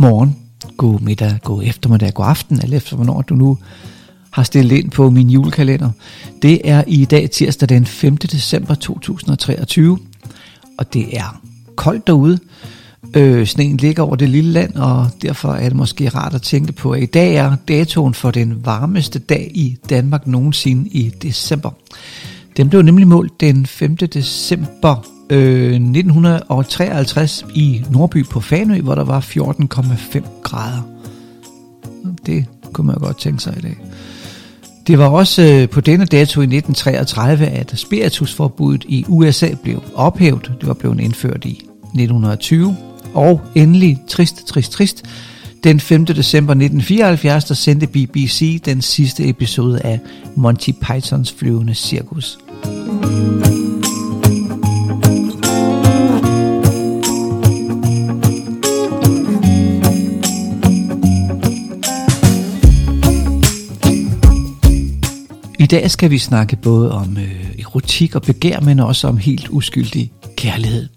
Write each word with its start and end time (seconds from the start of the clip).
morgen, 0.00 0.36
god 0.76 1.00
middag, 1.00 1.38
god 1.44 1.62
eftermiddag, 1.64 2.14
god 2.14 2.26
aften, 2.26 2.60
eller 2.62 2.76
efter 2.76 2.96
hvornår 2.96 3.22
du 3.22 3.34
nu 3.34 3.58
har 4.30 4.42
stillet 4.42 4.76
ind 4.76 4.90
på 4.90 5.10
min 5.10 5.30
julekalender. 5.30 5.90
Det 6.42 6.60
er 6.64 6.84
i 6.86 7.04
dag 7.04 7.30
tirsdag 7.30 7.68
den 7.68 7.86
5. 7.86 8.16
december 8.16 8.74
2023, 8.74 9.98
og 10.78 10.92
det 10.92 11.16
er 11.16 11.40
koldt 11.76 12.06
derude. 12.06 12.38
Øh, 13.16 13.46
sneen 13.46 13.76
ligger 13.76 14.02
over 14.02 14.16
det 14.16 14.28
lille 14.28 14.52
land, 14.52 14.74
og 14.74 15.08
derfor 15.22 15.52
er 15.52 15.68
det 15.68 15.76
måske 15.76 16.08
rart 16.08 16.34
at 16.34 16.42
tænke 16.42 16.72
på, 16.72 16.92
at 16.92 17.02
i 17.02 17.06
dag 17.06 17.34
er 17.34 17.56
datoen 17.68 18.14
for 18.14 18.30
den 18.30 18.66
varmeste 18.66 19.18
dag 19.18 19.50
i 19.54 19.76
Danmark 19.90 20.26
nogensinde 20.26 20.88
i 20.88 21.10
december. 21.22 21.70
Den 22.56 22.68
blev 22.68 22.82
nemlig 22.82 23.08
målt 23.08 23.40
den 23.40 23.66
5. 23.66 23.96
december 23.96 25.19
øh, 25.30 25.74
1953 25.74 27.46
i 27.54 27.82
Nordby 27.90 28.24
på 28.24 28.40
Fanø, 28.40 28.80
hvor 28.80 28.94
der 28.94 29.04
var 29.04 29.20
14,5 29.20 30.42
grader. 30.42 30.82
Det 32.26 32.46
kunne 32.72 32.86
man 32.86 32.96
godt 32.96 33.18
tænke 33.18 33.42
sig 33.42 33.54
i 33.58 33.60
dag. 33.60 33.76
Det 34.86 34.98
var 34.98 35.08
også 35.08 35.42
øh, 35.42 35.68
på 35.68 35.80
denne 35.80 36.04
dato 36.04 36.40
i 36.40 36.44
1933, 36.44 37.46
at 37.46 37.72
spiritusforbuddet 37.76 38.84
i 38.88 39.04
USA 39.08 39.48
blev 39.62 39.82
ophævet. 39.94 40.52
Det 40.60 40.68
var 40.68 40.74
blevet 40.74 41.00
indført 41.00 41.44
i 41.44 41.50
1920. 41.50 42.76
Og 43.14 43.40
endelig, 43.54 43.98
trist, 44.08 44.46
trist, 44.46 44.72
trist, 44.72 45.04
den 45.64 45.80
5. 45.80 46.06
december 46.06 46.52
1974, 46.52 47.44
der 47.44 47.54
sendte 47.54 47.86
BBC 47.86 48.62
den 48.62 48.82
sidste 48.82 49.28
episode 49.28 49.80
af 49.80 50.00
Monty 50.36 50.70
Pythons 50.70 51.32
flyvende 51.32 51.74
cirkus. 51.74 52.38
I 52.64 53.69
dag 65.70 65.90
skal 65.90 66.10
vi 66.10 66.18
snakke 66.18 66.56
både 66.56 66.92
om 66.92 67.16
øh, 67.16 67.58
erotik 67.58 68.14
og 68.14 68.22
begær, 68.22 68.60
men 68.60 68.80
også 68.80 69.08
om 69.08 69.16
helt 69.16 69.48
uskyldig 69.50 70.12
kærlighed. 70.36 70.88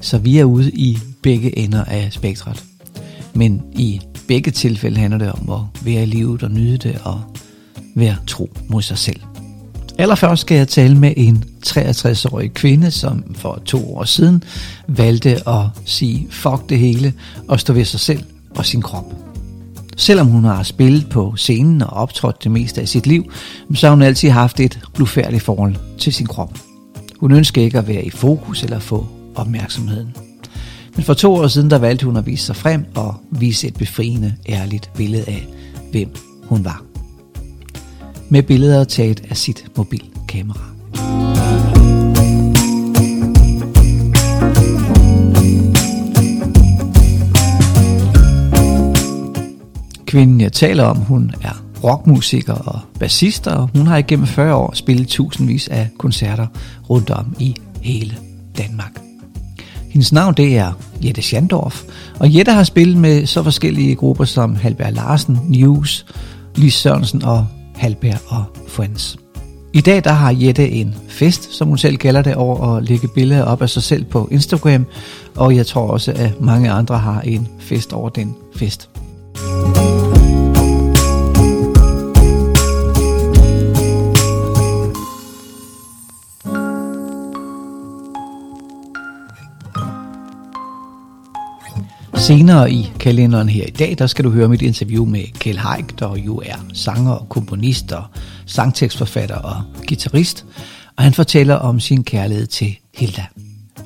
Så 0.00 0.18
vi 0.18 0.38
er 0.38 0.44
ude 0.44 0.70
i 0.70 0.98
begge 1.22 1.58
ender 1.58 1.84
af 1.84 2.12
spektret. 2.12 2.64
Men 3.34 3.62
i 3.72 4.00
begge 4.28 4.50
tilfælde 4.50 5.00
handler 5.00 5.18
det 5.18 5.32
om 5.32 5.50
at 5.50 5.84
være 5.84 6.02
i 6.02 6.06
livet 6.06 6.42
og 6.42 6.50
nyde 6.50 6.76
det 6.76 6.98
og 7.04 7.20
være 7.94 8.16
tro 8.26 8.50
mod 8.68 8.82
sig 8.82 8.98
selv. 8.98 9.20
Allerførst 9.98 10.40
skal 10.40 10.56
jeg 10.56 10.68
tale 10.68 10.98
med 10.98 11.12
en 11.16 11.44
63-årig 11.66 12.54
kvinde, 12.54 12.90
som 12.90 13.34
for 13.34 13.62
to 13.64 13.96
år 13.96 14.04
siden 14.04 14.42
valgte 14.88 15.48
at 15.48 15.64
sige 15.84 16.26
fuck 16.30 16.68
det 16.68 16.78
hele 16.78 17.12
og 17.48 17.60
stå 17.60 17.72
ved 17.72 17.84
sig 17.84 18.00
selv 18.00 18.22
og 18.56 18.66
sin 18.66 18.82
krop. 18.82 19.31
Selvom 19.96 20.26
hun 20.26 20.44
har 20.44 20.62
spillet 20.62 21.08
på 21.08 21.36
scenen 21.36 21.82
og 21.82 21.90
optrådt 21.90 22.44
det 22.44 22.50
meste 22.50 22.80
af 22.80 22.88
sit 22.88 23.06
liv, 23.06 23.32
så 23.74 23.86
har 23.86 23.94
hun 23.94 24.02
altid 24.02 24.30
haft 24.30 24.60
et 24.60 24.78
blufærdigt 24.94 25.42
forhold 25.42 25.76
til 25.98 26.12
sin 26.12 26.26
krop. 26.26 26.58
Hun 27.20 27.32
ønsker 27.32 27.62
ikke 27.62 27.78
at 27.78 27.88
være 27.88 28.04
i 28.04 28.10
fokus 28.10 28.62
eller 28.62 28.78
få 28.78 29.06
opmærksomheden. 29.34 30.16
Men 30.96 31.04
for 31.04 31.14
to 31.14 31.34
år 31.34 31.46
siden, 31.46 31.70
der 31.70 31.78
valgte 31.78 32.06
hun 32.06 32.16
at 32.16 32.26
vise 32.26 32.46
sig 32.46 32.56
frem 32.56 32.84
og 32.94 33.14
vise 33.30 33.68
et 33.68 33.74
befriende, 33.74 34.34
ærligt 34.48 34.90
billede 34.96 35.24
af, 35.26 35.46
hvem 35.90 36.14
hun 36.44 36.64
var. 36.64 36.82
Med 38.28 38.42
billeder 38.42 38.84
taget 38.84 39.22
af 39.30 39.36
sit 39.36 39.64
mobilkamera. 39.76 41.41
Kvinden, 50.12 50.40
jeg 50.40 50.52
taler 50.52 50.84
om, 50.84 50.96
hun 50.96 51.34
er 51.42 51.64
rockmusiker 51.84 52.52
og 52.52 52.80
bassist, 52.98 53.46
og 53.46 53.68
hun 53.76 53.86
har 53.86 53.96
igennem 53.96 54.26
40 54.26 54.54
år 54.54 54.74
spillet 54.74 55.08
tusindvis 55.08 55.68
af 55.68 55.88
koncerter 55.98 56.46
rundt 56.90 57.10
om 57.10 57.36
i 57.38 57.56
hele 57.82 58.16
Danmark. 58.58 59.00
Hendes 59.90 60.12
navn 60.12 60.34
det 60.34 60.58
er 60.58 60.72
Jette 61.04 61.22
Schandorf, 61.22 61.82
og 62.20 62.36
Jette 62.36 62.52
har 62.52 62.64
spillet 62.64 62.96
med 62.96 63.26
så 63.26 63.42
forskellige 63.42 63.94
grupper 63.94 64.24
som 64.24 64.56
Halberg 64.56 64.92
Larsen, 64.92 65.38
News, 65.48 66.06
Lis 66.56 66.74
Sørensen 66.74 67.24
og 67.24 67.46
Halberg 67.76 68.18
og 68.26 68.44
Friends. 68.68 69.18
I 69.72 69.80
dag 69.80 70.04
der 70.04 70.12
har 70.12 70.36
Jette 70.38 70.70
en 70.70 70.94
fest, 71.08 71.52
som 71.54 71.68
hun 71.68 71.78
selv 71.78 71.96
kalder 71.96 72.22
det, 72.22 72.34
over 72.34 72.76
at 72.76 72.84
lægge 72.84 73.08
billeder 73.08 73.44
op 73.44 73.62
af 73.62 73.70
sig 73.70 73.82
selv 73.82 74.04
på 74.04 74.28
Instagram, 74.30 74.86
og 75.36 75.56
jeg 75.56 75.66
tror 75.66 75.86
også, 75.86 76.12
at 76.12 76.40
mange 76.40 76.70
andre 76.70 76.98
har 76.98 77.20
en 77.20 77.48
fest 77.58 77.92
over 77.92 78.08
den 78.08 78.34
fest. 78.56 78.91
Senere 92.22 92.72
i 92.72 92.92
kalenderen 93.00 93.48
her 93.48 93.66
i 93.66 93.70
dag, 93.70 93.94
der 93.98 94.06
skal 94.06 94.24
du 94.24 94.30
høre 94.30 94.48
mit 94.48 94.62
interview 94.62 95.04
med 95.04 95.24
Kjell 95.38 95.58
Haik, 95.58 95.98
der 95.98 96.16
jo 96.16 96.42
er 96.44 96.56
sanger 96.72 97.12
og 97.12 97.28
komponist 97.28 97.92
og 97.92 98.04
sangtekstforfatter 98.46 99.36
og 99.36 99.62
guitarist, 99.88 100.44
og 100.96 101.04
han 101.04 101.14
fortæller 101.14 101.54
om 101.54 101.80
sin 101.80 102.04
kærlighed 102.04 102.46
til 102.46 102.76
Hilda. 102.94 103.26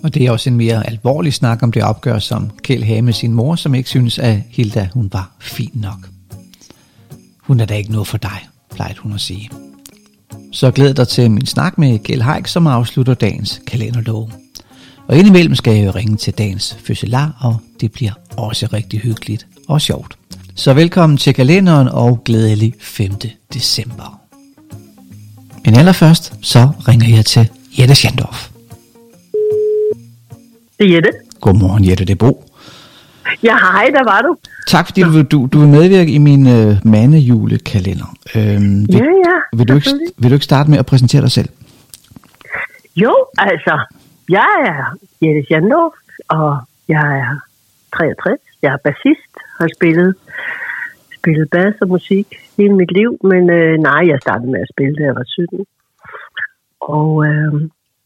Og 0.03 0.15
det 0.15 0.27
er 0.27 0.31
også 0.31 0.51
en 0.51 0.57
mere 0.57 0.87
alvorlig 0.87 1.35
snak 1.35 1.63
om 1.63 1.73
det 1.73 1.83
opgør, 1.83 2.19
som 2.19 2.51
Kjell 2.63 2.85
havde 2.85 3.03
med 3.03 3.13
sin 3.13 3.33
mor, 3.33 3.55
som 3.55 3.75
ikke 3.75 3.89
synes, 3.89 4.19
at 4.19 4.39
Hilda 4.51 4.89
hun 4.95 5.09
var 5.13 5.31
fin 5.41 5.73
nok. 5.75 6.09
Hun 7.41 7.61
er 7.61 7.65
da 7.65 7.75
ikke 7.75 7.93
noget 7.93 8.07
for 8.07 8.19
dig, 8.19 8.49
plejede 8.75 8.99
hun 8.99 9.13
at 9.13 9.21
sige. 9.21 9.51
Så 10.53 10.71
glæd 10.71 10.95
dig 10.95 11.09
til 11.09 11.31
min 11.31 11.47
snak 11.47 11.79
med 11.79 11.99
Kjell 11.99 12.23
Haik, 12.23 12.47
som 12.47 12.67
afslutter 12.67 13.15
dagens 13.15 13.63
kalenderlov. 13.67 14.46
Og 15.09 15.17
indimellem 15.17 15.55
skal 15.55 15.77
jeg 15.77 15.87
jo 15.87 15.91
ringe 15.91 16.17
til 16.17 16.35
dagens 16.39 16.77
fødselar, 16.85 17.37
og 17.41 17.57
det 17.81 17.93
bliver 17.93 18.13
også 18.37 18.69
rigtig 18.73 19.01
hyggeligt 19.01 19.47
og 19.69 19.81
sjovt. 19.81 20.19
Så 20.55 20.75
velkommen 20.75 21.19
til 21.19 21.35
kalenderen 21.35 21.89
og 21.89 22.25
glædelig 22.25 22.75
5. 22.81 23.13
december. 23.53 24.21
Men 25.65 25.77
allerførst, 25.77 26.35
så 26.43 26.71
ringer 26.89 27.17
jeg 27.17 27.25
til 27.25 27.49
Jette 27.79 27.95
Schandorf. 27.95 28.49
Det 30.79 30.89
er 30.91 30.95
Jette. 30.95 31.11
Godmorgen 31.41 31.89
Jette, 31.89 32.05
det 32.05 32.13
er 32.13 32.17
Bo. 32.17 32.45
Ja, 33.43 33.57
hej, 33.57 33.91
der 33.95 34.05
var 34.05 34.23
du. 34.23 34.37
Tak 34.67 34.87
fordi 34.87 35.01
du, 35.01 35.23
du, 35.23 35.49
du 35.53 35.59
vil 35.59 35.69
medvirke 35.69 36.13
i 36.13 36.19
min 36.19 36.47
øh, 36.47 36.77
mandejulekalender. 36.85 38.15
Øhm, 38.35 38.87
vil, 38.89 38.97
Ja, 38.97 39.05
ja, 39.05 39.57
vil, 39.57 39.69
du 39.69 39.75
ikke, 39.75 39.91
vil 40.19 40.31
du 40.31 40.35
ikke 40.35 40.45
starte 40.45 40.71
med 40.71 40.79
at 40.79 40.87
præsentere 40.87 41.23
dig 41.23 41.31
selv? 41.31 41.49
Jo, 42.97 43.15
altså, 43.39 43.79
jeg 44.29 44.55
er 44.67 44.97
Jette 45.23 45.47
Jandorf, 45.51 45.95
og 46.29 46.59
jeg 46.89 47.19
er 47.19 47.41
63. 47.97 48.41
Jeg 48.63 48.73
er 48.73 48.77
bassist, 48.77 49.33
har 49.59 49.69
spillet, 49.77 50.15
spillet 51.19 51.51
bass 51.51 51.77
og 51.81 51.89
musik 51.89 52.27
hele 52.57 52.75
mit 52.75 52.93
liv, 52.93 53.19
men 53.23 53.51
øh, 53.51 53.79
nej, 53.79 54.03
jeg 54.09 54.19
startede 54.21 54.51
med 54.51 54.61
at 54.61 54.73
spille, 54.75 54.97
da 54.97 55.03
jeg 55.03 55.15
var 55.15 55.25
17. 55.27 55.67
Og 56.81 57.27
øh, 57.27 57.53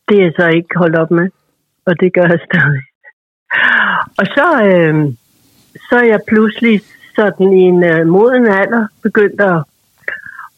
det 0.09 0.17
er 0.19 0.25
jeg 0.25 0.33
så 0.37 0.49
ikke 0.49 0.79
holdt 0.79 0.97
op 0.97 1.11
med, 1.11 1.29
og 1.85 2.01
det 2.01 2.15
gør 2.15 2.27
jeg 2.35 2.41
stadig. 2.49 2.83
Og 4.21 4.27
så, 4.37 4.47
øh, 4.71 4.95
så 5.89 5.95
er 5.97 6.09
jeg 6.15 6.21
pludselig 6.29 6.81
sådan 7.17 7.53
i 7.53 7.63
en 7.73 7.85
øh, 7.85 8.07
moden 8.07 8.47
alder 8.47 8.87
begyndt 9.03 9.41
at, 9.41 9.59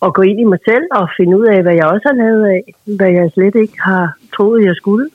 at 0.03 0.15
gå 0.15 0.23
ind 0.23 0.41
i 0.41 0.45
mig 0.45 0.59
selv 0.65 0.87
og 0.91 1.09
finde 1.17 1.39
ud 1.39 1.47
af, 1.47 1.63
hvad 1.63 1.75
jeg 1.75 1.87
også 1.87 2.09
har 2.09 2.17
lavet 2.25 2.45
af, 2.47 2.63
hvad 2.97 3.11
jeg 3.11 3.31
slet 3.35 3.55
ikke 3.55 3.83
har 3.83 4.17
troet, 4.35 4.65
jeg 4.65 4.77
skulle. 4.77 5.09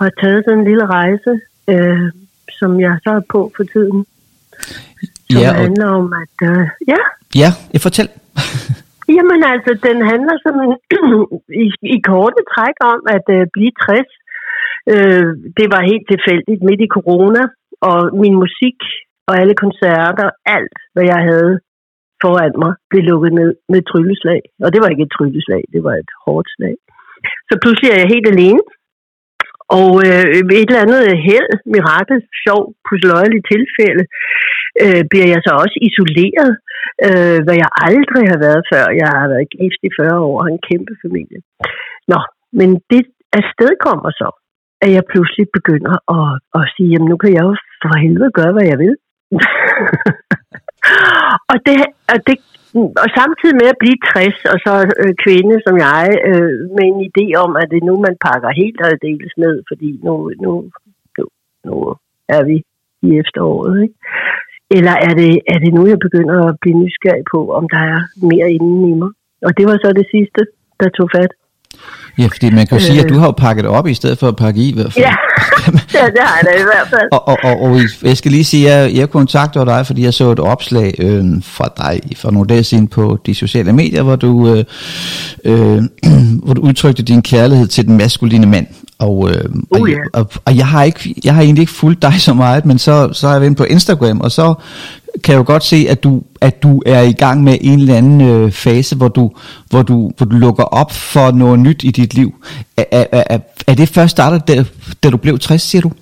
Og 0.00 0.06
har 0.06 0.14
taget 0.22 0.44
sådan 0.44 0.58
en 0.58 0.64
lille 0.70 0.86
rejse, 0.98 1.32
øh, 1.72 2.06
som 2.58 2.70
jeg 2.80 2.94
så 3.04 3.10
er 3.20 3.24
på 3.34 3.40
for 3.56 3.64
tiden. 3.74 3.98
Som 5.32 5.40
Ja, 5.42 5.48
og- 5.50 5.56
handler 5.64 5.88
om, 6.00 6.06
at... 6.22 6.36
Øh, 6.50 6.64
ja, 6.92 7.00
Ja, 7.42 7.50
jeg 7.74 7.80
fortæl. 7.86 8.08
Jamen 9.16 9.40
altså, 9.54 9.70
den 9.88 9.98
handler 10.12 10.34
som 10.44 10.54
i, 11.64 11.66
i 11.96 11.98
korte 12.10 12.40
træk 12.54 12.76
om 12.92 13.00
at 13.16 13.26
øh, 13.36 13.42
blive 13.54 13.72
60. 13.86 14.08
Øh, 14.94 15.28
det 15.58 15.66
var 15.74 15.88
helt 15.90 16.06
tilfældigt 16.12 16.62
midt 16.68 16.80
i 16.86 16.92
corona, 16.96 17.42
og 17.90 17.98
min 18.22 18.34
musik 18.44 18.78
og 19.28 19.32
alle 19.40 19.54
koncerter, 19.64 20.28
alt 20.56 20.76
hvad 20.94 21.04
jeg 21.12 21.20
havde 21.30 21.52
foran 22.22 22.54
mig, 22.64 22.72
blev 22.90 23.02
lukket 23.10 23.32
ned 23.40 23.50
med 23.72 23.80
trylleslag. 23.90 24.40
Og 24.64 24.68
det 24.72 24.80
var 24.82 24.88
ikke 24.92 25.06
et 25.08 25.14
trylleslag, 25.16 25.62
det 25.74 25.80
var 25.86 25.94
et 26.02 26.10
hårdt 26.24 26.48
slag. 26.56 26.76
Så 27.48 27.54
pludselig 27.62 27.88
er 27.90 27.98
jeg 28.02 28.12
helt 28.14 28.28
alene. 28.34 28.62
Og 29.78 29.90
øh, 30.06 30.24
ved 30.48 30.56
et 30.58 30.70
eller 30.70 30.84
andet 30.86 31.02
held, 31.28 31.50
mirakel, 31.74 32.18
sjov, 32.44 32.62
pusløjeligt 32.86 33.46
tilfælde, 33.52 34.04
øh, 34.84 35.02
bliver 35.10 35.28
jeg 35.34 35.40
så 35.46 35.52
også 35.62 35.76
isoleret, 35.88 36.52
øh, 37.06 37.38
hvad 37.44 37.56
jeg 37.62 37.70
aldrig 37.88 38.24
har 38.32 38.40
været 38.46 38.62
før. 38.72 38.84
Jeg 39.02 39.08
har 39.20 39.28
været 39.34 39.52
gift 39.56 39.80
i 39.88 39.90
40 39.98 40.18
år 40.26 40.36
og 40.38 40.44
har 40.44 40.52
en 40.52 40.66
kæmpe 40.70 40.94
familie. 41.04 41.38
Nå, 42.12 42.20
men 42.58 42.68
det 42.92 43.02
afsted 43.38 43.72
kommer 43.86 44.10
så, 44.22 44.28
at 44.84 44.90
jeg 44.96 45.10
pludselig 45.12 45.46
begynder 45.58 45.94
at, 46.16 46.28
at 46.58 46.62
sige, 46.74 46.90
jamen 46.92 47.08
nu 47.12 47.16
kan 47.22 47.32
jeg 47.36 47.42
jo 47.48 47.54
for 47.82 47.90
helvede 48.04 48.36
gøre, 48.38 48.52
hvad 48.56 48.66
jeg 48.72 48.78
vil. 48.84 48.94
og, 51.52 51.58
det, 51.66 51.76
og, 52.12 52.18
det, 52.26 52.36
og 53.02 53.08
samtidig 53.18 53.56
med 53.60 53.68
at 53.72 53.80
blive 53.82 53.98
60, 54.14 54.38
og 54.52 54.58
så 54.66 54.74
øh, 55.02 55.12
kvinde 55.24 55.56
som 55.66 55.74
jeg, 55.86 56.04
øh, 56.30 56.54
med 56.76 56.84
en 56.92 57.00
idé 57.08 57.26
om, 57.44 57.50
at 57.60 57.66
det 57.70 57.78
er 57.80 57.88
nu, 57.90 57.94
man 58.06 58.16
pakker 58.26 58.50
helt 58.62 58.80
og 58.80 58.90
deles 59.06 59.34
ned, 59.44 59.56
fordi 59.70 59.90
nu, 60.06 60.14
nu, 60.44 60.50
nu, 61.16 61.24
nu 61.66 61.74
er 62.36 62.42
vi 62.48 62.56
i 63.06 63.08
efteråret. 63.22 63.74
Ikke? 63.84 63.96
Eller 64.76 64.94
er 65.08 65.14
det, 65.20 65.32
er 65.52 65.58
det 65.64 65.70
nu, 65.76 65.82
jeg 65.92 65.98
begynder 66.06 66.36
at 66.48 66.56
blive 66.62 66.80
nysgerrig 66.82 67.24
på, 67.34 67.40
om 67.58 67.64
der 67.74 67.82
er 67.94 68.00
mere 68.30 68.48
inden 68.56 68.82
i 68.92 68.94
mig? 69.02 69.10
Og 69.46 69.52
det 69.58 69.64
var 69.70 69.76
så 69.84 69.88
det 70.00 70.06
sidste, 70.14 70.40
der 70.80 70.88
tog 70.98 71.08
fat. 71.16 71.32
Ja, 72.20 72.26
fordi 72.34 72.48
man 72.58 72.64
kan 72.66 72.74
jo 72.78 72.82
sige, 72.88 73.00
at 73.04 73.10
du 73.12 73.18
har 73.20 73.28
jo 73.30 73.36
pakket 73.46 73.66
op 73.78 73.86
i 73.86 73.96
stedet 74.00 74.16
for 74.20 74.28
at 74.32 74.36
pakke 74.42 74.58
i 74.64 74.66
i 74.72 74.74
hvert 74.76 74.92
fald. 74.92 75.04
Ja, 75.06 75.14
ja 75.94 76.04
det 76.06 76.20
har 76.20 76.36
jeg 76.36 76.44
da 76.44 76.60
i 76.60 76.62
hvert 76.62 76.88
fald. 76.90 77.08
og, 77.12 77.28
og, 77.28 77.38
og, 77.42 77.60
og 77.62 77.80
jeg 78.02 78.16
skal 78.16 78.30
lige 78.30 78.44
sige, 78.44 78.72
at 78.72 78.82
jeg, 78.82 78.96
jeg 78.96 79.10
kontakter 79.10 79.64
dig, 79.64 79.86
fordi 79.86 80.04
jeg 80.04 80.14
så 80.14 80.30
et 80.30 80.38
opslag 80.38 80.94
øh, 80.98 81.24
fra 81.42 81.68
dig 81.78 82.00
for 82.16 82.30
nogle 82.30 82.48
dage 82.48 82.64
siden 82.64 82.88
på 82.88 83.18
de 83.26 83.34
sociale 83.34 83.72
medier, 83.72 84.02
hvor 84.02 84.16
du, 84.16 84.54
øh, 84.54 84.64
øh, 85.44 85.82
hvor 86.44 86.54
du 86.54 86.60
udtrykte 86.60 87.02
din 87.02 87.22
kærlighed 87.22 87.66
til 87.66 87.86
den 87.86 87.96
maskuline 87.96 88.46
mand. 88.46 88.66
Og, 89.00 89.30
øh, 89.30 89.44
Oh, 89.70 89.80
og, 89.80 89.88
og, 90.12 90.30
og 90.44 90.56
jeg, 90.56 90.66
har 90.66 90.82
ikke, 90.84 91.14
jeg 91.24 91.34
har 91.34 91.42
egentlig 91.42 91.62
ikke 91.62 91.72
fulgt 91.72 92.02
dig 92.02 92.12
så 92.28 92.34
meget, 92.34 92.66
men 92.66 92.78
så, 92.78 93.12
så 93.12 93.26
har 93.26 93.34
jeg 93.34 93.40
været 93.40 93.56
på 93.56 93.64
Instagram, 93.64 94.20
og 94.20 94.30
så 94.30 94.54
kan 95.24 95.32
jeg 95.32 95.38
jo 95.38 95.44
godt 95.46 95.64
se, 95.64 95.86
at 95.88 96.04
du, 96.04 96.22
at 96.40 96.62
du 96.62 96.82
er 96.86 97.00
i 97.00 97.12
gang 97.12 97.44
med 97.44 97.58
en 97.60 97.78
eller 97.78 97.96
anden 97.96 98.20
øh, 98.20 98.52
fase, 98.52 98.96
hvor 98.96 99.08
du, 99.08 99.30
hvor, 99.70 99.82
du, 99.82 100.12
hvor 100.16 100.26
du 100.26 100.36
lukker 100.36 100.64
op 100.64 100.92
for 100.92 101.30
noget 101.30 101.58
nyt 101.60 101.84
i 101.84 101.90
dit 101.90 102.14
liv. 102.14 102.34
Er, 102.76 102.84
er, 102.92 103.22
er, 103.30 103.38
er 103.66 103.74
det 103.74 103.88
først 103.88 104.10
startet, 104.10 104.48
da, 104.48 104.64
da 105.02 105.10
du 105.10 105.16
blev 105.16 105.38
60, 105.38 105.62
siger 105.62 105.82
du? 105.82 105.92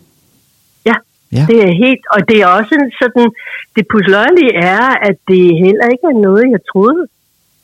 Ja, 0.87 0.95
Ja. 1.33 1.45
det 1.51 1.59
er 1.69 1.73
helt, 1.85 2.05
og 2.15 2.29
det 2.29 2.37
er 2.43 2.47
også 2.47 2.73
en 2.75 2.93
sådan, 3.03 3.31
det 3.77 3.85
pusløjelige 3.93 4.55
er, 4.55 4.85
at 5.09 5.17
det 5.29 5.43
heller 5.65 5.87
ikke 5.95 6.07
er 6.13 6.21
noget, 6.29 6.45
jeg 6.51 6.61
troede, 6.73 7.07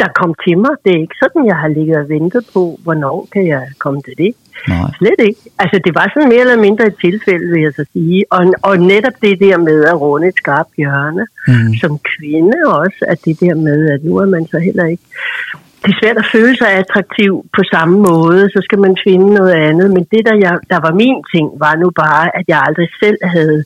der 0.00 0.08
kom 0.20 0.34
til 0.46 0.58
mig. 0.58 0.70
Det 0.84 0.90
er 0.94 1.00
ikke 1.00 1.20
sådan, 1.22 1.46
jeg 1.46 1.56
har 1.56 1.68
ligget 1.68 1.96
og 1.96 2.08
ventet 2.08 2.44
på, 2.54 2.78
hvornår 2.82 3.28
kan 3.32 3.46
jeg 3.46 3.62
komme 3.78 4.02
til 4.02 4.14
det. 4.18 4.32
Nej. 4.68 4.90
Slet 4.98 5.20
ikke. 5.28 5.40
Altså, 5.58 5.80
det 5.84 5.94
var 5.94 6.10
sådan 6.14 6.28
mere 6.28 6.40
eller 6.40 6.60
mindre 6.66 6.86
et 6.86 6.96
tilfælde, 7.00 7.46
vil 7.52 7.62
jeg 7.62 7.72
så 7.76 7.84
sige. 7.92 8.24
Og, 8.30 8.42
og 8.62 8.74
netop 8.78 9.16
det 9.22 9.40
der 9.40 9.58
med 9.58 9.84
at 9.84 10.00
runde 10.00 10.28
et 10.28 10.36
skarpt 10.36 10.74
hjørne, 10.76 11.26
Mm. 11.48 11.74
som 11.82 11.98
kvinde 12.12 12.56
også, 12.66 13.00
at 13.08 13.18
det 13.24 13.40
der 13.40 13.54
med, 13.54 13.90
at 13.90 14.04
nu 14.04 14.16
er 14.16 14.26
man 14.26 14.46
så 14.46 14.58
heller 14.58 14.84
ikke... 14.84 15.02
Det 15.82 15.90
er 15.92 15.98
svært 16.02 16.16
at 16.16 16.30
føle 16.32 16.56
sig 16.56 16.70
attraktiv 16.72 17.32
på 17.56 17.62
samme 17.74 17.96
måde, 17.98 18.50
så 18.50 18.60
skal 18.64 18.78
man 18.78 18.96
finde 19.06 19.34
noget 19.34 19.52
andet. 19.52 19.90
Men 19.90 20.04
det, 20.12 20.26
der, 20.26 20.34
jeg, 20.44 20.58
der 20.70 20.80
var 20.86 20.92
min 21.02 21.18
ting, 21.34 21.46
var 21.64 21.74
nu 21.82 21.90
bare, 21.90 22.36
at 22.38 22.44
jeg 22.48 22.62
aldrig 22.66 22.88
selv 23.02 23.18
havde 23.22 23.64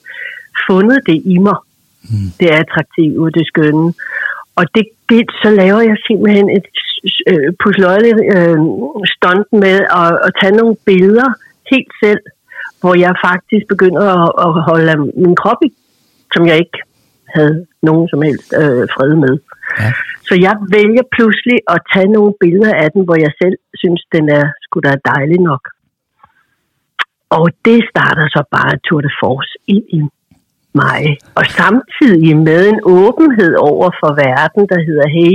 fundet 0.71 1.01
det 1.07 1.23
i 1.25 1.39
mig. 1.39 1.59
Mm. 2.03 2.29
Det 2.41 2.49
attraktive, 2.63 3.31
det 3.31 3.47
skønne. 3.47 3.93
Og 4.57 4.65
det, 4.75 4.85
det, 5.11 5.23
så 5.43 5.49
laver 5.61 5.83
jeg 5.91 5.97
simpelthen 6.07 6.49
et 6.57 6.67
øh, 7.33 7.49
pusløjeligt 7.63 8.21
øh, 8.37 8.59
stunt 9.15 9.49
med 9.65 9.77
at, 10.03 10.11
at 10.27 10.31
tage 10.41 10.57
nogle 10.61 10.77
billeder 10.87 11.31
helt 11.73 11.93
selv, 12.03 12.23
hvor 12.81 12.95
jeg 13.05 13.23
faktisk 13.29 13.65
begynder 13.69 14.05
at, 14.19 14.29
at 14.47 14.51
holde 14.69 14.95
min 15.23 15.37
krop 15.43 15.61
i, 15.69 15.71
som 16.35 16.47
jeg 16.47 16.57
ikke 16.59 16.79
havde 17.37 17.67
nogen 17.83 18.09
som 18.09 18.23
helst 18.23 18.49
øh, 18.61 18.85
fred 18.95 19.13
med. 19.25 19.35
Ja. 19.81 19.91
Så 20.29 20.35
jeg 20.47 20.55
vælger 20.77 21.05
pludselig 21.17 21.59
at 21.75 21.79
tage 21.95 22.11
nogle 22.17 22.33
billeder 22.41 22.75
af 22.75 22.89
den, 22.95 23.03
hvor 23.05 23.19
jeg 23.25 23.33
selv 23.43 23.57
synes, 23.83 24.03
den 24.15 24.25
er 24.29 24.47
sgu 24.63 24.81
da 24.81 24.93
dejlig 25.15 25.41
nok. 25.51 25.63
Og 27.31 27.47
det 27.65 27.81
starter 27.91 28.27
så 28.37 28.43
bare 28.57 28.79
Tour 28.87 29.01
de 29.01 29.13
Force 29.21 29.55
ind 29.67 29.87
i 29.99 30.01
mig. 30.75 31.19
Og 31.35 31.45
samtidig 31.47 32.37
med 32.37 32.69
en 32.69 32.81
åbenhed 32.83 33.55
over 33.55 33.91
for 34.01 34.11
verden, 34.27 34.63
der 34.73 34.81
hedder, 34.89 35.07
hey, 35.17 35.35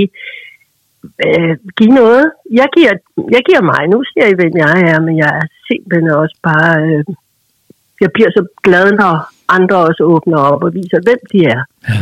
øh, 1.26 1.56
giv 1.76 1.90
noget. 2.02 2.26
Jeg 2.50 2.68
giver, 2.76 2.92
jeg 3.36 3.42
giver 3.48 3.62
mig. 3.72 3.82
Nu 3.94 3.98
siger 4.10 4.26
I, 4.28 4.38
hvem 4.40 4.54
jeg 4.56 4.74
er, 4.92 5.00
men 5.00 5.16
jeg 5.18 5.30
er 5.40 5.46
simpelthen 5.68 6.10
også 6.10 6.36
bare... 6.42 6.82
Øh, 6.82 7.04
jeg 8.00 8.10
bliver 8.14 8.30
så 8.30 8.46
glad, 8.62 8.92
når 8.92 9.14
andre 9.48 9.76
også 9.76 10.02
åbner 10.02 10.38
op 10.38 10.62
og 10.62 10.74
viser, 10.74 11.00
hvem 11.06 11.20
de 11.32 11.38
er. 11.44 11.62
Ja. 11.88 12.00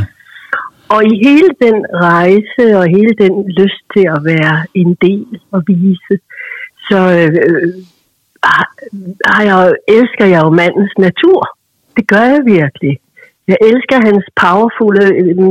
Og 0.88 1.00
i 1.12 1.14
hele 1.26 1.50
den 1.64 1.78
rejse 1.94 2.64
og 2.80 2.84
hele 2.96 3.14
den 3.22 3.34
lyst 3.60 3.82
til 3.94 4.04
at 4.16 4.20
være 4.24 4.66
en 4.74 4.94
del 4.94 5.40
og 5.50 5.62
vise, 5.66 6.14
så 6.88 6.98
øh, 7.18 7.32
har, 8.44 8.66
har 9.32 9.42
jeg, 9.50 9.74
elsker 9.88 10.26
jeg 10.26 10.40
jo 10.44 10.50
mandens 10.50 10.94
natur. 10.98 11.58
Det 11.96 12.08
gør 12.08 12.24
jeg 12.34 12.42
virkelig. 12.44 12.98
Jeg 13.52 13.60
elsker 13.70 13.98
hans 14.08 14.24
powerfulde, 14.42 15.06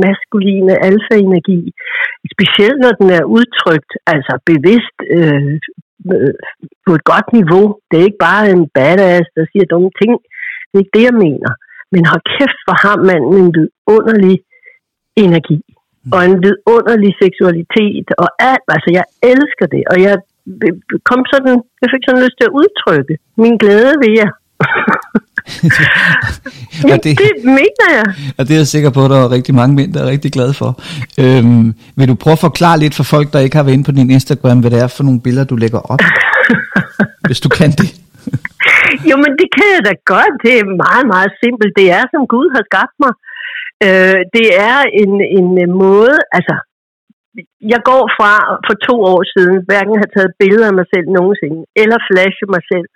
maskuline 0.06 0.74
alfa-energi. 0.88 1.60
Specielt 2.34 2.78
når 2.84 2.92
den 3.00 3.08
er 3.18 3.24
udtrykt, 3.36 3.92
altså 4.14 4.32
bevidst 4.50 4.96
øh, 5.16 5.52
øh, 6.14 6.34
på 6.86 6.90
et 6.98 7.04
godt 7.12 7.28
niveau. 7.38 7.66
Det 7.88 7.96
er 7.96 8.08
ikke 8.08 8.24
bare 8.30 8.44
en 8.56 8.64
badass, 8.76 9.26
der 9.36 9.44
siger 9.50 9.64
dumme 9.72 9.90
ting. 10.00 10.12
Det 10.68 10.74
er 10.76 10.82
ikke 10.84 10.96
det, 10.98 11.04
jeg 11.10 11.16
mener. 11.26 11.50
Men 11.92 12.02
har 12.12 12.20
kæft 12.34 12.60
for 12.68 12.76
ham 12.86 12.98
manden 13.10 13.34
en 13.42 13.50
vidunderlig 13.58 14.36
energi. 15.24 15.60
Og 16.14 16.20
en 16.28 16.36
vidunderlig 16.46 17.12
seksualitet. 17.24 18.06
Og 18.22 18.28
alt, 18.50 18.66
altså 18.74 18.90
jeg 18.98 19.04
elsker 19.32 19.66
det. 19.74 19.82
Og 19.92 19.96
jeg 20.06 20.14
kom 21.08 21.20
sådan, 21.32 21.54
jeg 21.82 21.88
fik 21.92 22.02
sådan 22.04 22.22
lyst 22.24 22.36
til 22.38 22.48
at 22.48 22.56
udtrykke 22.60 23.14
min 23.42 23.54
glæde 23.62 23.94
ved 24.02 24.12
jer. 24.20 24.30
ja, 26.88 26.92
og, 26.94 26.98
det, 27.04 27.12
det 27.18 27.32
mener 27.44 27.88
jeg. 27.96 28.04
og 28.38 28.42
det 28.46 28.52
er 28.54 28.60
jeg 28.64 28.66
sikker 28.74 28.90
på, 28.90 29.00
at 29.04 29.10
der 29.10 29.20
er 29.24 29.30
rigtig 29.36 29.54
mange 29.54 29.74
mænd, 29.76 29.94
der 29.94 30.00
er 30.02 30.10
rigtig 30.14 30.32
glade 30.32 30.54
for. 30.54 30.70
Øhm, 31.22 31.74
vil 31.96 32.08
du 32.08 32.14
prøve 32.14 32.36
at 32.38 32.46
forklare 32.48 32.78
lidt 32.78 32.94
for 32.94 33.06
folk, 33.14 33.32
der 33.32 33.40
ikke 33.40 33.56
har 33.56 33.64
været 33.64 33.76
inde 33.76 33.88
på 33.88 33.92
din 33.98 34.10
Instagram, 34.10 34.60
hvad 34.60 34.70
det 34.70 34.80
er 34.84 34.90
for 34.96 35.04
nogle 35.08 35.20
billeder, 35.24 35.44
du 35.52 35.56
lægger 35.56 35.80
op? 35.92 36.02
Hvis 37.28 37.40
du 37.40 37.48
kan 37.48 37.70
det. 37.80 37.88
Jo, 39.10 39.14
men 39.24 39.32
det 39.40 39.48
kan 39.56 39.68
jeg 39.76 39.82
da 39.88 39.94
godt. 40.14 40.34
Det 40.44 40.52
er 40.60 40.76
meget, 40.84 41.06
meget 41.14 41.32
simpelt. 41.42 41.72
Det 41.80 41.86
er, 41.98 42.04
som 42.12 42.22
Gud 42.34 42.48
har 42.56 42.64
skabt 42.70 42.96
mig. 43.04 43.12
Øh, 43.86 44.20
det 44.36 44.48
er 44.70 44.78
en, 45.02 45.12
en 45.38 45.70
måde, 45.84 46.16
altså, 46.36 46.54
jeg 47.72 47.80
går 47.90 48.02
fra 48.16 48.32
for 48.66 48.76
to 48.88 48.96
år 49.12 49.20
siden, 49.34 49.56
hverken 49.68 49.96
har 50.02 50.08
taget 50.16 50.32
billeder 50.42 50.66
af 50.70 50.76
mig 50.80 50.86
selv 50.94 51.06
nogensinde, 51.18 51.60
eller 51.82 51.98
flashe 52.08 52.46
mig 52.54 52.62
selv, 52.72 52.88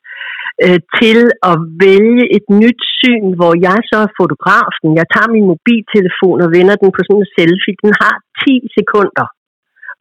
øh, 0.65 0.81
til 0.99 1.19
at 1.51 1.57
vælge 1.85 2.25
et 2.37 2.47
nyt 2.63 2.81
syn, 2.99 3.27
hvor 3.39 3.53
jeg 3.67 3.79
så 3.91 3.97
er 4.07 4.17
fotografen. 4.21 4.89
Jeg 5.01 5.07
tager 5.15 5.35
min 5.37 5.47
mobiltelefon 5.53 6.39
og 6.45 6.49
vender 6.57 6.77
den 6.83 6.91
på 6.97 7.01
sådan 7.05 7.23
en 7.25 7.35
selfie. 7.39 7.83
Den 7.85 7.93
har 8.03 8.15
10 8.45 8.55
sekunder, 8.79 9.27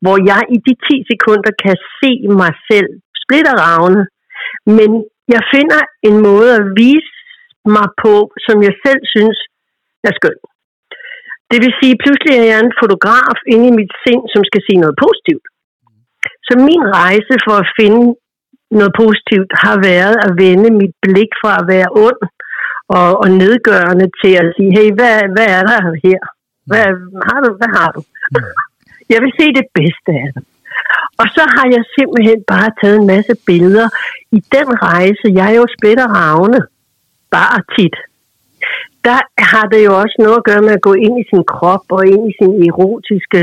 hvor 0.04 0.18
jeg 0.32 0.42
i 0.56 0.58
de 0.68 0.74
10 0.90 0.98
sekunder 1.12 1.52
kan 1.64 1.76
se 2.00 2.12
mig 2.42 2.54
selv 2.70 2.90
splitteravne, 3.22 4.02
men 4.78 4.90
jeg 5.34 5.42
finder 5.54 5.82
en 6.08 6.16
måde 6.28 6.50
at 6.60 6.66
vise 6.82 7.14
mig 7.76 7.88
på, 8.04 8.16
som 8.46 8.58
jeg 8.68 8.74
selv 8.86 9.02
synes 9.16 9.38
er 10.10 10.14
skøn. 10.20 10.40
Det 11.52 11.60
vil 11.64 11.74
sige, 11.80 12.02
pludselig 12.04 12.34
er 12.38 12.48
jeg 12.52 12.60
en 12.62 12.80
fotograf 12.82 13.38
inde 13.54 13.66
i 13.72 13.78
mit 13.80 13.94
sind, 14.04 14.24
som 14.34 14.42
skal 14.50 14.62
sige 14.68 14.82
noget 14.84 14.98
positivt. 15.06 15.46
Så 16.48 16.54
min 16.70 16.84
rejse 17.00 17.34
for 17.46 17.56
at 17.64 17.70
finde 17.80 18.04
noget 18.72 18.94
positivt 19.02 19.52
har 19.64 19.78
været 19.90 20.16
at 20.26 20.32
vende 20.44 20.70
mit 20.82 20.96
blik 21.06 21.32
fra 21.42 21.54
at 21.62 21.68
være 21.74 21.90
ond 22.08 22.22
og, 22.98 23.10
og 23.24 23.30
nedgørende 23.44 24.08
til 24.22 24.34
at 24.42 24.54
sige, 24.56 24.72
hey, 24.78 24.90
hvad, 24.98 25.16
hvad 25.36 25.48
er 25.58 25.64
der 25.70 25.80
her? 26.08 26.22
Hvad 26.70 26.86
har 27.30 27.40
du? 27.46 27.50
Hvad 27.60 27.72
har 27.78 27.90
du? 27.96 28.02
Jeg 29.10 29.20
vil 29.24 29.34
se 29.40 29.46
det 29.60 29.68
bedste 29.80 30.12
af 30.24 30.30
det. 30.36 30.44
Og 31.22 31.28
så 31.36 31.44
har 31.56 31.66
jeg 31.76 31.84
simpelthen 31.98 32.40
bare 32.48 32.70
taget 32.82 32.98
en 33.00 33.08
masse 33.08 33.34
billeder 33.46 33.90
i 34.32 34.40
den 34.56 34.68
rejse. 34.88 35.26
Jeg 35.40 35.46
er 35.52 35.56
jo 35.62 35.66
splitter 35.78 36.08
ravne, 36.08 36.60
bare 37.32 37.60
tit. 37.76 37.96
Der 39.08 39.20
har 39.52 39.66
det 39.74 39.86
jo 39.86 39.92
også 40.02 40.16
noget 40.20 40.38
at 40.38 40.44
gøre 40.44 40.62
med 40.62 40.74
at 40.78 40.82
gå 40.82 40.94
ind 40.94 41.16
i 41.20 41.30
sin 41.32 41.44
krop 41.44 41.86
og 41.90 42.08
ind 42.08 42.24
i 42.30 42.34
sin 42.40 42.54
erotiske 42.70 43.42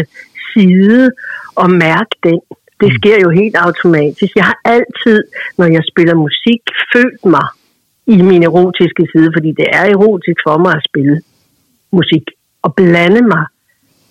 side 0.53 1.11
og 1.55 1.71
mærke 1.71 2.15
den. 2.23 2.41
Det 2.83 2.91
sker 2.99 3.19
jo 3.25 3.31
helt 3.41 3.57
automatisk. 3.67 4.33
Jeg 4.37 4.45
har 4.45 4.59
altid, 4.65 5.19
når 5.59 5.67
jeg 5.77 5.83
spiller 5.91 6.15
musik, 6.27 6.63
følt 6.95 7.25
mig 7.35 7.47
i 8.07 8.17
min 8.31 8.43
erotiske 8.43 9.05
side, 9.13 9.29
fordi 9.37 9.51
det 9.61 9.67
er 9.79 9.85
erotisk 9.95 10.41
for 10.47 10.57
mig 10.65 10.73
at 10.79 10.87
spille 10.91 11.17
musik 11.99 12.25
og 12.63 12.75
blande 12.75 13.23
mig 13.35 13.45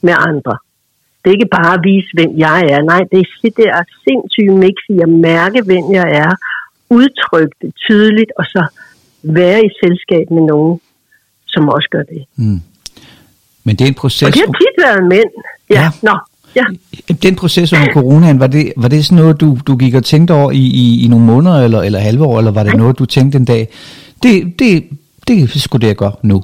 med 0.01 0.15
andre. 0.29 0.57
Det 1.21 1.27
er 1.29 1.35
ikke 1.37 1.55
bare 1.59 1.73
at 1.77 1.83
vise, 1.83 2.09
hvem 2.17 2.31
jeg 2.45 2.59
er. 2.73 2.81
Nej, 2.91 3.01
det 3.11 3.19
er 3.19 3.25
det 3.43 3.53
der 3.57 3.83
sindssyge 4.05 4.55
mix 4.63 4.75
i 4.89 4.97
at 5.05 5.09
mærke, 5.09 5.59
hvem 5.69 5.85
jeg 5.99 6.07
er, 6.25 6.31
udtrykke 6.89 7.55
det 7.61 7.71
tydeligt, 7.75 8.31
og 8.39 8.45
så 8.45 8.61
være 9.23 9.59
i 9.65 9.69
selskab 9.83 10.25
med 10.31 10.43
nogen, 10.51 10.79
som 11.47 11.69
også 11.69 11.87
gør 11.91 12.03
det. 12.13 12.25
Mm. 12.35 12.61
Men 13.63 13.75
det 13.75 13.81
er 13.81 13.87
en 13.87 13.99
proces... 14.03 14.27
Og 14.27 14.33
det 14.33 14.41
har 14.45 14.53
tit 14.61 14.75
været 14.85 15.03
mænd. 15.13 15.31
Ja, 15.69 15.75
Ja. 15.75 15.81
ja. 15.81 15.89
nå. 16.01 16.15
Ja. 16.55 16.63
Den 17.23 17.35
proces 17.35 17.73
under 17.73 17.93
coronaen, 17.93 18.39
var 18.39 18.47
det, 18.47 18.73
var 18.77 18.87
det 18.87 19.05
sådan 19.05 19.23
noget, 19.23 19.41
du, 19.41 19.57
du 19.67 19.75
gik 19.75 19.93
og 19.93 20.03
tænkte 20.03 20.31
over 20.31 20.51
i, 20.51 20.65
i, 20.83 21.05
i 21.05 21.07
nogle 21.07 21.25
måneder 21.25 21.63
eller, 21.63 21.81
eller 21.81 21.99
halve 21.99 22.23
år, 22.25 22.37
eller 22.37 22.51
var 22.51 22.63
det 22.63 22.75
noget, 22.75 22.99
du 22.99 23.05
tænkte 23.05 23.37
en 23.37 23.45
dag, 23.45 23.67
det, 24.23 24.59
det, 24.59 24.89
det 25.27 25.61
skulle 25.61 25.81
det 25.81 25.87
jeg 25.87 25.95
gøre 25.95 26.15
nu? 26.23 26.43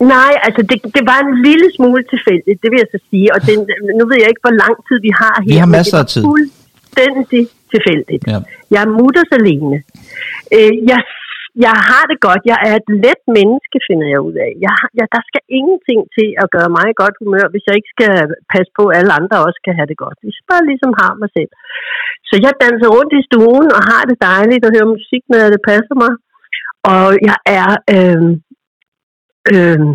Nej, 0.00 0.32
altså 0.46 0.60
det, 0.70 0.78
det 0.96 1.02
var 1.10 1.18
en 1.26 1.34
lille 1.48 1.66
smule 1.76 2.02
tilfældigt, 2.12 2.58
det 2.62 2.68
vil 2.70 2.78
jeg 2.84 2.90
så 2.94 3.00
sige. 3.10 3.26
Og 3.34 3.40
den, 3.48 3.58
nu 3.98 4.04
ved 4.10 4.16
jeg 4.22 4.28
ikke, 4.32 4.44
hvor 4.46 4.56
lang 4.64 4.74
tid 4.88 4.98
vi 5.06 5.12
har 5.22 5.34
her. 5.42 5.52
Vi 5.54 5.58
har 5.64 5.70
masser 5.78 5.98
af 5.98 6.06
tid. 6.06 6.22
fuldstændig 6.30 7.42
tilfældigt. 7.74 8.22
Ja. 8.32 8.38
Jeg 8.72 8.80
er 8.86 8.90
mutters 9.00 9.30
alene. 9.38 9.76
Øh, 10.56 10.72
jeg, 10.90 11.00
jeg 11.66 11.76
har 11.88 12.04
det 12.10 12.18
godt. 12.26 12.42
Jeg 12.52 12.58
er 12.68 12.74
et 12.80 12.88
let 13.04 13.22
menneske, 13.38 13.76
finder 13.88 14.08
jeg 14.14 14.20
ud 14.28 14.36
af. 14.46 14.50
Jeg, 14.66 14.74
jeg, 14.98 15.06
der 15.16 15.22
skal 15.28 15.42
ingenting 15.58 16.00
til 16.16 16.28
at 16.42 16.50
gøre 16.56 16.70
mig 16.78 16.88
godt 17.02 17.16
humør, 17.22 17.46
hvis 17.52 17.64
jeg 17.68 17.74
ikke 17.76 17.94
skal 17.96 18.12
passe 18.54 18.70
på, 18.78 18.82
at 18.88 18.96
alle 18.98 19.12
andre 19.18 19.36
også 19.46 19.60
kan 19.66 19.74
have 19.78 19.90
det 19.92 19.98
godt. 20.04 20.18
Hvis 20.24 20.38
jeg 20.38 20.46
bare 20.52 20.68
ligesom 20.70 20.92
har 21.02 21.12
mig 21.22 21.30
selv. 21.36 21.52
Så 22.28 22.34
jeg 22.44 22.60
danser 22.64 22.88
rundt 22.96 23.12
i 23.18 23.26
stuen 23.28 23.68
og 23.76 23.82
har 23.90 24.02
det 24.10 24.18
dejligt 24.30 24.64
og 24.66 24.72
hører 24.74 24.94
musik, 24.96 25.22
når 25.30 25.54
det 25.54 25.66
passer 25.70 25.96
mig. 26.02 26.12
Og 26.94 27.06
jeg 27.28 27.38
er 27.60 27.70
øh, 27.96 28.22
øh, 29.54 29.88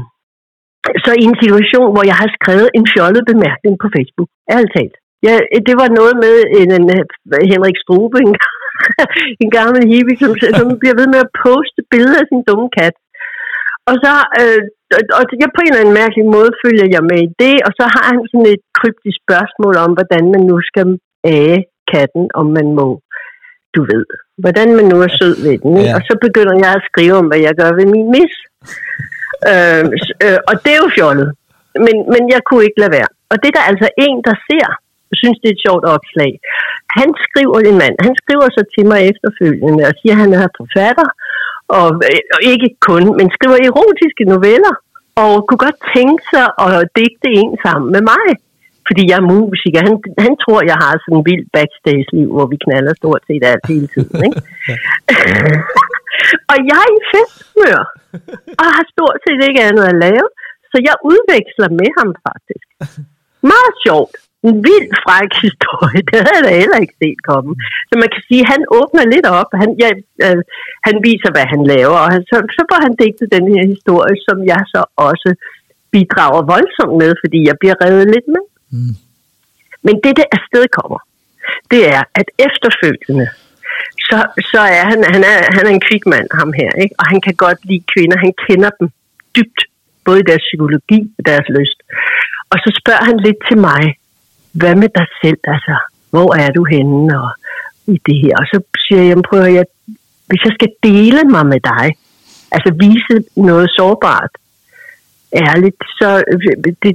så 1.03 1.11
i 1.21 1.23
en 1.29 1.37
situation, 1.43 1.89
hvor 1.93 2.05
jeg 2.11 2.17
har 2.21 2.29
skrevet 2.37 2.69
en 2.77 2.85
fjollet 2.93 3.23
bemærkning 3.31 3.75
på 3.83 3.87
Facebook. 3.95 4.29
Ærligt 4.53 4.75
talt. 4.77 4.97
Ja, 5.27 5.35
det 5.67 5.75
var 5.81 5.89
noget 5.99 6.15
med 6.25 6.35
en, 6.59 6.69
en 6.77 6.85
Henrik 7.51 7.77
Strube, 7.83 8.17
engang 8.27 8.64
en 9.43 9.51
gammel 9.57 9.81
hippie, 9.91 10.17
som, 10.21 10.31
som 10.59 10.67
bliver 10.81 10.95
ved 10.99 11.07
med 11.13 11.19
at 11.25 11.33
poste 11.43 11.81
billeder 11.91 12.19
af 12.23 12.27
sin 12.31 12.43
dumme 12.49 12.67
kat. 12.79 12.95
Og 13.89 13.95
så, 14.03 14.13
øh, 14.41 14.61
og- 15.17 15.39
jeg 15.41 15.49
på 15.55 15.61
en 15.61 15.69
eller 15.71 15.83
anden 15.83 15.99
mærkelig 16.01 16.25
måde 16.35 16.51
følger 16.63 16.87
jeg 16.95 17.03
med 17.11 17.19
i 17.27 17.33
det, 17.43 17.55
og 17.67 17.71
så 17.79 17.85
har 17.95 18.05
han 18.11 18.21
sådan 18.31 18.49
et 18.55 18.63
kryptisk 18.79 19.17
spørgsmål 19.25 19.75
om, 19.85 19.91
hvordan 19.97 20.23
man 20.33 20.43
nu 20.51 20.57
skal 20.69 20.85
æge 21.39 21.59
katten, 21.93 22.23
om 22.39 22.45
man 22.57 22.67
må, 22.79 22.87
du 23.75 23.81
ved, 23.91 24.05
hvordan 24.43 24.67
man 24.77 24.85
nu 24.91 24.97
er 25.07 25.11
sød 25.19 25.35
ved 25.45 25.57
den. 25.63 25.73
Ja. 25.77 25.95
Og 25.95 26.01
så 26.07 26.13
begynder 26.25 26.55
jeg 26.63 26.71
at 26.75 26.87
skrive 26.89 27.15
om, 27.21 27.27
hvad 27.29 27.41
jeg 27.47 27.53
gør 27.61 27.71
ved 27.79 27.87
min 27.95 28.07
mis. 28.15 28.35
Øh, 29.51 29.83
øh, 30.25 30.39
og 30.49 30.53
det 30.63 30.71
er 30.73 30.81
jo 30.85 30.89
fjollet. 30.97 31.29
Men, 31.85 31.95
men 32.13 32.23
jeg 32.33 32.41
kunne 32.47 32.65
ikke 32.67 32.81
lade 32.83 32.95
være. 32.99 33.09
Og 33.31 33.35
det 33.39 33.47
er 33.49 33.57
der 33.57 33.69
altså 33.71 33.87
en, 34.07 34.17
der 34.27 34.35
ser, 34.47 34.67
synes, 35.21 35.37
det 35.41 35.47
er 35.49 35.55
et 35.57 35.65
sjovt 35.67 35.85
opslag. 35.95 36.31
Han 36.99 37.09
skriver, 37.25 37.57
en 37.59 37.77
mand, 37.83 37.95
han 38.07 38.15
skriver 38.21 38.47
så 38.57 38.61
til 38.75 38.85
mig 38.91 38.99
efterfølgende 39.11 39.83
og 39.89 39.93
siger, 39.99 40.13
at 40.15 40.21
han 40.23 40.31
er 40.33 40.55
forfatter, 40.59 41.07
og, 41.79 41.87
og 42.35 42.41
ikke 42.53 42.69
kun, 42.89 43.03
men 43.17 43.27
skriver 43.35 43.57
erotiske 43.69 44.23
noveller, 44.33 44.73
og 45.23 45.31
kunne 45.47 45.63
godt 45.67 45.79
tænke 45.95 46.23
sig 46.33 46.47
at 46.65 46.75
digte 46.97 47.29
en 47.41 47.53
sammen 47.65 47.89
med 47.95 48.03
mig. 48.13 48.27
Fordi 48.87 49.03
jeg 49.09 49.17
er 49.21 49.29
musiker. 49.33 49.79
Han, 49.87 49.95
han 50.25 50.33
tror, 50.43 50.59
jeg 50.71 50.77
har 50.83 50.93
sådan 50.97 51.17
en 51.17 51.27
vild 51.29 51.45
backstage-liv, 51.55 52.29
hvor 52.35 52.47
vi 52.51 52.57
knaller 52.65 52.93
stort 53.01 53.23
set 53.27 53.43
alt 53.51 53.65
hele 53.73 53.87
tiden. 53.93 54.17
Ikke? 54.27 54.39
og 56.51 56.57
jeg 56.69 56.79
er 56.85 56.91
i 56.99 57.01
festhumør, 57.13 57.81
og 58.59 58.65
har 58.75 58.85
stort 58.93 59.19
set 59.25 59.41
ikke 59.49 59.65
andet 59.67 59.85
at 59.91 59.99
lave, 60.05 60.27
så 60.71 60.77
jeg 60.87 60.95
udveksler 61.11 61.69
med 61.79 61.89
ham 61.97 62.09
faktisk. 62.27 62.65
Meget 63.53 63.73
sjovt. 63.85 64.15
En 64.47 64.55
vild 64.67 64.89
fræk 65.03 65.31
historie. 65.47 65.99
Det 66.09 66.17
havde 66.23 66.37
jeg 66.37 66.45
da 66.47 66.53
heller 66.63 66.79
ikke 66.83 66.97
set 67.03 67.19
komme. 67.29 67.51
Så 67.89 67.93
man 68.01 68.09
kan 68.13 68.21
sige, 68.27 68.43
at 68.45 68.51
han 68.53 68.61
åbner 68.79 69.03
lidt 69.13 69.27
op. 69.39 69.49
Han, 69.61 69.69
ja, 69.83 69.89
øh, 70.25 70.41
han 70.87 70.95
viser, 71.07 71.29
hvad 71.35 71.47
han 71.53 71.61
laver, 71.73 71.99
og 72.05 72.09
han, 72.13 72.21
så, 72.31 72.37
så 72.57 72.61
får 72.69 72.79
han 72.85 72.93
digtet 73.03 73.27
den 73.35 73.45
her 73.53 73.63
historie, 73.73 74.17
som 74.27 74.37
jeg 74.51 74.61
så 74.73 74.81
også 75.09 75.29
bidrager 75.93 76.41
voldsomt 76.53 76.95
med, 77.01 77.11
fordi 77.23 77.39
jeg 77.49 77.55
bliver 77.61 77.77
revet 77.83 78.05
lidt 78.13 78.27
med. 78.35 78.43
Mm. 78.73 78.95
Men 79.85 79.95
det, 80.03 80.11
det 80.19 80.27
afsted 80.37 80.65
kommer, 80.77 80.99
det 81.71 81.81
er, 81.95 82.03
at 82.19 82.27
efterfølgende, 82.47 83.27
så, 84.07 84.17
så 84.51 84.61
er 84.79 84.83
han, 84.91 84.99
han, 85.15 85.23
er, 85.31 85.37
han 85.55 85.63
er 85.67 85.73
en 85.73 85.85
kvik 85.87 86.05
mand, 86.13 86.27
ham 86.39 86.51
her, 86.59 86.71
ikke? 86.83 86.95
og 86.99 87.05
han 87.11 87.19
kan 87.25 87.35
godt 87.45 87.59
lide 87.69 87.83
kvinder. 87.93 88.17
Han 88.25 88.33
kender 88.45 88.69
dem 88.79 88.87
dybt, 89.35 89.61
både 90.05 90.19
i 90.19 90.27
deres 90.29 90.45
psykologi 90.47 90.99
og 91.17 91.21
deres 91.31 91.47
lyst. 91.57 91.79
Og 92.51 92.57
så 92.63 92.69
spørger 92.81 93.03
han 93.09 93.17
lidt 93.27 93.41
til 93.49 93.57
mig, 93.69 93.83
hvad 94.59 94.75
med 94.75 94.89
dig 94.97 95.07
selv? 95.21 95.39
Altså, 95.53 95.75
hvor 96.09 96.29
er 96.43 96.49
du 96.57 96.63
henne 96.73 97.21
og 97.23 97.31
i 97.95 97.95
det 98.07 98.17
her? 98.23 98.33
Og 98.41 98.45
så 98.51 98.57
siger 98.83 99.01
jeg, 99.01 99.09
jamen, 99.09 99.25
prøv 99.29 99.39
at, 99.41 99.53
jeg, 99.53 99.65
hvis 100.29 100.43
jeg 100.45 100.53
skal 100.57 100.71
dele 100.83 101.23
mig 101.35 101.45
med 101.53 101.61
dig, 101.73 101.85
altså 102.55 102.69
vise 102.85 103.15
noget 103.49 103.67
sårbart, 103.77 104.33
ærligt, 105.33 105.81
så 105.99 106.07
det, 106.83 106.93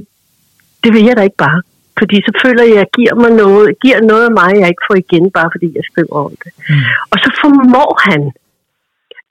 det 0.83 0.89
vil 0.93 1.05
jeg 1.05 1.17
da 1.17 1.21
ikke 1.21 1.43
bare. 1.47 1.61
Fordi 1.99 2.17
så 2.27 2.31
føler 2.43 2.63
jeg, 2.63 2.73
at 2.73 2.79
jeg 2.79 2.87
giver, 2.97 3.15
mig 3.23 3.31
noget, 3.43 3.79
giver 3.83 4.01
noget 4.11 4.25
af 4.29 4.33
mig, 4.41 4.51
jeg 4.61 4.67
ikke 4.67 4.87
får 4.89 4.97
igen, 5.05 5.31
bare 5.31 5.49
fordi 5.53 5.67
jeg 5.77 5.83
skriver 5.91 6.17
om 6.27 6.35
det. 6.43 6.51
Mm. 6.69 6.75
Og 7.11 7.17
så 7.23 7.29
formår 7.41 7.91
han 8.09 8.21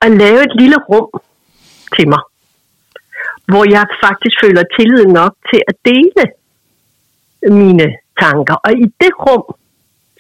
at 0.05 0.11
lave 0.23 0.41
et 0.49 0.55
lille 0.61 0.79
rum 0.89 1.11
til 1.97 2.09
mig, 2.13 2.23
hvor 3.51 3.65
jeg 3.77 3.85
faktisk 4.05 4.37
føler 4.45 4.63
tillid 4.77 5.05
nok 5.21 5.33
til 5.51 5.61
at 5.71 5.77
dele 5.91 6.25
mine 7.61 7.87
tanker. 8.25 8.57
Og 8.67 8.73
i 8.85 8.87
det 9.03 9.13
rum 9.25 9.45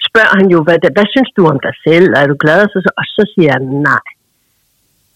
spørger 0.09 0.35
han 0.41 0.49
jo, 0.55 0.59
hvad, 0.67 0.79
hvad 0.97 1.09
synes 1.15 1.31
du 1.37 1.43
om 1.53 1.59
dig 1.67 1.75
selv? 1.87 2.09
Er 2.21 2.27
du 2.31 2.37
glad? 2.45 2.61
Og 2.65 2.71
så, 2.85 2.91
og 3.01 3.05
så 3.17 3.23
siger 3.33 3.51
han, 3.57 3.65
nej, 3.89 4.07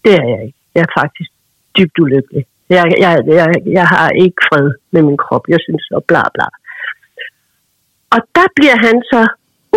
det 0.03 0.13
er 0.21 0.27
jeg 0.33 0.41
ikke. 0.47 0.59
Jeg 0.75 0.81
er 0.87 0.99
faktisk 1.01 1.31
dybt 1.77 1.97
ulykkelig. 2.03 2.43
Jeg, 2.69 2.83
jeg, 3.03 3.11
jeg, 3.39 3.47
jeg 3.77 3.87
har 3.93 4.09
ikke 4.23 4.39
fred 4.47 4.67
med 4.93 5.01
min 5.07 5.17
krop. 5.23 5.45
Jeg 5.53 5.59
synes 5.65 5.83
så 5.89 5.97
bla 6.09 6.23
bla. 6.35 6.47
Og 8.13 8.19
der 8.37 8.47
bliver 8.57 8.77
han 8.85 8.95
så 9.11 9.21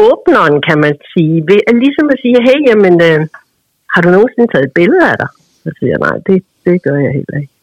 åbneren, 0.09 0.57
kan 0.69 0.79
man 0.85 0.95
sige, 1.13 1.37
ved 1.51 1.61
at 1.69 1.75
ligesom 1.85 2.07
at 2.15 2.19
sige, 2.23 2.39
hey, 2.49 2.59
jamen, 2.69 2.95
øh, 3.09 3.21
har 3.93 4.01
du 4.03 4.09
nogensinde 4.11 4.49
taget 4.51 4.67
et 4.67 4.77
billede 4.81 5.05
af 5.13 5.17
dig? 5.23 5.31
Så 5.63 5.69
siger 5.77 5.91
jeg, 5.95 6.01
nej, 6.07 6.17
det, 6.27 6.37
det 6.65 6.77
gør 6.87 6.99
jeg 7.07 7.13
heller 7.19 7.37
ikke. 7.43 7.55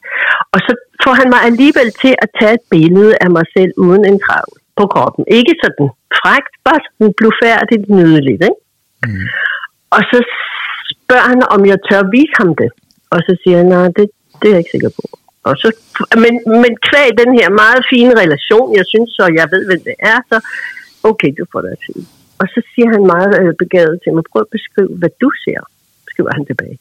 Og 0.54 0.60
så 0.68 0.72
får 1.04 1.14
han 1.22 1.30
mig 1.34 1.42
alligevel 1.50 1.90
til 2.04 2.14
at 2.24 2.30
tage 2.40 2.54
et 2.60 2.66
billede 2.76 3.14
af 3.24 3.30
mig 3.38 3.46
selv 3.56 3.72
uden 3.86 4.04
en 4.12 4.20
travl 4.26 4.56
på 4.80 4.86
kroppen. 4.94 5.24
Ikke 5.40 5.54
sådan 5.64 5.88
frækt, 6.20 6.54
bare 6.68 6.82
sådan 6.86 7.14
blufærdigt 7.20 7.86
nydeligt. 7.98 8.42
Ikke? 8.50 8.62
Mm. 9.06 9.28
Og 9.96 10.02
så 10.12 10.18
spørger 10.94 11.28
han, 11.34 11.42
om 11.56 11.62
jeg 11.72 11.78
tør 11.88 12.12
vise 12.16 12.36
ham 12.42 12.52
det. 12.62 12.70
Og 13.14 13.20
så 13.26 13.32
siger 13.42 13.58
jeg, 13.60 13.68
nej, 13.76 13.88
det, 13.98 14.06
det 14.40 14.46
er 14.48 14.54
jeg 14.56 14.62
ikke 14.64 14.76
sikker 14.76 14.92
på. 15.00 15.04
Og 15.50 15.56
så, 15.62 15.68
men, 16.24 16.34
men 16.64 16.74
kvæg 16.88 17.10
den 17.22 17.32
her 17.40 17.50
meget 17.64 17.82
fine 17.94 18.14
relation, 18.24 18.68
jeg 18.80 18.86
synes 18.92 19.10
så, 19.18 19.26
jeg 19.40 19.48
ved, 19.54 19.62
hvem 19.70 19.82
det 19.90 19.96
er, 20.12 20.18
så 20.30 20.38
okay, 21.10 21.30
du 21.40 21.46
får 21.52 21.62
det 21.62 21.78
sige. 21.86 22.06
Og 22.42 22.48
så 22.54 22.60
siger 22.72 22.90
han 22.96 23.04
meget 23.14 23.32
øh, 23.42 23.54
begavet 23.64 23.96
til 24.04 24.12
mig, 24.14 24.24
prøv 24.32 24.42
at 24.42 24.56
beskrive, 24.58 24.92
hvad 25.02 25.14
du 25.22 25.30
ser, 25.44 25.62
skriver 26.12 26.32
han 26.38 26.46
tilbage. 26.46 26.78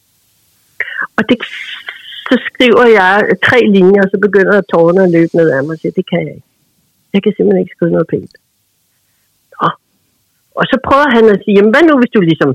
Og 1.17 1.21
det, 1.29 1.37
så 2.27 2.35
skriver 2.49 2.85
jeg 2.99 3.13
tre 3.47 3.59
linjer, 3.77 4.01
og 4.05 4.09
så 4.13 4.17
begynder 4.27 4.69
tårerne 4.73 5.03
at 5.03 5.11
løbe 5.17 5.33
ned 5.39 5.49
af 5.55 5.63
mig 5.63 5.73
og 5.75 5.79
siger, 5.81 5.93
det 5.99 6.05
kan 6.11 6.21
jeg 6.27 6.35
ikke. 6.39 6.54
Jeg 7.15 7.21
kan 7.23 7.33
simpelthen 7.33 7.63
ikke 7.63 7.75
skrive 7.75 7.95
noget 7.95 8.11
pænt. 8.13 8.33
Nå. 9.55 9.67
Og 10.59 10.65
så 10.71 10.75
prøver 10.87 11.07
han 11.17 11.25
at 11.33 11.41
sige, 11.41 11.55
jamen 11.57 11.73
hvad 11.73 11.83
nu, 11.85 11.95
hvis 12.01 12.13
du 12.15 12.21
ligesom 12.21 12.51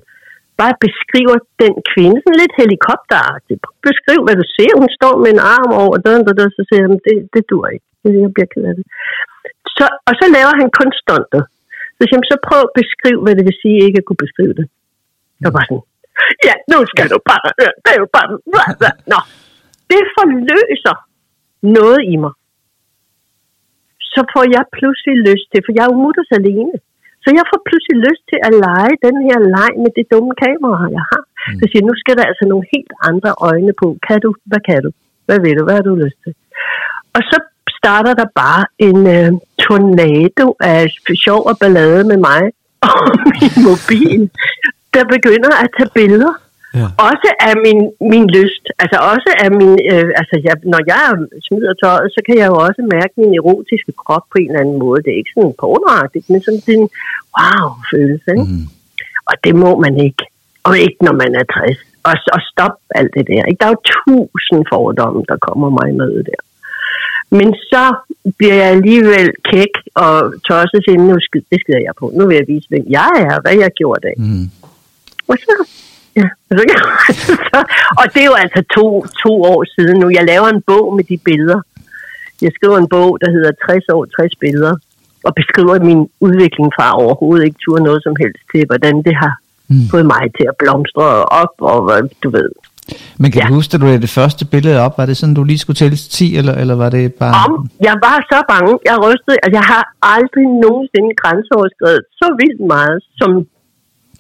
bare 0.60 0.74
beskriver 0.86 1.36
den 1.62 1.74
kvinde, 1.92 2.16
sådan 2.20 2.40
lidt 2.42 2.54
helikopteragtigt. 2.62 3.60
Beskriv, 3.88 4.20
hvad 4.26 4.36
du 4.40 4.46
ser. 4.56 4.72
Hun 4.82 4.90
står 4.98 5.14
med 5.22 5.30
en 5.32 5.42
arm 5.56 5.70
over 5.82 5.96
døren, 6.04 6.28
og 6.30 6.52
så 6.56 6.62
siger 6.68 6.82
han, 6.86 6.94
det, 7.06 7.16
det 7.34 7.42
dur 7.50 7.64
ikke. 7.74 7.86
Jeg 8.04 8.32
bliver 8.36 8.50
ked 8.52 8.64
af 8.70 8.74
det. 8.78 8.86
Så, 9.76 9.86
og 10.08 10.12
så 10.20 10.26
laver 10.36 10.54
han 10.60 10.68
kun 10.78 10.90
stuntet. 11.02 11.42
Så 11.96 12.02
siger 12.04 12.18
han, 12.18 12.30
så 12.32 12.38
prøv 12.48 12.60
at 12.66 12.74
beskrive, 12.80 13.20
hvad 13.24 13.34
det 13.38 13.44
vil 13.48 13.60
sige, 13.62 13.78
ikke 13.86 13.98
at 14.00 14.06
kunne 14.06 14.24
beskrive 14.26 14.54
det. 14.60 14.66
Jeg 15.44 15.50
var 15.56 15.62
sådan, 15.68 15.84
ja, 16.46 16.54
nu 16.70 16.78
skal 16.92 17.06
du 17.12 17.18
bare 17.32 17.48
høre. 17.58 17.74
Det 17.84 17.90
er 17.94 18.00
jo 18.04 18.08
bare... 18.16 18.28
Nå, 19.12 19.20
det 19.90 20.02
forløser 20.16 20.96
noget 21.78 22.00
i 22.12 22.14
mig. 22.24 22.32
Så 24.14 24.20
får 24.32 24.44
jeg 24.56 24.64
pludselig 24.78 25.16
lyst 25.28 25.46
til, 25.52 25.60
for 25.64 25.72
jeg 25.76 25.82
er 25.84 25.90
jo 25.92 26.02
mutters 26.04 26.32
alene. 26.40 26.76
Så 27.24 27.28
jeg 27.38 27.44
får 27.50 27.60
pludselig 27.68 27.98
lyst 28.08 28.24
til 28.30 28.38
at 28.46 28.52
lege 28.66 28.94
den 29.06 29.16
her 29.26 29.38
leg 29.56 29.72
med 29.84 29.90
det 29.98 30.06
dumme 30.12 30.32
kamera, 30.44 30.84
jeg 30.98 31.04
har. 31.12 31.22
Mm. 31.26 31.58
Så 31.58 31.64
siger 31.70 31.84
nu 31.88 31.94
skal 32.02 32.14
der 32.18 32.24
altså 32.30 32.44
nogle 32.50 32.66
helt 32.74 32.92
andre 33.10 33.30
øjne 33.50 33.72
på. 33.82 33.88
Kan 34.06 34.18
du? 34.24 34.30
Hvad 34.50 34.62
kan 34.68 34.80
du? 34.84 34.90
Hvad 35.26 35.38
vil 35.44 35.56
du? 35.58 35.62
Hvad 35.66 35.76
har 35.78 35.86
du 35.88 35.94
lyst 36.04 36.18
til? 36.24 36.32
Og 37.16 37.22
så 37.30 37.36
starter 37.78 38.14
der 38.20 38.28
bare 38.42 38.64
en 38.88 39.00
øh, 39.16 39.30
tornado 39.64 40.46
af 40.60 40.80
sjov 41.24 41.40
og 41.50 41.54
ballade 41.60 42.02
med 42.10 42.18
mig 42.28 42.42
og 42.88 43.02
min 43.34 43.56
mobil, 43.70 44.20
der 44.94 45.04
begynder 45.14 45.52
at 45.62 45.68
tage 45.76 45.90
billeder. 45.98 46.32
Ja. 46.78 46.86
Også 47.10 47.28
af 47.48 47.54
min, 47.64 47.80
min 48.12 48.26
lyst. 48.38 48.64
Altså 48.82 48.98
også 49.12 49.30
af 49.44 49.50
min... 49.58 49.72
Øh, 49.92 50.10
altså 50.20 50.34
jeg, 50.46 50.54
når 50.72 50.80
jeg 50.92 51.04
smider 51.46 51.74
tøjet, 51.82 52.08
så 52.16 52.20
kan 52.26 52.36
jeg 52.40 52.48
jo 52.52 52.56
også 52.66 52.80
mærke 52.96 53.14
min 53.22 53.34
erotiske 53.40 53.92
krop 54.02 54.24
på 54.32 54.36
en 54.40 54.48
eller 54.50 54.60
anden 54.64 54.78
måde. 54.84 55.02
Det 55.02 55.10
er 55.12 55.20
ikke 55.22 55.36
sådan 55.36 55.54
pornoagtigt, 55.62 56.26
men 56.30 56.40
sådan 56.42 56.62
en 56.76 56.88
wow-følelse. 57.36 58.34
Mm. 58.36 58.64
Og 59.28 59.34
det 59.44 59.54
må 59.64 59.70
man 59.84 59.94
ikke. 60.06 60.22
Og 60.68 60.74
ikke 60.84 61.00
når 61.06 61.14
man 61.22 61.32
er 61.40 61.44
60. 61.44 61.78
Og, 62.08 62.14
og 62.34 62.40
stop 62.52 62.76
alt 62.98 63.12
det 63.16 63.24
der. 63.30 63.42
Ikke? 63.48 63.60
Der 63.60 63.66
er 63.66 63.74
jo 63.76 63.88
tusind 63.98 64.62
fordomme, 64.72 65.22
der 65.30 65.36
kommer 65.48 65.68
mig 65.76 65.86
i 65.92 65.98
møde 66.02 66.22
der. 66.30 66.40
Men 67.38 67.48
så 67.72 67.84
bliver 68.38 68.54
jeg 68.54 68.68
alligevel 68.76 69.28
kæk 69.50 69.74
og 69.94 70.14
tosset 70.48 70.80
til, 70.86 71.00
nu 71.00 71.14
skid, 71.20 71.42
det 71.50 71.58
skider 71.60 71.82
jeg 71.88 71.94
på. 72.00 72.12
Nu 72.14 72.26
vil 72.26 72.36
jeg 72.36 72.46
vise, 72.48 72.68
hvem 72.68 72.86
jeg 72.98 73.12
er, 73.30 73.40
hvad 73.42 73.54
jeg 73.58 73.66
har 73.70 73.78
gjort 73.82 74.04
af. 74.10 74.14
Mm. 74.18 74.46
Og 75.28 75.36
så 75.46 75.54
Ja, 76.16 76.28
så, 77.50 77.58
og 78.00 78.04
det 78.12 78.20
er 78.22 78.28
jo 78.32 78.38
altså 78.44 78.60
to, 78.76 78.84
to 79.24 79.32
år 79.52 79.60
siden 79.74 79.96
nu. 80.00 80.06
Jeg 80.18 80.24
laver 80.32 80.48
en 80.48 80.62
bog 80.70 80.86
med 80.96 81.04
de 81.04 81.18
billeder. 81.28 81.60
Jeg 82.42 82.50
skriver 82.56 82.78
en 82.78 82.88
bog, 82.88 83.18
der 83.22 83.30
hedder 83.36 83.52
60 83.66 83.88
år, 83.94 84.04
60 84.04 84.36
billeder, 84.44 84.74
og 85.26 85.32
beskriver 85.40 85.74
min 85.90 86.00
udvikling 86.26 86.68
fra 86.76 86.86
overhovedet 87.02 87.44
ikke 87.44 87.60
tur 87.64 87.78
noget 87.78 88.00
som 88.02 88.14
helst 88.22 88.42
til, 88.52 88.62
hvordan 88.70 88.94
det 89.06 89.14
har 89.22 89.34
mm. 89.68 89.88
fået 89.92 90.06
mig 90.14 90.24
til 90.36 90.46
at 90.50 90.54
blomstre 90.62 91.06
op, 91.42 91.54
og 91.58 91.80
du 92.22 92.30
ved. 92.30 92.50
Men 93.22 93.28
kan 93.32 93.40
ja. 93.42 93.48
du 93.48 93.54
huske, 93.54 93.74
at 93.74 93.80
du 93.80 93.86
lagde 93.86 94.06
det 94.06 94.16
første 94.20 94.42
billede 94.54 94.78
op? 94.84 94.94
Var 94.98 95.06
det 95.06 95.16
sådan, 95.16 95.34
du 95.40 95.44
lige 95.44 95.62
skulle 95.64 95.80
tælle 95.82 95.96
til 95.96 96.10
10, 96.10 96.36
eller, 96.38 96.54
eller 96.62 96.74
var 96.84 96.90
det 96.96 97.04
bare... 97.22 97.34
Om, 97.44 97.52
jeg 97.88 97.96
var 98.06 98.16
så 98.32 98.38
bange. 98.52 98.72
Jeg 98.88 98.96
rystede. 99.06 99.36
Altså, 99.42 99.56
jeg 99.60 99.66
har 99.72 99.84
aldrig 100.16 100.46
nogensinde 100.66 101.10
grænseoverskrevet 101.22 102.02
så 102.20 102.26
vildt 102.40 102.62
meget, 102.74 102.98
som, 103.20 103.30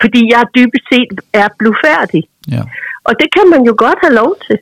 fordi 0.02 0.20
jeg 0.32 0.42
dybest 0.56 0.86
set 0.92 1.10
er 1.42 1.48
blufærdig. 1.60 2.22
Ja. 2.54 2.62
Og 3.08 3.12
det 3.20 3.28
kan 3.36 3.46
man 3.52 3.62
jo 3.68 3.74
godt 3.84 3.98
have 4.04 4.14
lov 4.22 4.32
til. 4.46 4.58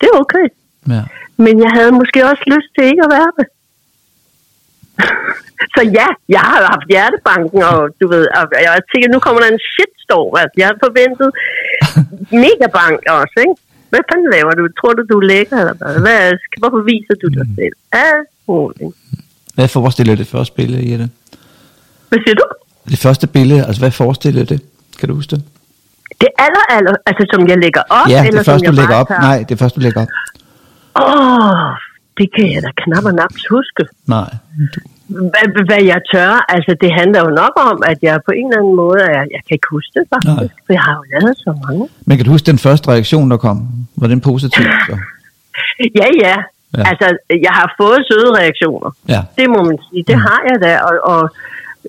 Det 0.00 0.06
er 0.12 0.16
okay. 0.24 0.46
Ja. 0.94 1.02
Men 1.44 1.54
jeg 1.64 1.70
havde 1.76 1.92
måske 2.00 2.18
også 2.30 2.44
lyst 2.54 2.70
til 2.74 2.84
ikke 2.90 3.04
at 3.06 3.12
være 3.18 3.32
det. 3.38 3.46
så 5.74 5.80
ja, 5.98 6.08
jeg 6.36 6.42
har 6.50 6.58
haft 6.72 6.86
hjertebanken, 6.94 7.60
og 7.72 7.78
du 8.00 8.04
ved, 8.14 8.24
og 8.38 8.44
jeg 8.66 8.72
tænker, 8.90 9.08
nu 9.14 9.18
kommer 9.24 9.40
der 9.40 9.48
en 9.54 9.64
shitstorm. 9.72 10.32
Altså, 10.40 10.54
jeg 10.60 10.66
har 10.70 10.78
forventet 10.86 11.28
megabank 12.44 12.98
også, 13.20 13.36
ikke? 13.46 13.56
Hvad 13.92 14.02
fanden 14.10 14.28
laver 14.36 14.52
du? 14.58 14.62
Tror 14.78 14.92
du, 14.98 15.02
du 15.12 15.16
er 15.22 15.26
lækker, 15.32 15.56
eller 15.62 15.74
hvad? 15.78 15.94
hvad 16.06 16.32
hvorfor 16.60 16.82
viser 16.92 17.14
du 17.22 17.26
dig 17.38 17.46
selv? 17.58 17.76
Alt 17.92 18.28
muligt. 18.48 18.94
Hvad 19.54 19.68
forestiller 19.68 20.14
det 20.22 20.26
første 20.26 20.54
billede, 20.56 20.90
Jette? 20.90 21.06
Hvad 22.08 22.18
siger 22.24 22.34
du? 22.34 22.46
Det 22.92 22.98
første 22.98 23.26
billede, 23.26 23.66
altså 23.66 23.80
hvad 23.82 23.90
forestiller 23.90 24.44
det? 24.44 24.60
Kan 25.02 25.08
du 25.10 25.14
huske 25.20 25.30
det? 25.36 25.42
Det 26.22 26.28
aller, 26.46 26.64
aller, 26.76 26.94
altså 27.08 27.22
som 27.32 27.40
jeg 27.52 27.58
lægger 27.64 27.82
op? 27.98 28.06
Ja, 28.14 28.20
eller 28.26 28.40
det 28.42 28.46
første, 28.50 28.66
som 28.66 28.74
du 28.74 28.80
jeg 28.80 28.80
lægger 28.82 28.96
op. 29.02 29.08
tager? 29.08 29.20
Nej, 29.28 29.38
det 29.48 29.56
første, 29.60 29.76
du 29.78 29.82
lægger 29.86 30.00
op. 30.04 30.10
Åh, 31.02 31.04
oh, 31.04 31.70
det 32.18 32.26
kan 32.36 32.46
jeg 32.54 32.60
da 32.66 32.70
knap 32.82 33.04
og 33.10 33.14
naps 33.20 33.42
huske. 33.54 33.82
Nej. 34.14 34.28
Du, 34.74 34.78
Hvad, 35.32 35.46
hvad 35.68 35.82
jeg 35.92 36.00
tør, 36.12 36.32
altså 36.54 36.72
det 36.82 36.90
handler 37.00 37.20
jo 37.26 37.30
nok 37.42 37.54
om, 37.70 37.76
at 37.90 37.98
jeg 38.08 38.14
på 38.28 38.32
en 38.40 38.46
eller 38.46 38.58
anden 38.60 38.76
måde, 38.84 39.00
er, 39.16 39.22
jeg 39.34 39.40
kan 39.46 39.52
ikke 39.58 39.70
huske 39.76 39.90
det 39.98 40.04
faktisk, 40.12 40.36
Nej. 40.40 40.48
for 40.66 40.72
jeg 40.78 40.82
har 40.88 40.94
jo 41.00 41.04
lavet 41.12 41.36
så 41.46 41.50
mange. 41.64 41.84
men 42.06 42.12
kan 42.16 42.24
du 42.26 42.30
huske 42.36 42.46
den 42.52 42.58
første 42.66 42.86
reaktion, 42.94 43.30
der 43.30 43.36
kom? 43.46 43.56
Var 44.00 44.06
den 44.14 44.20
positiv? 44.30 44.64
Så? 44.88 44.94
Ja, 46.00 46.06
ja. 46.24 46.28
Ja. 46.28 46.36
ja. 46.78 46.82
Altså, 46.90 47.06
jeg 47.46 47.52
har 47.60 47.68
fået 47.80 47.98
søde 48.10 48.30
reaktioner. 48.40 48.90
Ja. 49.14 49.20
Det 49.38 49.46
må 49.54 49.58
man 49.68 49.78
sige. 49.88 50.02
Det 50.10 50.16
Mm. 50.16 50.22
har 50.28 50.40
jeg 50.50 50.56
da, 50.66 50.70
og, 50.88 50.94
og 51.12 51.22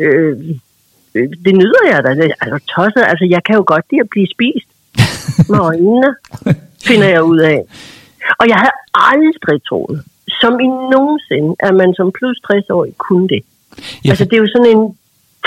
øh, 0.03 0.33
det 1.45 1.53
nyder 1.61 1.83
jeg 1.91 1.99
da. 2.03 2.09
Altså, 2.43 2.57
tosset. 2.73 3.03
Altså, 3.11 3.25
jeg 3.35 3.41
kan 3.45 3.55
jo 3.59 3.63
godt 3.67 3.85
lide 3.91 4.01
at 4.05 4.09
blive 4.13 4.27
spist 4.35 4.69
med 5.51 5.59
øjnene, 5.69 6.09
finder 6.89 7.09
jeg 7.15 7.23
ud 7.23 7.39
af. 7.39 7.59
Og 8.39 8.45
jeg 8.51 8.57
havde 8.63 8.77
aldrig 9.11 9.61
troet, 9.69 9.97
som 10.41 10.53
i 10.65 10.67
nogensinde, 10.93 11.51
at 11.67 11.73
man 11.81 11.93
som 11.97 12.11
plus 12.17 12.37
60-årig 12.47 12.93
kunne 12.97 13.27
det. 13.33 13.41
Ja, 14.05 14.09
Altså, 14.09 14.23
det 14.25 14.33
er 14.33 14.43
jo 14.45 14.49
sådan 14.55 14.71
en 14.77 14.83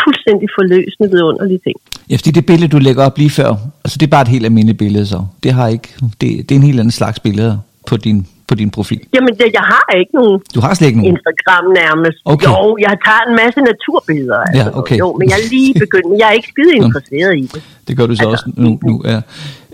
fuldstændig 0.05 0.49
forløsende, 0.59 1.11
vidunderlig 1.11 1.63
ting. 1.63 1.77
Ja, 2.11 2.17
fordi 2.17 2.31
det 2.31 2.47
billede, 2.47 2.69
du 2.69 2.79
lægger 2.79 3.05
op 3.07 3.19
lige 3.19 3.31
før, 3.31 3.51
altså 3.85 3.99
det 3.99 4.07
er 4.07 4.11
bare 4.11 4.23
et 4.23 4.29
helt 4.29 4.45
almindeligt 4.45 4.79
billede 4.79 5.07
så. 5.07 5.27
Det, 5.43 5.53
har 5.53 5.69
ikke, 5.69 5.89
det, 6.21 6.49
det 6.49 6.51
er 6.51 6.57
en 6.57 6.63
helt 6.71 6.81
anden 6.81 6.99
slags 7.01 7.21
billede 7.21 7.61
på 7.87 7.97
din, 7.97 8.27
på 8.49 8.55
din 8.61 8.71
profil. 8.77 9.01
Jamen, 9.15 9.33
det, 9.41 9.47
jeg 9.59 9.67
har 9.75 9.87
ikke 10.01 10.15
nogen 10.21 10.37
Du 10.55 10.61
har 10.65 10.73
slet 10.75 10.89
ikke 10.91 11.01
nogen. 11.01 11.13
Instagram 11.15 11.65
nærmest. 11.83 12.19
Okay. 12.33 12.47
Jo, 12.49 12.77
jeg 12.87 12.93
tager 13.07 13.23
en 13.29 13.35
masse 13.43 13.61
naturbilleder. 13.71 14.41
Altså. 14.47 14.63
Ja, 14.63 14.79
okay. 14.81 14.97
Jo, 15.03 15.09
men 15.19 15.25
jeg 15.31 15.37
er 15.43 15.47
lige 15.57 15.73
begyndt, 15.85 16.07
men 16.11 16.19
jeg 16.21 16.27
er 16.31 16.37
ikke 16.39 16.49
skide 16.55 16.73
interesseret 16.85 17.33
i 17.45 17.47
det. 17.55 17.61
Det 17.89 17.93
gør 17.99 18.07
du 18.11 18.15
så 18.17 18.23
Altså, 18.23 18.33
også 18.35 18.47
nu. 18.65 18.71
nu 18.89 18.93
ja. 19.13 19.19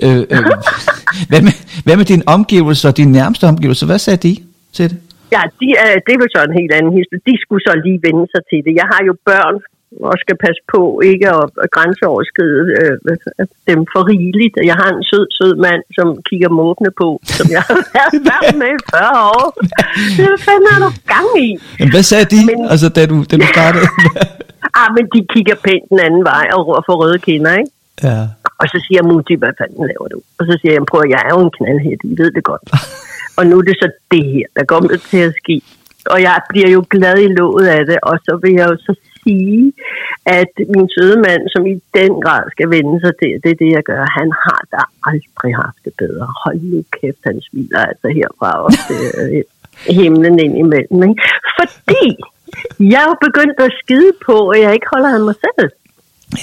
øh, 0.07 0.21
øh, 0.35 0.43
hvad, 1.31 1.43
med, 1.47 1.55
hvad 1.87 1.97
med 2.01 2.07
dine 2.13 2.23
omgivelser, 2.37 2.91
dine 3.01 3.13
nærmeste 3.19 3.45
omgivelser? 3.53 3.85
Hvad 3.91 4.01
sagde 4.07 4.21
de 4.29 4.33
til 4.77 4.87
det? 4.91 4.99
Ja, 5.37 5.43
de 5.61 5.67
er, 5.83 5.89
det 6.07 6.13
er 6.17 6.21
vel 6.23 6.31
så 6.37 6.41
en 6.51 6.57
helt 6.61 6.73
anden 6.79 6.93
historie. 6.99 7.23
De 7.31 7.35
skulle 7.45 7.63
så 7.69 7.73
lige 7.87 7.99
vende 8.07 8.25
sig 8.35 8.43
til 8.51 8.61
det. 8.67 8.73
Jeg 8.81 8.87
har 8.93 9.01
jo 9.09 9.13
børn, 9.31 9.55
og 10.09 10.15
skal 10.25 10.37
passe 10.45 10.63
på 10.75 10.83
ikke 11.11 11.27
at, 11.39 11.45
at 11.65 11.69
grænseoverskride 11.77 12.63
øh, 12.81 12.95
dem 13.71 13.81
for 13.93 14.03
rigeligt. 14.13 14.55
Jeg 14.71 14.77
har 14.83 14.89
en 14.97 15.03
sød, 15.11 15.27
sød 15.39 15.55
mand, 15.67 15.83
som 15.99 16.07
kigger 16.29 16.51
måbne 16.63 16.91
på, 17.03 17.09
som 17.39 17.47
jeg 17.57 17.63
har 17.69 17.79
været 17.97 18.17
sammen 18.31 18.57
med 18.63 18.71
i 18.79 18.81
40 18.91 19.21
år. 19.37 19.47
Hvad 20.19 20.37
fanden 20.47 20.67
er 20.75 20.79
der 20.85 20.93
gang 21.15 21.29
i? 21.47 21.49
Jamen, 21.79 21.93
hvad 21.95 22.05
sagde 22.11 22.27
de, 22.35 22.41
Men- 22.51 22.71
altså, 22.73 22.89
da 22.97 23.01
du, 23.13 23.17
da 23.31 23.35
du 23.43 23.47
startede? 23.57 23.87
Ah, 24.81 24.89
men 24.97 25.05
de 25.15 25.21
kigger 25.35 25.57
pænt 25.67 25.87
den 25.93 26.01
anden 26.07 26.25
vej 26.33 26.47
og 26.57 26.61
får 26.89 26.97
røde 27.03 27.19
kinder, 27.29 27.53
ikke? 27.61 27.71
ja. 28.09 28.19
Og 28.61 28.67
så 28.73 28.79
siger 28.87 29.03
Mutti, 29.11 29.35
hvad 29.43 29.53
fanden 29.61 29.83
laver 29.91 30.09
du? 30.15 30.19
Og 30.39 30.43
så 30.49 30.55
siger 30.61 30.73
jeg, 30.77 30.83
prøv 30.91 31.01
at 31.07 31.11
jeg 31.15 31.21
er 31.29 31.33
jo 31.37 31.41
en 31.47 31.53
knaldhæt, 31.59 32.01
I 32.11 32.15
ved 32.21 32.31
det 32.37 32.45
godt. 32.51 32.65
og 33.39 33.43
nu 33.49 33.55
er 33.59 33.63
det 33.69 33.77
så 33.83 33.89
det 34.13 34.25
her, 34.35 34.47
der 34.57 34.65
kommer 34.73 34.97
til 35.11 35.23
at 35.29 35.35
ske. 35.43 35.57
Og 36.13 36.19
jeg 36.29 36.37
bliver 36.51 36.69
jo 36.77 36.81
glad 36.95 37.17
i 37.27 37.29
låget 37.39 37.67
af 37.77 37.83
det, 37.91 37.99
og 38.03 38.15
så 38.27 38.33
vil 38.43 38.53
jeg 38.61 38.67
jo 38.71 38.77
så 38.87 38.93
sige, 39.25 39.73
at 40.27 40.53
min 40.75 40.89
søde 40.95 41.19
mand, 41.27 41.43
som 41.55 41.63
i 41.73 41.75
den 42.01 42.13
grad 42.25 42.45
skal 42.55 42.69
vende 42.77 42.97
sig 43.05 43.13
til, 43.21 43.33
det 43.43 43.51
er 43.51 43.61
det, 43.63 43.71
jeg 43.79 43.85
gør, 43.91 44.03
han 44.21 44.29
har 44.45 44.61
da 44.73 44.81
aldrig 45.11 45.53
haft 45.65 45.81
det 45.85 45.95
bedre. 46.03 46.27
Hold 46.43 46.61
nu 46.73 46.79
kæft, 46.97 47.23
han 47.25 47.39
smiler 47.47 47.83
altså 47.91 48.09
herfra 48.19 48.51
op 48.65 48.77
til 48.89 49.03
øh, 49.21 49.43
himlen 49.99 50.39
ind 50.45 50.55
imellem. 50.65 51.01
Ikke? 51.09 51.23
Fordi 51.59 52.07
jeg 52.93 53.01
er 53.05 53.09
jo 53.13 53.17
begyndt 53.29 53.59
at 53.67 53.73
skide 53.83 54.13
på, 54.27 54.37
at 54.49 54.61
jeg 54.65 54.73
ikke 54.75 54.93
holder 54.93 55.11
af 55.15 55.21
mig 55.29 55.37
selv. 55.47 55.71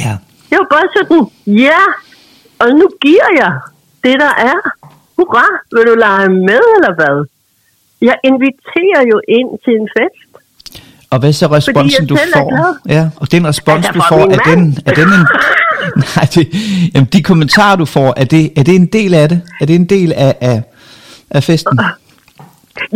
ja. 0.05 0.13
Jeg 0.51 0.59
var 0.61 0.69
bare 0.77 0.89
sådan, 0.97 1.21
ja, 1.67 1.81
og 2.61 2.67
nu 2.79 2.85
giver 3.05 3.29
jeg 3.41 3.51
det, 4.05 4.15
der 4.25 4.33
er. 4.51 4.59
Hurra, 5.17 5.47
vil 5.73 5.87
du 5.89 5.95
lege 6.07 6.29
med, 6.49 6.63
eller 6.77 6.93
hvad? 6.99 7.17
Jeg 8.09 8.17
inviterer 8.23 9.01
jo 9.11 9.17
ind 9.37 9.49
til 9.63 9.73
en 9.81 9.89
fest. 9.97 10.28
Og 11.11 11.19
hvad 11.19 11.29
er 11.29 11.37
så 11.43 11.47
responsen, 11.57 12.07
du 12.07 12.15
får? 12.35 12.47
Ja, 12.95 13.03
og 13.21 13.31
den 13.31 13.47
respons, 13.51 13.85
du 13.97 14.01
får, 14.11 14.23
er 14.35 14.41
den, 14.49 14.61
er 14.89 14.93
den 14.99 15.07
en... 15.17 15.25
Nej, 16.15 16.25
det, 16.35 16.43
jamen, 16.93 17.09
de 17.13 17.19
kommentarer, 17.29 17.75
du 17.83 17.87
får, 17.95 18.09
er 18.21 18.27
det, 18.35 18.43
er 18.59 18.63
det 18.69 18.75
en 18.83 18.89
del 18.97 19.11
af 19.21 19.29
det? 19.31 19.39
Er 19.61 19.65
det 19.69 19.75
en 19.83 19.89
del 19.95 20.09
af, 20.27 20.33
af, 20.49 20.57
af 21.37 21.43
festen? 21.49 21.79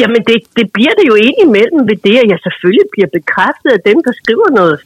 Jamen, 0.01 0.21
det, 0.29 0.37
det 0.57 0.65
bliver 0.75 0.95
det 0.99 1.05
jo 1.11 1.15
indimellem 1.27 1.81
ved 1.89 1.97
det, 2.07 2.17
at 2.23 2.27
jeg 2.33 2.39
selvfølgelig 2.45 2.87
bliver 2.93 3.09
bekræftet 3.17 3.69
af 3.77 3.81
dem, 3.89 3.97
der 4.05 4.13
skriver 4.21 4.47
noget, 4.59 4.77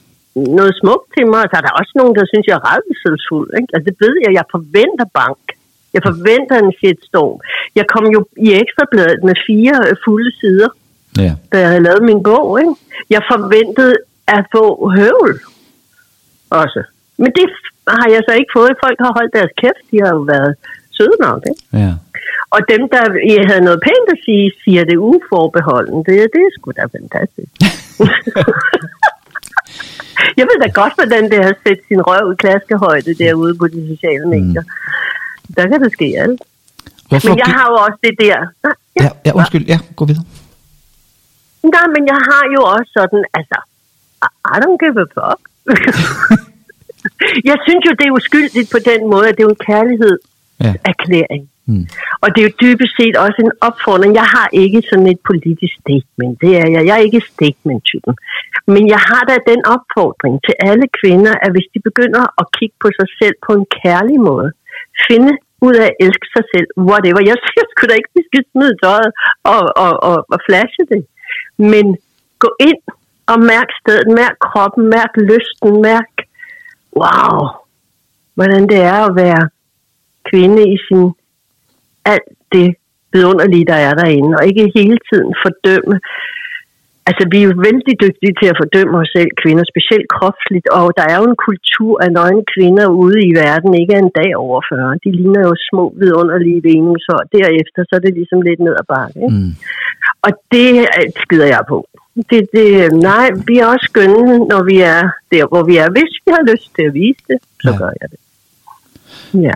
noget 0.59 0.73
smukt 0.81 1.07
til 1.15 1.25
mig. 1.31 1.41
Og 1.45 1.49
så 1.49 1.55
er 1.59 1.65
der 1.67 1.79
også 1.81 1.93
nogen, 1.99 2.15
der 2.19 2.25
synes, 2.31 2.45
jeg 2.47 2.57
er 2.59 2.65
redselsfuld. 2.73 3.49
Ikke? 3.59 3.69
Altså, 3.73 3.85
det 3.89 3.95
ved 4.03 4.15
jeg, 4.23 4.31
jeg 4.39 4.45
forventer 4.55 5.07
bank. 5.21 5.43
Jeg 5.95 6.01
forventer 6.09 6.55
en 6.59 6.73
shitstorm. 6.79 7.37
Jeg 7.79 7.85
kom 7.93 8.05
jo 8.15 8.19
i 8.45 8.47
ekstrabladet 8.63 9.19
med 9.27 9.35
fire 9.47 9.75
øh, 9.87 9.95
fulde 10.05 10.31
sider, 10.39 10.69
Ja. 11.23 11.33
da 11.51 11.59
jeg 11.59 11.69
havde 11.69 11.83
lavet 11.83 12.03
min 12.03 12.23
bog. 12.23 12.59
Ikke? 12.61 12.73
Jeg 13.09 13.21
forventede 13.31 13.95
at 14.27 14.43
få 14.55 14.63
høvl 14.97 15.31
også. 16.49 16.81
Men 17.17 17.31
det 17.37 17.45
har 17.87 18.09
jeg 18.15 18.21
så 18.27 18.33
ikke 18.39 18.51
fået. 18.57 18.81
Folk 18.85 18.99
har 19.05 19.13
holdt 19.17 19.33
deres 19.37 19.53
kæft. 19.61 19.83
De 19.91 19.97
har 20.03 20.11
jo 20.17 20.23
været 20.33 20.51
søde 20.97 21.17
nok. 21.27 21.41
Ikke? 21.51 21.61
Ja. 21.83 21.93
Og 22.55 22.59
dem, 22.73 22.81
der 22.93 23.01
jeg 23.35 23.43
havde 23.49 23.63
noget 23.67 23.79
pænt 23.87 24.07
at 24.15 24.19
sige, 24.25 24.45
siger 24.63 24.83
det 24.89 24.97
uforbeholden. 24.97 25.97
Det, 26.07 26.15
det 26.33 26.41
er 26.47 26.51
sgu 26.55 26.71
da 26.79 26.83
fantastisk. 26.97 27.51
jeg 30.39 30.45
ved 30.49 30.57
da 30.63 30.69
godt, 30.81 30.93
hvordan 30.99 31.23
det 31.31 31.37
er 31.43 31.49
at 31.49 31.61
sætte 31.65 31.83
sin 31.87 32.01
røv 32.09 32.25
i 32.33 32.35
klaskehøjde 32.43 33.13
derude 33.23 33.55
på 33.61 33.67
de 33.67 33.81
sociale 33.93 34.27
medier. 34.35 34.63
Mm. 34.63 35.53
Der 35.57 35.67
kan 35.67 35.83
det 35.83 35.91
ske 35.91 36.07
alt. 36.23 36.41
Hvorfor 37.09 37.29
Men 37.29 37.37
jeg 37.37 37.51
har 37.57 37.65
jo 37.71 37.75
også 37.85 37.99
det 38.03 38.15
der... 38.25 38.37
Nej, 38.63 38.75
Ja, 39.01 39.09
ja, 39.25 39.31
undskyld. 39.33 39.65
Ja, 39.67 39.79
gå 39.95 40.05
videre. 40.05 40.23
Nej, 41.75 41.87
men 41.95 42.03
jeg 42.13 42.19
har 42.29 42.43
jo 42.55 42.61
også 42.75 42.89
sådan, 42.97 43.23
altså, 43.39 43.57
I 44.53 44.55
don't 44.63 44.77
give 44.83 44.97
a 45.05 45.07
fuck. 45.17 45.41
jeg 47.49 47.57
synes 47.65 47.83
jo, 47.87 47.91
det 47.99 48.05
er 48.07 48.17
uskyldigt 48.19 48.69
på 48.75 48.79
den 48.91 49.01
måde, 49.13 49.25
at 49.29 49.33
det 49.35 49.41
er 49.43 49.49
jo 49.49 49.57
en 49.57 49.65
kærlighed 49.71 50.15
Ja. 50.65 50.73
Mm. 51.71 51.85
Og 52.23 52.27
det 52.31 52.39
er 52.39 52.47
jo 52.49 52.57
dybest 52.63 52.93
set 52.99 53.15
også 53.25 53.39
en 53.45 53.53
opfordring. 53.69 54.11
Jeg 54.21 54.27
har 54.35 54.47
ikke 54.63 54.81
sådan 54.89 55.07
et 55.13 55.21
politisk 55.29 55.73
statement. 55.83 56.35
Det 56.43 56.51
er 56.61 56.67
jeg. 56.73 56.81
Jeg 56.87 56.95
er 56.99 57.03
ikke 57.07 57.21
statement-typen. 57.33 58.13
Men 58.73 58.83
jeg 58.93 59.01
har 59.09 59.23
da 59.29 59.35
den 59.51 59.61
opfordring 59.75 60.35
til 60.45 60.55
alle 60.69 60.87
kvinder, 60.99 61.33
at 61.45 61.51
hvis 61.55 61.67
de 61.73 61.79
begynder 61.89 62.23
at 62.41 62.45
kigge 62.57 62.77
på 62.83 62.89
sig 62.99 63.07
selv 63.19 63.35
på 63.47 63.51
en 63.59 63.65
kærlig 63.81 64.17
måde, 64.29 64.49
finde 65.09 65.33
ud 65.67 65.75
af 65.83 65.87
at 65.91 65.97
elske 66.05 66.27
sig 66.35 66.45
selv, 66.53 66.69
whatever. 66.89 67.21
Jeg 67.31 67.37
siger 67.47 67.65
sgu 67.71 67.81
da 67.89 67.95
ikke, 67.99 68.13
vi 68.19 68.23
skal 68.29 68.43
smide 68.51 68.75
tøjet 68.83 69.11
og, 69.53 69.63
og, 69.83 69.93
og, 70.09 70.17
og 70.33 70.39
flashe 70.47 70.83
det. 70.93 71.01
Men 71.57 71.97
gå 72.39 72.49
ind 72.59 72.81
og 73.27 73.39
mærk 73.39 73.69
stedet, 73.81 74.07
mærk 74.21 74.35
kroppen, 74.47 74.83
mærk 74.95 75.11
lysten, 75.31 75.81
mærk, 75.81 76.11
wow, 77.01 77.33
hvordan 78.35 78.63
det 78.71 78.79
er 78.93 78.99
at 79.07 79.15
være 79.15 79.49
kvinde 80.29 80.61
i 80.73 80.77
sin 80.87 81.11
alt 82.05 82.29
det 82.51 82.75
vidunderlige, 83.13 83.65
der 83.65 83.79
er 83.87 83.93
derinde, 83.93 84.37
og 84.37 84.47
ikke 84.47 84.71
hele 84.75 84.97
tiden 85.09 85.35
fordømme 85.43 85.99
Altså, 87.09 87.23
vi 87.31 87.37
er 87.39 87.47
jo 87.49 87.53
vældig 87.67 87.95
dygtige 88.05 88.37
til 88.39 88.47
at 88.51 88.59
fordømme 88.61 88.95
os 89.01 89.11
selv 89.17 89.31
kvinder, 89.41 89.63
specielt 89.73 90.07
kropsligt, 90.15 90.67
og 90.79 90.85
der 90.97 91.05
er 91.11 91.17
jo 91.21 91.25
en 91.31 91.39
kultur 91.47 91.93
af 92.05 92.09
nøgne 92.19 92.43
kvinder 92.53 92.87
ude 93.03 93.19
i 93.29 93.31
verden, 93.43 93.71
ikke 93.81 93.95
en 93.95 94.11
dag 94.19 94.31
over 94.45 94.59
40. 94.69 95.03
De 95.05 95.09
ligner 95.19 95.41
jo 95.47 95.53
små 95.69 95.83
vidunderlige 96.01 96.61
venus, 96.69 97.03
og 97.15 97.21
derefter 97.37 97.81
så 97.87 97.93
er 97.97 98.03
det 98.05 98.13
ligesom 98.19 98.39
lidt 98.47 98.61
ned 98.65 98.75
ad 98.81 98.87
bakke. 98.93 99.19
Ikke? 99.25 99.37
Mm. 99.37 99.53
Og 100.21 100.31
det 100.51 100.69
øh, 100.79 101.07
skider 101.23 101.45
jeg 101.45 101.61
på. 101.69 101.87
Det, 102.29 102.47
det, 102.53 102.91
nej, 102.93 103.29
vi 103.47 103.57
er 103.59 103.65
også 103.73 103.85
skønne, 103.91 104.37
når 104.51 104.63
vi 104.63 104.77
er 104.81 105.01
der, 105.31 105.45
hvor 105.51 105.63
vi 105.63 105.77
er. 105.77 105.87
Hvis 105.97 106.11
vi 106.25 106.31
har 106.37 106.43
lyst 106.51 106.67
til 106.75 106.83
at 106.89 106.93
vise 106.93 107.21
det, 107.29 107.37
så 107.63 107.69
Ja. 107.71 107.77
gør 107.77 107.91
jeg 108.01 108.07
det. 108.13 108.19
Ja. 109.47 109.53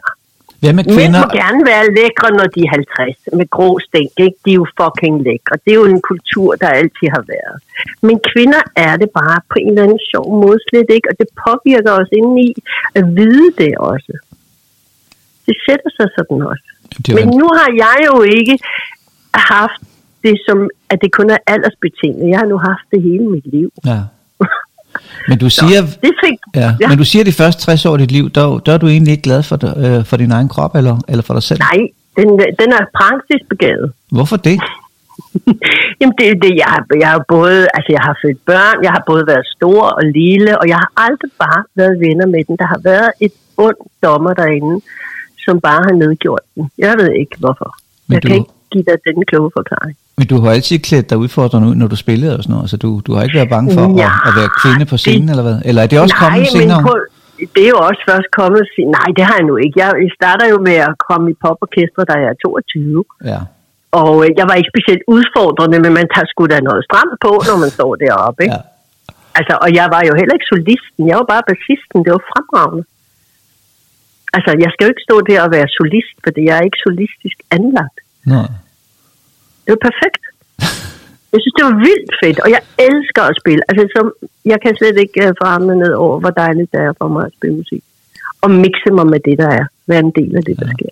Hvad 0.61 0.73
med 0.73 0.83
Mænd 0.85 0.95
kvinder? 0.97 1.21
må 1.25 1.27
gerne 1.41 1.61
være 1.71 1.85
lækre, 1.99 2.27
når 2.39 2.47
de 2.55 2.59
er 2.67 2.69
50, 2.69 3.17
med 3.39 3.47
grå 3.57 3.69
stænk, 3.87 4.11
ikke? 4.25 4.37
De 4.45 4.49
er 4.51 4.59
jo 4.61 4.67
fucking 4.81 5.15
lækre. 5.27 5.55
Det 5.63 5.71
er 5.71 5.79
jo 5.83 5.87
en 5.95 6.01
kultur, 6.11 6.49
der 6.61 6.69
altid 6.81 7.07
har 7.17 7.23
været. 7.35 7.55
Men 8.07 8.15
kvinder 8.31 8.61
er 8.87 8.93
det 9.01 9.09
bare 9.21 9.39
på 9.51 9.55
en 9.61 9.67
eller 9.69 9.83
anden 9.87 10.03
sjov 10.11 10.25
måde 10.43 10.59
slet 10.69 10.89
ikke, 10.95 11.07
og 11.11 11.15
det 11.21 11.27
påvirker 11.45 11.91
os 12.01 12.09
indeni 12.17 12.47
at 12.99 13.05
vide 13.19 13.47
det 13.61 13.71
også. 13.91 14.13
Det 15.47 15.55
sætter 15.65 15.89
sig 15.97 16.07
sådan 16.17 16.41
også. 16.51 16.67
Det 17.05 17.15
Men 17.17 17.23
en- 17.27 17.37
nu 17.41 17.47
har 17.59 17.69
jeg 17.85 17.97
jo 18.09 18.15
ikke 18.37 18.55
haft 19.33 19.81
det 20.23 20.35
som, 20.47 20.57
at 20.89 20.97
det 21.03 21.11
kun 21.11 21.29
er 21.29 21.37
aldersbetinget. 21.47 22.29
Jeg 22.31 22.37
har 22.39 22.45
nu 22.53 22.57
haft 22.57 22.85
det 22.91 23.01
hele 23.01 23.25
mit 23.35 23.47
liv. 23.55 23.69
Ja. 23.85 23.99
Men 25.29 25.37
du 25.43 25.49
siger, 25.59 25.81
Det 26.05 26.13
fik, 26.25 26.37
ja, 26.55 26.69
Ja. 26.81 26.87
men 26.89 26.97
du 26.97 27.03
siger 27.11 27.23
de 27.23 27.31
første 27.41 27.61
60 27.61 27.85
år 27.85 27.93
af 27.93 27.99
dit 27.99 28.11
liv, 28.11 28.29
der, 28.29 28.59
der 28.65 28.71
er 28.73 28.77
du 28.77 28.87
egentlig 28.87 29.11
ikke 29.11 29.23
glad 29.29 29.43
for, 29.43 29.57
øh, 29.85 30.05
for 30.05 30.17
din 30.17 30.31
egen 30.31 30.49
krop, 30.49 30.75
eller, 30.75 30.95
eller 31.07 31.23
for 31.23 31.33
dig 31.33 31.43
selv? 31.43 31.59
nej, 31.59 31.79
den, 32.17 32.27
den 32.61 32.69
er 32.79 32.83
praksisbegavet. 32.99 33.91
Hvorfor 34.11 34.37
det? 34.37 34.59
Jamen 35.99 36.15
det 36.19 36.27
er 36.33 36.35
det, 36.45 36.53
jeg 36.63 36.69
har, 36.73 36.81
jeg 37.03 37.09
har 37.15 37.23
både, 37.35 37.57
altså 37.77 37.89
jeg 37.97 38.01
har 38.07 38.15
født 38.23 38.39
børn, 38.45 38.77
jeg 38.85 38.91
har 38.97 39.03
både 39.11 39.23
været 39.31 39.45
stor 39.57 39.81
og 39.99 40.03
lille, 40.19 40.51
og 40.61 40.65
jeg 40.71 40.75
har 40.83 40.91
aldrig 41.05 41.31
bare 41.45 41.61
været 41.75 41.99
venner 42.05 42.27
med 42.33 42.41
den. 42.47 42.55
Der 42.61 42.67
har 42.73 42.79
været 42.83 43.11
et 43.25 43.31
ond 43.57 43.75
dommer 44.03 44.33
derinde, 44.33 44.81
som 45.45 45.55
bare 45.67 45.81
har 45.87 45.95
nedgjort 46.03 46.45
den. 46.55 46.63
Jeg 46.77 46.93
ved 46.99 47.09
ikke 47.21 47.35
hvorfor. 47.43 47.69
Men 48.07 48.13
jeg 48.13 48.23
du- 48.23 48.27
kan 48.27 48.35
ikke 48.37 48.51
give 48.71 48.83
dig 48.89 48.97
den 49.07 49.25
kloge 49.25 49.51
forklaring. 49.57 49.97
Men 50.21 50.27
du 50.31 50.35
har 50.43 50.49
altid 50.57 50.77
klædt 50.89 51.07
dig 51.09 51.17
udfordrende 51.25 51.65
ud, 51.69 51.75
når 51.81 51.87
du 51.93 51.97
spillede 52.05 52.33
og 52.37 52.41
sådan 52.43 52.53
noget, 52.55 52.69
så 52.73 52.77
du, 52.83 52.89
du 53.07 53.11
har 53.15 53.21
ikke 53.25 53.37
været 53.41 53.53
bange 53.55 53.67
for 53.77 53.83
Ja, 54.03 54.09
at, 54.17 54.27
at 54.27 54.33
være 54.39 54.49
kvinde 54.61 54.83
på 54.91 54.97
scenen, 55.03 55.25
det- 55.27 55.31
eller 55.33 55.45
hvad? 55.47 55.57
Eller 55.69 55.81
er 55.83 55.89
det 55.91 55.97
også 56.05 56.15
Nej, 56.17 56.23
kommet 56.23 56.47
senere? 56.59 56.81
på, 56.87 56.93
det 57.55 57.61
er 57.67 57.71
jo 57.75 57.79
også 57.89 58.01
først 58.11 58.27
kommet... 58.39 58.61
se- 58.75 58.89
Nej, 58.97 59.07
det 59.17 59.23
har 59.29 59.35
jeg 59.39 59.45
nu 59.51 59.55
ikke. 59.65 59.75
Jeg 59.83 59.89
starter 60.19 60.45
jo 60.53 60.57
med 60.69 60.77
at 60.89 60.93
komme 61.09 61.25
i 61.33 61.35
poporkestre, 61.45 62.01
da 62.09 62.13
jeg 62.23 62.29
er 62.33 62.37
22. 62.45 63.03
Ja. 63.31 63.39
Og 64.01 64.11
øh, 64.23 64.27
jeg 64.39 64.45
var 64.49 64.55
ikke 64.59 64.71
specielt 64.73 65.03
udfordrende, 65.15 65.77
men 65.83 65.91
man 65.99 66.07
tager 66.13 66.27
sgu 66.31 66.41
da 66.53 66.57
noget 66.69 66.81
stramt 66.89 67.15
på, 67.25 67.31
når 67.49 67.57
man 67.63 67.71
står 67.77 67.91
deroppe. 68.03 68.39
Ikke? 68.45 68.55
ja. 68.55 68.61
Altså, 69.39 69.53
og 69.63 69.69
jeg 69.79 69.87
var 69.95 70.01
jo 70.09 70.13
heller 70.19 70.33
ikke 70.37 70.49
solisten. 70.53 71.01
Jeg 71.09 71.15
var 71.21 71.27
bare 71.33 71.43
bassisten. 71.49 71.97
Det 72.05 72.11
var 72.17 72.23
fremragende. 72.31 72.83
Altså, 74.37 74.51
jeg 74.63 74.69
skal 74.71 74.83
jo 74.85 74.91
ikke 74.93 75.07
stå 75.09 75.15
der 75.29 75.39
og 75.45 75.51
være 75.57 75.67
solist, 75.79 76.15
fordi 76.25 76.41
jeg 76.47 76.55
er 76.59 76.65
ikke 76.69 76.81
solistisk 76.87 77.37
anlagt. 77.57 77.97
Nå. 78.31 78.41
Det 79.63 79.69
var 79.75 79.81
perfekt. 79.89 80.23
Jeg 81.33 81.39
synes, 81.41 81.55
det 81.57 81.65
var 81.69 81.77
vildt 81.87 82.11
fedt, 82.23 82.39
og 82.45 82.49
jeg 82.55 82.61
elsker 82.87 83.23
at 83.31 83.35
spille. 83.41 83.61
Altså, 83.69 83.83
som, 83.95 84.05
jeg 84.51 84.57
kan 84.63 84.71
slet 84.79 84.97
ikke 85.03 85.19
uh, 85.45 85.77
ned 85.83 85.93
over, 86.03 86.19
hvor 86.19 86.33
dejligt 86.43 86.71
det 86.71 86.79
er 86.87 86.93
for 87.01 87.07
mig 87.15 87.23
at 87.25 87.33
spille 87.37 87.55
musik. 87.61 87.83
Og 88.43 88.51
mixe 88.51 88.89
mig 88.97 89.07
med 89.13 89.19
det, 89.27 89.37
der 89.37 89.49
er. 89.59 89.65
Være 89.87 89.99
en 89.99 90.13
del 90.19 90.35
af 90.39 90.43
det, 90.43 90.55
der 90.59 90.67
sker. 90.75 90.91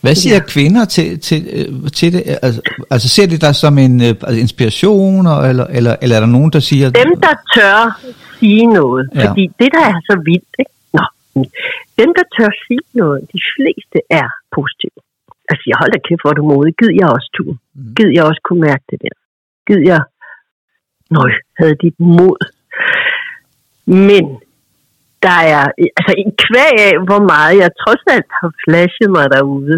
Hvad 0.00 0.14
siger 0.14 0.34
ja. 0.34 0.48
kvinder 0.54 0.84
til, 0.84 1.20
til, 1.20 1.40
øh, 1.52 1.90
til 1.98 2.12
det? 2.12 2.22
Altså, 2.42 2.60
altså 2.90 3.08
ser 3.08 3.26
de 3.26 3.38
dig 3.46 3.54
som 3.54 3.78
en 3.78 3.94
øh, 4.02 4.08
altså 4.08 4.40
inspiration, 4.46 5.26
eller, 5.26 5.66
eller, 5.78 5.96
eller 6.02 6.16
er 6.16 6.20
der 6.20 6.32
nogen, 6.38 6.52
der 6.52 6.60
siger... 6.60 6.90
Dem, 6.90 7.12
der 7.26 7.34
tør 7.54 8.00
sige 8.38 8.66
noget, 8.66 9.08
Ja. 9.14 9.20
ja. 9.20 9.30
fordi 9.30 9.44
det, 9.60 9.68
der 9.76 9.84
er 9.92 9.98
så 10.10 10.14
vildt, 10.24 10.54
ikke? 10.62 10.74
Nå, 10.96 11.04
dem, 12.00 12.10
der 12.18 12.24
tør 12.36 12.50
sige 12.66 12.86
noget, 12.94 13.20
de 13.34 13.40
fleste 13.54 13.98
er 14.10 14.28
positive. 14.56 15.01
Altså, 15.50 15.64
jeg 15.70 15.76
holder 15.82 15.98
kæft, 16.06 16.22
hvor 16.24 16.34
du 16.38 16.42
modig. 16.52 16.74
Gid 16.80 16.92
jeg 17.00 17.08
også 17.16 17.30
tur. 17.36 17.52
Mhm. 17.52 17.94
Gid 17.96 18.10
jeg 18.16 18.24
også 18.30 18.40
kunne 18.44 18.62
mærke 18.68 18.84
det 18.90 18.98
der. 19.04 19.16
Gid 19.66 19.80
jeg, 19.90 20.00
nøj, 21.10 21.32
havde 21.58 21.76
dit 21.84 21.96
mod. 22.18 22.40
Men 24.08 24.24
der 25.26 25.38
er, 25.56 25.64
altså 25.98 26.12
i 26.24 26.26
kvæg 26.44 26.74
af, 26.88 26.94
hvor 27.08 27.22
meget 27.32 27.54
jeg 27.62 27.70
trods 27.82 28.04
alt 28.14 28.30
har 28.40 28.50
flashet 28.64 29.10
mig 29.16 29.26
derude, 29.34 29.76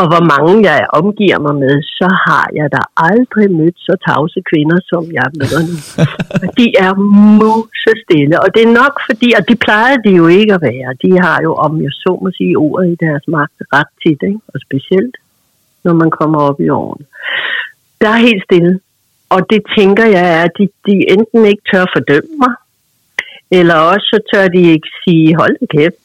og 0.00 0.06
hvor 0.10 0.24
mange 0.34 0.54
jeg 0.70 0.86
omgiver 1.00 1.38
mig 1.46 1.54
med, 1.64 1.74
så 1.98 2.08
har 2.26 2.46
jeg 2.60 2.68
da 2.76 2.80
aldrig 3.10 3.48
mødt 3.58 3.78
så 3.86 3.94
tavse 4.08 4.40
kvinder, 4.50 4.78
som 4.90 5.02
jeg 5.18 5.28
møder 5.38 5.62
nu. 5.68 5.76
De 6.58 6.66
er 6.86 6.92
muse 7.38 7.92
stille, 8.04 8.36
og 8.44 8.48
det 8.54 8.62
er 8.64 8.72
nok 8.82 8.94
fordi, 9.08 9.28
og 9.38 9.42
de 9.48 9.56
plejer 9.66 9.96
de 9.96 10.10
jo 10.20 10.26
ikke 10.38 10.54
at 10.54 10.62
være. 10.70 10.90
De 11.04 11.10
har 11.24 11.38
jo, 11.46 11.50
om 11.66 11.72
jeg 11.86 11.92
så 12.04 12.12
må 12.22 12.28
sige, 12.38 12.56
ordet 12.56 12.86
i 12.94 12.96
deres 13.04 13.24
magt 13.36 13.58
ret 13.76 13.92
tit, 14.02 14.20
ikke? 14.30 14.40
og 14.52 14.58
specielt 14.66 15.16
når 15.84 15.94
man 16.02 16.10
kommer 16.10 16.38
op 16.48 16.60
i 16.60 16.68
årene. 16.68 17.04
Der 18.00 18.08
er 18.08 18.26
helt 18.28 18.44
stille. 18.48 18.80
Og 19.34 19.40
det 19.50 19.60
tænker 19.78 20.04
jeg 20.16 20.24
er, 20.36 20.42
at 20.48 20.54
de, 20.58 20.68
de 20.86 20.94
enten 21.14 21.44
ikke 21.50 21.64
tør 21.72 21.84
fordømme 21.96 22.34
mig, 22.44 22.54
eller 23.58 23.74
også 23.92 24.06
så 24.12 24.18
tør 24.30 24.46
de 24.48 24.62
ikke 24.74 24.88
sige, 25.02 25.36
hold 25.40 25.56
kæft, 25.74 26.00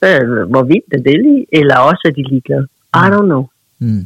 hvor 0.51 0.63
vildt 0.71 0.93
er 0.97 1.01
det 1.07 1.17
lige? 1.25 1.45
Eller 1.59 1.77
også 1.89 2.03
er 2.09 2.13
de 2.17 2.23
ligeglade. 2.31 2.67
I 3.03 3.05
don't 3.13 3.29
know. 3.31 3.43
Mm. 3.83 4.05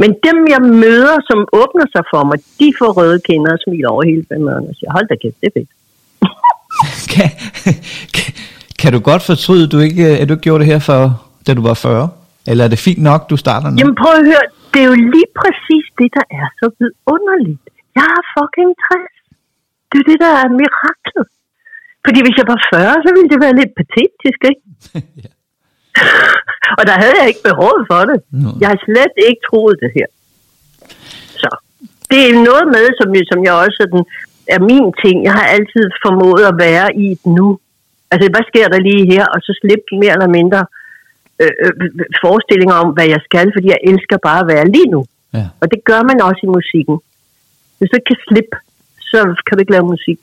Men 0.00 0.10
dem, 0.26 0.38
jeg 0.54 0.62
møder, 0.84 1.16
som 1.28 1.38
åbner 1.62 1.86
sig 1.94 2.04
for 2.12 2.22
mig, 2.28 2.38
de 2.60 2.68
får 2.80 2.90
røde 2.98 3.20
kinder 3.28 3.52
og 3.56 3.60
smiler 3.64 3.88
over 3.94 4.02
hele 4.10 4.24
femmeren 4.32 4.64
og 4.70 4.74
siger, 4.78 4.90
hold 4.96 5.06
da 5.10 5.16
kæft, 5.22 5.38
det 5.40 5.48
er 5.50 5.54
fedt. 5.58 5.70
Kan, 7.12 7.28
kan, 8.16 8.28
kan 8.80 8.90
du 8.94 9.00
godt 9.10 9.22
fortryde, 9.30 9.66
du 9.72 9.78
ikke, 9.88 10.04
at 10.20 10.24
du 10.28 10.32
ikke 10.34 10.46
gjorde 10.48 10.62
det 10.62 10.72
her, 10.72 10.80
for, 10.88 11.00
da 11.46 11.50
du 11.58 11.62
var 11.70 11.74
40? 11.74 12.10
Eller 12.50 12.62
er 12.64 12.70
det 12.74 12.86
fint 12.88 13.02
nok, 13.10 13.20
du 13.30 13.36
starter 13.44 13.68
nu? 13.70 13.76
Jamen 13.80 13.96
prøv 14.02 14.12
at 14.20 14.24
høre, 14.30 14.46
det 14.72 14.80
er 14.84 14.88
jo 14.92 14.96
lige 15.14 15.30
præcis 15.40 15.84
det, 16.00 16.08
der 16.18 16.26
er 16.40 16.48
så 16.60 16.66
vidunderligt. 16.80 17.64
Jeg 17.98 18.08
er 18.18 18.22
fucking 18.34 18.72
60. 18.88 19.12
Det 19.90 19.96
er 20.02 20.06
det, 20.10 20.18
der 20.24 20.32
er 20.42 20.48
miraklet. 20.60 21.28
Fordi 22.04 22.18
hvis 22.24 22.36
jeg 22.40 22.46
var 22.52 22.60
40, 22.72 23.04
så 23.04 23.10
ville 23.16 23.30
det 23.32 23.38
være 23.44 23.54
lidt 23.60 23.72
patetisk, 23.80 24.40
ikke? 24.50 24.62
Ja. 25.24 25.30
og 26.78 26.82
der 26.88 26.96
havde 27.02 27.16
jeg 27.20 27.28
ikke 27.28 27.46
behovet 27.50 27.82
for 27.90 28.02
det. 28.10 28.18
Nå. 28.42 28.50
Jeg 28.62 28.68
har 28.72 28.78
slet 28.86 29.14
ikke 29.28 29.42
troet 29.48 29.76
det 29.82 29.90
her. 29.98 30.08
Så 31.42 31.48
det 32.10 32.20
er 32.28 32.44
noget 32.50 32.66
med, 32.76 32.86
som 33.00 33.08
jeg, 33.16 33.24
som 33.32 33.40
jeg 33.46 33.54
også 33.62 33.76
sådan, 33.82 34.04
er 34.54 34.60
min 34.70 34.86
ting. 35.02 35.16
Jeg 35.28 35.34
har 35.38 35.46
altid 35.56 35.84
formået 36.04 36.44
at 36.50 36.56
være 36.66 36.86
i 37.02 37.04
et 37.14 37.24
nu. 37.38 37.48
Altså, 38.12 38.26
hvad 38.34 38.44
sker 38.50 38.66
der 38.72 38.80
lige 38.88 39.04
her? 39.12 39.24
Og 39.34 39.38
så 39.46 39.50
slippe 39.60 39.88
mere 40.02 40.14
eller 40.16 40.30
mindre 40.38 40.60
øh, 41.42 41.54
øh, 41.64 41.72
forestillinger 42.24 42.76
om, 42.82 42.88
hvad 42.96 43.08
jeg 43.14 43.20
skal, 43.28 43.46
fordi 43.54 43.66
jeg 43.74 43.80
elsker 43.90 44.18
bare 44.28 44.40
at 44.42 44.50
være 44.54 44.66
lige 44.76 44.90
nu. 44.94 45.00
Ja. 45.36 45.44
Og 45.60 45.66
det 45.72 45.80
gør 45.90 46.02
man 46.10 46.18
også 46.28 46.42
i 46.48 46.54
musikken. 46.58 46.96
Hvis 47.78 47.88
du 47.90 47.96
ikke 47.96 48.10
kan 48.12 48.24
slippe, 48.28 48.56
så 49.10 49.18
kan 49.44 49.52
du 49.54 49.60
ikke 49.60 49.76
lave 49.76 49.92
musik. 49.94 50.20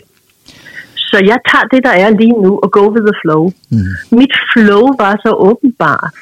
Så 1.13 1.17
jeg 1.31 1.37
tager 1.51 1.65
det, 1.73 1.81
der 1.87 1.93
er 2.03 2.09
lige 2.21 2.35
nu, 2.45 2.51
og 2.63 2.69
go 2.77 2.83
with 2.93 3.05
the 3.09 3.17
flow. 3.21 3.43
Mm. 3.75 3.91
Mit 4.19 4.33
flow 4.53 4.83
var 5.03 5.13
så 5.25 5.31
åbenbart 5.49 6.13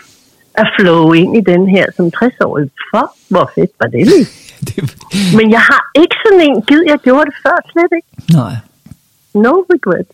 at 0.61 0.67
flow 0.79 1.11
ind 1.21 1.31
i 1.37 1.41
den 1.51 1.63
her 1.75 1.85
som 1.97 2.05
60-årig. 2.17 2.65
For 2.91 3.05
hvor 3.33 3.51
fedt 3.55 3.71
var 3.81 3.87
det 3.95 4.03
lige? 4.13 4.25
Men 5.37 5.45
jeg 5.55 5.59
har 5.71 5.81
ikke 6.01 6.15
sådan 6.25 6.41
en 6.49 6.61
gid, 6.69 6.81
jeg 6.91 6.97
gjorde 7.07 7.25
det 7.29 7.35
før, 7.45 7.57
slet 7.71 7.91
ikke. 7.99 8.09
nej. 8.39 8.53
No 9.43 9.53
regret. 9.73 10.07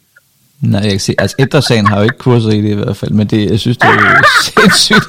Nej, 0.62 0.82
jeg 0.82 0.92
kan 0.98 1.00
se. 1.00 1.14
Altså, 1.24 1.36
Ældresagen 1.40 1.86
har 1.92 1.98
jo 2.00 2.04
ikke 2.04 2.18
kurser 2.18 2.50
i 2.58 2.62
det 2.66 2.70
i 2.76 2.80
hvert 2.82 2.98
fald, 3.02 3.12
men 3.20 3.28
det, 3.28 3.40
jeg 3.52 3.60
synes, 3.60 3.78
det 3.78 3.88
er 3.90 4.24
sindssygt. 4.48 5.08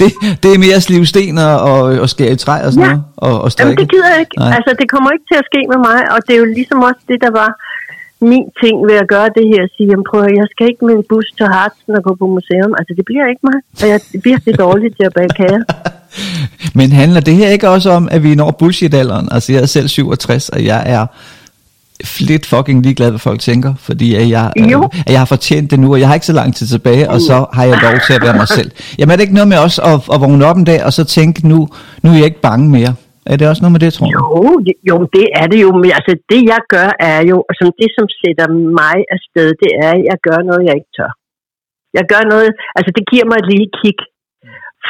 det, 0.00 0.08
det 0.42 0.48
er 0.54 0.58
mere 0.66 0.78
slive 0.86 1.06
sten 1.12 1.38
og, 1.38 1.56
og, 1.72 1.80
og 2.02 2.08
skære 2.14 2.32
i 2.36 2.36
træ 2.44 2.56
og 2.66 2.72
sådan 2.72 2.84
Ja. 2.84 2.90
noget, 2.90 3.02
og, 3.16 3.32
og 3.32 3.34
Jamen, 3.38 3.50
strikke. 3.50 3.80
det 3.82 3.90
gider 3.92 4.08
jeg 4.12 4.20
ikke. 4.24 4.36
Nej. 4.44 4.52
Altså, 4.56 4.70
det 4.80 4.86
kommer 4.92 5.08
ikke 5.14 5.26
til 5.32 5.38
at 5.42 5.46
ske 5.50 5.60
med 5.72 5.78
mig, 5.88 5.98
og 6.14 6.18
det 6.26 6.32
er 6.36 6.40
jo 6.44 6.48
ligesom 6.58 6.78
også 6.88 7.00
det, 7.10 7.18
der 7.26 7.30
var 7.40 7.50
min 8.20 8.44
ting 8.62 8.76
ved 8.88 8.96
at 9.04 9.08
gøre 9.08 9.28
det 9.38 9.46
her. 9.52 9.62
At 9.62 9.70
sige, 9.76 9.88
jamen, 9.90 10.06
prøv 10.10 10.20
at, 10.28 10.32
jeg 10.40 10.46
skal 10.50 10.66
ikke 10.70 10.84
med 10.84 10.94
en 10.94 11.04
bus 11.08 11.26
til 11.38 11.46
Hartsen 11.46 11.96
og 11.98 12.02
gå 12.02 12.14
på 12.14 12.26
museum. 12.26 12.72
Altså, 12.78 12.92
det 12.96 13.04
bliver 13.04 13.26
ikke 13.32 13.44
mig. 13.50 13.58
Og 13.80 13.88
jeg 13.88 13.96
er 14.00 14.20
virkelig 14.30 14.58
dårlig 14.58 14.96
til 14.96 15.04
at 15.10 15.12
bage 15.18 15.32
kager. 15.40 15.62
Men 16.78 16.92
handler 16.92 17.20
det 17.20 17.34
her 17.34 17.48
ikke 17.48 17.68
også 17.68 17.90
om, 17.90 18.08
at 18.10 18.22
vi 18.22 18.34
når 18.34 18.50
bullshit-alderen? 18.50 19.28
Altså, 19.30 19.52
jeg 19.52 19.62
er 19.62 19.66
selv 19.66 19.88
67, 19.88 20.48
og 20.48 20.64
jeg 20.64 20.82
er 20.86 21.06
lidt 22.20 22.46
fucking 22.46 22.82
ligeglad, 22.82 23.10
hvad 23.10 23.18
folk 23.18 23.40
tænker, 23.40 23.74
fordi 23.78 24.14
at 24.14 24.28
jeg, 24.28 24.52
øh, 24.58 24.82
at 25.06 25.12
jeg 25.12 25.20
har 25.20 25.24
fortjent 25.24 25.70
det 25.70 25.80
nu, 25.80 25.92
og 25.92 26.00
jeg 26.00 26.08
har 26.08 26.14
ikke 26.14 26.26
så 26.26 26.32
lang 26.32 26.56
tid 26.56 26.66
tilbage, 26.66 27.10
og 27.10 27.20
så 27.20 27.46
har 27.52 27.64
jeg 27.64 27.78
lov 27.82 27.92
til 28.06 28.12
at 28.12 28.22
være 28.22 28.36
mig 28.36 28.48
selv. 28.48 28.70
Jamen 28.98 29.12
er 29.12 29.16
det 29.16 29.22
ikke 29.22 29.34
noget 29.34 29.48
med 29.48 29.58
også 29.58 29.82
at, 29.82 30.14
at 30.14 30.20
vågne 30.20 30.46
op 30.46 30.56
en 30.56 30.64
dag, 30.64 30.84
og 30.84 30.92
så 30.92 31.04
tænke, 31.04 31.48
nu, 31.48 31.68
nu 32.02 32.10
er 32.10 32.14
jeg 32.14 32.24
ikke 32.24 32.40
bange 32.40 32.70
mere? 32.70 32.94
Er 33.30 33.36
det 33.36 33.46
også 33.50 33.62
noget 33.62 33.76
med 33.76 33.82
det, 33.84 33.92
tror 33.92 34.06
du? 34.06 34.12
Jo, 34.16 34.26
jo, 34.90 34.96
det 35.16 35.26
er 35.40 35.46
det 35.52 35.58
jo. 35.64 35.70
Men 35.82 35.90
altså, 35.98 36.12
det 36.32 36.40
jeg 36.52 36.60
gør 36.74 36.88
er 37.12 37.20
jo, 37.30 37.36
altså 37.50 37.64
det 37.80 37.88
som 37.96 38.06
sætter 38.20 38.48
mig 38.80 38.98
afsted, 39.16 39.48
det 39.62 39.70
er, 39.84 39.92
at 39.98 40.04
jeg 40.10 40.18
gør 40.26 40.38
noget, 40.48 40.66
jeg 40.68 40.76
ikke 40.80 40.94
tør. 40.98 41.12
Jeg 41.98 42.04
gør 42.12 42.22
noget, 42.32 42.50
altså 42.78 42.90
det 42.96 43.04
giver 43.10 43.26
mig 43.28 43.38
et 43.40 43.50
lille 43.52 43.68
kick. 43.80 44.00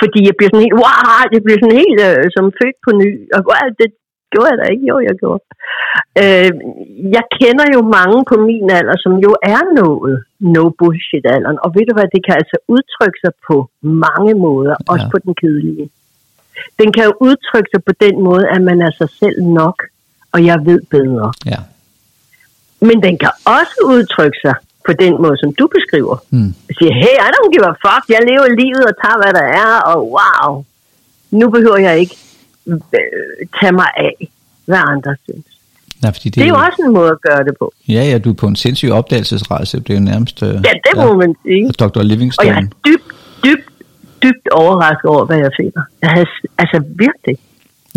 Fordi 0.00 0.20
jeg 0.28 0.34
bliver 0.36 0.50
sådan 0.50 0.66
helt, 0.66 0.80
wow, 0.82 1.22
jeg 1.34 1.42
bliver 1.44 1.58
sådan 1.60 1.80
helt 1.82 1.98
øh, 2.08 2.24
som 2.36 2.44
født 2.58 2.78
på 2.86 2.90
ny. 3.02 3.10
Og 3.34 3.40
wow, 3.48 3.66
det, 3.80 3.88
gjorde 4.32 4.50
jeg 4.52 4.58
da 4.60 4.66
ikke. 4.74 4.86
Jo, 4.90 4.96
jeg 5.08 5.14
gjorde. 5.22 5.42
Øh, 6.22 6.52
jeg 7.16 7.24
kender 7.38 7.66
jo 7.76 7.80
mange 7.98 8.18
på 8.30 8.36
min 8.48 8.66
alder, 8.78 8.96
som 9.04 9.12
jo 9.26 9.30
er 9.54 9.62
nået 9.80 10.16
no 10.54 10.64
bullshit 10.78 11.26
alderen. 11.34 11.58
Og 11.64 11.68
ved 11.76 11.84
du 11.86 11.92
hvad, 11.96 12.08
det 12.14 12.22
kan 12.26 12.34
altså 12.40 12.56
udtrykke 12.74 13.18
sig 13.24 13.32
på 13.48 13.56
mange 14.06 14.32
måder, 14.46 14.74
ja. 14.78 14.84
også 14.92 15.06
på 15.12 15.18
den 15.24 15.34
kedelige. 15.40 15.86
Den 16.80 16.92
kan 16.92 17.04
jo 17.04 17.12
udtrykke 17.20 17.68
sig 17.74 17.84
på 17.84 17.92
den 18.00 18.14
måde, 18.22 18.44
at 18.54 18.60
man 18.62 18.82
er 18.82 18.90
sig 19.00 19.08
selv 19.20 19.42
nok, 19.42 19.76
og 20.32 20.44
jeg 20.44 20.58
ved 20.64 20.80
bedre. 20.90 21.32
Ja. 21.46 21.60
Men 22.80 23.02
den 23.02 23.18
kan 23.18 23.30
også 23.44 23.74
udtrykke 23.84 24.38
sig 24.44 24.54
på 24.86 24.92
den 24.92 25.12
måde, 25.22 25.36
som 25.42 25.54
du 25.54 25.66
beskriver. 25.76 26.16
Mm. 26.30 26.54
Jeg 26.68 26.74
siger, 26.78 26.92
hey, 27.02 27.14
I 27.26 27.28
don't 27.34 27.50
give 27.54 27.66
a 27.72 27.74
fuck, 27.86 28.04
jeg 28.14 28.20
lever 28.30 28.48
livet 28.62 28.84
og 28.90 28.94
tager, 29.04 29.18
hvad 29.22 29.32
der 29.40 29.46
er, 29.64 29.72
og 29.90 29.98
wow, 30.16 30.64
nu 31.30 31.50
behøver 31.50 31.76
jeg 31.78 31.98
ikke 31.98 32.16
øh, 32.66 32.78
tage 33.60 33.72
mig 33.72 33.86
af, 33.96 34.28
hvad 34.64 34.78
andre 34.86 35.16
synes. 35.24 35.44
Nej, 36.02 36.12
fordi 36.12 36.28
det, 36.28 36.34
Det 36.34 36.42
er 36.44 36.48
jo 36.48 36.54
også 36.54 36.82
en 36.86 36.92
måde 36.92 37.10
at 37.10 37.20
gøre 37.20 37.44
det 37.44 37.54
på. 37.58 37.72
Ja, 37.88 38.02
ja, 38.10 38.18
du 38.18 38.30
er 38.30 38.34
på 38.34 38.46
en 38.46 38.56
sindssyg 38.56 38.90
opdagelsesrejse. 38.90 39.80
Det 39.80 39.90
er 39.90 39.94
jo 39.94 40.00
nærmest... 40.04 40.42
Øh, 40.42 40.48
Ja, 40.48 40.72
det 40.86 40.96
må 40.96 41.14
man 41.16 41.34
sige. 41.46 41.68
Dr. 41.72 41.84
Og 41.84 41.92
jeg 41.96 42.04
Livingstone. 42.04 42.50
er 42.50 42.60
dybt, 42.86 43.04
dybt, 43.44 43.64
dybt 44.22 44.46
overrasket 44.62 45.08
over, 45.14 45.24
hvad 45.28 45.38
jeg 45.46 45.52
finder. 45.60 45.82
Jeg 46.02 46.10
havde, 46.14 46.28
altså 46.62 46.78
virkelig. 47.04 47.36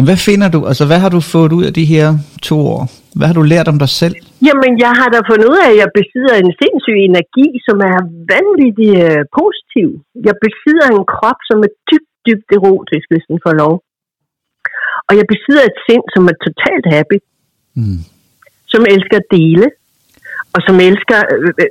Hvad 0.07 0.19
finder 0.29 0.47
du? 0.55 0.60
Altså, 0.71 0.86
hvad 0.89 0.99
har 1.03 1.12
du 1.15 1.21
fået 1.36 1.51
ud 1.57 1.63
af 1.69 1.73
de 1.79 1.86
her 1.93 2.07
to 2.49 2.57
år? 2.75 2.81
Hvad 3.17 3.27
har 3.29 3.36
du 3.39 3.43
lært 3.53 3.67
om 3.73 3.77
dig 3.84 3.91
selv? 4.01 4.15
Jamen, 4.47 4.71
jeg 4.86 4.93
har 4.99 5.07
da 5.13 5.17
fundet 5.31 5.47
ud 5.53 5.60
af, 5.65 5.69
at 5.73 5.77
jeg 5.84 5.89
besidder 5.99 6.36
en 6.38 6.51
sindssyg 6.62 6.97
energi, 7.10 7.47
som 7.67 7.77
er 7.91 7.99
vanvittig 8.34 8.91
øh, 9.05 9.21
positiv. 9.39 9.88
Jeg 10.27 10.36
besidder 10.45 10.88
en 10.88 11.05
krop, 11.13 11.39
som 11.49 11.57
er 11.67 11.71
dybt, 11.89 12.12
dybt 12.27 12.49
erotisk, 12.57 13.05
hvis 13.12 13.25
den 13.29 13.38
får 13.45 13.53
lov. 13.63 13.73
Og 15.07 15.13
jeg 15.19 15.25
besidder 15.34 15.63
et 15.71 15.77
sind, 15.88 16.05
som 16.15 16.23
er 16.31 16.36
totalt 16.47 16.86
happy, 16.95 17.19
Mm. 17.79 18.01
som 18.73 18.81
elsker 18.93 19.17
at 19.23 19.27
dele, 19.38 19.67
og 20.53 20.60
som 20.67 20.75
elsker 20.89 21.19
øh, 21.36 21.53
øh, 21.62 21.69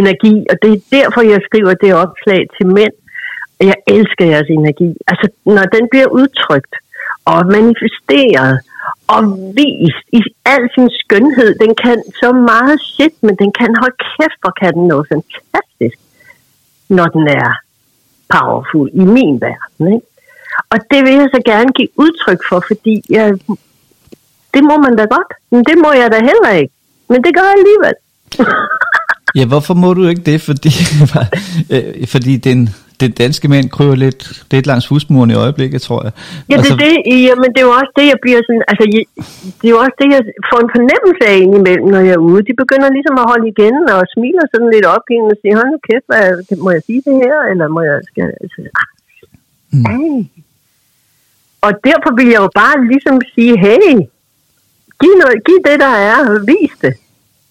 energi. 0.00 0.34
Og 0.50 0.56
det 0.62 0.70
er 0.76 0.80
derfor, 0.96 1.20
jeg 1.32 1.40
skriver 1.48 1.74
det 1.84 1.92
opslag 2.04 2.40
til 2.56 2.66
mænd. 2.78 2.94
Jeg 3.60 3.74
elsker 3.86 4.24
jeres 4.24 4.48
energi. 4.50 4.96
Altså, 5.08 5.28
når 5.44 5.64
den 5.76 5.88
bliver 5.90 6.06
udtrykt 6.06 6.74
og 7.24 7.46
manifesteret 7.46 8.60
og 9.14 9.22
vist 9.58 10.06
i 10.18 10.20
al 10.44 10.62
sin 10.74 10.90
skønhed, 11.00 11.50
den 11.64 11.72
kan 11.84 12.02
så 12.22 12.32
meget 12.32 12.78
shit, 12.92 13.14
men 13.22 13.34
den 13.42 13.50
kan 13.60 13.70
holde 13.80 13.96
kæft, 14.10 14.40
og 14.48 14.52
kan 14.60 14.74
den 14.74 14.86
noget 14.86 15.06
fantastisk, 15.12 15.98
når 16.88 17.06
den 17.16 17.28
er 17.28 17.50
powerful 18.34 18.90
i 18.92 19.04
min 19.16 19.40
verden. 19.40 19.94
Ikke? 19.94 20.06
Og 20.70 20.78
det 20.90 21.00
vil 21.04 21.12
jeg 21.12 21.28
så 21.34 21.40
gerne 21.44 21.70
give 21.78 21.88
udtryk 21.96 22.40
for, 22.48 22.64
fordi 22.66 22.94
jeg, 23.10 23.26
det 24.54 24.62
må 24.70 24.76
man 24.76 24.96
da 24.96 25.04
godt. 25.16 25.30
Men 25.50 25.64
det 25.64 25.76
må 25.84 25.92
jeg 25.92 26.12
da 26.12 26.18
heller 26.30 26.50
ikke. 26.60 26.74
Men 27.08 27.24
det 27.24 27.34
gør 27.34 27.46
jeg 27.50 27.56
alligevel. 27.60 27.96
Ja, 29.34 29.46
hvorfor 29.46 29.74
må 29.74 29.94
du 29.94 30.06
ikke 30.06 30.22
det? 30.22 30.42
Fordi, 30.42 30.70
øh, 31.74 32.06
fordi 32.06 32.36
den, 32.36 32.74
den 33.02 33.12
danske 33.22 33.46
mænd 33.54 33.66
kryber 33.76 33.96
lidt, 34.04 34.20
lidt 34.52 34.66
langs 34.70 34.86
husmuren 34.90 35.30
i 35.30 35.38
øjeblikket, 35.44 35.80
tror 35.88 36.00
jeg. 36.06 36.12
Ja, 36.50 36.54
det, 36.54 36.58
Altså, 36.58 36.72
er 36.74 36.78
det, 36.84 36.94
jamen, 37.28 37.48
det 37.54 37.60
er 37.62 37.68
jo 37.70 37.74
også 37.80 37.92
det, 37.98 38.06
jeg 38.12 38.18
bliver 38.24 38.40
sådan, 38.46 38.64
altså, 38.70 38.84
jeg, 38.94 39.02
det 39.58 39.66
er 39.68 39.74
jo 39.76 39.80
også 39.84 39.96
det, 40.00 40.08
jeg 40.16 40.22
får 40.50 40.58
en 40.64 40.72
fornemmelse 40.76 41.22
af 41.32 41.36
indimellem, 41.46 41.88
når 41.94 42.02
jeg 42.08 42.14
er 42.18 42.24
ude. 42.30 42.40
De 42.48 42.54
begynder 42.62 42.88
ligesom 42.96 43.16
at 43.22 43.28
holde 43.30 43.46
igen 43.54 43.76
og 43.94 44.00
smiler 44.14 44.44
sådan 44.52 44.70
lidt 44.74 44.86
op 44.94 45.04
og 45.30 45.36
siger, 45.40 45.54
hold 45.58 45.70
nu 45.74 45.78
kæft, 45.88 46.06
hvad, 46.10 46.26
må 46.64 46.70
jeg 46.76 46.82
sige 46.88 47.02
det 47.08 47.16
her, 47.24 47.38
eller 47.50 47.66
må 47.76 47.80
jeg, 47.90 47.98
skal, 48.10 48.28
altså, 48.44 48.60
ah, 48.80 48.88
Mm. 49.72 49.84
hey. 49.90 50.24
Og 51.66 51.72
derfor 51.88 52.10
vil 52.18 52.28
jeg 52.34 52.40
jo 52.46 52.50
bare 52.62 52.76
ligesom 52.92 53.16
sige, 53.34 53.54
hey, 53.66 53.88
giv, 55.00 55.12
noget, 55.22 55.38
giv 55.46 55.58
det, 55.68 55.76
der 55.86 55.94
er, 56.12 56.18
vis 56.52 56.74
det. 56.84 56.94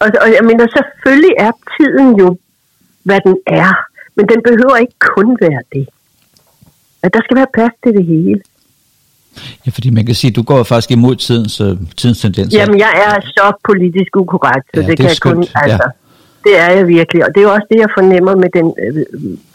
Og, 0.02 0.08
og 0.24 0.28
jeg 0.38 0.44
mener, 0.50 0.66
selvfølgelig 0.78 1.34
er 1.46 1.52
tiden 1.76 2.10
jo, 2.22 2.28
hvad 3.08 3.20
den 3.28 3.36
er, 3.48 3.72
men 4.16 4.26
den 4.32 4.40
behøver 4.50 4.76
ikke 4.84 4.98
kun 5.16 5.38
være 5.42 5.62
det. 5.76 5.86
At 7.04 7.14
der 7.14 7.22
skal 7.26 7.38
være 7.38 7.48
plads 7.54 7.76
til 7.84 7.92
det 7.98 8.06
hele. 8.14 8.40
ja, 9.66 9.70
fordi 9.76 9.90
man 9.90 10.06
kan 10.06 10.16
sige, 10.16 10.30
at 10.32 10.36
du 10.36 10.44
går 10.44 10.64
faktisk 10.64 10.92
imod 10.92 11.16
tidens, 11.16 11.62
øh, 11.62 11.74
tidens 11.98 12.20
tendenser. 12.22 12.60
Jamen, 12.60 12.78
jeg 12.80 12.92
er 13.06 13.22
så 13.38 13.46
politisk 13.70 14.12
ukorrekt, 14.22 14.66
så 14.74 14.82
Ja, 14.82 14.82
det 14.82 14.88
det, 14.88 14.98
kan 14.98 15.06
jeg 15.06 15.18
kun... 15.22 15.44
skønt, 15.44 15.52
ja. 15.56 15.60
Altså, 15.64 15.90
Det 16.46 16.54
er 16.60 16.70
jeg 16.78 16.88
virkelig, 16.88 17.22
og 17.26 17.32
det 17.36 17.44
er 17.44 17.48
også 17.48 17.68
det, 17.72 17.80
jeg 17.86 17.90
fornemmer 17.98 18.36
med 18.44 18.50
den 18.60 18.68
øh, 18.86 18.96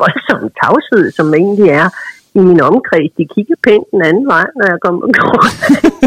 voldsomme 0.02 0.48
tavshed, 0.62 1.04
som 1.18 1.34
egentlig 1.34 1.68
er 1.82 1.88
i 2.34 2.40
min 2.48 2.60
omkreds. 2.60 3.10
De 3.18 3.24
kigger 3.34 3.54
pænt 3.66 3.86
den 3.92 4.02
anden 4.08 4.26
vej, 4.34 4.46
når 4.58 4.66
jeg 4.72 4.78
kommer 4.84 5.00
går. 5.18 5.38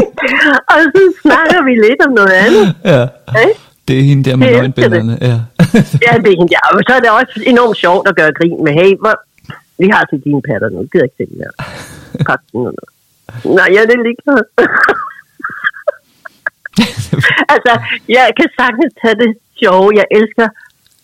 og 0.72 0.80
så 0.94 1.02
snakker 1.22 1.58
vi 1.68 1.72
lidt 1.86 2.00
om 2.06 2.12
noget 2.20 2.34
andet. 2.44 2.66
Ja. 2.92 3.02
Ikke? 3.46 3.60
Det 3.88 3.98
er 3.98 4.02
hende 4.02 4.24
der 4.30 4.36
med 4.36 4.46
nøgenbillerne. 4.56 5.18
Ja. 5.20 5.36
Ja, 6.06 6.12
det 6.24 6.30
er, 6.32 6.46
ja, 6.56 6.62
og 6.74 6.80
så 6.86 6.92
er 6.96 7.00
det 7.04 7.10
også 7.20 7.34
enormt 7.52 7.76
sjovt 7.84 8.08
at 8.08 8.16
gøre 8.16 8.32
grin 8.38 8.64
med, 8.64 8.72
hey, 8.80 8.92
hvor, 9.02 9.14
vi 9.82 9.86
har 9.94 10.04
til 10.04 10.20
dine 10.26 10.42
patter 10.48 10.68
nu, 10.68 10.80
gider 10.92 11.08
ikke. 11.20 11.44
Pak 12.26 12.40
og 12.54 12.60
noget. 12.66 12.88
Nej, 13.58 13.68
ja, 13.74 13.80
det 13.88 13.94
er 13.98 14.04
ligeglad. 14.08 14.42
altså, 17.54 17.72
jeg 18.16 18.26
kan 18.38 18.48
sagtens 18.60 18.92
tage 19.02 19.16
det 19.22 19.30
sjove. 19.60 19.88
Jeg 20.00 20.06
elsker 20.18 20.48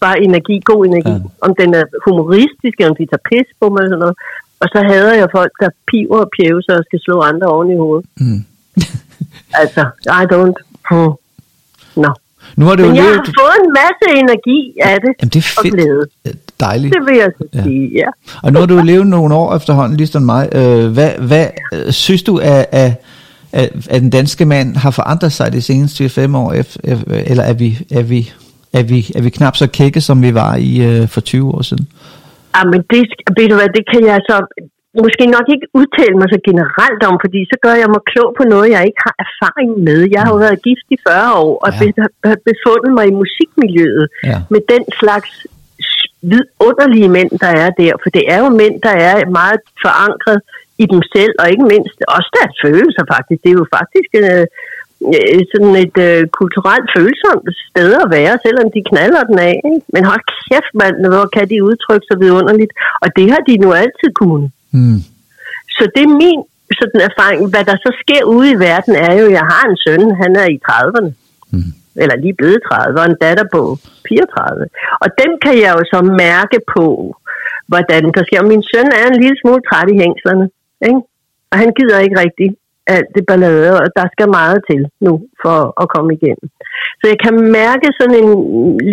bare 0.00 0.22
energi, 0.26 0.56
god 0.70 0.86
energi. 0.86 1.16
Ja. 1.22 1.46
Om 1.46 1.52
den 1.60 1.74
er 1.74 1.84
humoristisk, 2.06 2.74
eller 2.78 2.90
om 2.90 2.96
de 3.00 3.06
tager 3.06 3.26
pis 3.30 3.48
på 3.60 3.66
mig, 3.68 3.78
eller 3.78 3.90
sådan 3.92 4.04
noget. 4.04 4.16
Og 4.62 4.66
så 4.72 4.78
hader 4.90 5.14
jeg 5.20 5.28
folk, 5.38 5.52
der 5.60 5.70
piver 5.88 6.20
og 6.24 6.30
pjævser 6.36 6.74
og 6.78 6.84
skal 6.84 7.00
slå 7.00 7.20
andre 7.30 7.46
oven 7.46 7.70
i 7.70 7.76
hovedet. 7.76 8.06
Mm. 8.20 8.42
Altså, 9.62 9.82
I 10.20 10.24
don't. 10.32 10.58
Hmm. 10.90 11.12
No. 12.02 12.10
Nu 12.56 12.64
har 12.66 12.74
det 12.76 12.82
jo 12.82 12.88
Men 12.88 12.96
jeg 12.96 13.04
levet... 13.04 13.16
har 13.16 13.32
fået 13.42 13.56
en 13.66 13.72
masse 13.80 14.20
energi 14.22 14.72
af 14.82 14.96
det. 15.00 15.12
Jamen, 15.20 15.30
det 15.30 15.36
er 15.46 15.54
og 15.58 15.62
fedt. 15.64 15.74
glæde. 15.74 16.06
Ja, 16.26 16.30
Dejligt. 16.60 16.94
Det 16.94 17.02
vil 17.06 17.16
jeg 17.16 17.30
så 17.38 17.44
Ja. 17.54 17.62
sige, 17.62 17.90
ja. 17.94 18.06
Og 18.42 18.52
nu 18.52 18.58
har 18.58 18.66
du 18.66 18.74
jo 18.76 18.82
levet 18.82 19.06
nogle 19.06 19.34
år 19.34 19.56
efterhånden, 19.56 19.96
ligesom 19.96 20.22
mig. 20.22 20.48
Øh, 20.54 20.86
hvad 20.92 21.10
hvad 21.18 21.46
øh, 21.74 21.92
synes 21.92 22.22
du, 22.22 22.36
at, 22.38 22.66
at, 22.72 22.92
at, 23.52 23.70
at 23.90 24.00
den 24.02 24.10
danske 24.10 24.44
mand 24.44 24.76
har 24.76 24.90
forandret 24.90 25.32
sig 25.32 25.52
de 25.52 25.62
seneste 25.62 26.08
fem 26.08 26.34
år? 26.34 26.52
ef- 26.52 26.76
ef- 26.90 27.12
Eller 27.30 27.42
er 27.42 27.52
vi, 27.52 27.78
er 27.90 28.02
vi, 28.02 28.32
er 28.72 28.82
vi, 28.82 29.12
er 29.14 29.22
vi 29.22 29.30
knap 29.30 29.56
så 29.56 29.66
kække, 29.66 30.00
som 30.00 30.22
vi 30.22 30.34
var 30.34 30.56
i 30.56 30.80
øh, 30.80 31.08
for 31.08 31.20
20 31.20 31.54
år 31.54 31.62
siden? 31.62 31.88
Ah, 32.54 32.66
men 32.66 32.80
det, 32.90 33.04
ved 33.38 33.48
du 33.48 33.54
hvad, 33.54 33.68
det 33.74 33.84
kan 33.94 34.06
jeg 34.06 34.20
så 34.28 34.36
måske 35.06 35.24
nok 35.36 35.46
ikke 35.54 35.66
udtale 35.80 36.14
mig 36.20 36.28
så 36.34 36.38
generelt 36.50 37.02
om, 37.08 37.14
fordi 37.24 37.40
så 37.52 37.56
gør 37.64 37.74
jeg 37.82 37.88
mig 37.94 38.02
klog 38.12 38.30
på 38.38 38.44
noget, 38.54 38.66
jeg 38.76 38.82
ikke 38.88 39.02
har 39.06 39.14
erfaring 39.26 39.70
med. 39.88 40.00
Jeg 40.14 40.20
har 40.24 40.30
jo 40.34 40.38
været 40.46 40.62
gift 40.68 40.86
i 40.96 40.98
40 41.08 41.32
år, 41.44 41.54
og 41.64 41.70
Ja. 41.72 41.90
har 42.30 42.38
befundet 42.50 42.90
mig 42.98 43.04
i 43.08 43.18
musikmiljøet 43.22 44.06
Ja. 44.30 44.38
med 44.54 44.60
den 44.72 44.84
slags 45.00 45.30
vidunderlige 46.32 47.10
mænd, 47.16 47.30
der 47.44 47.52
er 47.64 47.70
der. 47.82 47.92
For 48.02 48.10
det 48.16 48.24
er 48.32 48.38
jo 48.44 48.48
mænd, 48.62 48.74
der 48.86 48.94
er 49.08 49.14
meget 49.40 49.60
forankret 49.84 50.38
i 50.82 50.84
dem 50.92 51.00
selv, 51.14 51.34
og 51.40 51.46
ikke 51.52 51.66
mindst 51.74 51.96
også 52.16 52.30
deres 52.38 52.54
følelser 52.64 53.04
faktisk. 53.14 53.38
Det 53.44 53.50
er 53.52 53.58
jo 53.62 53.66
faktisk 53.78 54.10
øh, 54.22 54.44
øh, 55.16 55.40
sådan 55.52 55.74
et 55.84 55.96
øh, 56.08 56.20
kulturelt 56.40 56.88
følsomt 56.96 57.46
sted 57.68 57.90
at 58.04 58.08
være, 58.18 58.34
selvom 58.46 58.66
de 58.74 58.80
knaller 58.90 59.22
den 59.30 59.38
af. 59.50 59.54
Ikke? 59.68 59.80
Men 59.94 60.02
hold 60.10 60.22
kæft, 60.46 60.72
mand, 60.80 60.96
hvor 61.12 61.26
kan 61.36 61.46
de 61.52 61.64
udtrykke 61.68 62.06
sig 62.10 62.16
vidunderligt. 62.24 62.72
Og 63.02 63.08
det 63.16 63.26
har 63.32 63.42
de 63.48 63.54
nu 63.64 63.68
altid 63.82 64.10
kunnet. 64.22 64.50
Mm. 64.76 65.00
Så 65.76 65.82
det 65.94 66.02
er 66.08 66.18
min 66.22 66.40
sådan 66.80 67.00
erfaring. 67.10 67.40
Hvad 67.52 67.64
der 67.70 67.76
så 67.84 67.90
sker 68.02 68.22
ude 68.34 68.48
i 68.54 68.60
verden 68.68 68.94
er 69.06 69.12
jo, 69.20 69.24
at 69.26 69.36
jeg 69.38 69.46
har 69.52 69.64
en 69.70 69.78
søn, 69.84 70.04
han 70.22 70.32
er 70.42 70.48
i 70.54 70.58
30'erne. 70.68 71.10
Mm. 71.52 71.72
Eller 72.02 72.16
lige 72.16 72.38
blevet 72.40 72.60
30, 72.72 73.00
og 73.00 73.06
en 73.06 73.20
datter 73.24 73.46
på 73.54 73.62
34. 74.08 74.66
Og 75.04 75.08
dem 75.20 75.30
kan 75.44 75.54
jeg 75.64 75.70
jo 75.78 75.82
så 75.92 76.00
mærke 76.24 76.58
på, 76.74 76.86
hvordan 77.70 78.02
der 78.14 78.22
sker. 78.26 78.40
Og 78.42 78.50
min 78.52 78.64
søn 78.70 78.88
er 79.00 79.04
en 79.08 79.20
lille 79.22 79.36
smule 79.40 79.62
træt 79.68 79.88
i 79.94 80.00
hængslerne. 80.04 80.46
Ikke? 80.88 81.00
Og 81.50 81.56
han 81.62 81.70
gider 81.78 81.98
ikke 81.98 82.20
rigtigt 82.24 82.54
alt 82.96 83.10
det 83.16 83.24
ballade, 83.28 83.70
og 83.80 83.86
der 83.98 84.06
skal 84.14 84.28
meget 84.38 84.58
til 84.70 84.80
nu 85.06 85.12
for 85.42 85.58
at 85.82 85.86
komme 85.94 86.10
igennem. 86.18 86.48
Så 87.00 87.04
jeg 87.12 87.18
kan 87.24 87.34
mærke 87.60 87.88
sådan 87.98 88.16
en 88.24 88.30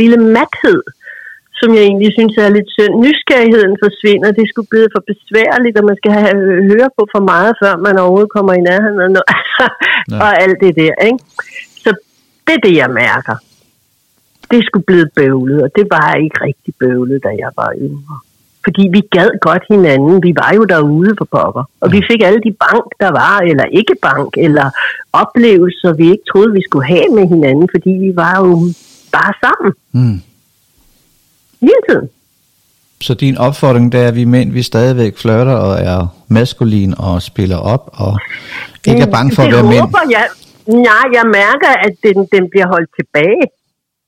lille 0.01 0.19
mathed, 0.37 0.81
som 1.59 1.69
jeg 1.77 1.83
egentlig 1.89 2.11
synes 2.17 2.33
er 2.43 2.49
lidt 2.57 2.69
synd. 2.77 2.93
Nysgerrigheden 3.05 3.75
forsvinder, 3.85 4.29
det 4.39 4.45
skulle 4.51 4.69
blive 4.73 4.89
for 4.95 5.03
besværligt, 5.11 5.75
og 5.79 5.85
man 5.89 5.97
skal 6.01 6.11
have, 6.19 6.35
høre 6.71 6.89
på 6.97 7.01
for 7.13 7.21
meget, 7.31 7.51
før 7.61 7.73
man 7.85 7.99
overhovedet 8.01 8.31
kommer 8.37 8.53
i 8.59 8.61
nærheden 8.69 8.97
noget, 9.15 9.29
altså, 9.37 9.65
Ja. 10.11 10.17
og 10.23 10.31
alt 10.43 10.57
det 10.63 10.73
der. 10.81 10.93
Ikke? 11.09 11.19
Så 11.83 11.89
det 12.47 12.53
er 12.57 12.61
det, 12.67 12.75
jeg 12.83 12.89
mærker. 13.03 13.35
Det 14.51 14.61
skulle 14.65 14.85
blive 14.91 15.07
bøvlet, 15.15 15.59
og 15.65 15.69
det 15.77 15.85
var 15.95 16.13
ikke 16.25 16.37
rigtig 16.47 16.73
bøvlet, 16.79 17.23
da 17.23 17.29
jeg 17.43 17.51
var 17.61 17.71
yngre. 17.85 18.17
Fordi 18.65 18.83
vi 18.95 19.01
gad 19.17 19.29
godt 19.41 19.63
hinanden. 19.69 20.23
Vi 20.23 20.33
var 20.41 20.51
jo 20.55 20.63
derude 20.63 21.15
for 21.17 21.27
pokker. 21.35 21.63
Og 21.81 21.91
vi 21.91 21.99
fik 22.11 22.21
alle 22.27 22.41
de 22.47 22.53
bank, 22.65 22.85
der 23.03 23.11
var, 23.21 23.35
eller 23.49 23.65
ikke 23.79 23.95
bank, 24.01 24.29
eller 24.37 24.67
oplevelser, 25.13 25.93
vi 25.93 26.05
ikke 26.13 26.23
troede, 26.31 26.51
vi 26.53 26.61
skulle 26.67 26.87
have 26.87 27.09
med 27.17 27.25
hinanden, 27.33 27.67
fordi 27.75 27.89
vi 28.05 28.11
var 28.15 28.33
jo 28.45 28.51
bare 29.15 29.33
sammen 29.45 29.73
Mm. 29.91 30.19
Hele 31.61 31.81
tiden. 31.89 32.09
Så 33.01 33.13
din 33.13 33.37
opfordring, 33.37 33.91
det 33.91 33.99
er, 34.03 34.07
at 34.07 34.15
vi 34.15 34.25
mænd, 34.25 34.51
vi 34.51 34.61
stadigvæk 34.61 35.17
flirter 35.17 35.53
og 35.53 35.73
er 35.79 36.07
maskulin 36.27 36.93
og 36.97 37.21
spiller 37.21 37.57
op, 37.57 37.89
og 37.93 38.19
ikke 38.87 39.01
er 39.01 39.11
bange 39.11 39.35
for 39.35 39.43
at 39.43 39.53
være 39.53 39.63
mænd. 39.63 39.81
håber 39.81 40.03
Jeg, 40.09 40.27
Nej, 40.67 41.05
jeg 41.17 41.25
mærker, 41.39 41.71
at 41.85 41.93
den, 42.05 42.17
den 42.35 42.43
bliver 42.51 42.67
holdt 42.73 42.91
tilbage, 42.99 43.43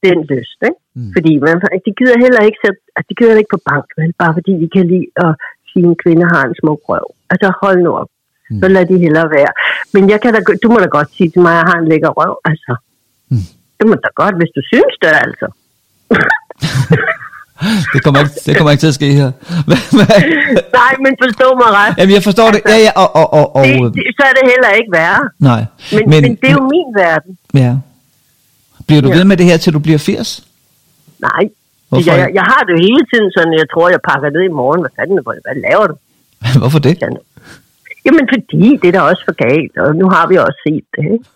den 0.06 0.18
lyst. 0.32 0.60
Ikke? 0.68 0.80
Mm. 0.96 1.12
Fordi 1.16 1.32
man, 1.46 1.56
de 1.86 1.92
gider 2.00 2.18
heller 2.26 2.42
ikke, 2.48 2.60
så, 2.66 2.70
altså, 2.96 3.08
de 3.10 3.16
gider 3.20 3.42
ikke 3.42 3.54
på 3.56 3.62
bank, 3.70 3.86
vel? 3.98 4.14
bare 4.22 4.34
fordi 4.38 4.54
de 4.64 4.68
kan 4.76 4.86
lide 4.94 5.10
at 5.26 5.32
sige, 5.70 5.84
at 5.86 5.90
en 5.92 5.98
kvinde 6.04 6.26
har 6.34 6.44
en 6.46 6.56
smuk 6.62 6.82
røv. 6.90 7.08
Altså 7.32 7.48
hold 7.62 7.80
nu 7.86 7.92
op. 8.02 8.12
Mm. 8.50 8.60
Så 8.62 8.68
lad 8.76 8.86
de 8.92 8.98
hellere 9.06 9.30
være. 9.38 9.52
Men 9.94 10.04
jeg 10.12 10.20
kan 10.22 10.34
da, 10.34 10.40
du 10.64 10.68
må 10.74 10.78
da 10.86 10.90
godt 10.98 11.10
sige 11.18 11.30
til 11.30 11.42
mig, 11.42 11.52
at 11.52 11.60
jeg 11.60 11.68
har 11.72 11.78
en 11.80 11.88
lækker 11.92 12.12
røv. 12.20 12.34
Altså. 12.52 12.74
Mm. 13.32 13.48
Det 13.78 13.86
må 13.90 13.96
da 14.06 14.10
godt, 14.22 14.36
hvis 14.40 14.52
du 14.58 14.62
synes 14.72 14.94
det, 15.02 15.12
altså. 15.28 15.48
det, 17.94 18.00
kommer 18.04 18.20
ikke, 18.24 18.34
det 18.46 18.52
kommer 18.58 18.72
ikke 18.74 18.84
til 18.86 18.94
at 18.94 19.00
ske 19.02 19.10
her. 19.22 19.30
Nej, 20.82 20.94
men 21.04 21.12
forstå 21.24 21.48
mig 21.62 21.70
ret. 21.80 21.94
Jamen, 22.00 22.14
jeg 22.18 22.24
forstår 22.30 22.48
altså, 22.48 22.62
det. 22.66 22.72
Ja, 22.74 22.78
ja, 22.88 22.92
og, 23.04 23.10
og, 23.20 23.28
og, 23.40 23.46
og, 23.56 23.64
det, 23.66 23.76
det, 23.96 24.04
så 24.18 24.24
er 24.30 24.34
det 24.40 24.44
heller 24.54 24.72
ikke 24.80 24.92
værre. 25.00 25.22
Nej. 25.40 25.62
Men, 25.94 26.02
men, 26.12 26.22
men 26.24 26.32
det 26.42 26.48
er 26.52 26.58
jo 26.62 26.66
min 26.76 26.90
verden. 27.04 27.32
Ja. 27.64 27.72
Bliver 28.88 29.02
du 29.06 29.10
ja. 29.10 29.16
ved 29.18 29.24
med 29.32 29.38
det 29.38 29.46
her, 29.46 29.58
til 29.58 29.74
du 29.74 29.80
bliver 29.80 29.98
80? 29.98 30.44
Nej. 31.28 31.44
Hvorfor? 31.90 32.12
Jeg, 32.12 32.30
jeg 32.40 32.46
har 32.52 32.62
det 32.66 32.72
jo 32.76 32.80
hele 32.90 33.04
tiden 33.12 33.30
sådan, 33.38 33.54
jeg 33.62 33.68
tror, 33.74 33.86
jeg 33.96 34.02
pakker 34.10 34.30
det 34.36 34.44
i 34.50 34.54
morgen. 34.62 34.82
Hvad 34.84 34.94
fanden, 34.98 35.20
hvad 35.46 35.58
laver 35.68 35.86
du? 35.92 35.96
Hvorfor 36.62 36.80
det? 36.80 36.94
Jamen, 38.06 38.26
fordi 38.34 38.64
det 38.82 38.88
er 38.88 38.96
da 38.98 39.02
også 39.12 39.24
for 39.28 39.36
galt, 39.48 39.74
og 39.84 39.96
nu 40.02 40.06
har 40.16 40.26
vi 40.28 40.36
også 40.36 40.60
set 40.68 40.86
det, 40.96 41.06
ikke? 41.16 41.28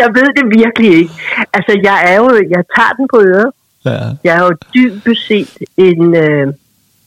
jeg 0.00 0.08
ved 0.16 0.28
det 0.38 0.44
virkelig 0.60 0.90
ikke. 1.00 1.14
Altså, 1.56 1.72
jeg 1.88 1.98
er 2.10 2.16
jo, 2.22 2.26
jeg 2.54 2.62
tager 2.76 2.92
den 2.98 3.06
på 3.14 3.18
øret. 3.32 3.50
Ja. 3.84 3.98
Jeg 4.24 4.36
er 4.36 4.42
jo 4.44 4.56
dybest 4.74 5.26
set 5.26 5.58
en 5.76 6.14
øh, 6.16 6.54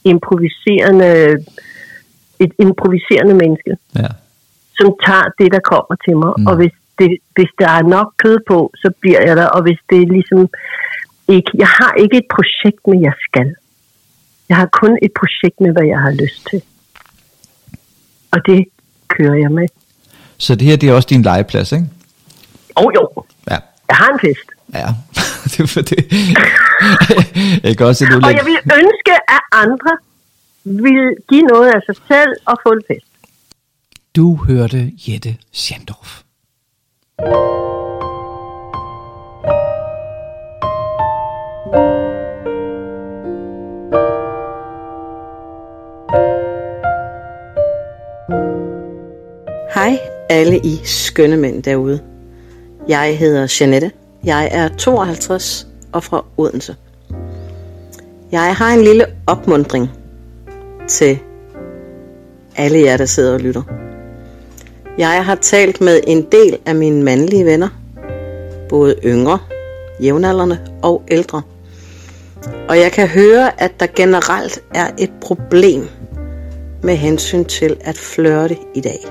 improviserende, 0.04 1.10
et 2.38 2.52
improviserende 2.58 3.34
menneske, 3.34 3.76
ja. 3.96 4.08
som 4.78 4.94
tager 5.06 5.28
det, 5.38 5.52
der 5.52 5.60
kommer 5.72 5.94
til 6.04 6.16
mig. 6.16 6.32
Mm. 6.38 6.46
Og 6.46 6.56
hvis, 6.56 6.72
det, 6.98 7.18
hvis 7.34 7.50
der 7.58 7.68
er 7.68 7.82
nok 7.82 8.08
kød 8.16 8.38
på, 8.48 8.72
så 8.74 8.92
bliver 9.00 9.20
jeg 9.26 9.36
der. 9.36 9.46
Og 9.46 9.62
hvis 9.62 9.78
det 9.90 10.02
er 10.02 10.06
ligesom 10.06 10.48
ikke... 11.28 11.50
Jeg 11.54 11.68
har 11.68 11.92
ikke 11.92 12.16
et 12.16 12.28
projekt 12.36 12.86
med, 12.86 13.00
jeg 13.00 13.12
skal. 13.28 13.54
Jeg 14.48 14.56
har 14.56 14.66
kun 14.66 14.98
et 15.02 15.12
projekt 15.20 15.60
med, 15.60 15.72
hvad 15.72 15.86
jeg 15.86 16.00
har 16.00 16.10
lyst 16.10 16.46
til. 16.50 16.62
Og 18.30 18.38
det 18.46 18.64
kører 19.08 19.34
jeg 19.34 19.50
med. 19.50 19.68
Så 20.36 20.54
det 20.54 20.66
her, 20.66 20.76
det 20.76 20.88
er 20.88 20.94
også 20.94 21.08
din 21.10 21.22
legeplads, 21.22 21.72
ikke? 21.72 21.86
Åh 22.76 22.84
oh, 22.84 22.92
jo. 22.94 23.24
Ja. 23.50 23.58
Jeg 23.88 23.96
har 23.96 24.12
en 24.12 24.20
fest. 24.20 24.57
Ja, 24.74 24.86
det 25.50 25.60
er 25.60 25.66
for 25.66 25.80
det. 25.80 26.02
jeg 27.64 27.76
kan 27.76 27.86
også 27.86 28.20
Og 28.24 28.32
jeg 28.34 28.44
vil 28.44 28.58
ønske, 28.64 29.12
at 29.28 29.40
andre 29.52 29.96
vil 30.64 31.16
give 31.28 31.42
noget 31.42 31.68
af 31.70 31.80
sig 31.86 31.94
selv 32.08 32.32
og 32.44 32.58
få 32.62 32.72
en 32.72 32.82
fest. 32.88 33.06
Du 34.16 34.36
hørte 34.36 34.92
Jette 35.08 35.36
Schandorf. 35.52 36.22
Hej 49.74 49.98
alle 50.28 50.58
I 50.58 50.80
skønne 50.84 51.36
mænd 51.36 51.62
derude. 51.62 52.00
Jeg 52.88 53.18
hedder 53.18 53.56
Janette. 53.60 53.92
Jeg 54.24 54.48
er 54.52 54.68
52 54.68 55.66
og 55.92 56.04
fra 56.04 56.24
Odense. 56.36 56.76
Jeg 58.32 58.56
har 58.56 58.74
en 58.74 58.84
lille 58.84 59.06
opmundring 59.26 59.90
til 60.88 61.18
alle 62.56 62.80
jer, 62.80 62.96
der 62.96 63.04
sidder 63.04 63.34
og 63.34 63.40
lytter. 63.40 63.62
Jeg 64.98 65.24
har 65.24 65.34
talt 65.34 65.80
med 65.80 66.00
en 66.06 66.26
del 66.32 66.58
af 66.66 66.74
mine 66.74 67.02
mandlige 67.02 67.44
venner, 67.44 67.68
både 68.68 68.96
yngre, 69.04 69.38
jævnaldrende 70.02 70.58
og 70.82 71.02
ældre. 71.08 71.42
Og 72.68 72.78
jeg 72.78 72.92
kan 72.92 73.08
høre, 73.08 73.62
at 73.62 73.80
der 73.80 73.86
generelt 73.96 74.60
er 74.74 74.90
et 74.98 75.10
problem 75.20 75.88
med 76.82 76.96
hensyn 76.96 77.44
til 77.44 77.76
at 77.80 77.98
flørte 77.98 78.56
i 78.74 78.80
dag. 78.80 79.06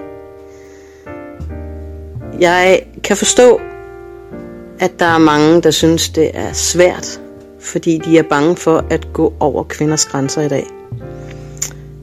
Jeg 2.39 2.81
kan 3.03 3.17
forstå, 3.17 3.59
at 4.79 4.99
der 4.99 5.05
er 5.05 5.17
mange, 5.17 5.61
der 5.61 5.71
synes, 5.71 6.09
det 6.09 6.31
er 6.33 6.53
svært, 6.53 7.21
fordi 7.59 8.01
de 8.05 8.17
er 8.17 8.23
bange 8.23 8.55
for 8.55 8.85
at 8.89 9.13
gå 9.13 9.33
over 9.39 9.63
kvinders 9.63 10.05
grænser 10.05 10.41
i 10.41 10.49
dag. 10.49 10.65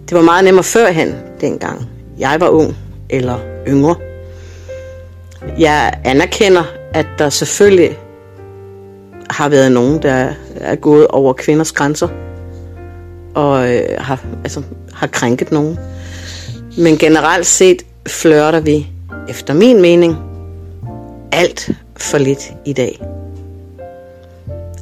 Det 0.08 0.16
var 0.16 0.22
meget 0.22 0.44
nemmere 0.44 0.64
førhen, 0.64 1.14
dengang 1.40 1.88
jeg 2.18 2.40
var 2.40 2.48
ung 2.48 2.76
eller 3.10 3.38
yngre. 3.68 3.94
Jeg 5.58 6.00
anerkender, 6.04 6.64
at 6.94 7.06
der 7.18 7.28
selvfølgelig 7.28 7.98
har 9.30 9.48
været 9.48 9.72
nogen, 9.72 10.02
der 10.02 10.32
er 10.56 10.74
gået 10.74 11.06
over 11.06 11.32
kvinders 11.32 11.72
grænser 11.72 12.08
og 13.34 13.74
øh, 13.74 13.82
har, 13.98 14.24
altså, 14.44 14.62
har 14.94 15.06
krænket 15.06 15.52
nogen. 15.52 15.78
Men 16.78 16.98
generelt 16.98 17.46
set 17.46 17.82
flørter 18.08 18.60
vi, 18.60 18.86
efter 19.28 19.54
min 19.54 19.82
mening, 19.82 20.16
alt 21.32 21.70
for 22.04 22.18
lidt 22.18 22.52
i 22.64 22.72
dag. 22.72 23.00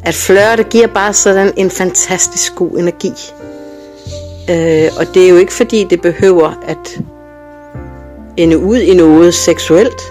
At 0.04 0.14
flørte 0.14 0.62
giver 0.62 0.86
bare 0.86 1.12
sådan 1.12 1.52
en 1.56 1.70
fantastisk 1.70 2.54
god 2.54 2.70
energi. 2.70 3.12
Øh, 4.50 4.90
og 4.98 5.14
det 5.14 5.24
er 5.24 5.28
jo 5.28 5.36
ikke 5.36 5.52
fordi, 5.52 5.86
det 5.90 6.00
behøver 6.00 6.62
at 6.66 7.00
ende 8.36 8.58
ud 8.58 8.76
i 8.76 8.94
noget 8.94 9.34
seksuelt. 9.34 10.02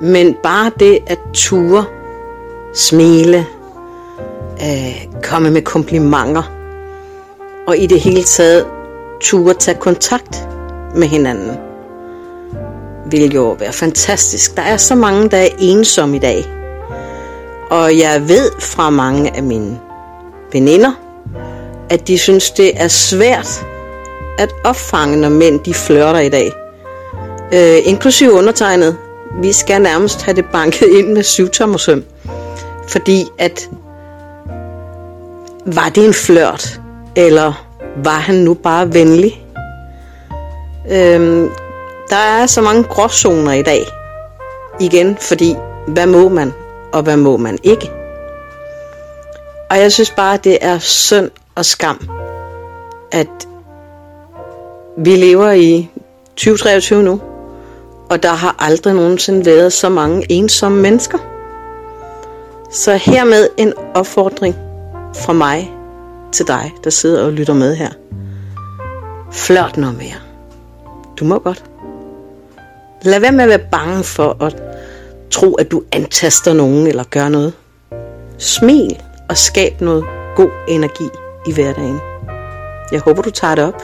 Men 0.00 0.36
bare 0.42 0.70
det 0.80 0.98
at 1.06 1.18
ture, 1.32 1.84
smile, 2.74 3.46
øh, 4.62 5.06
komme 5.22 5.50
med 5.50 5.62
komplimenter, 5.62 6.52
og 7.66 7.78
i 7.78 7.86
det 7.86 8.00
hele 8.00 8.22
taget 8.22 8.66
ture 9.20 9.54
tage 9.54 9.78
kontakt 9.80 10.48
med 10.94 11.08
hinanden, 11.08 11.67
vil 13.10 13.34
jo 13.34 13.56
være 13.58 13.72
fantastisk. 13.72 14.56
Der 14.56 14.62
er 14.62 14.76
så 14.76 14.94
mange, 14.94 15.28
der 15.28 15.36
er 15.36 15.48
ensomme 15.58 16.16
i 16.16 16.18
dag. 16.18 16.44
Og 17.70 17.98
jeg 17.98 18.28
ved 18.28 18.50
fra 18.60 18.90
mange 18.90 19.36
af 19.36 19.42
mine 19.42 19.78
veninder, 20.52 20.92
at 21.90 22.08
de 22.08 22.18
synes, 22.18 22.50
det 22.50 22.82
er 22.82 22.88
svært 22.88 23.66
at 24.38 24.48
opfange, 24.64 25.16
når 25.16 25.28
mænd 25.28 25.60
de 25.60 25.74
flørter 25.74 26.20
i 26.20 26.28
dag. 26.28 26.52
Øh, 27.52 27.78
inklusive 27.84 28.32
undertegnet. 28.32 28.96
Vi 29.42 29.52
skal 29.52 29.82
nærmest 29.82 30.22
have 30.22 30.36
det 30.36 30.44
banket 30.52 30.88
ind 30.98 31.12
med 31.12 31.22
syvtommersøm. 31.22 32.04
Fordi 32.88 33.24
at, 33.38 33.68
var 35.66 35.88
det 35.94 36.04
en 36.04 36.14
flørt? 36.14 36.80
Eller 37.16 37.66
var 38.04 38.18
han 38.18 38.34
nu 38.34 38.54
bare 38.54 38.94
venlig? 38.94 39.44
Øhm, 40.90 41.48
der 42.10 42.16
er 42.16 42.46
så 42.46 42.62
mange 42.62 42.82
gråzoner 42.82 43.52
i 43.52 43.62
dag. 43.62 43.86
Igen, 44.80 45.16
fordi 45.20 45.56
hvad 45.86 46.06
må 46.06 46.28
man, 46.28 46.52
og 46.92 47.02
hvad 47.02 47.16
må 47.16 47.36
man 47.36 47.58
ikke? 47.62 47.90
Og 49.70 49.78
jeg 49.78 49.92
synes 49.92 50.10
bare, 50.10 50.36
det 50.36 50.58
er 50.60 50.78
synd 50.78 51.30
og 51.54 51.64
skam, 51.64 52.08
at 53.12 53.48
vi 54.96 55.16
lever 55.16 55.50
i 55.50 55.90
2023 56.36 57.02
nu, 57.02 57.20
og 58.10 58.22
der 58.22 58.32
har 58.32 58.56
aldrig 58.58 58.94
nogensinde 58.94 59.46
været 59.46 59.72
så 59.72 59.88
mange 59.88 60.26
ensomme 60.32 60.82
mennesker. 60.82 61.18
Så 62.70 62.96
hermed 62.96 63.48
en 63.56 63.72
opfordring 63.94 64.54
fra 65.14 65.32
mig 65.32 65.72
til 66.32 66.46
dig, 66.46 66.72
der 66.84 66.90
sidder 66.90 67.24
og 67.24 67.32
lytter 67.32 67.54
med 67.54 67.76
her. 67.76 67.90
Flørt 69.32 69.76
noget 69.76 69.96
mere. 69.98 70.16
Du 71.20 71.24
må 71.24 71.38
godt. 71.38 71.67
Lad 73.02 73.20
være 73.20 73.32
med 73.32 73.44
at 73.44 73.48
være 73.48 73.68
bange 73.70 74.04
for 74.04 74.44
at 74.44 74.56
tro, 75.30 75.54
at 75.54 75.70
du 75.70 75.82
antaster 75.92 76.52
nogen 76.52 76.86
eller 76.86 77.04
gør 77.04 77.28
noget. 77.28 77.52
Smil 78.38 79.02
og 79.28 79.36
skab 79.36 79.80
noget 79.80 80.04
god 80.36 80.50
energi 80.68 81.08
i 81.46 81.52
hverdagen. 81.52 82.00
Jeg 82.92 83.00
håber, 83.00 83.22
du 83.22 83.30
tager 83.30 83.54
det 83.54 83.64
op. 83.64 83.82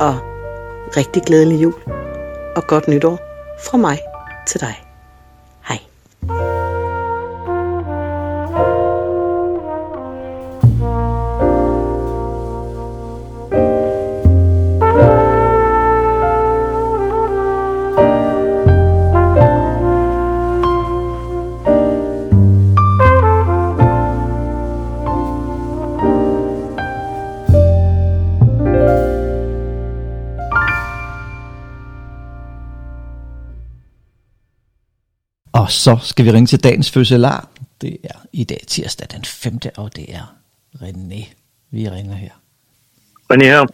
Og 0.00 0.18
rigtig 0.96 1.22
glædelig 1.22 1.62
jul 1.62 1.74
og 2.56 2.66
godt 2.66 2.88
nytår 2.88 3.18
fra 3.64 3.76
mig 3.76 3.98
til 4.46 4.60
dig. 4.60 4.82
Hej. 5.68 5.78
Og 35.68 35.72
så 35.72 35.96
skal 36.02 36.24
vi 36.24 36.32
ringe 36.32 36.46
til 36.46 36.64
dagens 36.64 36.90
fødselar. 36.90 37.48
Det 37.80 37.96
er 38.04 38.18
i 38.32 38.44
dag 38.44 38.64
tirsdag 38.66 39.06
den 39.12 39.24
5. 39.24 39.58
og 39.76 39.96
det 39.96 40.06
er 40.08 40.34
René. 40.74 41.34
Vi 41.70 41.88
ringer 41.88 42.14
her. 42.14 42.30
René 43.32 43.44
her. 43.44 43.66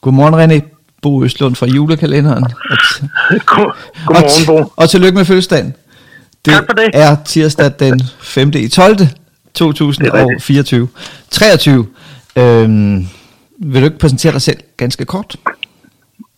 Godmorgen 0.00 0.34
René. 0.34 0.60
Bo 1.02 1.24
Østlund 1.24 1.54
fra 1.54 1.66
julekalenderen. 1.66 2.44
God, 3.46 3.72
godmorgen, 4.06 4.46
Bo. 4.46 4.56
Og, 4.56 4.72
og 4.76 4.90
tillykke 4.90 5.16
med 5.16 5.24
fødselsdagen. 5.24 5.74
Det, 6.44 6.52
tak 6.52 6.64
for 6.66 6.72
det. 6.72 6.90
er 6.94 7.16
tirsdag 7.24 7.72
den 7.78 8.02
5. 8.20 8.52
i 8.54 8.68
12. 8.68 8.96
2024. 9.54 10.88
23. 11.30 11.86
Øhm, 12.36 13.06
vil 13.58 13.80
du 13.80 13.86
ikke 13.86 13.98
præsentere 13.98 14.32
dig 14.32 14.42
selv 14.42 14.58
ganske 14.76 15.04
kort? 15.04 15.36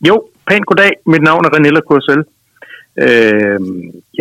Jo, 0.08 0.22
pænt 0.50 0.66
goddag. 0.66 0.90
Mit 1.06 1.22
navn 1.22 1.44
er 1.44 1.56
Renella 1.56 1.80
Kursel. 1.80 2.24
Øh, 3.02 3.60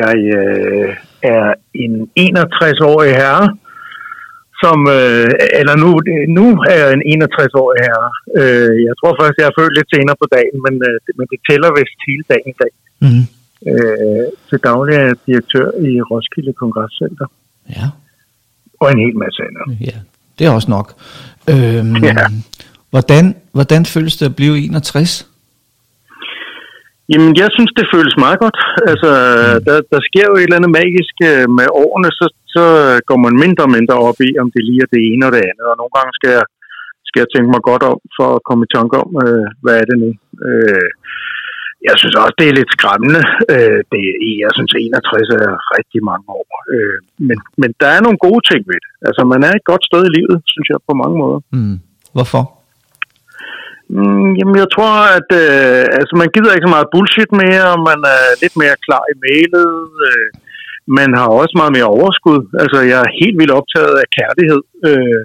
jeg 0.02 0.18
øh, 0.40 0.96
er 1.22 1.54
en 1.74 1.94
61-årig 2.20 3.14
herre, 3.22 3.58
som, 4.64 4.78
øh, 4.98 5.30
eller 5.60 5.76
nu, 5.84 5.90
nu 6.40 6.46
er 6.72 6.78
jeg 6.84 6.90
en 6.94 7.06
61-årig 7.24 7.80
herre. 7.88 8.10
Øh, 8.40 8.76
jeg 8.88 8.94
tror 9.00 9.12
først, 9.22 9.36
jeg 9.40 9.48
er 9.48 9.58
født 9.60 9.76
lidt 9.78 9.90
senere 9.96 10.18
på 10.22 10.28
dagen, 10.36 10.58
men, 10.66 10.76
øh, 10.90 10.98
men 11.18 11.26
det 11.32 11.40
tæller 11.50 11.70
vist 11.78 12.00
hele 12.10 12.24
dagen 12.32 12.50
i 12.54 12.58
dag. 12.64 12.74
Mm. 13.04 13.26
Øh, 13.72 14.26
til 14.50 14.60
daglig 14.70 14.94
er 14.96 15.06
jeg 15.10 15.18
direktør 15.28 15.68
i 15.90 15.92
Roskilde 16.10 16.54
Kongresscenter. 16.54 17.28
Ja. 17.78 17.86
Og 18.82 18.92
en 18.92 19.00
hel 19.06 19.16
masse 19.24 19.40
andet. 19.48 19.66
Ja, 19.90 19.98
det 20.40 20.44
er 20.48 20.52
også 20.52 20.72
nok. 20.78 20.88
Øhm, 21.50 21.96
ja. 22.10 22.16
hvordan, 22.90 23.36
hvordan 23.52 23.86
føles 23.86 24.18
det 24.18 24.26
at 24.26 24.36
blive 24.36 24.58
61? 24.58 25.28
Jamen, 27.12 27.32
jeg 27.42 27.50
synes, 27.56 27.72
det 27.80 27.92
føles 27.94 28.16
meget 28.26 28.40
godt. 28.44 28.60
Altså, 28.92 29.10
mm. 29.14 29.64
der, 29.68 29.78
der 29.94 30.00
sker 30.10 30.26
jo 30.30 30.36
et 30.38 30.46
eller 30.46 30.60
andet 30.60 30.78
magisk 30.82 31.16
øh, 31.30 31.46
med 31.58 31.68
årene, 31.84 32.10
så, 32.20 32.26
så 32.56 32.66
går 33.10 33.20
man 33.26 33.36
mindre 33.44 33.64
og 33.68 33.74
mindre 33.78 33.98
op 34.10 34.20
i, 34.28 34.30
om 34.42 34.48
det 34.54 34.62
lige 34.70 34.84
er 34.86 34.92
det 34.94 35.02
ene 35.10 35.26
og 35.28 35.34
det 35.36 35.44
andet. 35.50 35.66
Og 35.72 35.76
nogle 35.82 35.94
gange 35.98 36.12
skal 36.18 36.32
jeg, 36.38 36.46
skal 37.10 37.20
jeg 37.24 37.30
tænke 37.32 37.50
mig 37.54 37.64
godt 37.70 37.84
om, 37.92 37.98
for 38.18 38.28
at 38.38 38.46
komme 38.48 38.64
i 38.66 38.74
tanke 38.78 38.96
om, 39.04 39.10
øh, 39.26 39.48
hvad 39.64 39.76
er 39.82 39.86
det 39.90 39.98
nu. 40.04 40.10
Øh, 40.48 40.90
jeg 41.90 41.96
synes 42.02 42.16
også, 42.22 42.36
det 42.40 42.48
er 42.48 42.58
lidt 42.60 42.76
skræmmende. 42.76 43.22
Øh, 43.54 43.80
det, 43.92 44.04
jeg 44.44 44.52
synes, 44.58 44.72
61 44.74 45.30
er 45.42 45.52
rigtig 45.78 46.02
mange 46.10 46.28
år. 46.40 46.48
Øh, 46.74 46.98
men, 47.28 47.38
men 47.62 47.70
der 47.82 47.90
er 47.96 48.02
nogle 48.06 48.20
gode 48.28 48.42
ting 48.50 48.62
ved 48.72 48.80
det. 48.84 48.92
Altså, 49.08 49.22
man 49.34 49.42
er 49.48 49.54
et 49.56 49.70
godt 49.72 49.84
sted 49.90 50.02
i 50.06 50.14
livet, 50.18 50.38
synes 50.54 50.68
jeg, 50.72 50.80
på 50.88 50.94
mange 51.02 51.16
måder. 51.24 51.40
Mm. 51.58 51.78
Hvorfor? 52.16 52.44
Mm, 53.98 54.30
jamen, 54.40 54.58
jeg 54.64 54.70
tror, 54.76 54.96
at 55.18 55.30
øh, 55.44 55.84
altså, 56.00 56.14
man 56.22 56.30
gider 56.34 56.54
ikke 56.54 56.68
så 56.68 56.76
meget 56.76 56.92
bullshit 56.94 57.32
mere, 57.44 57.66
og 57.76 57.80
man 57.90 58.00
er 58.16 58.24
lidt 58.44 58.56
mere 58.62 58.78
klar 58.86 59.04
i 59.14 59.16
mailet. 59.26 59.72
Øh, 60.08 60.30
man 61.00 61.10
har 61.20 61.28
også 61.42 61.54
meget 61.62 61.76
mere 61.78 61.94
overskud. 61.98 62.40
Altså, 62.64 62.80
jeg 62.92 63.00
er 63.06 63.18
helt 63.22 63.38
vildt 63.40 63.58
optaget 63.60 63.96
af 64.04 64.08
kærlighed 64.18 64.62
øh, 64.90 65.22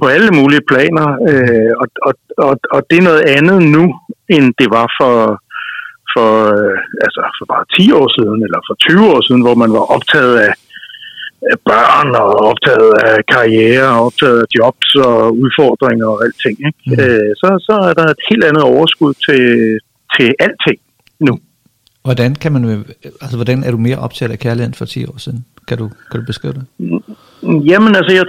på 0.00 0.04
alle 0.14 0.30
mulige 0.38 0.68
planer, 0.70 1.06
øh, 1.30 1.72
og, 1.82 1.88
og, 2.08 2.14
og, 2.48 2.54
og 2.74 2.80
det 2.88 2.96
er 2.98 3.08
noget 3.10 3.24
andet 3.36 3.58
nu, 3.76 3.84
end 4.34 4.46
det 4.60 4.68
var 4.76 4.86
for, 4.98 5.16
for, 6.12 6.30
øh, 6.54 6.78
altså 7.06 7.20
for 7.38 7.46
bare 7.54 7.64
10 7.78 7.92
år 8.00 8.08
siden, 8.16 8.38
eller 8.46 8.60
for 8.68 8.74
20 8.74 9.12
år 9.14 9.20
siden, 9.26 9.42
hvor 9.46 9.56
man 9.62 9.72
var 9.78 9.84
optaget 9.96 10.34
af, 10.46 10.52
af 10.52 10.71
børn, 11.70 12.08
og 12.22 12.30
optaget 12.50 12.92
af 13.08 13.16
karriere, 13.34 13.88
og 13.94 14.00
optaget 14.06 14.38
af 14.44 14.48
jobs 14.58 14.88
og 15.08 15.16
udfordringer 15.42 16.06
og 16.14 16.18
alting. 16.24 16.56
Ikke? 16.68 16.80
Mm. 16.86 16.92
Øh, 17.02 17.30
så, 17.40 17.48
så 17.68 17.74
er 17.88 17.94
der 18.00 18.06
et 18.14 18.22
helt 18.30 18.44
andet 18.48 18.62
overskud 18.62 19.12
til, 19.26 19.44
til 20.14 20.28
alting 20.46 20.78
nu. 21.28 21.34
Hvordan 22.06 22.30
kan 22.42 22.52
man, 22.52 22.62
altså 23.22 23.36
hvordan 23.40 23.58
er 23.66 23.70
du 23.70 23.80
mere 23.86 23.98
optaget 24.06 24.32
af 24.32 24.38
kærligheden 24.38 24.74
for 24.80 24.84
10 24.84 25.06
år 25.12 25.18
siden? 25.24 25.40
Kan 25.68 25.76
du, 25.78 25.86
kan 26.10 26.16
du 26.20 26.26
beskrive 26.32 26.54
det? 26.58 26.64
Jamen, 27.70 27.92
altså, 27.98 28.12
jeg, 28.18 28.24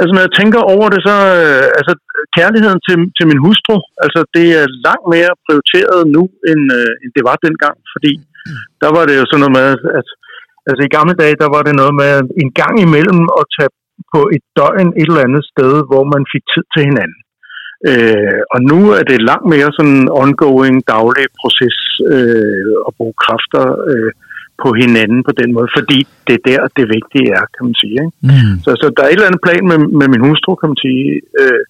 altså, 0.00 0.12
når 0.14 0.22
jeg 0.26 0.34
tænker 0.40 0.60
over 0.74 0.86
det, 0.94 1.00
så 1.08 1.16
øh, 1.40 1.66
altså, 1.78 1.92
kærligheden 2.38 2.80
til, 2.86 2.96
til 3.16 3.24
min 3.30 3.40
hustru, 3.46 3.76
altså, 4.04 4.20
det 4.36 4.46
er 4.60 4.66
langt 4.86 5.06
mere 5.14 5.32
prioriteret 5.46 6.00
nu, 6.16 6.22
end, 6.50 6.62
øh, 6.78 6.92
end 7.02 7.10
det 7.16 7.24
var 7.28 7.36
dengang, 7.46 7.76
fordi 7.94 8.12
mm. 8.20 8.58
der 8.82 8.90
var 8.96 9.04
det 9.08 9.14
jo 9.20 9.24
sådan 9.26 9.42
noget 9.42 9.56
med, 9.60 9.68
at 10.00 10.08
altså, 10.68 10.82
i 10.84 10.94
gamle 10.96 11.14
dage, 11.22 11.40
der 11.42 11.48
var 11.54 11.62
det 11.64 11.74
noget 11.80 11.94
med 12.02 12.12
en 12.42 12.50
gang 12.60 12.74
imellem 12.86 13.22
at 13.40 13.44
tage 13.56 13.72
på 14.12 14.20
et 14.36 14.44
døgn 14.58 14.88
et 15.00 15.08
eller 15.10 15.26
andet 15.28 15.44
sted, 15.52 15.72
hvor 15.90 16.04
man 16.14 16.22
fik 16.32 16.44
tid 16.52 16.64
til 16.74 16.82
hinanden. 16.90 17.20
Øh, 17.90 18.40
og 18.54 18.58
nu 18.70 18.78
er 18.98 19.04
det 19.10 19.28
langt 19.30 19.46
mere 19.54 19.70
sådan 19.76 19.96
en 20.00 20.08
ongoing, 20.22 20.76
daglig 20.94 21.26
proces 21.40 21.78
øh, 22.14 22.72
at 22.86 22.92
bruge 22.98 23.14
kræfter 23.24 23.64
øh, 23.90 24.12
på 24.62 24.68
hinanden 24.80 25.20
på 25.28 25.32
den 25.40 25.50
måde, 25.56 25.68
fordi 25.76 25.98
det 26.26 26.34
er 26.38 26.44
der, 26.50 26.60
det 26.78 26.94
vigtige 26.96 27.28
er, 27.38 27.44
kan 27.54 27.64
man 27.68 27.76
sige. 27.82 27.96
Ikke? 28.04 28.16
Mm. 28.28 28.54
Så, 28.64 28.70
så 28.80 28.86
der 28.96 29.02
er 29.02 29.10
et 29.10 29.18
eller 29.18 29.30
andet 29.30 29.46
plan 29.46 29.64
med, 29.70 29.78
med 30.00 30.08
min 30.12 30.24
hustru, 30.26 30.50
kan 30.54 30.70
man 30.72 30.80
sige. 30.86 31.06
Øh, 31.40 31.62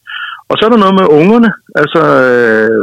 og 0.50 0.54
så 0.56 0.62
er 0.64 0.70
der 0.72 0.84
noget 0.84 0.96
med 1.00 1.06
ungerne. 1.20 1.50
Altså, 1.82 2.02
øh, 2.30 2.78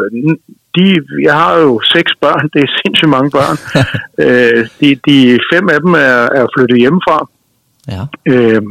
de, 0.76 0.86
jeg 1.28 1.36
har 1.44 1.54
jo 1.66 1.72
seks 1.96 2.12
børn, 2.24 2.46
det 2.54 2.62
er 2.64 2.78
sindssygt 2.82 3.14
mange 3.16 3.32
børn. 3.38 3.58
øh, 4.24 4.62
de, 4.80 4.90
de 5.08 5.18
fem 5.54 5.66
af 5.76 5.80
dem 5.86 5.94
er, 5.94 6.20
er 6.40 6.46
flyttet 6.56 6.78
hjemmefra. 6.84 7.18
Ja. 7.94 8.04
Øh, 8.32 8.62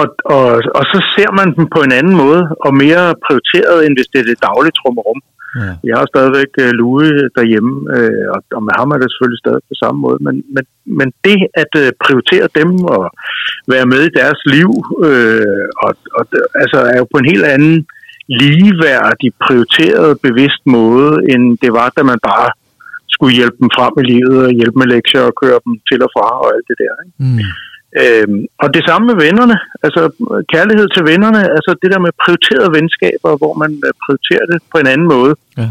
og, 0.00 0.06
og, 0.36 0.46
og 0.78 0.84
så 0.92 0.98
ser 1.14 1.30
man 1.38 1.48
dem 1.56 1.64
på 1.74 1.80
en 1.86 1.92
anden 2.00 2.16
måde, 2.24 2.42
og 2.66 2.72
mere 2.84 3.04
prioriteret, 3.26 3.78
end 3.86 3.92
hvis 3.96 4.10
det 4.12 4.18
er 4.20 4.28
det 4.30 4.44
daglige 4.48 4.78
trummerum. 4.80 5.20
Ja. 5.60 5.72
Jeg 5.88 5.94
har 5.98 6.06
stadigvæk 6.12 6.52
uh, 6.64 6.70
Louis 6.80 7.12
derhjemme, 7.38 7.72
uh, 7.96 8.24
og, 8.34 8.40
og 8.56 8.62
med 8.66 8.74
ham 8.78 8.90
er 8.94 8.98
det 9.00 9.08
selvfølgelig 9.10 9.42
stadig 9.44 9.62
på 9.70 9.74
samme 9.82 9.98
måde. 10.06 10.18
Men, 10.26 10.34
men, 10.54 10.64
men 10.98 11.08
det 11.26 11.38
at 11.62 11.72
uh, 11.82 11.88
prioritere 12.04 12.46
dem 12.58 12.70
og 12.96 13.04
være 13.72 13.86
med 13.92 14.00
i 14.06 14.16
deres 14.20 14.40
liv, 14.54 14.70
uh, 15.06 15.64
og, 15.84 15.92
og, 16.18 16.24
altså, 16.62 16.78
er 16.92 16.98
jo 17.02 17.06
på 17.12 17.18
en 17.20 17.30
helt 17.32 17.46
anden 17.54 17.76
ligeværdig, 18.28 19.28
prioriteret, 19.46 20.20
bevidst 20.26 20.62
måde, 20.76 21.10
end 21.32 21.42
det 21.62 21.72
var, 21.78 21.88
da 21.96 22.02
man 22.02 22.20
bare 22.30 22.48
skulle 23.14 23.34
hjælpe 23.38 23.58
dem 23.62 23.70
frem 23.76 23.94
i 24.02 24.04
livet 24.14 24.38
og 24.48 24.52
hjælpe 24.58 24.78
med 24.78 24.88
lektier 24.94 25.22
og 25.30 25.34
køre 25.42 25.58
dem 25.64 25.72
til 25.88 25.98
og 26.06 26.10
fra 26.14 26.28
og 26.42 26.48
alt 26.54 26.66
det 26.70 26.76
der. 26.82 26.94
Ikke? 27.04 27.16
Mm. 27.24 27.38
Øhm, 28.02 28.40
og 28.62 28.68
det 28.74 28.82
samme 28.88 29.04
med 29.10 29.16
vennerne, 29.24 29.56
altså 29.86 30.02
kærlighed 30.54 30.86
til 30.94 31.04
vennerne, 31.10 31.42
altså 31.56 31.70
det 31.82 31.88
der 31.92 32.00
med 32.06 32.12
prioriterede 32.22 32.74
venskaber, 32.78 33.30
hvor 33.40 33.54
man 33.62 33.70
øh, 33.86 33.92
prioriterer 34.04 34.46
det 34.52 34.58
på 34.72 34.76
en 34.82 34.88
anden 34.92 35.08
måde, 35.14 35.32
ja. 35.62 35.68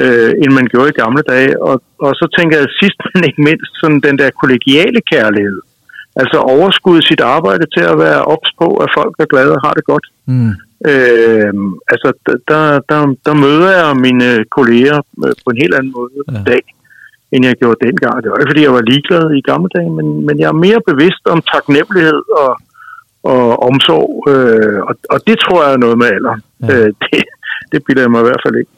øh, 0.00 0.30
end 0.42 0.52
man 0.58 0.66
gjorde 0.72 0.92
i 0.92 1.00
gamle 1.02 1.22
dage. 1.32 1.52
Og, 1.68 1.76
og 2.06 2.12
så 2.20 2.26
tænker 2.36 2.56
jeg 2.58 2.76
sidst, 2.80 2.98
men 3.12 3.20
ikke 3.28 3.42
mindst, 3.48 3.72
sådan 3.80 4.00
den 4.08 4.16
der 4.20 4.38
kollegiale 4.42 5.00
kærlighed. 5.12 5.60
Altså 6.20 6.38
overskud 6.54 7.02
sit 7.02 7.20
arbejde 7.20 7.66
til 7.76 7.84
at 7.92 7.98
være 7.98 8.24
ops 8.34 8.50
på, 8.60 8.68
at 8.84 8.88
folk 8.98 9.14
er 9.18 9.28
glade 9.32 9.52
og 9.56 9.62
har 9.66 9.74
det 9.78 9.84
godt. 9.92 10.06
Mm. 10.32 10.52
Øh, 10.90 11.52
altså 11.92 12.08
der, 12.50 12.64
der, 12.90 13.00
der 13.26 13.34
møder 13.44 13.70
jeg 13.80 13.96
mine 14.06 14.28
kolleger 14.56 14.98
øh, 15.24 15.34
på 15.44 15.48
en 15.52 15.60
helt 15.62 15.74
anden 15.78 15.92
måde 15.96 16.10
ja. 16.32 16.40
i 16.40 16.44
dag 16.52 16.62
end 17.32 17.44
jeg 17.44 17.54
gjorde 17.60 17.86
dengang. 17.86 18.16
Det 18.22 18.30
var 18.30 18.38
ikke, 18.38 18.52
fordi 18.52 18.62
jeg 18.68 18.74
var 18.78 18.90
ligeglad 18.92 19.24
i 19.38 19.40
gamle 19.50 19.70
dage, 19.76 19.90
men, 19.98 20.06
men 20.26 20.34
jeg 20.40 20.48
er 20.54 20.62
mere 20.66 20.80
bevidst 20.90 21.24
om 21.34 21.38
taknemmelighed 21.52 22.22
og, 22.42 22.52
og 23.32 23.62
omsorg, 23.68 24.10
øh, 24.32 24.78
og, 24.88 24.94
og 25.10 25.18
det 25.26 25.36
tror 25.44 25.64
jeg 25.64 25.72
er 25.72 25.82
noget 25.84 25.98
med 25.98 26.06
alderen. 26.16 26.42
Ja. 26.62 26.66
Øh, 26.74 26.88
det, 27.04 27.22
det 27.72 27.78
bilder 27.86 28.02
jeg 28.02 28.10
mig 28.10 28.20
i 28.20 28.28
hvert 28.28 28.42
fald 28.46 28.56
ikke. 28.60 28.70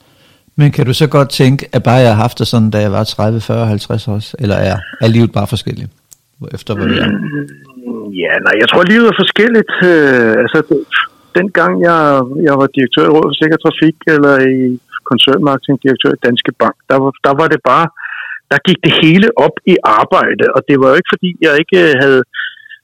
Men 0.57 0.73
kan 0.73 0.87
du 0.87 0.95
så 0.95 1.07
godt 1.07 1.31
tænke, 1.31 1.69
at 1.73 1.83
bare 1.83 2.01
jeg 2.07 2.15
har 2.15 2.23
haft 2.23 2.39
det 2.39 2.47
sådan, 2.47 2.71
da 2.71 2.79
jeg 2.79 2.93
var 2.93 3.05
30, 3.05 3.41
40, 3.41 3.67
50 3.67 4.09
år, 4.09 4.43
eller 4.43 4.57
er, 4.57 4.79
er 5.01 5.09
livet 5.09 5.33
bare 5.33 5.47
forskelligt? 5.47 5.91
Efter 6.57 6.73
hvad 6.75 6.87
det 6.91 6.99
er? 7.05 7.11
Mm, 7.11 8.07
ja, 8.23 8.33
nej, 8.47 8.55
jeg 8.63 8.69
tror, 8.69 8.83
livet 8.93 9.07
er 9.13 9.17
forskelligt. 9.23 9.75
Øh, 9.91 10.33
altså, 10.45 10.59
dengang 11.39 11.73
jeg, 11.89 11.99
jeg 12.49 12.55
var 12.61 12.69
direktør 12.77 13.05
i 13.07 13.13
Rådet 13.15 13.31
for 13.31 13.39
Sikker 13.41 13.59
Trafik, 13.65 13.99
eller 14.15 14.35
i 14.55 14.57
koncernmarketingdirektør 15.11 16.13
i 16.15 16.25
Danske 16.27 16.53
Bank, 16.61 16.77
der 16.91 16.97
var, 17.03 17.13
der 17.27 17.35
var 17.41 17.49
det 17.55 17.61
bare 17.73 17.87
der 18.51 18.67
gik 18.69 18.79
det 18.87 18.95
hele 19.05 19.29
op 19.47 19.57
i 19.73 19.75
arbejde, 20.01 20.45
og 20.57 20.61
det 20.69 20.77
var 20.81 20.89
jo 20.89 20.99
ikke 20.99 21.13
fordi, 21.15 21.31
jeg 21.47 21.53
ikke 21.63 21.79
øh, 21.89 21.95
havde, 22.03 22.23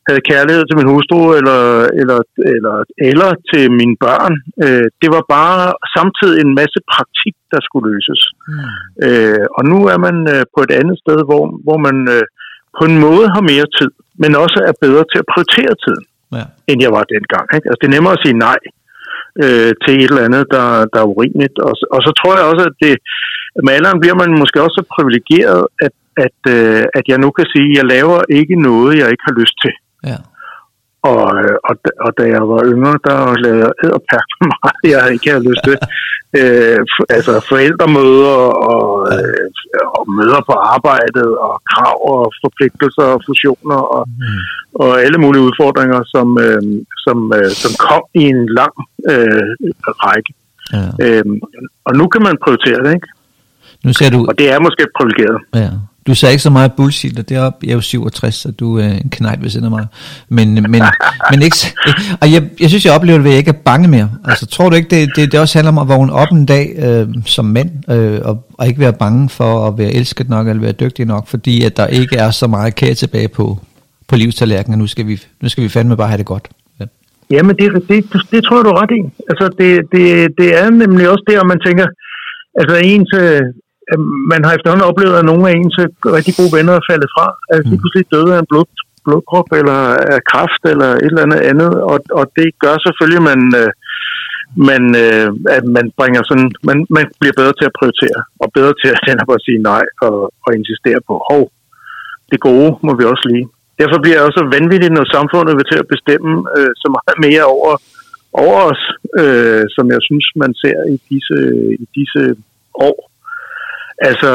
havde 0.09 0.27
kærlighed 0.31 0.63
til 0.67 0.79
min 0.81 0.91
hustru 0.93 1.21
eller, 1.39 1.61
eller, 2.01 2.19
eller, 2.55 2.77
eller 3.11 3.31
til 3.51 3.65
mine 3.81 3.97
børn. 4.07 4.35
Øh, 4.65 4.87
det 5.03 5.11
var 5.17 5.23
bare 5.37 5.61
samtidig 5.97 6.39
en 6.41 6.53
masse 6.61 6.81
praktik, 6.93 7.37
der 7.53 7.61
skulle 7.67 7.87
løses. 7.93 8.21
Mm. 8.51 8.69
Øh, 9.07 9.47
og 9.57 9.63
nu 9.73 9.79
er 9.93 9.99
man 10.07 10.17
øh, 10.35 10.43
på 10.55 10.61
et 10.67 10.73
andet 10.81 10.97
sted, 11.03 11.19
hvor, 11.29 11.43
hvor 11.67 11.79
man 11.87 11.97
øh, 12.15 12.25
på 12.79 12.83
en 12.91 12.97
måde 13.07 13.27
har 13.35 13.43
mere 13.53 13.69
tid, 13.79 13.91
men 14.23 14.31
også 14.45 14.59
er 14.71 14.81
bedre 14.85 15.05
til 15.11 15.19
at 15.23 15.31
prioritere 15.33 15.75
tiden, 15.85 16.05
ja. 16.37 16.45
end 16.71 16.79
jeg 16.85 16.93
var 16.97 17.05
dengang. 17.15 17.47
Ikke? 17.57 17.67
Altså, 17.69 17.81
det 17.81 17.89
er 17.89 17.97
nemmere 17.97 18.17
at 18.17 18.25
sige 18.25 18.43
nej 18.49 18.61
øh, 19.45 19.73
til 19.83 19.93
et 20.03 20.11
eller 20.11 20.29
andet, 20.29 20.45
der, 20.55 20.67
der 20.93 20.99
er 21.01 21.13
urimeligt. 21.15 21.57
Og, 21.67 21.75
og 21.95 22.01
så 22.07 22.11
tror 22.19 22.33
jeg 22.39 22.45
også, 22.51 22.65
at 22.71 22.77
det, 22.85 22.95
med 23.65 23.73
alderen 23.79 24.01
bliver 24.03 24.17
man 24.23 24.31
måske 24.43 24.63
også 24.65 24.77
så 24.81 24.85
privilegeret, 24.95 25.63
at, 25.87 25.95
at, 26.27 26.39
øh, 26.57 26.83
at 26.99 27.05
jeg 27.11 27.19
nu 27.25 27.29
kan 27.39 27.47
sige, 27.55 27.71
at 27.71 27.77
jeg 27.79 27.87
laver 27.95 28.19
ikke 28.41 28.57
noget, 28.69 28.93
jeg 29.01 29.09
ikke 29.13 29.27
har 29.29 29.37
lyst 29.41 29.57
til. 29.65 29.75
Ja. 30.11 30.19
Og, 31.13 31.25
og, 31.69 31.75
og 32.05 32.11
da 32.19 32.25
jeg 32.37 32.43
var 32.53 32.61
yngre, 32.73 32.97
der 33.09 33.19
lavede 33.45 33.63
jeg 33.65 33.73
æderpærk 33.85 34.29
meget, 34.53 34.81
jeg 34.95 35.13
ikke 35.15 35.31
havde 35.31 35.49
lyst 35.51 35.63
til. 35.69 35.77
Øh, 36.43 36.79
altså 37.17 37.33
forældremøder 37.51 38.39
og, 38.73 38.89
øh, 39.13 39.47
og 39.97 40.05
møder 40.19 40.41
på 40.49 40.55
arbejdet 40.75 41.29
og 41.47 41.55
krav 41.73 41.97
og 42.15 42.23
forpligtelser 42.45 43.07
og 43.15 43.21
fusioner 43.29 43.81
og, 43.97 44.03
mm. 44.09 44.41
og 44.83 44.91
alle 45.05 45.19
mulige 45.19 45.43
udfordringer, 45.49 46.01
som, 46.15 46.29
øh, 46.47 46.63
som, 47.05 47.19
øh, 47.39 47.51
som 47.63 47.73
kom 47.87 48.03
i 48.15 48.23
en 48.35 48.43
lang 48.59 48.75
øh, 49.13 49.51
række. 50.05 50.33
Ja. 50.73 50.87
Øhm, 51.05 51.41
og 51.87 51.93
nu 51.97 52.05
kan 52.13 52.23
man 52.23 52.37
prioritere 52.45 52.79
det, 52.85 52.93
ikke? 52.95 53.09
Nu 53.85 53.93
ser 53.93 54.11
du... 54.11 54.19
Og 54.29 54.39
det 54.39 54.47
er 54.55 54.61
måske 54.61 54.83
privilegeret. 54.99 55.39
Ja. 55.55 55.71
Du 56.07 56.15
sagde 56.15 56.33
ikke 56.33 56.43
så 56.43 56.51
meget 56.51 56.73
bullshit, 56.73 57.19
og 57.19 57.29
det 57.29 57.37
er 57.37 57.43
op, 57.43 57.55
jeg 57.63 57.71
er 57.71 57.75
jo 57.75 57.81
67, 57.81 58.35
så 58.35 58.53
du 58.53 58.79
er 58.79 58.89
en 58.89 59.11
knejt 59.11 59.43
ved 59.43 59.51
siden 59.51 59.65
af 59.65 59.71
mig. 59.71 59.87
Men, 60.29 60.55
men, 60.55 60.83
men 61.31 61.43
ikke, 61.43 61.57
og 62.21 62.33
jeg, 62.33 62.43
jeg 62.61 62.69
synes, 62.69 62.85
jeg 62.85 62.93
oplever 62.93 63.19
det 63.19 63.25
ved, 63.25 63.31
at 63.31 63.35
jeg 63.35 63.39
ikke 63.39 63.49
er 63.49 63.63
bange 63.65 63.89
mere. 63.89 64.11
Altså, 64.25 64.47
tror 64.47 64.71
du 64.71 64.77
ikke, 64.77 64.89
det, 64.89 65.17
det, 65.17 65.33
det 65.33 65.41
også 65.41 65.59
handler 65.59 65.73
om 65.73 65.79
at 65.79 65.89
vågne 65.89 66.13
op 66.13 66.29
en 66.33 66.47
dag 66.47 66.75
øh, 66.79 67.09
som 67.25 67.45
mænd, 67.45 67.91
øh, 67.91 68.21
og, 68.25 68.47
og 68.59 68.67
ikke 68.67 68.81
være 68.81 68.93
bange 68.93 69.29
for 69.29 69.69
at 69.69 69.79
være 69.79 69.93
elsket 69.93 70.29
nok, 70.29 70.49
eller 70.49 70.63
være 70.63 70.73
dygtig 70.73 71.07
nok, 71.07 71.27
fordi 71.27 71.65
at 71.65 71.77
der 71.77 71.87
ikke 71.87 72.17
er 72.17 72.31
så 72.31 72.47
meget 72.47 72.75
kage 72.75 72.95
tilbage 72.95 73.29
på, 73.29 73.59
på 74.09 74.17
livstallerkenen, 74.17 74.79
nu 74.79 74.87
skal 74.87 75.07
vi, 75.07 75.21
nu 75.41 75.49
skal 75.49 75.65
vi 75.65 75.69
fandme 75.69 75.97
bare 75.97 76.09
have 76.09 76.19
det 76.19 76.27
godt. 76.27 76.49
Ja. 76.81 76.85
Jamen, 77.31 77.57
det, 77.57 77.73
det, 77.89 77.89
det, 77.89 78.21
det 78.31 78.45
tror 78.45 78.57
jeg, 78.57 78.65
du 78.65 78.71
er 78.71 78.83
ret 78.83 78.91
i. 78.91 79.03
Altså, 79.31 79.49
det, 79.59 79.81
det, 79.93 80.29
det 80.39 80.59
er 80.63 80.71
nemlig 80.71 81.09
også 81.09 81.25
der, 81.31 81.45
man 81.45 81.61
tænker, 81.67 81.87
altså 82.61 82.77
ens, 82.77 83.11
øh, 83.15 83.41
man 84.33 84.41
har 84.45 84.53
efterhånden 84.55 84.91
oplevet, 84.91 85.21
at 85.21 85.29
nogle 85.31 85.45
af 85.49 85.55
ens 85.55 85.77
rigtig 86.19 86.35
gode 86.39 86.55
venner 86.57 86.75
er 86.77 86.89
faldet 86.91 87.11
fra. 87.17 87.27
Altså, 87.53 87.67
de 87.71 87.77
mm. 87.77 87.81
pludselig 87.83 88.05
døde 88.15 88.31
af 88.35 88.41
en 88.41 88.51
blod, 88.51 88.69
blodprop 89.05 89.49
eller 89.61 89.81
af 90.15 90.21
kræft 90.31 90.63
eller 90.73 90.91
et 90.93 91.11
eller 91.13 91.27
andet 91.27 91.41
andet. 91.51 91.73
Og, 91.93 91.99
og 92.19 92.25
det 92.39 92.49
gør 92.65 92.77
selvfølgelig, 92.87 93.21
at 93.23 93.29
man, 93.31 93.43
øh, 93.61 93.71
man, 94.71 94.83
øh, 95.05 95.29
at 95.57 95.65
man 95.77 95.87
bringer 95.99 96.23
sådan, 96.31 96.51
man, 96.69 96.79
man 96.97 97.05
bliver 97.21 97.37
bedre 97.41 97.55
til 97.57 97.69
at 97.69 97.77
prioritere, 97.79 98.21
og 98.43 98.47
bedre 98.59 98.75
til 98.81 98.89
at, 98.93 98.99
at 99.37 99.45
sige 99.47 99.61
nej 99.71 99.85
og, 100.07 100.17
og 100.45 100.51
insistere 100.59 101.01
på, 101.09 101.15
hov, 101.31 101.45
det 102.31 102.39
gode 102.49 102.71
må 102.87 102.93
vi 102.99 103.05
også 103.13 103.27
lige. 103.33 103.47
Derfor 103.81 103.99
bliver 104.03 104.17
det 104.19 104.29
også 104.29 104.43
vanvittigt, 104.57 104.95
når 104.95 105.15
samfundet 105.17 105.53
vil 105.57 105.71
til 105.71 105.83
at 105.83 105.91
bestemme 105.95 106.31
øh, 106.57 106.73
så 106.83 106.89
meget 106.97 107.17
mere 107.27 107.45
over, 107.57 107.73
over 108.45 108.59
os, 108.71 108.83
øh, 109.23 109.65
som 109.77 109.87
jeg 109.95 110.01
synes, 110.09 110.27
man 110.43 110.53
ser 110.63 110.79
i 110.95 110.97
disse, 111.11 111.39
i 111.85 111.87
disse 111.99 112.23
år. 112.89 112.99
Altså, 114.09 114.33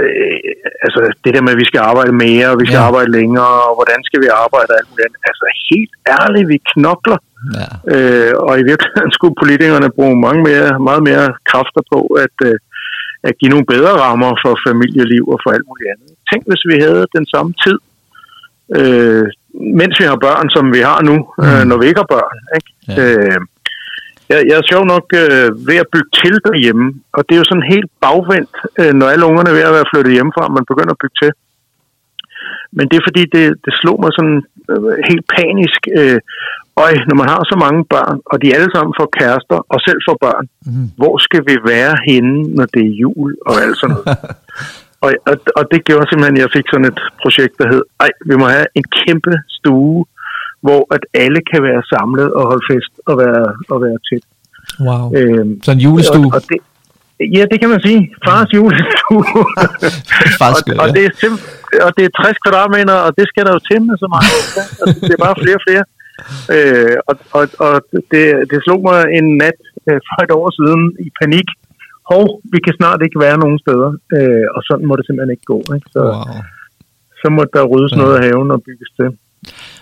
øh, 0.00 0.38
altså 0.84 1.00
det 1.24 1.34
der 1.34 1.42
med, 1.42 1.52
at 1.52 1.62
vi 1.62 1.70
skal 1.70 1.80
arbejde 1.90 2.12
mere, 2.26 2.46
og 2.52 2.58
vi 2.60 2.66
skal 2.66 2.82
ja. 2.82 2.88
arbejde 2.88 3.10
længere, 3.18 3.54
og 3.68 3.74
hvordan 3.78 4.00
skal 4.08 4.20
vi 4.24 4.28
arbejde 4.44 4.70
alt 4.78 4.88
muligt. 4.90 5.16
Altså 5.30 5.44
helt 5.70 5.94
ærligt, 6.18 6.48
vi 6.52 6.58
knokler. 6.72 7.18
Ja. 7.58 7.68
Øh, 7.94 8.32
og 8.46 8.54
i 8.62 8.64
virkeligheden 8.70 9.12
skulle 9.16 9.36
politikerne 9.42 9.88
bruge 9.96 10.16
mange 10.26 10.42
mere, 10.48 10.70
meget 10.88 11.02
mere 11.10 11.26
kræfter 11.50 11.82
på 11.92 12.00
at, 12.24 12.36
øh, 12.48 12.56
at 13.28 13.32
give 13.38 13.52
nogle 13.54 13.70
bedre 13.74 13.92
rammer 14.04 14.32
for 14.42 14.52
familieliv 14.66 15.24
og 15.32 15.38
for 15.42 15.50
alt 15.56 15.66
muligt 15.70 15.90
andet. 15.92 16.08
Tænk, 16.30 16.42
hvis 16.50 16.64
vi 16.70 16.76
havde 16.84 17.12
den 17.18 17.26
samme 17.34 17.52
tid, 17.64 17.78
øh, 18.78 19.26
mens 19.80 19.94
vi 20.00 20.04
har 20.10 20.18
børn, 20.28 20.46
som 20.56 20.64
vi 20.76 20.80
har 20.90 20.98
nu, 21.10 21.16
mm. 21.38 21.44
øh, 21.44 21.62
når 21.70 21.76
vi 21.80 21.86
ikke 21.86 22.02
har 22.04 22.14
børn. 22.16 22.36
Ikke? 22.56 22.70
Ja. 22.88 22.94
Øh, 23.04 23.40
jeg, 24.32 24.40
jeg 24.48 24.56
er 24.58 24.70
sjov 24.72 24.82
nok 24.94 25.06
øh, 25.22 25.48
ved 25.68 25.78
at 25.84 25.90
bygge 25.94 26.12
til 26.20 26.34
derhjemme, 26.46 26.86
og 27.16 27.20
det 27.24 27.32
er 27.34 27.42
jo 27.42 27.50
sådan 27.50 27.72
helt 27.74 27.90
bagvendt, 28.04 28.54
øh, 28.80 28.92
når 28.98 29.06
alle 29.12 29.28
ungerne 29.30 29.50
er 29.50 29.56
ved 29.58 29.70
at 29.70 29.76
være 29.78 29.90
flyttet 29.92 30.16
hjemmefra, 30.16 30.54
man 30.58 30.68
begynder 30.70 30.94
at 30.94 31.02
bygge 31.02 31.18
til. 31.22 31.32
Men 32.76 32.84
det 32.88 32.96
er 32.96 33.08
fordi, 33.08 33.22
det, 33.34 33.44
det 33.64 33.72
slog 33.80 33.96
mig 34.02 34.12
sådan 34.18 34.38
øh, 34.72 34.94
helt 35.08 35.24
panisk. 35.36 35.80
Øh, 35.98 36.20
og 36.80 36.86
når 37.08 37.16
man 37.22 37.28
har 37.34 37.42
så 37.52 37.56
mange 37.64 37.80
børn, 37.94 38.18
og 38.30 38.36
de 38.42 38.54
alle 38.56 38.70
sammen 38.74 38.92
får 39.00 39.08
kærester, 39.18 39.58
og 39.72 39.78
selv 39.86 40.00
får 40.08 40.16
børn, 40.26 40.46
mm. 40.66 40.86
hvor 41.00 41.14
skal 41.26 41.42
vi 41.48 41.56
være 41.72 41.94
henne, 42.08 42.36
når 42.56 42.66
det 42.74 42.82
er 42.86 42.96
jul 43.02 43.30
og 43.48 43.54
alt 43.62 43.76
sådan 43.78 43.94
noget? 43.94 44.06
og, 45.04 45.10
og, 45.30 45.36
og 45.58 45.64
det 45.72 45.84
gjorde 45.88 46.06
simpelthen, 46.08 46.36
at 46.36 46.42
jeg 46.44 46.54
fik 46.56 46.66
sådan 46.68 46.90
et 46.92 47.00
projekt, 47.22 47.54
der 47.60 47.66
hed, 47.72 47.82
ej, 48.04 48.10
vi 48.30 48.34
må 48.40 48.46
have 48.56 48.68
en 48.78 48.86
kæmpe 49.00 49.34
stue, 49.56 50.04
hvor 50.66 50.82
at 50.96 51.02
alle 51.24 51.40
kan 51.50 51.60
være 51.68 51.82
samlet 51.92 52.28
og 52.38 52.42
holde 52.50 52.64
fest 52.70 52.94
og 53.08 53.14
være, 53.22 53.44
og 53.72 53.78
være 53.84 53.98
tæt. 54.08 54.24
Wow. 54.86 55.04
Øhm, 55.18 55.52
så 55.64 55.70
en 55.76 55.82
julestue? 55.86 56.26
Og, 56.26 56.36
og 56.36 56.40
det, 56.50 56.58
ja, 57.36 57.42
det 57.52 57.58
kan 57.60 57.70
man 57.74 57.80
sige. 57.86 58.00
Fars 58.26 58.48
mm. 58.52 58.56
julestue. 58.56 59.24
Fars, 60.40 60.58
og, 60.62 60.74
og, 60.82 60.88
det 60.96 61.02
er 61.06 61.12
og 61.86 61.90
det 61.96 62.02
er 62.04 62.10
60 62.24 62.38
kvadratmeter, 62.44 62.96
og 63.06 63.10
det 63.18 63.26
skal 63.30 63.44
der 63.46 63.52
jo 63.56 63.60
til 63.68 63.78
med 63.88 63.96
så 64.04 64.08
meget. 64.16 64.40
altså, 64.82 65.00
det 65.06 65.12
er 65.16 65.24
bare 65.26 65.36
flere 65.44 65.58
og 65.60 65.64
flere. 65.68 65.84
Øh, 66.54 66.96
og 67.08 67.14
og, 67.38 67.44
og 67.66 67.74
det, 68.12 68.24
det 68.50 68.58
slog 68.66 68.80
mig 68.90 68.98
en 69.18 69.26
nat 69.42 69.58
øh, 69.88 69.98
for 70.08 70.18
et 70.26 70.32
år 70.40 70.48
siden 70.58 70.82
i 71.06 71.08
panik. 71.22 71.48
Hov, 72.12 72.24
vi 72.52 72.58
kan 72.66 72.74
snart 72.80 73.00
ikke 73.06 73.18
være 73.26 73.38
nogen 73.44 73.58
steder, 73.64 73.90
øh, 74.16 74.46
og 74.56 74.60
sådan 74.68 74.86
må 74.86 74.94
det 74.96 75.06
simpelthen 75.06 75.34
ikke 75.36 75.50
gå. 75.52 75.58
Ikke? 75.76 75.88
Så, 75.94 76.02
wow. 76.04 76.40
så 77.20 77.26
må 77.36 77.42
der 77.54 77.70
ryddes 77.72 77.92
ja. 77.92 78.00
noget 78.00 78.14
af 78.16 78.22
haven 78.24 78.50
og 78.56 78.60
bygges 78.68 78.90
til. 78.98 79.08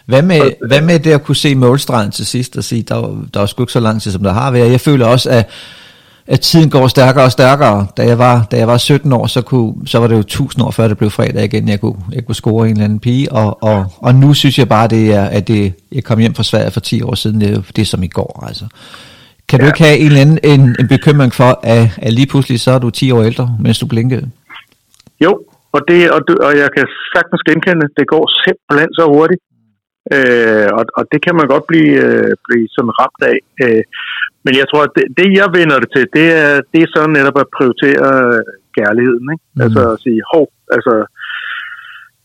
Hvad 0.06 0.22
med, 0.22 0.40
hvad 0.66 0.80
med 0.80 0.98
det 0.98 1.12
at 1.12 1.22
kunne 1.24 1.36
se 1.36 1.54
målstregen 1.54 2.10
til 2.10 2.26
sidst 2.26 2.56
og 2.56 2.64
sige, 2.64 2.82
der, 2.82 3.24
der 3.34 3.40
er 3.40 3.46
sgu 3.46 3.62
ikke 3.62 3.72
så 3.72 3.80
lang 3.80 4.02
tid, 4.02 4.10
som 4.10 4.22
der 4.22 4.32
har 4.32 4.50
været. 4.50 4.70
Jeg 4.70 4.80
føler 4.80 5.06
også, 5.06 5.30
at, 5.30 5.48
at 6.26 6.40
tiden 6.40 6.70
går 6.70 6.88
stærkere 6.88 7.24
og 7.24 7.32
stærkere. 7.32 7.86
Da 7.96 8.06
jeg 8.06 8.18
var, 8.18 8.46
da 8.50 8.56
jeg 8.56 8.68
var 8.68 8.78
17 8.78 9.12
år, 9.12 9.26
så, 9.26 9.42
kunne, 9.42 9.74
så 9.86 9.98
var 9.98 10.06
det 10.06 10.14
jo 10.14 10.20
1000 10.20 10.64
år 10.64 10.70
før 10.70 10.88
det 10.88 10.98
blev 10.98 11.10
fredag 11.10 11.44
igen, 11.44 11.68
jeg 11.68 11.80
kunne, 11.80 11.96
jeg 12.12 12.26
kunne 12.26 12.34
score 12.34 12.66
en 12.66 12.72
eller 12.72 12.84
anden 12.84 13.00
pige. 13.00 13.32
Og, 13.32 13.62
og, 13.62 13.86
og 13.98 14.14
nu 14.14 14.34
synes 14.34 14.58
jeg 14.58 14.68
bare, 14.68 14.88
det 14.88 15.14
er, 15.14 15.24
at 15.24 15.48
det, 15.48 15.74
jeg 15.92 16.04
kom 16.04 16.18
hjem 16.18 16.34
fra 16.34 16.42
Sverige 16.42 16.70
for 16.70 16.80
10 16.80 17.02
år 17.02 17.14
siden, 17.14 17.40
det 17.40 17.50
er, 17.50 17.62
det 17.76 17.82
er 17.82 17.86
som 17.86 18.02
i 18.02 18.08
går. 18.08 18.44
Altså. 18.48 18.64
Kan 19.48 19.58
ja. 19.58 19.64
du 19.64 19.68
ikke 19.68 19.84
have 19.84 19.98
en 19.98 20.06
eller 20.06 20.20
anden 20.20 20.38
en, 20.44 20.76
en 20.80 20.88
bekymring 20.88 21.32
for, 21.34 21.60
at, 21.62 21.82
at 22.02 22.12
lige 22.12 22.26
pludselig 22.26 22.60
så 22.60 22.70
er 22.70 22.78
du 22.78 22.90
10 22.90 23.10
år 23.10 23.22
ældre, 23.22 23.56
mens 23.60 23.78
du 23.78 23.86
blinkede? 23.86 24.30
Jo, 25.24 25.32
og, 25.72 25.80
det, 25.88 26.10
og, 26.10 26.20
og 26.46 26.52
jeg 26.62 26.68
kan 26.76 26.86
sagtens 27.14 27.42
genkende, 27.48 27.86
det 27.98 28.06
går 28.14 28.24
simpelthen 28.44 28.90
så 28.98 29.04
hurtigt. 29.14 29.42
Øh, 30.16 30.68
og, 30.78 30.84
og 30.98 31.04
det 31.12 31.20
kan 31.26 31.34
man 31.38 31.46
godt 31.52 31.66
blive, 31.70 31.96
øh, 32.08 32.32
blive 32.46 32.66
sådan 32.74 32.94
ramt 33.00 33.22
af. 33.32 33.38
Øh, 33.62 33.82
men 34.44 34.52
jeg 34.60 34.66
tror, 34.68 34.82
at 34.88 34.94
det, 34.96 35.06
det 35.18 35.28
jeg 35.40 35.48
vinder 35.58 35.78
det 35.82 35.90
til, 35.94 36.04
det 36.18 36.26
er, 36.44 36.52
det 36.72 36.80
er 36.82 36.90
sådan 36.94 37.14
netop 37.18 37.38
at 37.42 37.52
prioritere 37.56 38.10
kærligheden. 38.78 39.26
Ikke? 39.34 39.44
Mm. 39.54 39.62
Altså 39.64 39.82
at 39.94 40.00
sige, 40.04 40.20
hov, 40.32 40.46
altså 40.76 40.94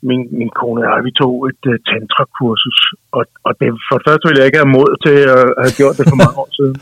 min, 0.09 0.21
min 0.39 0.51
kone 0.59 0.79
og 0.81 0.85
jeg, 0.85 1.05
vi 1.07 1.13
tog 1.21 1.35
et 1.51 1.63
uh, 1.71 1.77
tantra-kursus, 1.89 2.79
og, 3.17 3.23
og 3.47 3.51
det, 3.59 3.67
for 3.87 3.95
det 3.97 4.05
første 4.07 4.25
ville 4.25 4.39
jeg 4.39 4.47
ikke 4.49 4.63
have 4.63 4.75
mod 4.77 4.89
til 5.05 5.19
at 5.37 5.45
have 5.63 5.75
gjort 5.79 5.97
det 5.97 6.05
for 6.11 6.19
mange 6.23 6.37
år 6.43 6.49
siden. 6.59 6.75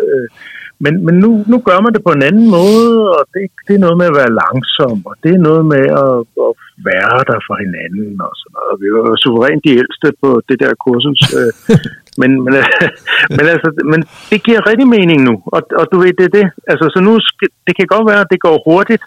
Uh, 0.00 0.26
men, 0.84 0.94
men 1.06 1.14
nu, 1.24 1.30
nu 1.52 1.56
gør 1.68 1.78
man 1.80 1.92
det 1.94 2.02
på 2.06 2.12
en 2.16 2.22
anden 2.28 2.48
måde, 2.58 2.94
og 3.16 3.22
det, 3.34 3.42
det 3.66 3.74
er 3.74 3.84
noget 3.84 3.98
med 4.00 4.06
at 4.10 4.18
være 4.20 4.38
langsom, 4.42 4.96
og 5.10 5.14
det 5.22 5.32
er 5.34 5.46
noget 5.48 5.64
med 5.74 5.84
at, 6.02 6.16
at 6.46 6.52
være 6.90 7.18
der 7.30 7.38
for 7.46 7.56
hinanden 7.64 8.20
og 8.26 8.32
sådan 8.40 8.54
noget. 8.56 8.80
Vi 8.82 8.88
var 8.94 9.16
suverænt 9.24 9.64
de 9.66 9.76
ældste 9.82 10.08
på 10.22 10.28
det 10.48 10.56
der 10.62 10.80
kursus. 10.84 11.22
Øh, 11.38 11.52
men, 12.22 12.30
men, 12.44 12.54
men, 13.36 13.44
altså, 13.54 13.68
men 13.92 14.00
det 14.30 14.38
giver 14.46 14.68
rigtig 14.70 14.88
mening 14.96 15.20
nu, 15.28 15.34
og, 15.56 15.60
og 15.80 15.84
du 15.92 15.96
ved, 16.02 16.12
det 16.18 16.26
er 16.26 16.34
det. 16.38 16.46
Altså, 16.70 16.84
så 16.94 16.98
nu, 17.06 17.12
det 17.66 17.74
kan 17.76 17.86
godt 17.94 18.06
være, 18.10 18.22
at 18.24 18.32
det 18.32 18.40
går 18.46 18.56
hurtigt 18.68 19.02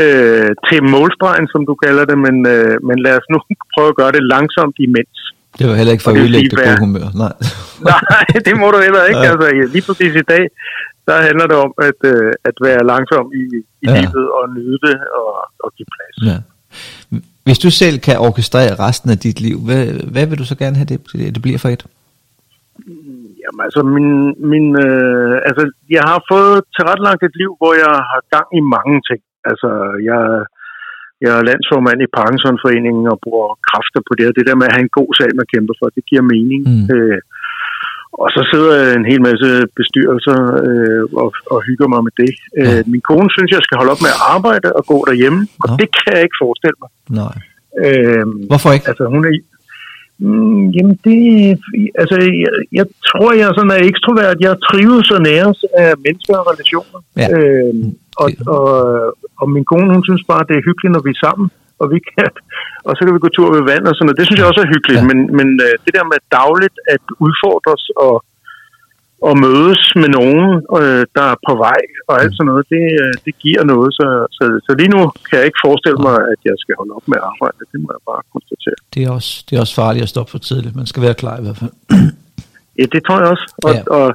øh, 0.00 0.50
til 0.68 0.80
målstregen, 0.94 1.46
som 1.52 1.62
du 1.68 1.74
kalder 1.84 2.04
det, 2.10 2.18
men, 2.26 2.36
øh, 2.54 2.74
men 2.88 2.96
lad 3.06 3.14
os 3.20 3.28
nu 3.32 3.38
prøve 3.74 3.90
at 3.92 3.98
gøre 4.00 4.12
det 4.16 4.30
langsomt 4.34 4.76
imens. 4.86 5.18
Det 5.58 5.64
var 5.68 5.74
heller 5.74 5.92
ikke 5.92 6.04
for 6.04 6.10
at 6.10 6.18
ødelægge 6.22 6.50
det 6.50 6.58
gode 6.68 6.80
humør. 6.86 7.06
Nej. 7.22 7.34
Nej, 7.90 8.26
det 8.46 8.54
må 8.60 8.66
du 8.74 8.78
heller 8.86 9.02
ikke. 9.08 9.26
Altså, 9.32 9.46
lige 9.74 9.84
præcis 9.88 10.12
i 10.22 10.26
dag, 10.34 10.44
der 11.08 11.16
handler 11.28 11.46
det 11.50 11.56
om 11.66 11.72
at, 11.88 11.98
øh, 12.12 12.32
at 12.48 12.56
være 12.66 12.86
langsom 12.92 13.26
i, 13.42 13.44
i 13.84 13.86
ja. 13.86 14.00
livet 14.00 14.26
og 14.38 14.44
nyde 14.56 14.78
det 14.86 14.96
og, 15.20 15.30
og 15.64 15.68
give 15.76 15.88
plads. 15.94 16.16
Ja. 16.30 16.38
Hvis 17.46 17.58
du 17.64 17.70
selv 17.70 17.98
kan 18.06 18.18
orkestrere 18.18 18.72
resten 18.86 19.10
af 19.10 19.18
dit 19.18 19.40
liv, 19.40 19.58
hvad, 19.66 19.84
hvad 20.12 20.26
vil 20.26 20.38
du 20.38 20.44
så 20.44 20.56
gerne 20.62 20.76
have, 20.76 20.88
det, 20.92 20.98
det 21.34 21.42
bliver 21.42 21.58
for 21.58 21.68
et? 21.68 21.84
Jamen 23.42 23.60
altså, 23.66 23.80
min, 23.96 24.10
min, 24.52 24.66
øh, 24.86 25.36
altså, 25.48 25.62
jeg 25.96 26.04
har 26.10 26.20
fået 26.32 26.56
tilrettelagt 26.76 27.22
et 27.22 27.36
liv, 27.42 27.50
hvor 27.60 27.72
jeg 27.84 27.94
har 28.10 28.20
gang 28.34 28.48
i 28.60 28.62
mange 28.74 28.96
ting. 29.08 29.20
Altså, 29.50 29.70
jeg, 30.10 30.20
jeg 31.24 31.32
er 31.36 31.48
landsformand 31.50 31.98
i 32.02 32.14
Parkinsonforeningen 32.18 33.04
og 33.12 33.18
bruger 33.24 33.48
kræfter 33.68 34.00
på 34.08 34.12
det, 34.18 34.26
og 34.28 34.34
det 34.36 34.44
der 34.48 34.56
med 34.58 34.68
at 34.68 34.74
have 34.76 34.86
en 34.88 34.96
god 34.98 35.10
sag, 35.18 35.30
man 35.40 35.50
kæmper 35.52 35.74
for, 35.78 35.86
det 35.96 36.04
giver 36.10 36.24
mening. 36.34 36.60
Mm. 36.70 36.86
Øh, 36.94 37.20
og 38.22 38.28
så 38.34 38.40
sidder 38.52 38.74
en 38.98 39.06
hel 39.10 39.20
masse 39.28 39.48
bestyrelser 39.78 40.38
øh, 40.68 41.04
og, 41.22 41.30
og 41.52 41.58
hygger 41.68 41.88
mig 41.92 42.00
med 42.06 42.14
det. 42.22 42.32
Ja. 42.36 42.62
Øh, 42.62 42.80
min 42.92 43.02
kone 43.08 43.28
synes, 43.36 43.50
jeg 43.56 43.62
skal 43.64 43.78
holde 43.80 43.92
op 43.94 44.02
med 44.04 44.12
at 44.16 44.22
arbejde 44.34 44.68
og 44.78 44.82
gå 44.92 44.98
derhjemme, 45.10 45.40
og 45.62 45.68
ja. 45.68 45.76
det 45.80 45.88
kan 45.98 46.12
jeg 46.16 46.22
ikke 46.26 46.42
forestille 46.44 46.78
mig. 46.82 46.90
Nej. 47.20 47.36
Øh, 47.84 48.26
Hvorfor 48.50 48.70
ikke? 48.76 48.88
Altså, 48.90 49.04
hun 49.14 49.22
er... 49.28 49.32
Mm, 50.26 50.64
jamen, 50.76 50.96
det... 51.06 51.18
Altså, 52.00 52.16
jeg, 52.44 52.52
jeg 52.78 52.86
tror, 53.08 53.28
jeg 53.38 53.46
er 53.48 53.54
sådan 53.56 53.72
en 53.76 53.88
ekstrovert. 53.92 54.36
Jeg 54.46 54.62
trives 54.68 55.06
så 55.10 55.16
næres 55.30 55.58
af 55.82 55.90
mennesker 56.04 56.34
og 56.40 56.46
relationer. 56.52 56.98
Ja. 57.20 57.28
Øh, 57.34 57.74
og, 58.22 58.28
og, 58.56 58.68
og 59.40 59.46
min 59.54 59.64
kone, 59.70 59.94
hun 59.96 60.04
synes 60.08 60.24
bare, 60.32 60.48
det 60.48 60.54
er 60.56 60.66
hyggeligt, 60.68 60.94
når 60.94 61.02
vi 61.06 61.12
er 61.16 61.24
sammen 61.26 61.46
og 61.82 61.86
vi 61.94 61.98
kan, 62.12 62.30
og 62.86 62.92
så 62.94 63.00
kan 63.04 63.14
vi 63.14 63.24
gå 63.24 63.30
tur 63.32 63.48
ved 63.56 63.64
vand 63.70 63.84
og 63.90 63.94
sådan 63.94 64.06
noget. 64.06 64.20
Det 64.20 64.26
synes 64.26 64.38
jeg 64.40 64.50
også 64.50 64.62
er 64.64 64.72
hyggeligt, 64.74 65.02
ja. 65.02 65.08
men, 65.10 65.18
men 65.38 65.48
øh, 65.66 65.74
det 65.84 65.92
der 65.96 66.04
med 66.12 66.18
dagligt 66.40 66.76
at 66.94 67.04
udfordres 67.26 67.84
og, 68.06 68.14
at 69.30 69.34
mødes 69.46 69.82
med 70.02 70.10
nogen, 70.18 70.46
øh, 70.80 71.02
der 71.16 71.24
er 71.32 71.36
på 71.48 71.52
vej 71.66 71.80
og 72.08 72.14
alt 72.22 72.32
sådan 72.36 72.48
noget, 72.50 72.64
det, 72.74 72.84
øh, 73.02 73.12
det 73.26 73.34
giver 73.44 73.62
noget. 73.72 73.90
Så, 73.98 74.06
så, 74.36 74.44
så 74.66 74.70
lige 74.80 74.92
nu 74.94 75.00
kan 75.26 75.34
jeg 75.38 75.46
ikke 75.48 75.64
forestille 75.66 76.00
mig, 76.08 76.16
at 76.32 76.40
jeg 76.48 76.56
skal 76.62 76.74
holde 76.80 76.92
op 76.98 77.06
med 77.10 77.18
at 77.20 77.26
arbejde. 77.32 77.58
Det 77.72 77.78
må 77.84 77.88
jeg 77.96 78.02
bare 78.10 78.22
konstatere. 78.34 78.78
Det 78.94 79.00
er 79.06 79.10
også, 79.18 79.32
det 79.46 79.52
er 79.56 79.60
også 79.64 79.76
farligt 79.82 80.02
at 80.06 80.12
stoppe 80.14 80.30
for 80.30 80.38
tidligt. 80.48 80.76
Man 80.80 80.90
skal 80.90 81.02
være 81.06 81.20
klar 81.22 81.36
i 81.38 81.44
hvert 81.44 81.58
fald. 81.62 81.74
Ja, 82.78 82.84
det 82.94 83.00
tror 83.06 83.18
jeg 83.22 83.28
også. 83.34 83.46
Og, 83.66 83.72
Ja. 83.74 83.82
og, 83.96 84.06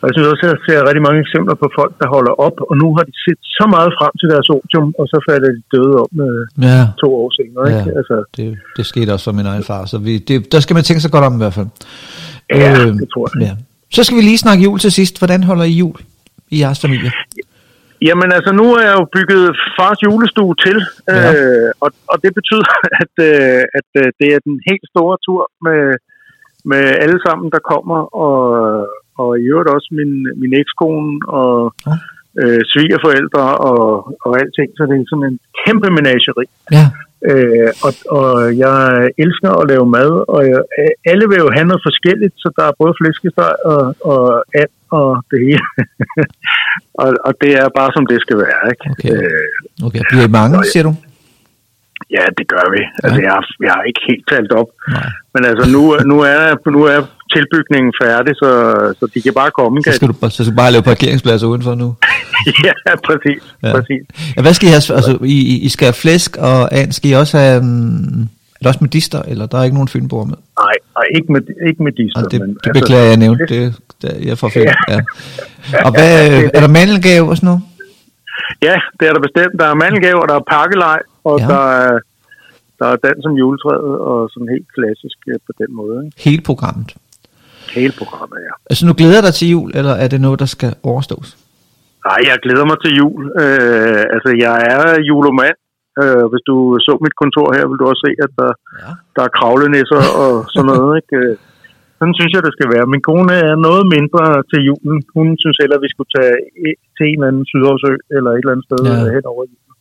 og 0.00 0.04
jeg 0.06 0.12
synes 0.14 0.28
også, 0.32 0.44
at 0.46 0.50
jeg 0.54 0.60
ser 0.66 0.86
rigtig 0.88 1.04
mange 1.06 1.20
eksempler 1.24 1.56
på 1.62 1.68
folk, 1.78 1.92
der 2.00 2.08
holder 2.16 2.34
op, 2.46 2.56
og 2.68 2.74
nu 2.82 2.88
har 2.96 3.04
de 3.10 3.14
set 3.26 3.40
så 3.58 3.64
meget 3.74 3.90
frem 3.98 4.12
til 4.20 4.28
deres 4.32 4.48
otium, 4.56 4.88
og 5.00 5.04
så 5.12 5.18
falder 5.28 5.50
de 5.56 5.62
døde 5.74 5.94
om 6.04 6.12
øh, 6.26 6.42
Ja, 6.68 6.80
to 7.02 7.08
år 7.20 7.28
senere. 7.38 7.64
Ikke? 7.70 7.90
Ja. 7.90 7.98
Altså, 8.00 8.16
det, 8.36 8.46
det 8.76 8.84
skete 8.92 9.10
også 9.14 9.26
for 9.28 9.36
min 9.40 9.48
egen 9.52 9.64
far. 9.70 9.82
Så 9.92 9.96
vi, 10.06 10.12
det, 10.28 10.36
der 10.52 10.60
skal 10.64 10.74
man 10.78 10.84
tænke 10.88 11.02
sig 11.04 11.12
godt 11.14 11.24
om 11.28 11.34
i 11.38 11.40
hvert 11.42 11.56
fald. 11.58 11.68
Ja, 12.62 12.72
det 13.00 13.08
tror 13.14 13.24
jeg. 13.28 13.36
Ja. 13.46 13.52
Så 13.96 14.00
skal 14.04 14.16
vi 14.18 14.22
lige 14.30 14.44
snakke 14.46 14.64
jul 14.64 14.78
til 14.84 14.92
sidst. 14.98 15.14
Hvordan 15.20 15.40
holder 15.50 15.64
I 15.72 15.74
jul 15.82 15.96
i 16.54 16.56
jeres 16.62 16.80
familie? 16.86 17.10
Jamen 18.08 18.28
altså, 18.36 18.52
nu 18.60 18.66
er 18.78 18.82
jeg 18.88 18.94
jo 19.00 19.06
bygget 19.16 19.44
fars 19.78 19.98
julestue 20.06 20.54
til, 20.64 20.78
ja. 21.08 21.32
øh, 21.32 21.70
og, 21.84 21.90
og 22.12 22.16
det 22.24 22.32
betyder, 22.38 22.68
at, 23.02 23.14
øh, 23.30 23.62
at 23.78 23.88
øh, 24.00 24.06
det 24.20 24.28
er 24.34 24.40
den 24.48 24.56
helt 24.68 24.86
store 24.92 25.16
tur 25.26 25.42
med, 25.66 25.82
med 26.70 26.84
alle 27.02 27.18
sammen, 27.26 27.46
der 27.54 27.62
kommer, 27.72 27.98
og, 28.24 28.36
og 29.22 29.28
i 29.40 29.44
øvrigt 29.52 29.70
også 29.76 29.88
min, 29.98 30.12
min 30.42 30.52
ekskone 30.62 31.12
og 31.40 31.52
Ja. 31.86 31.94
øh, 32.40 32.60
svigerforældre 32.72 33.44
og, 33.70 33.82
og 34.24 34.30
alting, 34.40 34.68
så 34.76 34.82
det 34.88 34.94
er 34.96 35.04
sådan 35.12 35.28
en 35.30 35.38
kæmpe 35.64 35.88
menageri. 35.98 36.46
Ja, 36.78 36.86
Øh, 37.32 37.70
og, 37.86 37.92
og 38.18 38.28
jeg 38.64 38.76
elsker 39.24 39.50
at 39.60 39.68
lave 39.72 39.86
mad, 39.96 40.12
og 40.34 40.40
jeg, 40.50 40.60
alle 41.10 41.24
vil 41.30 41.38
jo 41.44 41.50
have 41.56 41.66
noget 41.70 41.82
forskelligt, 41.88 42.34
så 42.42 42.48
der 42.56 42.64
er 42.68 42.78
både 42.82 42.92
flæskesteg 43.00 43.52
og, 43.72 43.82
og 44.10 44.22
and 44.60 44.72
og 44.98 45.08
det 45.30 45.38
hele. 45.46 45.64
og, 47.02 47.08
og 47.26 47.32
det 47.42 47.52
er 47.62 47.68
bare 47.78 47.90
som 47.96 48.06
det 48.06 48.18
skal 48.24 48.36
være, 48.46 48.62
ikke? 48.72 48.84
Okay. 48.92 49.10
Øh, 49.14 49.86
okay. 49.86 50.00
Bliver 50.10 50.26
I 50.28 50.32
mange, 50.40 50.56
siger 50.72 50.84
du? 50.88 50.92
Ja, 52.16 52.22
det 52.38 52.46
gør 52.54 52.66
vi. 52.74 52.80
Altså, 53.04 53.20
jeg, 53.26 53.32
har- 53.36 53.54
jeg 53.66 53.72
har 53.76 53.82
ikke 53.90 54.00
helt 54.08 54.24
talt 54.32 54.52
op. 54.60 54.66
Nej. 54.96 55.08
Men 55.34 55.42
altså, 55.50 55.64
nu, 55.74 55.80
nu, 56.12 56.16
er, 56.32 56.70
nu 56.76 56.80
er 56.94 56.98
tilbygningen 57.36 57.92
færdig, 58.02 58.32
så, 58.42 58.50
så 59.00 59.04
de 59.14 59.22
kan 59.22 59.34
bare 59.34 59.50
komme. 59.60 59.82
Så 59.86 59.92
skal, 59.92 60.08
du, 60.08 60.12
bare- 60.12 60.30
så 60.30 60.44
skal 60.44 60.52
du 60.52 60.56
bare 60.56 60.72
lave 60.72 60.82
parkeringspladser 60.82 61.46
udenfor 61.46 61.74
nu. 61.74 61.88
ja, 62.66 62.72
præcis. 63.08 63.42
Ja. 63.62 63.68
Ja. 63.68 63.74
præcis. 63.74 64.02
Ja, 64.36 64.42
hvad 64.42 64.54
skal 64.54 64.66
I 64.68 64.70
have? 64.70 64.94
Altså, 64.98 65.18
I, 65.24 65.38
I- 65.66 65.68
skal 65.68 65.86
have 65.86 65.94
flæsk 66.04 66.36
og 66.36 66.74
and. 66.78 66.92
Skal 66.92 67.10
I 67.10 67.14
også 67.14 67.38
have... 67.38 67.60
Um, 67.60 68.28
er 68.54 68.60
det 68.62 68.66
også 68.66 68.78
med 68.80 68.88
dister, 68.90 69.22
eller 69.22 69.46
der 69.46 69.58
er 69.58 69.64
ikke 69.64 69.74
nogen 69.74 69.88
fynboer 69.88 70.24
med? 70.24 70.34
Nej, 70.64 70.72
nej, 70.96 71.04
ikke 71.16 71.32
med, 71.32 71.40
ikke 71.68 71.82
med 71.82 71.92
Og 72.16 72.30
det, 72.32 72.40
men, 72.40 72.56
det 72.64 72.72
beklager 72.72 73.02
jeg, 73.04 73.16
nævnte. 73.16 73.44
Det, 73.54 73.74
det, 74.02 74.26
jeg 74.26 74.38
får 74.38 74.48
fedt. 74.48 74.68
Ja. 74.88 75.00
Og 75.84 75.90
hvad, 75.90 76.28
er 76.56 76.60
der 76.60 76.68
mandelgave 76.68 77.28
og 77.30 77.36
sådan 77.36 77.46
noget? 77.46 77.62
Ja, 78.68 78.76
det 79.00 79.04
er 79.08 79.12
der 79.16 79.22
bestemt. 79.28 79.54
Der 79.60 79.66
er 79.72 79.74
mandelgave, 79.84 80.18
og 80.22 80.28
der 80.30 80.34
er 80.40 80.44
pakkelej, 80.56 81.00
og 81.30 81.36
Ja. 81.40 81.46
der, 81.52 81.62
er, 81.84 81.98
der 82.78 82.86
er 82.92 82.96
dans 83.06 83.20
som 83.26 83.32
juletræet, 83.42 83.94
og 84.10 84.18
sådan 84.32 84.48
helt 84.56 84.68
klassisk 84.76 85.18
øh, 85.32 85.38
på 85.46 85.52
den 85.60 85.70
måde. 85.80 85.96
Ikke? 86.06 86.16
Hele 86.28 86.42
programmet. 86.50 86.88
Hele 87.78 87.92
programmet, 88.00 88.38
ja. 88.48 88.52
Altså, 88.70 88.82
nu 88.86 88.92
glæder 89.00 89.20
dig 89.26 89.34
til 89.34 89.48
jul, 89.54 89.70
eller 89.78 89.94
er 90.04 90.08
det 90.12 90.20
noget, 90.26 90.38
der 90.44 90.48
skal 90.56 90.70
overstås? 90.82 91.28
Nej, 92.08 92.18
jeg 92.30 92.36
glæder 92.44 92.64
mig 92.70 92.78
til 92.84 92.92
jul. 93.00 93.22
Øh, 93.42 94.02
altså, 94.14 94.30
jeg 94.46 94.56
er 94.74 94.84
julemand. 95.08 95.56
Øh, 96.02 96.24
hvis 96.32 96.44
du 96.50 96.56
så 96.86 96.92
mit 97.06 97.16
kontor 97.22 97.46
her, 97.56 97.64
vil 97.70 97.78
du 97.80 97.86
også 97.92 98.02
se, 98.06 98.12
at 98.26 98.30
der, 98.40 98.50
Ja. 98.82 98.90
der 99.16 99.22
er 99.28 99.32
kravlenisser 99.38 100.02
og 100.24 100.32
sådan 100.54 100.68
noget. 100.72 100.92
Ikke? 101.00 101.18
Øh, 101.98 102.00
Sådan 102.00 102.14
synes 102.18 102.32
jeg, 102.34 102.42
det 102.46 102.52
skal 102.56 102.68
være. 102.74 102.86
Min 102.94 103.02
kone 103.10 103.34
er 103.50 103.56
noget 103.68 103.84
mindre 103.96 104.24
til 104.50 104.60
julen. 104.68 104.98
Hun 105.16 105.26
synes 105.42 105.56
heller, 105.62 105.76
at 105.78 105.84
vi 105.86 105.90
skulle 105.94 106.12
tage 106.18 106.36
i- 106.68 106.78
til 106.96 107.04
en 107.10 107.14
eller 107.18 107.28
anden 107.30 107.46
Sydhavsø 107.50 107.92
eller 108.16 108.30
et 108.32 108.38
eller 108.42 108.54
andet 108.54 108.66
sted 108.68 108.80
Ja. 108.88 108.94
ja. 109.04 109.10
hen 109.16 109.24
over 109.32 109.42
julen. 109.50 109.74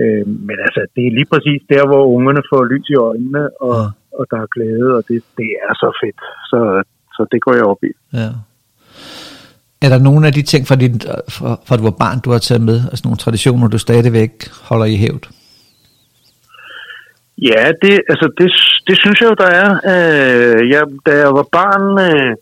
Øh, 0.00 0.24
men 0.48 0.56
altså, 0.66 0.80
det 0.94 1.02
er 1.08 1.12
lige 1.18 1.28
præcis 1.32 1.60
der, 1.74 1.82
hvor 1.90 2.02
ungerne 2.16 2.42
får 2.50 2.62
lys 2.72 2.86
i 2.94 2.96
øjnene, 3.08 3.42
og, 3.68 3.74
ja. 3.80 3.86
og 4.18 4.24
der 4.30 4.38
er 4.44 4.48
glæde, 4.56 4.88
og 4.96 5.02
det, 5.08 5.18
det 5.40 5.48
er 5.68 5.74
så 5.82 5.88
fedt. 6.02 6.20
Så, 6.50 6.58
så 7.16 7.22
det 7.32 7.38
går 7.44 7.54
jeg 7.58 7.64
op 7.72 7.82
i. 7.90 7.92
Ja. 8.20 8.30
Er 9.84 9.88
der 9.94 9.98
nogle 10.08 10.22
af 10.28 10.32
de 10.38 10.42
ting 10.52 10.62
fra, 10.68 10.76
din, 10.82 10.94
fra, 11.36 11.50
fra 11.66 11.76
du 11.78 11.82
var 11.82 11.96
barn, 12.04 12.18
du 12.24 12.30
har 12.34 12.38
taget 12.48 12.62
med? 12.70 12.78
Altså 12.90 13.02
nogle 13.06 13.16
traditioner, 13.24 13.68
du 13.68 13.78
stadigvæk 13.78 14.32
holder 14.68 14.84
i 14.94 14.96
hævd? 15.04 15.24
Ja, 17.48 17.62
det, 17.82 17.94
altså 18.12 18.26
det, 18.38 18.48
det 18.88 18.96
synes 19.02 19.18
jeg 19.20 19.28
jo, 19.32 19.36
der 19.44 19.50
er. 19.62 19.70
Øh, 19.92 20.60
jeg, 20.72 20.82
da 21.06 21.12
jeg 21.22 21.30
var 21.38 21.46
barn, 21.58 21.84
øh, 22.08 22.32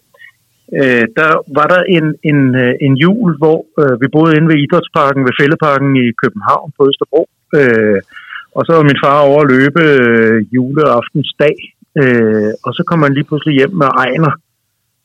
øh 0.81 1.05
der 1.19 1.31
var 1.59 1.67
der 1.73 1.83
en, 1.97 2.07
en, 2.31 2.41
øh, 2.63 2.75
en 2.87 2.95
jul, 3.05 3.31
hvor 3.43 3.59
øh, 3.81 3.95
vi 4.03 4.07
boede 4.15 4.37
inde 4.37 4.49
ved 4.51 4.59
Idrætsparken, 4.65 5.27
ved 5.27 5.39
Fælleparken 5.41 5.91
i 6.05 6.07
København 6.23 6.69
på 6.77 6.83
Østerbro. 6.91 7.23
Øh, 7.59 8.01
og 8.57 8.63
så 8.67 8.71
var 8.77 8.89
min 8.91 9.03
far 9.05 9.19
over 9.29 9.41
at 9.43 9.51
løbe 9.55 9.83
øh, 10.03 10.39
juleaftensdag, 10.57 11.57
øh, 12.01 12.53
og 12.65 12.71
så 12.77 12.83
kom 12.89 13.03
han 13.05 13.15
lige 13.15 13.29
pludselig 13.29 13.55
hjem 13.59 13.75
med 13.83 13.89
Ejner, 14.05 14.33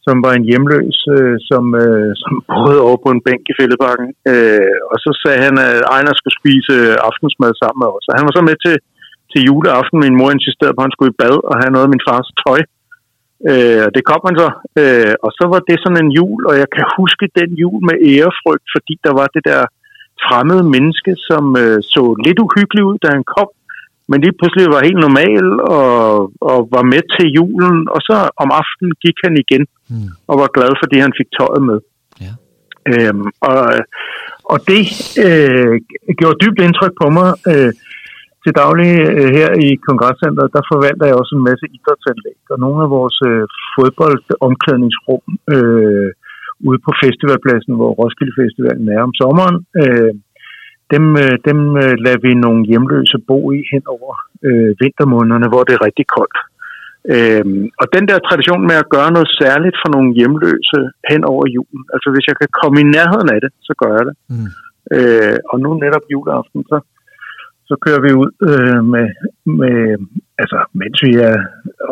som 0.06 0.16
var 0.26 0.34
en 0.36 0.48
hjemløs, 0.50 0.98
øh, 1.16 1.38
som, 1.50 1.64
øh, 1.84 2.12
som 2.24 2.34
boede 2.58 2.80
over 2.88 2.98
på 3.06 3.10
en 3.16 3.24
bænk 3.28 3.44
i 3.52 3.58
Fælleparken. 3.60 4.10
Øh, 4.32 4.76
og 4.92 4.98
så 5.04 5.10
sagde 5.22 5.42
han, 5.48 5.56
at 5.68 5.76
Ejner 5.96 6.14
skulle 6.16 6.40
spise 6.42 6.76
aftensmad 7.08 7.52
sammen 7.62 7.80
med 7.84 7.90
os. 7.96 8.06
Og 8.10 8.14
han 8.18 8.26
var 8.28 8.34
så 8.36 8.44
med 8.50 8.58
til 8.66 8.76
til 9.34 9.46
juleaften. 9.50 9.98
Min 10.00 10.18
mor 10.20 10.30
insisterede 10.32 10.76
på, 10.76 10.82
at 10.82 10.88
han 10.88 10.96
skulle 10.96 11.14
i 11.14 11.20
bad 11.24 11.36
og 11.50 11.56
have 11.62 11.72
noget 11.74 11.88
af 11.88 11.94
min 11.94 12.08
fars 12.10 12.30
tøj. 12.44 12.62
Øh, 13.52 13.82
og 13.88 13.92
det 13.96 14.04
kom 14.10 14.22
han 14.28 14.36
så. 14.44 14.50
Øh, 14.82 15.14
og 15.26 15.32
så 15.38 15.46
var 15.54 15.60
det 15.70 15.78
sådan 15.80 16.02
en 16.06 16.12
jul, 16.20 16.40
og 16.50 16.56
jeg 16.62 16.70
kan 16.76 16.86
huske 17.00 17.26
den 17.40 17.50
jul 17.64 17.80
med 17.90 17.98
ærefrygt, 18.14 18.68
fordi 18.76 18.94
der 19.06 19.14
var 19.20 19.28
det 19.36 19.44
der 19.52 19.62
fremmede 20.26 20.64
menneske, 20.76 21.12
som 21.30 21.44
øh, 21.64 21.80
så 21.94 22.02
lidt 22.26 22.40
uhyggelig 22.46 22.84
ud, 22.90 22.98
da 23.04 23.08
han 23.18 23.26
kom, 23.36 23.50
men 24.10 24.22
lige 24.22 24.38
pludselig 24.40 24.66
var 24.76 24.88
helt 24.88 25.02
normal 25.08 25.46
og, 25.78 25.98
og 26.52 26.58
var 26.76 26.84
med 26.94 27.04
til 27.16 27.28
julen, 27.38 27.78
og 27.94 28.00
så 28.08 28.16
om 28.44 28.50
aftenen 28.62 28.94
gik 29.06 29.18
han 29.26 29.36
igen 29.46 29.66
Mm. 29.90 30.10
og 30.28 30.36
var 30.42 30.50
glad, 30.56 30.72
fordi 30.84 30.98
han 31.06 31.14
fik 31.20 31.30
tøjet 31.38 31.64
med. 31.70 31.80
Ja. 32.26 32.34
Øhm, 32.92 33.28
og, 33.50 33.60
og 34.52 34.58
det 34.70 34.82
øh, 35.28 35.74
gjorde 36.20 36.42
dybt 36.44 36.60
indtryk 36.66 36.94
på 37.02 37.08
mig. 37.18 37.30
Øh, 37.52 37.72
til 38.44 38.54
daglig 38.64 38.92
øh, 39.20 39.30
her 39.38 39.50
i 39.68 39.70
Kongresscenteret, 39.88 40.56
der 40.56 40.64
forvalter 40.72 41.06
jeg 41.08 41.20
også 41.22 41.34
en 41.36 41.48
masse 41.50 41.66
idrætsanlæg, 41.78 42.40
og 42.54 42.58
nogle 42.66 42.80
af 42.86 42.90
vores 42.98 43.18
øh, 43.30 43.44
fodboldomklædningsrum 43.74 45.24
øh, 45.56 46.10
ude 46.68 46.80
på 46.86 46.92
festivalpladsen, 47.04 47.74
hvor 47.80 47.92
Roskilde 48.00 48.38
Festivalen 48.42 48.88
er 48.96 49.02
om 49.08 49.14
sommeren, 49.22 49.58
øh, 49.82 50.14
dem, 50.94 51.06
øh, 51.24 51.36
dem 51.48 51.60
øh, 51.84 51.94
lader 52.06 52.22
vi 52.26 52.32
nogle 52.46 52.62
hjemløse 52.70 53.18
bo 53.28 53.40
i 53.58 53.60
hen 53.72 53.84
over 53.96 54.14
øh, 54.48 54.72
vintermånederne, 54.82 55.48
hvor 55.52 55.64
det 55.66 55.74
er 55.76 55.86
rigtig 55.88 56.08
koldt. 56.18 56.40
Øhm, 57.16 57.66
og 57.82 57.88
den 57.96 58.06
der 58.10 58.26
tradition 58.28 58.64
med 58.70 58.78
at 58.84 58.92
gøre 58.96 59.12
noget 59.16 59.30
særligt 59.42 59.78
for 59.82 59.90
nogle 59.96 60.10
hjemløse 60.18 60.80
hen 61.12 61.22
over 61.34 61.46
julen, 61.56 61.84
altså 61.94 62.08
hvis 62.14 62.28
jeg 62.30 62.38
kan 62.42 62.50
komme 62.60 62.78
i 62.80 62.90
nærheden 62.96 63.30
af 63.36 63.40
det, 63.44 63.52
så 63.68 63.74
gør 63.82 63.92
jeg 63.98 64.06
det. 64.10 64.16
Mm. 64.34 64.50
Øh, 64.96 65.38
og 65.52 65.58
nu 65.64 65.70
netop 65.84 66.06
juleaften, 66.14 66.62
så, 66.72 66.78
så 67.74 67.78
kører 67.86 68.02
vi 68.08 68.12
ud 68.24 68.32
øh, 68.52 68.80
med, 68.94 69.08
med, 69.62 69.78
altså 70.42 70.58
mens 70.82 70.98
vi 71.08 71.12
er 71.30 71.38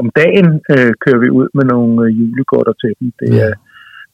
om 0.01 0.07
dagen, 0.21 0.47
øh, 0.73 0.91
kører 1.03 1.19
vi 1.23 1.29
ud 1.39 1.47
med 1.57 1.65
nogle 1.73 1.93
øh, 2.05 2.09
julegodter 2.19 2.73
til 2.81 2.91
dem. 2.99 3.07
Det 3.21 3.29
Ja. 3.35 3.47
er 3.47 3.53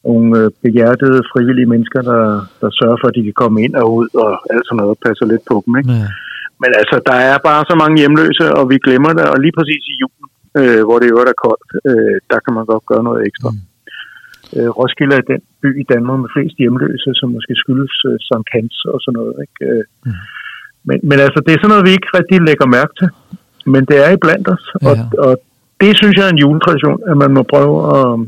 nogle 0.08 0.28
øh, 0.40 0.46
behjertede, 0.64 1.18
frivillige 1.32 1.70
mennesker, 1.72 2.00
der, 2.10 2.22
der 2.62 2.68
sørger 2.78 2.98
for, 3.00 3.08
at 3.08 3.16
de 3.18 3.22
kan 3.28 3.40
komme 3.42 3.58
ind 3.64 3.74
og 3.82 3.86
ud 4.00 4.08
og 4.24 4.30
alt 4.52 4.64
sådan 4.66 4.76
noget, 4.80 4.94
og 4.94 5.00
passer 5.06 5.26
lidt 5.32 5.44
på 5.50 5.56
dem. 5.64 5.72
Ikke? 5.80 5.92
Ja. 6.02 6.08
Men 6.62 6.70
altså, 6.80 6.96
der 7.10 7.18
er 7.30 7.36
bare 7.48 7.62
så 7.70 7.74
mange 7.82 7.96
hjemløse, 8.02 8.44
og 8.58 8.64
vi 8.72 8.76
glemmer 8.86 9.12
det, 9.18 9.24
og 9.32 9.36
lige 9.44 9.56
præcis 9.58 9.82
i 9.92 9.94
julen, 10.02 10.26
øh, 10.60 10.80
hvor 10.86 10.98
det 11.02 11.08
jo 11.12 11.16
er 11.32 11.38
koldt, 11.46 11.68
øh, 11.90 12.16
der 12.30 12.38
kan 12.44 12.52
man 12.58 12.64
godt 12.72 12.84
gøre 12.90 13.04
noget 13.08 13.20
ekstra. 13.28 13.50
Mm. 13.52 13.58
Mm. 13.58 14.56
Øh, 14.56 14.68
Roskilde 14.78 15.14
er 15.20 15.26
den 15.32 15.42
by 15.62 15.70
i 15.82 15.84
Danmark 15.92 16.18
med 16.20 16.30
flest 16.34 16.56
hjemløse, 16.62 17.10
som 17.20 17.28
måske 17.36 17.52
skyldes 17.62 17.94
øh, 18.08 18.16
Sankt 18.28 18.48
Hans 18.56 18.76
og 18.94 18.98
sådan 19.04 19.16
noget. 19.20 19.34
Ikke? 19.44 19.58
Øh, 19.70 19.84
Mm. 20.06 20.12
Men, 20.84 21.00
men 21.02 21.18
altså, 21.20 21.42
det 21.46 21.52
er 21.54 21.58
sådan 21.58 21.68
noget, 21.68 21.84
vi 21.84 21.90
ikke 21.90 22.08
rigtig 22.14 22.40
lægger 22.40 22.66
mærke 22.66 22.92
til. 22.98 23.08
Men 23.66 23.84
det 23.84 24.06
er 24.06 24.10
i 24.10 24.16
blandt 24.16 24.48
os, 24.48 24.64
og, 24.74 24.96
Ja. 24.96 25.20
og 25.22 25.40
det 25.80 25.96
synes 25.96 26.16
jeg 26.16 26.24
er 26.26 26.30
en 26.30 26.38
juletradition, 26.38 26.98
at 27.10 27.16
man 27.16 27.30
må 27.34 27.42
prøve 27.42 27.74
at, 27.98 28.18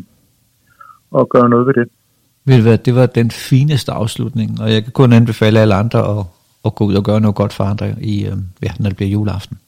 at 1.20 1.28
gøre 1.28 1.48
noget 1.48 1.66
ved 1.66 1.74
det. 1.74 1.88
Ved 2.44 2.56
du 2.56 2.62
hvad, 2.62 2.78
det 2.78 2.94
var 2.94 3.06
den 3.06 3.30
fineste 3.30 3.92
afslutning, 3.92 4.60
og 4.60 4.72
jeg 4.72 4.82
kan 4.84 4.92
kun 4.92 5.12
anbefale 5.12 5.60
alle 5.60 5.74
andre 5.74 5.98
at, 6.18 6.24
at 6.64 6.74
gå 6.74 6.84
ud 6.84 6.94
og 6.94 7.04
gøre 7.04 7.20
noget 7.20 7.34
godt 7.34 7.52
for 7.52 7.64
andre, 7.64 7.94
i, 8.00 8.26
øh, 8.26 8.32
ja, 8.62 8.70
når 8.78 8.88
det 8.90 8.96
bliver 8.96 9.10
juleaften. 9.10 9.58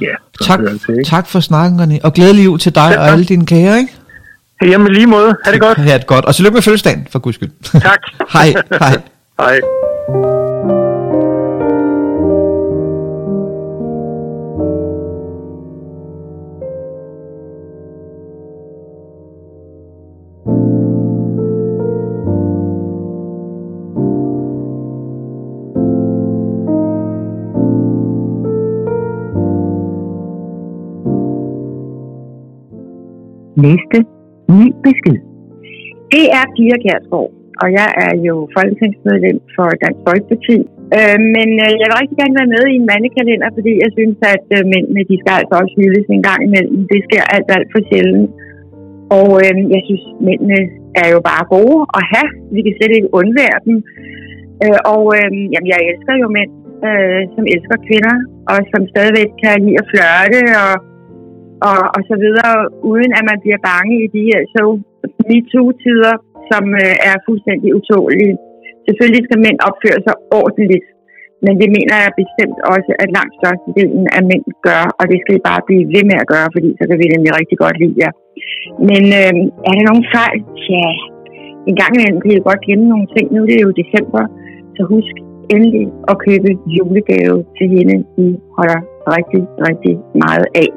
Ja, 0.00 0.14
så 0.40 0.44
Tak, 0.44 0.60
det 0.60 1.06
tak 1.06 1.26
for 1.28 1.40
snakken, 1.40 1.80
René, 1.80 2.00
og 2.04 2.12
glædelig 2.12 2.44
jul 2.44 2.58
til 2.58 2.74
dig 2.74 2.88
Selv 2.90 3.00
og 3.00 3.08
alle 3.08 3.24
dine 3.24 3.46
kære, 3.46 3.78
ikke? 3.78 3.92
Jamen 4.62 4.92
lige 4.92 5.06
måde. 5.06 5.36
Ha' 5.44 5.52
det 5.52 5.60
godt. 5.60 5.78
Ja, 5.78 5.98
det 5.98 6.06
godt. 6.06 6.24
Og 6.24 6.34
tillykke 6.34 6.54
med 6.54 6.62
fødselsdagen, 6.62 7.06
for 7.10 7.18
guds 7.18 7.34
skyld. 7.34 7.50
Tak. 7.62 7.98
hej, 8.34 8.54
hej. 8.78 9.02
Hej. 9.40 9.60
Næste 33.66 33.98
ny 34.58 34.66
besked. 34.84 35.18
Det 36.14 36.24
er 36.38 36.44
Pia 36.54 36.76
Kjærsgaard, 36.82 37.30
og 37.62 37.68
jeg 37.78 37.88
er 38.06 38.14
jo 38.28 38.34
folketingsmedlem 38.56 39.38
for 39.56 39.68
Dansk 39.82 40.02
Folkeparti. 40.08 40.56
Øh, 40.96 41.18
men 41.34 41.48
øh, 41.64 41.72
jeg 41.80 41.86
vil 41.88 42.00
rigtig 42.00 42.18
gerne 42.20 42.38
være 42.40 42.52
med 42.56 42.64
i 42.68 42.78
en 42.80 42.88
mandekalender, 42.92 43.48
fordi 43.56 43.72
jeg 43.84 43.90
synes, 43.98 44.18
at 44.34 44.46
øh, 44.56 44.62
mændene 44.72 45.08
de 45.10 45.16
skal 45.20 45.34
altså 45.40 45.54
også 45.62 45.74
hyldes 45.80 46.06
en 46.16 46.24
gang 46.28 46.40
imellem. 46.48 46.78
Det 46.92 47.00
sker 47.06 47.24
alt, 47.34 47.48
alt 47.56 47.68
for 47.72 47.80
sjældent. 47.88 48.30
Og 49.18 49.28
øh, 49.44 49.54
jeg 49.74 49.82
synes, 49.88 50.04
mændene 50.28 50.60
er 51.02 51.08
jo 51.14 51.18
bare 51.30 51.44
gode 51.56 51.78
at 51.98 52.02
have. 52.12 52.30
Vi 52.54 52.60
kan 52.64 52.74
slet 52.76 52.92
ikke 52.96 53.14
undvære 53.20 53.58
dem. 53.66 53.76
Øh, 54.64 54.80
og 54.94 55.02
øh, 55.18 55.30
jamen, 55.52 55.68
jeg 55.72 55.80
elsker 55.90 56.14
jo 56.22 56.28
mænd, 56.38 56.52
øh, 56.88 57.20
som 57.34 57.44
elsker 57.54 57.76
kvinder, 57.86 58.16
og 58.50 58.58
som 58.72 58.82
stadigvæk 58.92 59.30
kan 59.42 59.54
lide 59.64 59.80
at 59.82 59.88
flørte 59.90 60.40
og, 60.64 60.74
og, 61.68 61.78
og 61.96 62.02
så 62.10 62.14
videre, 62.24 62.54
uden 62.90 63.12
at 63.18 63.24
man 63.30 63.38
bliver 63.44 63.60
bange 63.70 63.94
i 64.04 64.06
de 64.14 64.22
her 64.28 64.40
så 64.54 64.62
MeToo-tider, 65.28 66.14
som 66.50 66.64
øh, 66.84 66.94
er 67.10 67.16
fuldstændig 67.26 67.68
utålige. 67.78 68.34
Selvfølgelig 68.86 69.24
skal 69.24 69.42
mænd 69.46 69.58
opføre 69.68 70.00
sig 70.06 70.16
ordentligt, 70.40 70.86
men 71.44 71.54
det 71.60 71.68
mener 71.76 71.96
jeg 72.04 72.20
bestemt 72.22 72.58
også, 72.74 72.90
at 73.02 73.08
langt 73.16 73.34
størstedelen 73.40 74.06
af 74.16 74.22
mænd 74.30 74.46
gør, 74.68 74.84
og 74.98 75.04
det 75.10 75.18
skal 75.20 75.36
I 75.38 75.46
bare 75.50 75.66
blive 75.68 75.84
ved 75.94 76.04
med 76.10 76.16
at 76.22 76.30
gøre, 76.34 76.48
fordi 76.54 76.68
så 76.78 76.84
kan 76.88 76.98
vi 77.00 77.06
nemlig 77.14 77.32
rigtig 77.40 77.58
godt 77.64 77.76
lide 77.82 77.98
jer. 78.04 78.12
Men 78.90 79.02
øh, 79.20 79.32
er 79.68 79.72
der 79.76 79.88
nogen 79.90 80.06
fejl? 80.16 80.38
Ja, 80.74 80.88
en 81.70 81.76
gang 81.80 81.92
imellem 81.94 82.20
kan 82.22 82.32
I 82.32 82.48
godt 82.48 82.64
glemme 82.66 82.86
nogle 82.92 83.08
ting. 83.14 83.26
Nu 83.34 83.38
er 83.42 83.48
det 83.50 83.64
jo 83.66 83.78
december, 83.82 84.22
så 84.76 84.82
husk 84.94 85.14
endelig 85.54 85.84
at 86.10 86.16
købe 86.26 86.50
julegave 86.76 87.38
til 87.56 87.66
hende, 87.74 87.96
I 88.24 88.26
holder 88.56 88.80
rigtig, 89.16 89.42
rigtig 89.68 89.94
meget 90.24 90.46
af. 90.62 90.70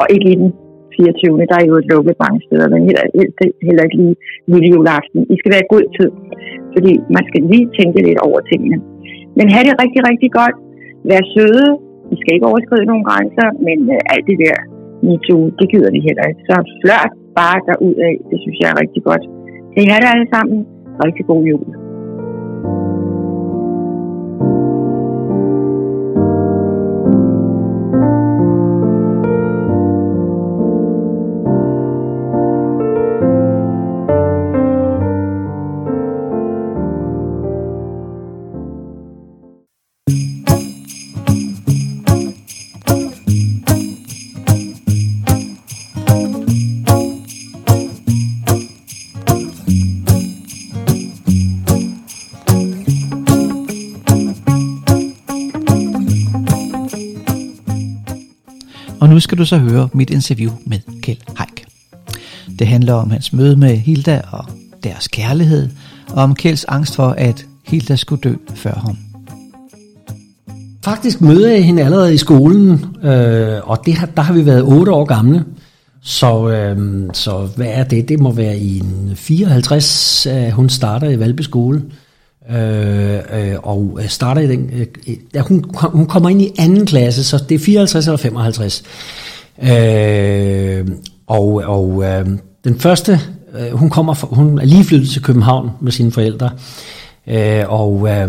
Og 0.00 0.06
ikke 0.14 0.28
i 0.34 0.36
den 0.42 0.50
24. 0.96 1.50
Der 1.50 1.56
er 1.60 1.66
jo 1.70 1.76
et 1.82 1.88
lukket 1.92 2.16
mange 2.24 2.40
steder, 2.46 2.66
men 2.74 2.80
heller, 2.88 3.04
heller 3.68 3.84
ikke 3.86 3.98
lige 4.02 4.16
lille 4.52 4.68
juleaften. 4.74 5.20
I 5.34 5.36
skal 5.40 5.52
være 5.54 5.64
i 5.66 5.72
god 5.74 5.84
tid, 5.98 6.10
fordi 6.74 6.92
man 7.16 7.24
skal 7.28 7.42
lige 7.52 7.66
tænke 7.78 7.98
lidt 8.08 8.20
over 8.28 8.40
tingene. 8.50 8.78
Men 9.38 9.46
have 9.54 9.64
det 9.68 9.74
rigtig, 9.82 10.00
rigtig 10.10 10.30
godt. 10.40 10.56
Vær 11.08 11.22
søde. 11.34 11.66
I 12.14 12.16
skal 12.20 12.34
ikke 12.34 12.50
overskride 12.50 12.90
nogen 12.90 13.04
grænser, 13.08 13.48
men 13.66 13.78
øh, 13.94 14.12
alt 14.12 14.26
det 14.30 14.38
der 14.44 14.58
MeToo, 15.06 15.42
det 15.58 15.66
gider 15.72 15.90
vi 15.96 16.00
heller 16.08 16.24
ikke. 16.30 16.42
Så 16.48 16.54
flørt 16.80 17.12
bare 17.40 17.58
af. 18.08 18.14
Det 18.30 18.38
synes 18.42 18.58
jeg 18.60 18.68
er 18.72 18.80
rigtig 18.82 19.02
godt. 19.08 19.24
Så 19.72 19.76
I 19.84 19.86
have 19.90 20.02
det 20.04 20.10
alle 20.14 20.28
sammen. 20.34 20.58
Rigtig 21.04 21.24
god 21.30 21.42
jul. 21.50 21.83
Skal 59.34 59.38
du 59.38 59.48
så 59.48 59.58
høre 59.58 59.88
mit 59.92 60.10
interview 60.10 60.52
med 60.66 60.78
Kjeld 61.02 61.18
Heik. 61.38 61.66
Det 62.58 62.66
handler 62.66 62.92
om 62.92 63.10
hans 63.10 63.32
møde 63.32 63.56
med 63.56 63.76
Hilda 63.76 64.20
og 64.30 64.44
deres 64.84 65.08
kærlighed, 65.08 65.68
og 66.10 66.22
om 66.22 66.34
Kjelds 66.34 66.64
angst 66.64 66.96
for, 66.96 67.08
at 67.08 67.46
Hilda 67.66 67.96
skulle 67.96 68.20
dø 68.20 68.34
før 68.54 68.74
ham. 68.74 68.96
Faktisk 70.84 71.20
møder 71.20 71.50
jeg 71.50 71.64
hende 71.64 71.82
allerede 71.82 72.14
i 72.14 72.16
skolen, 72.16 72.86
øh, 73.02 73.60
og 73.64 73.78
det 73.86 73.94
har, 73.94 74.06
der 74.06 74.22
har 74.22 74.34
vi 74.34 74.46
været 74.46 74.62
otte 74.62 74.92
år 74.92 75.04
gamle. 75.04 75.44
Så, 76.02 76.48
øh, 76.48 77.02
så 77.12 77.48
hvad 77.56 77.68
er 77.70 77.84
det? 77.84 78.08
Det 78.08 78.20
må 78.20 78.32
være 78.32 78.58
i 78.58 78.82
54, 79.14 80.26
øh, 80.26 80.48
hun 80.48 80.68
starter 80.68 81.08
i 81.08 81.18
Valby 81.18 81.40
skole. 81.40 81.82
Øh, 82.50 83.18
øh, 83.32 83.56
og 83.62 83.98
øh, 84.02 84.08
starter 84.08 84.40
i 84.40 84.46
den, 84.46 84.70
øh, 84.72 85.16
ja, 85.34 85.40
hun, 85.40 85.64
hun 85.74 86.06
kommer 86.06 86.28
ind 86.28 86.42
i 86.42 86.52
anden 86.58 86.86
klasse, 86.86 87.24
så 87.24 87.44
det 87.48 87.54
er 87.54 87.58
54 87.58 88.06
eller 88.06 88.16
55. 88.16 88.82
Øh, 89.62 90.88
og 91.26 91.62
og 91.66 92.04
øh, 92.04 92.26
den 92.64 92.80
første, 92.80 93.20
øh, 93.58 93.78
hun 93.78 93.90
kommer 93.90 94.14
fra, 94.14 94.28
hun 94.30 94.58
er 94.58 94.64
lige 94.64 94.84
flyttet 94.84 95.08
til 95.08 95.22
København 95.22 95.70
med 95.80 95.92
sine 95.92 96.12
forældre, 96.12 96.50
øh, 97.28 97.64
og 97.68 98.08
øh, 98.08 98.28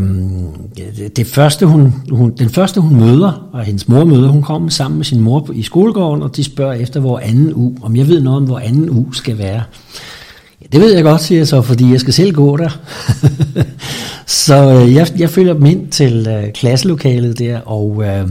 det, 1.15 1.27
første 1.27 1.65
hun, 1.65 1.93
hun, 2.11 2.33
den 2.37 2.49
første 2.49 2.81
hun 2.81 2.95
møder, 2.99 3.49
og 3.53 3.63
hendes 3.63 3.87
mor 3.87 4.03
møder, 4.03 4.27
hun 4.27 4.41
kommer 4.41 4.69
sammen 4.69 4.97
med 4.97 5.05
sin 5.05 5.21
mor 5.21 5.49
i 5.53 5.61
skolegården, 5.61 6.23
og 6.23 6.35
de 6.35 6.43
spørger 6.43 6.73
efter, 6.73 6.99
hvor 6.99 7.19
anden 7.19 7.53
u, 7.55 7.75
om 7.81 7.95
jeg 7.95 8.07
ved 8.07 8.21
noget 8.21 8.37
om, 8.37 8.43
hvor 8.43 8.59
anden 8.59 8.89
u 8.89 9.11
skal 9.11 9.37
være. 9.37 9.63
Ja, 10.61 10.65
det 10.71 10.81
ved 10.81 10.95
jeg 10.95 11.03
godt, 11.03 11.21
siger 11.21 11.39
jeg 11.39 11.47
så, 11.47 11.61
fordi 11.61 11.91
jeg 11.91 11.99
skal 11.99 12.13
selv 12.13 12.33
gå 12.33 12.57
der. 12.57 12.79
så 14.45 14.55
øh, 14.55 14.93
jeg, 14.93 15.07
jeg 15.19 15.29
følger 15.29 15.53
dem 15.53 15.65
ind 15.65 15.87
til 15.91 16.27
øh, 16.27 16.51
klasselokalet 16.51 17.39
der, 17.39 17.59
og 17.59 18.03
øh, 18.03 18.29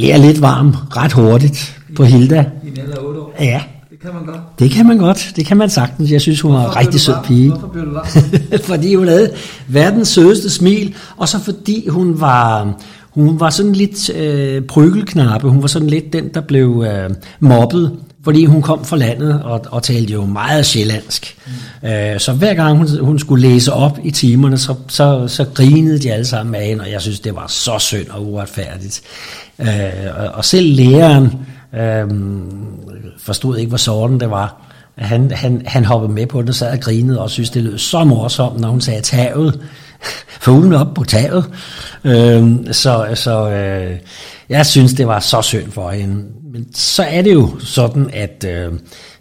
bliver 0.00 0.16
lidt 0.16 0.42
varm 0.42 0.74
ret 0.96 1.12
hurtigt 1.12 1.82
på 1.96 2.04
Hilda. 2.04 2.44
I 2.64 2.68
en 2.68 2.78
alder 2.80 2.96
af 2.96 3.04
8 3.04 3.20
år? 3.20 3.34
Ja. 3.40 3.62
Det 3.90 4.00
kan 4.00 4.10
man 4.14 4.26
godt. 4.26 4.40
Det 4.58 4.70
kan 4.70 4.86
man 4.86 4.98
godt. 4.98 5.32
Det 5.36 5.46
kan 5.46 5.56
man 5.56 5.70
sagtens. 5.70 6.10
Jeg 6.10 6.20
synes, 6.20 6.40
hun 6.40 6.52
var 6.52 6.70
en 6.70 6.76
rigtig 6.76 7.00
sød 7.00 7.14
pige. 7.24 7.50
Hvorfor 7.50 7.66
blev 7.66 7.84
du 7.84 7.92
varm? 7.92 8.60
fordi 8.70 8.94
hun 8.94 9.08
havde 9.08 9.30
verdens 9.68 10.08
sødeste 10.08 10.50
smil, 10.50 10.94
og 11.16 11.28
så 11.28 11.38
fordi 11.38 11.88
hun 11.88 12.20
var... 12.20 12.72
Hun 13.10 13.40
var 13.40 13.50
sådan 13.50 13.72
lidt 13.72 14.10
øh, 14.10 14.62
prygelknappe. 14.62 15.48
Hun 15.48 15.62
var 15.62 15.68
sådan 15.68 15.88
lidt 15.88 16.12
den, 16.12 16.28
der 16.34 16.40
blev 16.40 16.84
øh, 16.88 17.10
mobbet 17.40 17.92
fordi 18.24 18.44
hun 18.44 18.62
kom 18.62 18.84
fra 18.84 18.96
landet 18.96 19.42
og, 19.42 19.64
og 19.70 19.82
talte 19.82 20.12
jo 20.12 20.24
meget 20.24 20.66
sjællandsk. 20.66 21.36
Mm. 21.82 21.88
Øh, 21.88 22.20
så 22.20 22.32
hver 22.32 22.54
gang 22.54 22.78
hun, 22.78 22.98
hun 23.00 23.18
skulle 23.18 23.48
læse 23.48 23.72
op 23.72 23.98
i 24.04 24.10
timerne, 24.10 24.58
så, 24.58 24.74
så, 24.88 25.28
så 25.28 25.44
grinede 25.54 25.98
de 25.98 26.12
alle 26.12 26.24
sammen 26.24 26.54
af 26.54 26.66
hende, 26.66 26.82
og 26.82 26.90
jeg 26.90 27.00
synes, 27.00 27.20
det 27.20 27.34
var 27.34 27.46
så 27.46 27.78
synd 27.78 28.08
og 28.08 28.26
uretfærdigt. 28.26 29.02
Øh, 29.60 29.68
og, 30.18 30.28
og 30.28 30.44
selv 30.44 30.76
læreren 30.76 31.32
øh, 31.74 32.08
forstod 33.18 33.56
ikke, 33.56 33.68
hvor 33.68 33.78
sorten 33.78 34.20
det 34.20 34.30
var. 34.30 34.66
Han, 34.98 35.30
han, 35.30 35.62
han 35.66 35.84
hoppede 35.84 36.12
med 36.12 36.26
på 36.26 36.42
det, 36.42 36.54
sad 36.54 36.72
og 36.72 36.80
grinede 36.80 37.20
og 37.20 37.30
synes, 37.30 37.50
det 37.50 37.62
lød 37.62 37.78
så 37.78 38.04
morsomt, 38.04 38.60
når 38.60 38.68
hun 38.68 38.80
sagde 38.80 39.00
taget. 39.00 39.60
Fuglen 40.40 40.72
op 40.72 40.94
på 40.94 41.04
taget. 41.04 41.44
Øh, 42.04 42.56
så 42.72 43.06
så 43.14 43.50
øh, 43.50 43.98
jeg 44.48 44.66
synes, 44.66 44.94
det 44.94 45.06
var 45.06 45.20
så 45.20 45.42
synd 45.42 45.72
for 45.72 45.90
hende. 45.90 46.24
Men 46.52 46.66
så 46.74 47.02
er 47.02 47.22
det 47.22 47.32
jo 47.32 47.50
sådan, 47.58 48.10
at 48.12 48.46
øh, 48.48 48.72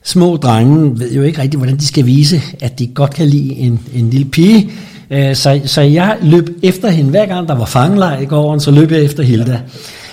små 0.03 0.38
drenge 0.38 0.99
ved 0.99 1.13
jo 1.13 1.21
ikke 1.21 1.41
rigtigt, 1.41 1.59
hvordan 1.59 1.77
de 1.77 1.88
skal 1.88 2.05
vise, 2.05 2.41
at 2.61 2.80
de 2.80 2.88
godt 2.88 3.13
kan 3.13 3.27
lide 3.27 3.53
en, 3.53 3.80
en 3.93 4.09
lille 4.09 4.25
pige. 4.25 4.71
Øh, 5.11 5.36
så, 5.36 5.61
så 5.65 5.82
jeg 5.82 6.17
løb 6.21 6.49
efter 6.63 6.89
hende, 6.89 7.09
hver 7.09 7.25
gang 7.25 7.47
der 7.47 7.55
var 7.55 7.65
fangelej 7.65 8.19
i 8.19 8.25
gården, 8.25 8.59
så 8.59 8.71
løb 8.71 8.91
jeg 8.91 9.03
efter 9.03 9.23
Hilda. 9.23 9.61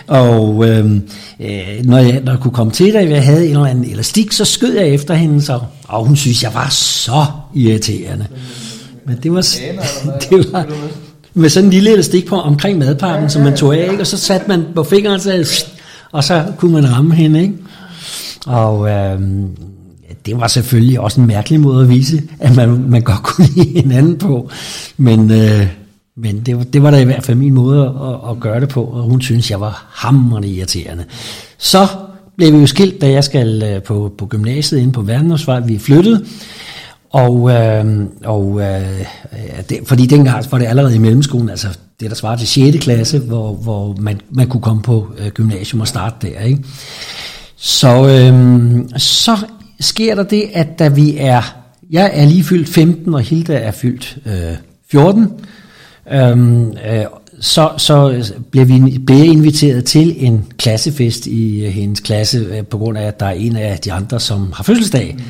Og 0.07 0.69
øh, 0.69 0.91
øh, 1.41 1.85
når, 1.85 1.99
jeg, 1.99 2.21
når 2.25 2.33
jeg 2.33 2.41
kunne 2.41 2.53
komme 2.53 2.73
til 2.73 2.93
dig, 2.93 3.11
jeg 3.11 3.25
havde 3.25 3.45
en 3.45 3.51
eller 3.51 3.67
anden 3.67 3.91
elastik, 3.93 4.33
så 4.33 4.45
skød 4.45 4.75
jeg 4.75 4.89
efter 4.89 5.15
hende, 5.15 5.43
så, 5.43 5.61
og 5.89 6.05
hun 6.05 6.17
synes, 6.17 6.43
jeg 6.43 6.55
var 6.55 6.69
så 6.71 7.25
irriterende. 7.55 8.27
Men 9.07 9.19
det 9.23 9.33
var, 9.33 9.41
det 10.31 10.53
var 10.53 10.67
med 11.35 11.49
sådan 11.49 11.67
en 11.67 11.73
lille 11.73 11.93
elastik 11.93 12.27
på 12.27 12.37
omkring 12.37 12.79
madpakken, 12.79 13.31
som 13.31 13.43
man 13.43 13.57
tog 13.57 13.77
af, 13.77 13.91
og 14.01 14.07
så 14.07 14.19
satte 14.19 14.49
man 14.49 14.65
på 14.75 14.85
fingeren, 14.85 15.21
så 15.21 15.67
og 16.13 16.25
så 16.25 16.45
kunne 16.57 16.73
man 16.73 16.93
ramme 16.93 17.15
hende, 17.15 17.43
ikke? 17.43 17.55
Og 18.47 18.91
øh, 18.91 19.21
det 20.27 20.41
var 20.41 20.47
selvfølgelig 20.47 21.01
også 21.01 21.21
en 21.21 21.27
mærkelig 21.27 21.61
måde 21.61 21.83
at 21.83 21.89
vise, 21.89 22.23
at 22.41 22.57
man, 22.57 22.85
man 22.89 23.03
godt 23.03 23.23
kunne 23.23 23.49
lide 23.57 23.81
hinanden 23.81 24.19
på. 24.19 24.51
Men, 24.97 25.31
øh, 25.31 25.67
men 26.17 26.41
det, 26.41 26.57
var, 26.57 26.65
det 26.65 26.83
var 26.83 26.91
da 26.91 26.99
i 26.99 27.05
hvert 27.05 27.25
fald 27.25 27.37
min 27.37 27.55
måde 27.55 27.83
at, 27.87 28.31
at 28.31 28.41
gøre 28.41 28.61
det 28.61 28.69
på, 28.69 28.85
og 28.85 29.03
hun 29.03 29.21
synes, 29.21 29.51
jeg 29.51 29.61
var 29.61 29.87
hammerende 29.91 30.49
irriterende. 30.49 31.05
Så 31.59 31.87
blev 32.37 32.53
vi 32.53 32.59
jo 32.59 32.67
skilt, 32.67 33.01
da 33.01 33.11
jeg 33.11 33.25
skal 33.25 33.63
øh, 33.63 33.83
på, 33.83 34.13
på 34.19 34.27
gymnasiet 34.27 34.81
inde 34.81 34.93
på 34.93 35.03
Verdensvej. 35.03 35.61
Vi 35.61 35.79
flyttede, 35.79 36.17
øhm, 36.17 36.27
og, 37.11 37.51
øh, 37.51 38.07
og 38.25 38.61
øh, 38.61 39.07
det, 39.69 39.79
fordi 39.85 40.07
dengang 40.07 40.45
var 40.51 40.59
det 40.59 40.67
allerede 40.67 40.97
i 40.97 40.99
mellemskolen, 40.99 41.51
altså 41.51 41.69
det 42.01 42.11
der 42.11 42.17
svarer 42.17 42.37
til 42.37 42.49
6. 42.49 42.85
klasse, 42.85 43.19
hvor, 43.19 43.53
hvor 43.53 43.97
man, 44.01 44.21
man 44.31 44.49
kunne 44.49 44.61
komme 44.61 44.83
på 44.83 45.07
øh, 45.19 45.29
gymnasium 45.29 45.81
og 45.81 45.89
starte 45.89 46.29
der. 46.29 46.41
Ikke? 46.41 46.65
Så, 47.57 48.09
øhm, 48.09 48.89
så 48.99 49.37
sker 49.81 50.15
der 50.15 50.23
det, 50.23 50.45
at 50.55 50.79
da 50.79 50.89
vi 50.89 51.17
er, 51.19 51.43
jeg 51.91 52.11
er 52.15 52.27
lige 52.27 52.45
fyldt 52.45 52.69
15, 52.69 53.15
og 53.15 53.21
Hilda 53.21 53.55
er 53.55 53.71
fyldt 53.71 54.19
øh, 54.27 54.57
14, 54.91 55.33
øhm, 56.13 56.71
øh, 56.71 57.05
så, 57.41 57.71
så 57.77 58.25
blev, 58.51 58.69
vi, 58.69 58.99
bliver 59.07 59.25
inviteret 59.25 59.85
til 59.85 60.27
en 60.27 60.45
klassefest 60.59 61.27
i 61.27 61.65
øh, 61.65 61.73
hendes 61.73 62.01
klasse, 62.01 62.39
øh, 62.39 62.65
på 62.65 62.79
grund 62.79 62.99
af, 62.99 63.07
at 63.07 63.21
der 63.21 63.27
er 63.27 63.31
en 63.31 63.57
af 63.57 63.79
de 63.79 63.93
andre, 63.93 64.21
som 64.21 64.53
har 64.53 64.65
fødselsdag. 64.65 65.15
Mm. 65.19 65.23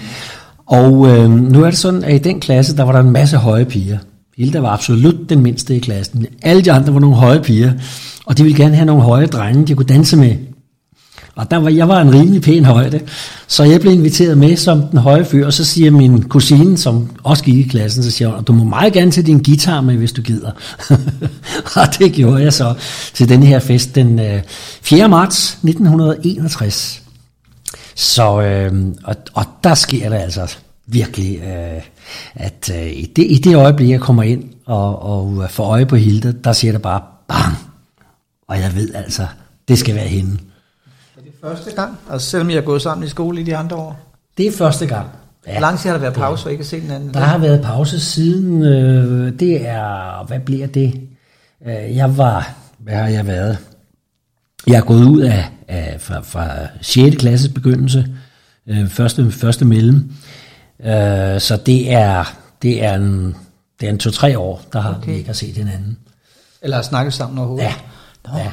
Og 0.67 1.09
øh, 1.09 1.31
nu 1.31 1.63
er 1.65 1.71
det 1.71 1.79
sådan, 1.79 2.05
at 2.05 2.15
i 2.15 2.19
den 2.19 2.41
klasse, 2.41 2.77
der 2.77 2.83
var 2.83 2.93
der 2.93 3.01
en 3.01 3.11
masse 3.11 3.37
høje 3.37 3.65
piger. 3.65 3.99
Hilda 4.37 4.61
var 4.61 4.71
absolut 4.71 5.29
den 5.29 5.43
mindste 5.43 5.77
i 5.77 5.79
klassen. 5.79 6.27
Alle 6.43 6.63
de 6.63 6.73
andre 6.73 6.95
var 6.95 7.01
nogle 7.01 7.17
høje 7.17 7.41
piger, 7.41 7.73
og 8.27 8.39
de 8.39 8.43
ville 8.43 8.59
gerne 8.59 8.75
have 8.75 8.87
nogle 8.87 9.03
høje 9.03 9.27
drenge, 9.27 9.67
de 9.67 9.75
kunne 9.75 9.87
danse 9.87 10.17
med. 10.17 10.37
Og 11.37 11.51
der 11.51 11.57
var, 11.57 11.71
jeg 11.71 11.89
var 11.89 12.01
en 12.01 12.15
rimelig 12.15 12.43
pæn 12.43 12.65
højde, 12.65 13.01
så 13.47 13.65
jeg 13.65 13.81
blev 13.81 13.93
inviteret 13.93 14.39
med 14.39 14.57
som 14.57 14.83
den 14.83 14.99
høje 14.99 15.25
fyr, 15.25 15.47
og 15.47 15.53
så 15.53 15.65
siger 15.65 15.91
min 15.91 16.23
kusine, 16.23 16.79
som 16.79 17.11
også 17.23 17.45
gik 17.45 17.67
i 17.67 17.69
klassen, 17.69 18.03
så 18.03 18.11
siger 18.11 18.29
hun, 18.29 18.45
du 18.45 18.53
må 18.53 18.65
meget 18.65 18.93
gerne 18.93 19.11
tage 19.11 19.27
din 19.27 19.43
guitar 19.43 19.81
med, 19.81 19.97
hvis 19.97 20.13
du 20.13 20.23
gider. 20.23 20.51
og 21.81 21.99
det 21.99 22.13
gjorde 22.13 22.43
jeg 22.43 22.53
så 22.53 22.75
til 23.15 23.29
den 23.29 23.43
her 23.43 23.59
fest 23.59 23.95
den 23.95 24.19
øh, 24.19 24.43
4. 24.83 25.09
Marts 25.09 25.49
1961. 25.53 27.03
Så, 27.95 28.41
øh, 28.41 28.73
og, 29.05 29.17
og 29.35 29.45
der 29.65 29.75
sker 29.75 30.09
det 30.09 30.17
altså 30.17 30.57
virkelig, 30.87 31.39
øh, 31.39 31.83
at 32.35 32.71
øh, 32.75 32.87
i, 32.87 33.13
det, 33.17 33.27
i 33.31 33.39
det 33.45 33.57
øjeblik, 33.57 33.91
jeg 33.91 34.01
kommer 34.01 34.23
ind 34.23 34.45
og, 34.67 35.03
og 35.03 35.51
får 35.51 35.65
øje 35.65 35.87
på 35.87 35.97
Hilde, 35.97 36.33
der 36.33 36.53
siger 36.53 36.73
det 36.73 36.83
bare 36.83 37.03
bang. 37.29 37.57
Og 38.49 38.59
jeg 38.61 38.75
ved 38.75 38.95
altså, 38.95 39.27
det 39.69 39.79
skal 39.79 39.95
være 39.95 40.07
hende. 40.07 40.31
Er 41.17 41.21
det 41.21 41.33
første 41.43 41.71
gang? 41.71 41.99
Altså 42.11 42.31
selvom 42.31 42.51
jeg 42.51 42.57
har 42.57 42.63
gået 42.63 42.83
sammen 42.83 43.07
i 43.07 43.09
skole 43.09 43.41
i 43.41 43.45
de 43.45 43.57
andre 43.57 43.77
år? 43.77 43.99
Det 44.37 44.47
er 44.47 44.53
første 44.53 44.87
gang. 44.87 45.07
Ja, 45.47 45.53
Hvor 45.53 45.61
lang 45.61 45.79
tid 45.79 45.91
har 45.91 45.97
der 45.97 46.01
været 46.01 46.15
pause, 46.15 46.47
og 46.47 46.53
ikke 46.53 46.65
set 46.65 46.83
den 46.83 46.91
anden? 46.91 47.15
Der 47.15 47.21
har 47.21 47.39
været 47.39 47.63
pause 47.63 48.01
siden, 48.01 48.63
øh, 48.63 49.41
det 49.41 49.69
er, 49.69 50.25
hvad 50.27 50.41
bliver 50.41 50.67
det? 50.67 51.01
Øh, 51.67 51.97
jeg 51.97 52.19
var, 52.19 52.55
hvad 52.79 52.95
har 52.95 53.09
jeg 53.09 53.27
været? 53.27 53.59
Jeg 54.67 54.77
er 54.77 54.83
gået 54.83 55.05
ud 55.05 55.21
af, 55.21 55.45
af 55.69 55.97
fra, 56.01 56.21
fra 56.21 56.49
6. 56.81 57.17
klasses 57.17 57.49
begyndelse, 57.49 58.07
øh, 58.67 58.89
første, 58.89 59.31
første 59.31 59.65
mellem, 59.65 60.13
øh, 60.81 61.41
så 61.41 61.59
det 61.67 61.93
er, 61.93 62.37
det 62.63 62.85
er 62.85 62.95
en, 62.95 63.37
det 63.81 63.87
er 63.87 63.91
en 63.93 63.99
to-tre 63.99 64.39
år, 64.39 64.63
der 64.73 64.81
har 64.81 64.95
okay. 64.95 65.11
vi 65.11 65.17
ikke 65.17 65.27
har 65.27 65.35
set 65.35 65.57
hinanden. 65.57 65.99
Eller 66.63 66.83
snakket 66.83 67.15
sammen 67.15 67.39
overhovedet? 67.39 67.65
Ja. 67.65 67.75
Nå. 68.27 68.39
ja. 68.39 68.51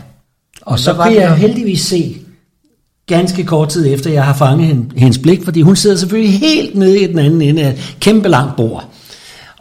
Og 0.62 0.80
så 0.80 0.94
kan 0.94 1.16
jeg 1.16 1.36
heldigvis 1.36 1.82
se, 1.82 2.18
ganske 3.08 3.44
kort 3.44 3.70
tid 3.70 3.94
efter, 3.94 4.10
jeg 4.10 4.26
har 4.26 4.34
fanget 4.34 4.92
hendes 4.96 5.18
blik, 5.18 5.44
fordi 5.44 5.62
hun 5.62 5.76
sidder 5.76 5.96
selvfølgelig 5.96 6.40
helt 6.40 6.76
nede 6.76 7.02
i 7.02 7.08
den 7.08 7.20
anden 7.20 7.42
ende 7.42 7.64
af 7.64 7.70
et 7.70 7.96
kæmpe 8.00 8.30
langt 8.30 8.56
bord. 8.56 8.90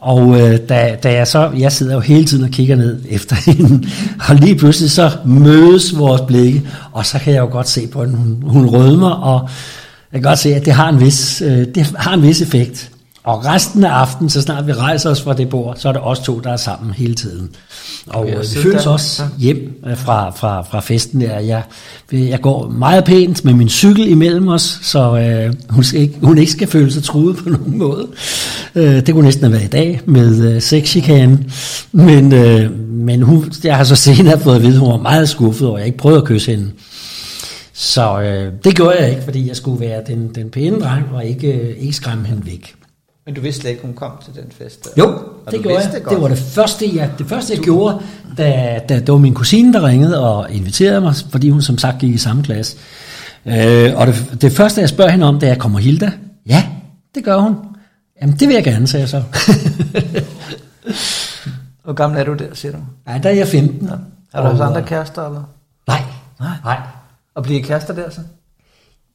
Og 0.00 0.40
øh, 0.40 0.58
da, 0.68 0.96
da 1.02 1.12
jeg 1.12 1.26
så, 1.26 1.50
jeg 1.58 1.72
sidder 1.72 1.94
jo 1.94 2.00
hele 2.00 2.24
tiden 2.24 2.44
og 2.44 2.50
kigger 2.50 2.76
ned 2.76 3.02
efter 3.08 3.36
hende, 3.50 3.88
og 4.28 4.34
lige 4.34 4.56
pludselig 4.56 4.90
så 4.90 5.10
mødes 5.24 5.98
vores 5.98 6.20
blikke, 6.20 6.68
og 6.92 7.06
så 7.06 7.18
kan 7.18 7.32
jeg 7.34 7.40
jo 7.40 7.48
godt 7.50 7.68
se 7.68 7.86
på 7.86 8.04
hende, 8.04 8.16
hun, 8.16 8.42
hun 8.42 8.66
rødmer, 8.66 9.10
og 9.10 9.48
jeg 10.12 10.22
kan 10.22 10.30
godt 10.30 10.38
se, 10.38 10.54
at 10.54 10.64
det 10.64 10.72
har 10.72 10.88
en 10.88 11.00
vis, 11.00 11.42
øh, 11.42 11.66
det 11.74 11.94
har 11.96 12.14
en 12.14 12.22
vis 12.22 12.42
effekt. 12.42 12.90
Og 13.24 13.44
resten 13.44 13.84
af 13.84 13.90
aftenen, 13.90 14.30
så 14.30 14.40
snart 14.40 14.66
vi 14.66 14.72
rejser 14.72 15.10
os 15.10 15.22
fra 15.22 15.34
det 15.34 15.48
bord, 15.48 15.76
så 15.76 15.88
er 15.88 15.92
det 15.92 16.02
os 16.04 16.20
to, 16.20 16.40
der 16.40 16.52
er 16.52 16.56
sammen 16.56 16.92
hele 16.92 17.14
tiden. 17.14 17.50
Og 18.06 18.20
okay, 18.20 18.38
vi 18.40 18.62
føles 18.62 18.86
også 18.86 19.22
hjem 19.38 19.80
øh, 19.86 19.96
fra, 19.96 20.30
fra, 20.30 20.62
fra 20.62 20.80
festen 20.80 21.20
der. 21.20 21.38
Jeg, 21.38 21.62
jeg 22.12 22.40
går 22.40 22.68
meget 22.68 23.04
pænt 23.04 23.44
med 23.44 23.54
min 23.54 23.68
cykel 23.68 24.08
imellem 24.08 24.48
os, 24.48 24.78
så 24.82 25.16
øh, 25.16 25.54
hun, 25.70 25.84
skal 25.84 26.00
ikke, 26.00 26.14
hun 26.22 26.38
ikke 26.38 26.52
skal 26.52 26.68
føle 26.68 26.92
sig 26.92 27.04
truet 27.04 27.36
på 27.36 27.48
nogen 27.58 27.78
måde. 27.78 28.06
Øh, 28.74 29.06
det 29.06 29.14
kunne 29.14 29.24
næsten 29.24 29.44
have 29.44 29.52
været 29.52 29.64
i 29.64 29.70
dag 29.70 30.00
med 30.06 30.54
øh, 30.54 30.62
sexchikane. 30.62 31.44
Men, 31.92 32.32
øh, 32.32 32.78
men 32.88 33.22
hun, 33.22 33.52
jeg 33.64 33.76
har 33.76 33.84
så 33.84 33.96
senere 33.96 34.40
fået 34.40 34.56
at 34.56 34.62
vide, 34.62 34.74
at 34.74 34.78
hun 34.78 34.90
var 34.90 34.96
meget 34.96 35.28
skuffet 35.28 35.68
over, 35.68 35.76
at 35.76 35.80
jeg 35.80 35.86
ikke 35.86 35.98
prøvede 35.98 36.20
at 36.20 36.26
kysse 36.26 36.50
hende. 36.50 36.70
Så 37.82 38.20
øh, 38.20 38.52
det 38.64 38.76
gjorde 38.76 38.96
jeg 38.98 39.10
ikke, 39.10 39.22
fordi 39.22 39.48
jeg 39.48 39.56
skulle 39.56 39.80
være 39.80 40.02
den, 40.06 40.34
den 40.34 40.50
pæne 40.50 40.80
dreng 40.80 41.06
og 41.12 41.24
ikke, 41.24 41.52
øh, 41.52 41.76
ikke 41.78 41.92
skræmme 41.92 42.26
hende 42.26 42.46
væk. 42.46 42.74
Men 43.26 43.34
du 43.34 43.40
vidste 43.40 43.60
slet 43.60 43.70
ikke, 43.70 43.82
hun 43.82 43.94
kom 43.94 44.12
til 44.24 44.42
den 44.42 44.52
fest? 44.58 44.88
Jo, 44.98 45.06
og 45.46 45.52
det 45.52 45.62
gjorde 45.62 45.78
jeg. 45.78 45.92
Det, 45.92 46.02
det 46.10 46.20
var 46.20 46.28
det 46.28 46.38
første, 46.38 46.96
jeg, 46.96 47.10
det 47.18 47.26
første, 47.26 47.54
jeg 47.54 47.62
gjorde, 47.62 48.00
da, 48.38 48.80
da 48.88 49.00
det 49.00 49.08
var 49.08 49.18
min 49.18 49.34
kusine, 49.34 49.72
der 49.72 49.86
ringede 49.86 50.20
og 50.20 50.50
inviterede 50.50 51.00
mig, 51.00 51.14
fordi 51.30 51.50
hun 51.50 51.62
som 51.62 51.78
sagt 51.78 51.98
gik 51.98 52.14
i 52.14 52.18
samme 52.18 52.42
klasse. 52.42 52.76
Øh, 53.46 53.92
og 53.96 54.06
det, 54.06 54.36
det 54.40 54.52
første, 54.52 54.80
jeg 54.80 54.88
spørger 54.88 55.10
hende 55.10 55.26
om, 55.26 55.40
det 55.40 55.48
er, 55.48 55.54
kommer 55.54 55.78
Hilda? 55.78 56.12
Ja, 56.46 56.64
det 57.14 57.24
gør 57.24 57.36
hun. 57.36 57.56
Jamen, 58.22 58.36
det 58.36 58.48
vil 58.48 58.54
jeg 58.54 58.64
gerne, 58.64 58.86
sagde 58.86 59.02
jeg 59.02 59.08
så. 59.08 59.22
Hvor 61.84 61.92
gammel 61.92 62.20
er 62.20 62.24
du 62.24 62.34
der, 62.34 62.54
siger 62.54 62.72
du? 62.72 62.78
Nej, 63.06 63.18
der 63.18 63.30
er 63.30 63.34
jeg 63.34 63.48
15. 63.48 63.88
Ja. 63.88 63.94
Har 64.34 64.42
du 64.42 64.48
også 64.48 64.64
andre 64.64 64.82
kærester, 64.82 65.26
eller? 65.26 65.42
Nej, 65.86 66.02
nej. 66.40 66.56
nej. 66.64 66.78
Og 67.34 67.42
blive 67.42 67.62
kærester 67.62 67.94
der 67.94 68.10
så? 68.10 68.20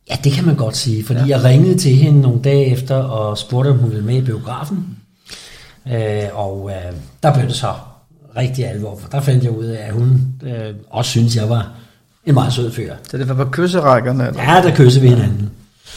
Ja, 0.09 0.15
det 0.23 0.31
kan 0.31 0.45
man 0.45 0.55
godt 0.55 0.77
sige, 0.77 1.05
fordi 1.05 1.19
ja. 1.19 1.25
jeg 1.25 1.43
ringede 1.43 1.77
til 1.77 1.95
hende 1.95 2.21
nogle 2.21 2.41
dage 2.41 2.65
efter 2.65 2.95
og 2.95 3.37
spurgte, 3.37 3.69
om 3.69 3.77
hun 3.77 3.89
ville 3.89 4.05
med 4.05 4.15
i 4.15 4.21
biografen. 4.21 4.97
Øh, 5.91 6.23
og 6.33 6.71
øh, 6.71 6.93
der 7.23 7.33
blev 7.33 7.47
det 7.47 7.55
så 7.55 7.73
rigtig 8.37 8.67
alvor, 8.67 8.97
for 8.99 9.09
der 9.09 9.21
fandt 9.21 9.43
jeg 9.43 9.51
ud 9.51 9.65
af, 9.65 9.87
at 9.87 9.93
hun 9.93 10.21
øh, 10.43 10.75
også 10.89 11.11
synes 11.11 11.35
jeg 11.35 11.49
var 11.49 11.71
en 12.25 12.33
meget 12.33 12.53
sød 12.53 12.71
fyr. 12.71 12.93
Så 13.09 13.17
det 13.17 13.29
var 13.29 13.35
på 13.45 13.51
kysserækkerne? 13.51 14.27
Eller? 14.27 14.53
Ja, 14.53 14.61
der 14.61 14.75
kyssede 14.75 15.01
vi 15.01 15.09
hinanden. 15.09 15.49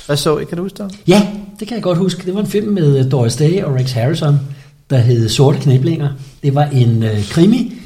Hvad 0.07 0.17
så 0.17 0.39
I? 0.39 0.45
Kan 0.45 0.57
du 0.57 0.63
huske 0.63 0.83
det? 0.83 0.99
Ja, 1.07 1.29
det 1.61 1.69
kan 1.69 1.75
jeg 1.75 1.83
godt 1.83 1.99
huske. 1.99 2.27
Det 2.27 2.35
var 2.35 2.41
en 2.41 2.47
film 2.47 2.73
med 2.73 3.11
Doris 3.11 3.37
Day 3.37 3.63
og 3.63 3.75
Rex 3.75 3.93
Harrison, 3.93 4.41
der 4.91 4.99
hed 4.99 5.29
Sorte 5.29 5.59
Knæblinger. 5.59 6.09
Det 6.43 6.55
var 6.55 6.65
en 6.65 7.03
øh, 7.03 7.29
krimi, 7.29 7.80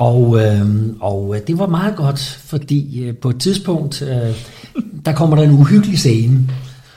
og, 0.00 0.40
øh, 0.40 0.66
og 1.00 1.36
det 1.46 1.58
var 1.58 1.66
meget 1.66 1.96
godt, 1.96 2.40
fordi 2.44 3.04
øh, 3.04 3.16
på 3.16 3.30
et 3.30 3.40
tidspunkt, 3.40 4.02
øh, 4.02 4.36
der 5.04 5.12
kommer 5.12 5.36
der 5.36 5.42
en 5.42 5.50
uhyggelig 5.50 5.98
scene, 5.98 6.48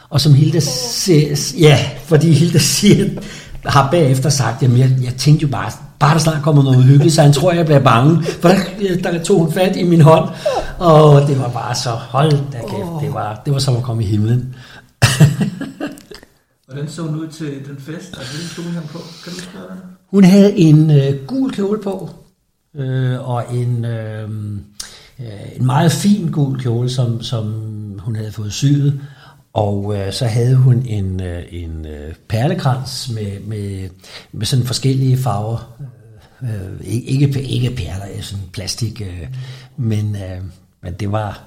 og 0.10 0.22
som 0.22 0.34
Hilda 0.34 0.60
siger, 0.60 1.36
ja, 1.60 1.80
fordi 2.06 2.32
Hilda 2.32 2.58
siger, 2.58 3.10
har 3.66 3.92
bagefter 3.92 4.30
sagt, 4.30 4.64
jamen 4.64 4.78
jeg, 4.78 4.92
jeg 5.04 5.14
tænkte 5.14 5.42
jo 5.44 5.48
bare, 5.48 5.72
bare 6.00 6.14
der 6.14 6.20
snart 6.20 6.44
kommer 6.44 6.64
noget 6.64 6.78
uhyggeligt, 6.78 7.16
så 7.16 7.22
han 7.22 7.34
tror, 7.34 7.52
jeg 7.52 7.66
bliver 7.66 7.80
bange. 7.80 8.24
For 8.24 8.50
der, 8.50 9.12
der 9.12 9.24
tog 9.24 9.40
hun 9.40 9.52
fat 9.52 9.76
i 9.76 9.84
min 9.84 10.02
hånd, 10.02 10.30
og 10.80 11.28
det 11.28 11.40
var 11.40 11.50
bare 11.50 11.76
så, 11.76 11.90
hold 11.90 12.32
da 12.32 12.58
kæft, 12.58 13.02
det 13.02 13.14
var, 13.14 13.42
det 13.46 13.54
var 13.54 13.60
som 13.60 13.76
at 13.76 13.84
komme 13.84 14.04
i 14.04 14.06
himlen. 14.06 14.56
Hvordan 16.68 16.90
så 16.90 17.02
hun 17.02 17.20
ud 17.20 17.28
til 17.28 17.48
den 17.48 17.78
fest? 17.80 18.18
Altså, 18.18 18.34
hvilken 18.38 18.50
kjole 18.56 18.70
han 18.70 18.84
på? 18.92 19.00
Kan 19.24 19.34
du 19.34 19.40
spørge 19.40 19.66
Hun 20.12 20.24
havde 20.24 20.58
en 20.58 20.92
øh, 20.92 21.26
gul 21.28 21.52
kjole 21.52 21.80
på, 21.84 22.10
øh, 22.76 23.30
og 23.30 23.56
en, 23.56 23.86
øh, 23.86 24.30
øh, 25.20 25.56
en 25.56 25.66
meget 25.66 25.92
fin 25.92 26.32
gul 26.32 26.60
kjole, 26.62 26.90
som, 26.90 27.22
som 27.22 27.46
hun 28.00 28.16
havde 28.16 28.32
fået 28.32 28.54
syet. 28.54 29.02
Og 29.54 29.98
øh, 29.98 30.14
så 30.14 30.26
havde 30.26 30.56
hun 30.56 30.86
en, 30.86 31.22
øh, 31.22 31.44
en 31.50 31.86
øh, 31.86 32.14
perlekrans 32.28 33.12
med, 33.14 33.40
med, 33.40 33.90
med 34.32 34.46
sådan 34.46 34.66
forskellige 34.66 35.18
farver. 35.18 35.76
Øh, 36.44 36.50
øh 36.50 36.80
ikke, 36.84 37.42
ikke 37.42 37.76
perler, 37.76 38.06
øh, 38.16 38.22
sådan 38.22 38.46
plastik, 38.54 39.02
øh, 39.02 39.28
men, 39.78 40.16
øh, 40.16 40.44
men 40.82 40.94
det 40.94 41.12
var 41.12 41.44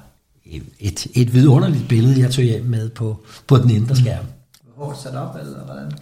et, 0.81 1.07
et 1.15 1.35
vidunderligt 1.35 1.89
billede, 1.89 2.21
jeg 2.21 2.31
tog 2.31 2.45
hjem 2.45 2.65
med 2.65 2.89
på, 2.89 3.25
på 3.47 3.59
den 3.59 3.71
indre 3.71 3.97
skærm. 3.97 4.25
Hårdt 4.77 4.99
sat 4.99 5.15
op, 5.15 5.37
eller 5.41 5.65
hvordan? 5.65 5.93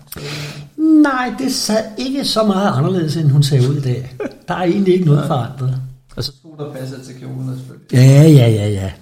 Nej, 1.03 1.35
det 1.39 1.55
sad 1.55 1.85
ikke 1.99 2.25
så 2.25 2.45
meget 2.47 2.73
anderledes, 2.77 3.17
end 3.17 3.31
hun 3.31 3.43
ser 3.43 3.69
ud 3.69 3.77
i 3.77 3.81
dag. 3.81 4.17
Der 4.49 4.55
er 4.55 4.63
egentlig 4.63 4.95
ikke 4.95 5.07
noget 5.07 5.27
forandret. 5.27 5.83
Og 6.17 6.25
så 6.25 6.33
sko, 6.39 6.57
der 6.59 6.73
passer 6.73 6.97
til 7.05 7.15
kjolen 7.15 7.57
selvfølgelig. 7.57 7.93
Ja, 7.93 8.23
ja, 8.23 8.49
ja, 8.49 8.69
ja. 8.69 8.93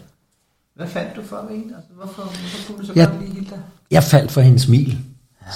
Hvad 0.76 0.86
fandt 0.86 1.16
du 1.16 1.22
for 1.22 1.46
hende? 1.50 1.74
Altså, 1.76 1.90
hvorfor, 1.96 2.22
hvorfor 2.22 2.66
kunne 2.66 2.82
du 2.82 2.86
så 2.86 2.92
jeg, 2.96 3.08
godt 3.08 3.20
lide 3.20 3.34
Hilda? 3.34 3.56
Jeg 3.90 4.02
faldt 4.02 4.32
for 4.32 4.40
hendes 4.40 4.62
smil. 4.62 4.98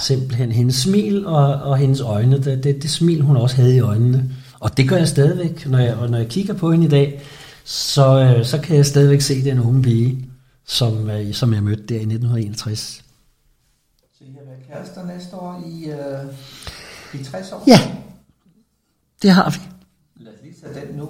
Simpelthen 0.02 0.52
hendes 0.52 0.76
smil 0.76 1.26
og, 1.26 1.54
og 1.54 1.76
hendes 1.76 2.00
øjne. 2.00 2.42
Det, 2.42 2.64
det, 2.64 2.82
det 2.82 2.90
smil, 2.90 3.20
hun 3.20 3.36
også 3.36 3.56
havde 3.56 3.76
i 3.76 3.80
øjnene. 3.80 4.30
Og 4.60 4.76
det 4.76 4.88
gør 4.88 4.96
jeg 4.96 5.08
stadigvæk. 5.08 5.66
Når 5.66 5.78
jeg, 5.78 5.96
når 6.08 6.18
jeg 6.18 6.28
kigger 6.28 6.54
på 6.54 6.72
hende 6.72 6.86
i 6.86 6.88
dag, 6.88 7.22
så, 7.64 8.20
øh, 8.20 8.44
så 8.44 8.58
kan 8.58 8.76
jeg 8.76 8.86
stadigvæk 8.86 9.20
se 9.20 9.44
den 9.44 9.60
unge 9.60 9.82
pige, 9.82 10.28
som, 10.66 11.10
øh, 11.10 11.34
som 11.34 11.54
jeg 11.54 11.62
mødte 11.62 11.82
der 11.82 11.94
i 11.94 12.06
1961. 12.06 13.02
Kærester 14.76 15.06
næste 15.06 15.36
år 15.36 15.62
i, 15.66 15.90
øh, 15.90 17.20
i 17.20 17.24
60 17.24 17.52
år? 17.52 17.64
Ja, 17.66 17.78
det 19.22 19.30
har 19.30 19.50
vi. 19.50 19.58
Lad 20.24 20.32
os 20.32 20.38
lige 20.42 20.54
tage 20.74 20.86
den 20.86 20.96
nu. 20.96 21.08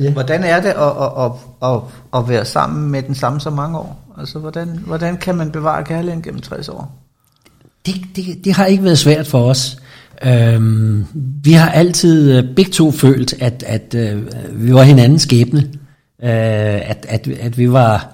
Ja. 0.00 0.12
Hvordan 0.12 0.44
er 0.44 0.60
det 0.60 0.68
at, 0.68 0.76
at, 0.76 1.24
at, 1.24 1.32
at, 1.70 1.80
at 2.20 2.28
være 2.28 2.44
sammen 2.44 2.90
med 2.90 3.02
den 3.02 3.14
samme 3.14 3.40
så 3.40 3.50
mange 3.50 3.78
år? 3.78 4.14
Altså, 4.18 4.38
hvordan, 4.38 4.68
hvordan 4.68 5.16
kan 5.16 5.34
man 5.34 5.50
bevare 5.50 5.84
kærligheden 5.84 6.22
gennem 6.22 6.40
60 6.40 6.68
år? 6.68 6.94
Det, 7.86 7.94
det, 8.16 8.44
det 8.44 8.52
har 8.52 8.66
ikke 8.66 8.84
været 8.84 8.98
svært 8.98 9.26
for 9.26 9.50
os. 9.50 9.78
Øhm, 10.24 11.06
vi 11.44 11.52
har 11.52 11.70
altid 11.70 12.38
øh, 12.38 12.54
begge 12.56 12.70
to 12.70 12.90
følt, 12.90 13.42
at, 13.42 13.62
at 13.66 13.94
øh, 13.94 14.22
vi 14.52 14.74
var 14.74 14.82
hinandens 14.82 15.22
skæbne. 15.22 15.60
Øh, 16.22 16.90
at, 16.90 17.06
at, 17.08 17.28
at 17.28 17.58
vi 17.58 17.72
var, 17.72 18.12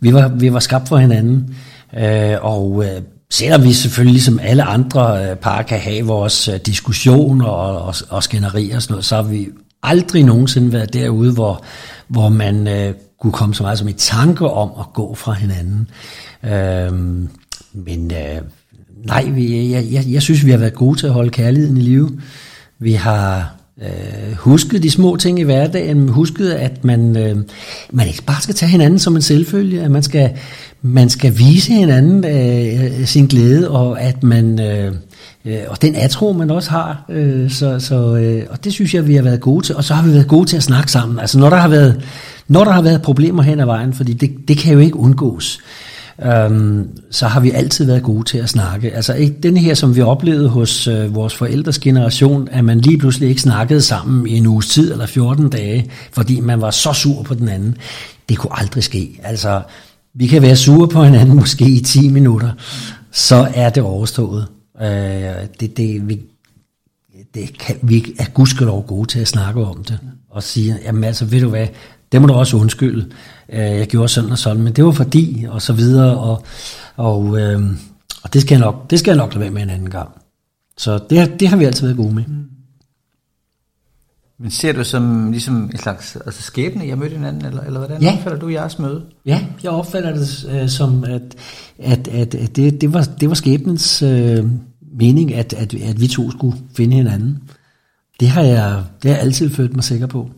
vi 0.00 0.14
var, 0.14 0.28
vi 0.28 0.52
var 0.52 0.58
skabt 0.58 0.88
for 0.88 0.96
hinanden. 0.96 1.56
Øh, 1.96 2.36
og 2.40 2.84
øh, 2.84 3.02
selvom 3.30 3.64
vi 3.64 3.72
selvfølgelig 3.72 4.22
som 4.22 4.38
alle 4.42 4.62
andre 4.62 5.30
øh, 5.30 5.36
par 5.36 5.62
kan 5.62 5.78
have 5.78 6.06
vores 6.06 6.48
øh, 6.48 6.54
diskussioner 6.66 7.46
og, 7.46 7.82
og, 7.82 7.94
og 8.08 8.22
skænderier 8.22 8.76
og 8.76 8.82
sådan 8.82 8.92
noget, 8.92 9.04
så 9.04 9.16
har 9.16 9.22
vi 9.22 9.48
aldrig 9.82 10.24
nogensinde 10.24 10.72
været 10.72 10.92
derude, 10.92 11.32
hvor, 11.32 11.64
hvor 12.08 12.28
man 12.28 12.68
øh, 12.68 12.94
kunne 13.20 13.32
komme 13.32 13.54
så 13.54 13.62
meget 13.62 13.78
som 13.78 13.88
i 13.88 13.92
tanke 13.92 14.50
om 14.50 14.70
at 14.78 14.86
gå 14.94 15.14
fra 15.14 15.32
hinanden. 15.32 15.90
Øh, 16.44 16.92
men 17.72 18.12
øh, 18.12 18.42
nej, 19.04 19.24
vi, 19.24 19.70
jeg, 19.70 19.86
jeg, 19.90 20.04
jeg 20.08 20.22
synes, 20.22 20.44
vi 20.44 20.50
har 20.50 20.58
været 20.58 20.74
gode 20.74 20.98
til 20.98 21.06
at 21.06 21.12
holde 21.12 21.30
kærligheden 21.30 21.76
i 21.76 21.80
live. 21.80 22.10
Vi 22.78 22.92
har 22.92 23.54
øh, 23.82 24.32
husket 24.36 24.82
de 24.82 24.90
små 24.90 25.16
ting 25.16 25.38
i 25.38 25.42
hverdagen, 25.42 26.08
husket, 26.08 26.50
at 26.50 26.84
man, 26.84 27.16
øh, 27.16 27.36
man 27.90 28.08
ikke 28.08 28.22
bare 28.22 28.42
skal 28.42 28.54
tage 28.54 28.70
hinanden 28.70 28.98
som 28.98 29.16
en 29.16 29.22
selvfølge, 29.22 29.82
at 29.82 29.90
man 29.90 30.02
skal, 30.02 30.30
man 30.86 31.08
skal 31.08 31.38
vise 31.38 31.72
hinanden 31.72 32.24
øh, 32.24 33.06
sin 33.06 33.26
glæde, 33.26 33.70
og 33.70 34.00
at 34.00 34.22
man... 34.22 34.60
Øh, 34.60 34.92
øh, 35.44 35.58
og 35.68 35.82
den 35.82 35.94
atro, 35.94 36.32
man 36.32 36.50
også 36.50 36.70
har. 36.70 37.04
Øh, 37.08 37.50
så, 37.50 37.80
så, 37.80 38.16
øh, 38.16 38.42
og 38.50 38.64
det 38.64 38.72
synes 38.72 38.94
jeg, 38.94 39.08
vi 39.08 39.14
har 39.14 39.22
været 39.22 39.40
gode 39.40 39.66
til. 39.66 39.76
Og 39.76 39.84
så 39.84 39.94
har 39.94 40.06
vi 40.06 40.12
været 40.12 40.28
gode 40.28 40.48
til 40.48 40.56
at 40.56 40.62
snakke 40.62 40.92
sammen. 40.92 41.18
Altså 41.18 41.38
når 41.38 41.50
der 41.50 41.56
har 41.56 41.68
været, 41.68 42.02
når 42.48 42.64
der 42.64 42.72
har 42.72 42.82
været 42.82 43.02
problemer 43.02 43.42
hen 43.42 43.60
ad 43.60 43.66
vejen, 43.66 43.92
fordi 43.92 44.12
det, 44.12 44.30
det 44.48 44.58
kan 44.58 44.72
jo 44.72 44.78
ikke 44.78 44.96
undgås 44.96 45.60
øhm, 46.24 46.88
så 47.10 47.26
har 47.26 47.40
vi 47.40 47.50
altid 47.50 47.84
været 47.84 48.02
gode 48.02 48.24
til 48.24 48.38
at 48.38 48.48
snakke. 48.48 48.94
Altså 48.94 49.14
ikke 49.14 49.36
den 49.42 49.56
her, 49.56 49.74
som 49.74 49.96
vi 49.96 50.02
oplevede 50.02 50.48
hos 50.48 50.88
øh, 50.88 51.14
vores 51.14 51.34
forældres 51.34 51.78
generation, 51.78 52.48
at 52.52 52.64
man 52.64 52.80
lige 52.80 52.98
pludselig 52.98 53.28
ikke 53.28 53.40
snakkede 53.40 53.80
sammen 53.80 54.26
i 54.26 54.36
en 54.36 54.46
uges 54.46 54.68
tid 54.68 54.92
eller 54.92 55.06
14 55.06 55.48
dage, 55.48 55.90
fordi 56.12 56.40
man 56.40 56.60
var 56.60 56.70
så 56.70 56.92
sur 56.92 57.22
på 57.22 57.34
den 57.34 57.48
anden. 57.48 57.76
Det 58.28 58.38
kunne 58.38 58.60
aldrig 58.60 58.84
ske. 58.84 59.20
Altså, 59.24 59.60
vi 60.16 60.26
kan 60.26 60.42
være 60.42 60.56
sure 60.56 60.88
på 60.88 61.04
hinanden 61.04 61.36
måske 61.40 61.64
i 61.64 61.80
10 61.80 62.08
minutter, 62.08 62.50
så 63.12 63.48
er 63.54 63.70
det 63.70 63.82
overstået. 63.82 64.46
Øh, 64.82 64.88
det, 65.60 65.76
det, 65.76 66.08
vi, 66.08 66.20
det 67.34 67.58
kan, 67.58 67.76
vi 67.82 68.14
er 68.18 68.24
gudskelov 68.34 68.86
gode 68.86 69.08
til 69.08 69.18
at 69.18 69.28
snakke 69.28 69.64
om 69.64 69.84
det, 69.84 69.98
og 70.30 70.42
sige, 70.42 70.78
jamen 70.84 71.04
altså, 71.04 71.24
ved 71.24 71.40
du 71.40 71.48
hvad, 71.48 71.66
det 72.12 72.20
må 72.20 72.26
du 72.26 72.32
også 72.32 72.56
undskylde 72.56 73.06
øh, 73.48 73.58
jeg 73.58 73.86
gjorde 73.86 74.08
sådan 74.08 74.30
og 74.30 74.38
sådan, 74.38 74.62
men 74.62 74.72
det 74.72 74.84
var 74.84 74.92
fordi, 74.92 75.46
og 75.48 75.62
så 75.62 75.72
videre, 75.72 76.18
og, 76.18 76.44
og, 76.96 77.38
øh, 77.38 77.60
og 78.22 78.32
det, 78.32 78.42
skal 78.42 78.54
jeg 78.54 78.64
nok, 78.64 78.90
det 78.90 78.98
skal 78.98 79.10
jeg 79.10 79.16
nok 79.16 79.34
lade 79.34 79.40
være 79.40 79.50
med 79.50 79.62
en 79.62 79.70
anden 79.70 79.90
gang. 79.90 80.10
Så 80.78 80.98
det, 81.10 81.40
det 81.40 81.48
har 81.48 81.56
vi 81.56 81.64
altid 81.64 81.86
været 81.86 81.96
gode 81.96 82.14
med. 82.14 82.24
Mm. 82.26 82.44
Men 84.38 84.50
ser 84.50 84.72
du 84.72 84.84
som 84.84 85.30
ligesom 85.30 85.62
en 85.62 85.78
slags 85.78 86.16
altså 86.26 86.42
skæbne, 86.42 86.86
jeg 86.86 86.98
mødte 86.98 87.16
hinanden, 87.16 87.44
eller, 87.44 87.62
eller 87.62 87.78
hvordan 87.78 88.02
ja. 88.02 88.12
opfatter 88.12 88.38
du 88.38 88.48
jeres 88.48 88.78
møde? 88.78 89.02
Ja, 89.26 89.46
jeg 89.62 89.70
opfatter 89.70 90.14
det 90.14 90.46
øh, 90.50 90.68
som, 90.68 91.04
at, 91.04 91.22
at, 91.78 92.08
at, 92.08 92.34
at 92.34 92.56
det, 92.56 92.80
det, 92.80 92.92
var, 92.92 93.08
det 93.20 93.28
var 93.28 93.34
skæbnens 93.34 94.02
øh, 94.02 94.44
mening, 94.98 95.34
at, 95.34 95.52
at, 95.52 95.74
at 95.74 96.00
vi 96.00 96.06
to 96.06 96.30
skulle 96.30 96.58
finde 96.76 96.96
hinanden. 96.96 97.42
Det 98.20 98.28
har 98.28 98.42
jeg, 98.42 98.84
det 99.02 99.10
har 99.10 99.16
jeg 99.16 99.24
altid 99.26 99.50
følt 99.50 99.74
mig 99.74 99.84
sikker 99.84 100.06
på. 100.06 100.30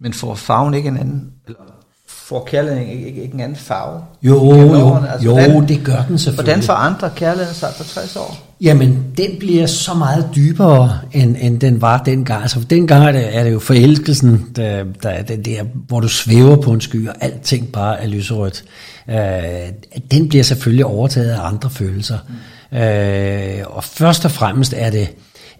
Men 0.00 0.12
får 0.12 0.34
farven 0.34 0.74
ikke 0.74 0.88
en 0.88 0.96
anden, 0.96 1.32
eller 1.46 1.60
får 2.06 2.44
kærligheden 2.44 2.88
ikke, 2.88 3.06
ikke, 3.06 3.22
ikke 3.22 3.34
en 3.34 3.40
anden 3.40 3.56
farve? 3.56 4.02
Jo, 4.22 4.54
jo, 4.54 4.96
altså, 4.96 5.24
jo 5.24 5.32
hvordan, 5.32 5.68
det 5.68 5.84
gør 5.84 6.02
den 6.08 6.18
selvfølgelig. 6.18 6.54
Hvordan 6.54 6.66
forandrer 6.66 7.08
kærligheden 7.08 7.54
sig 7.54 7.68
på 7.78 7.84
60 7.84 8.16
år? 8.16 8.47
Jamen, 8.60 9.04
den 9.16 9.38
bliver 9.38 9.66
så 9.66 9.94
meget 9.94 10.28
dybere, 10.34 10.98
end, 11.12 11.36
end 11.40 11.60
den 11.60 11.80
var 11.80 12.02
dengang. 12.02 12.42
Altså, 12.42 12.60
dengang 12.60 13.04
er 13.04 13.12
det, 13.12 13.36
er 13.36 13.44
det 13.44 13.52
jo 13.52 13.58
forelskelsen, 13.58 14.46
der, 14.56 14.84
der 15.02 15.08
er 15.08 15.22
den 15.22 15.44
der, 15.44 15.62
hvor 15.88 16.00
du 16.00 16.08
svæver 16.08 16.56
på 16.56 16.72
en 16.72 16.80
sky, 16.80 17.08
og 17.08 17.14
alting 17.20 17.72
bare 17.72 18.00
er 18.02 18.06
lyserødt. 18.06 18.64
Øh, 19.10 19.16
den 20.10 20.28
bliver 20.28 20.44
selvfølgelig 20.44 20.84
overtaget 20.84 21.30
af 21.30 21.46
andre 21.46 21.70
følelser. 21.70 22.18
Mm. 22.72 22.78
Øh, 22.78 23.76
og 23.76 23.84
først 23.84 24.24
og 24.24 24.30
fremmest 24.30 24.74
er 24.76 24.90
det, 24.90 25.08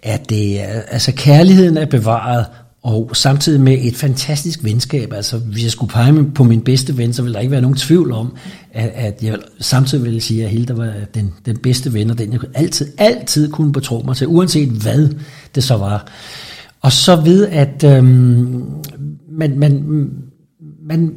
at 0.03 0.29
det, 0.29 0.59
altså 0.91 1.11
kærligheden 1.11 1.77
er 1.77 1.85
bevaret, 1.85 2.45
og 2.83 3.09
samtidig 3.13 3.61
med 3.61 3.77
et 3.81 3.95
fantastisk 3.95 4.63
venskab. 4.63 5.13
Altså, 5.13 5.37
hvis 5.37 5.63
jeg 5.63 5.71
skulle 5.71 5.91
pege 5.91 6.25
på 6.35 6.43
min 6.43 6.61
bedste 6.61 6.97
ven, 6.97 7.13
så 7.13 7.21
ville 7.21 7.33
der 7.33 7.39
ikke 7.39 7.51
være 7.51 7.61
nogen 7.61 7.77
tvivl 7.77 8.11
om, 8.11 8.33
at, 8.73 8.89
at 8.95 9.23
jeg 9.23 9.37
samtidig 9.59 10.03
ville 10.03 10.21
sige, 10.21 10.43
at 10.43 10.49
Hilda 10.49 10.73
var 10.73 10.93
den, 11.13 11.33
den 11.45 11.57
bedste 11.57 11.93
ven, 11.93 12.09
og 12.09 12.17
den 12.17 12.33
jeg 12.33 12.39
altid, 12.53 12.87
altid 12.97 13.51
kunne 13.51 13.71
betro 13.71 14.03
mig 14.05 14.15
til, 14.15 14.27
uanset 14.27 14.69
hvad 14.69 15.09
det 15.55 15.63
så 15.63 15.77
var. 15.77 16.07
Og 16.81 16.91
så 16.91 17.15
ved, 17.15 17.47
at 17.47 17.83
øhm, 17.83 18.63
man, 19.31 19.59
man, 19.59 20.09
man 20.87 21.13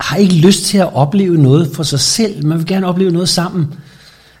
har 0.00 0.16
ikke 0.16 0.34
lyst 0.34 0.64
til 0.64 0.78
at 0.78 0.94
opleve 0.94 1.36
noget 1.36 1.70
for 1.74 1.82
sig 1.82 2.00
selv. 2.00 2.46
Man 2.46 2.58
vil 2.58 2.66
gerne 2.66 2.86
opleve 2.86 3.10
noget 3.10 3.28
sammen. 3.28 3.66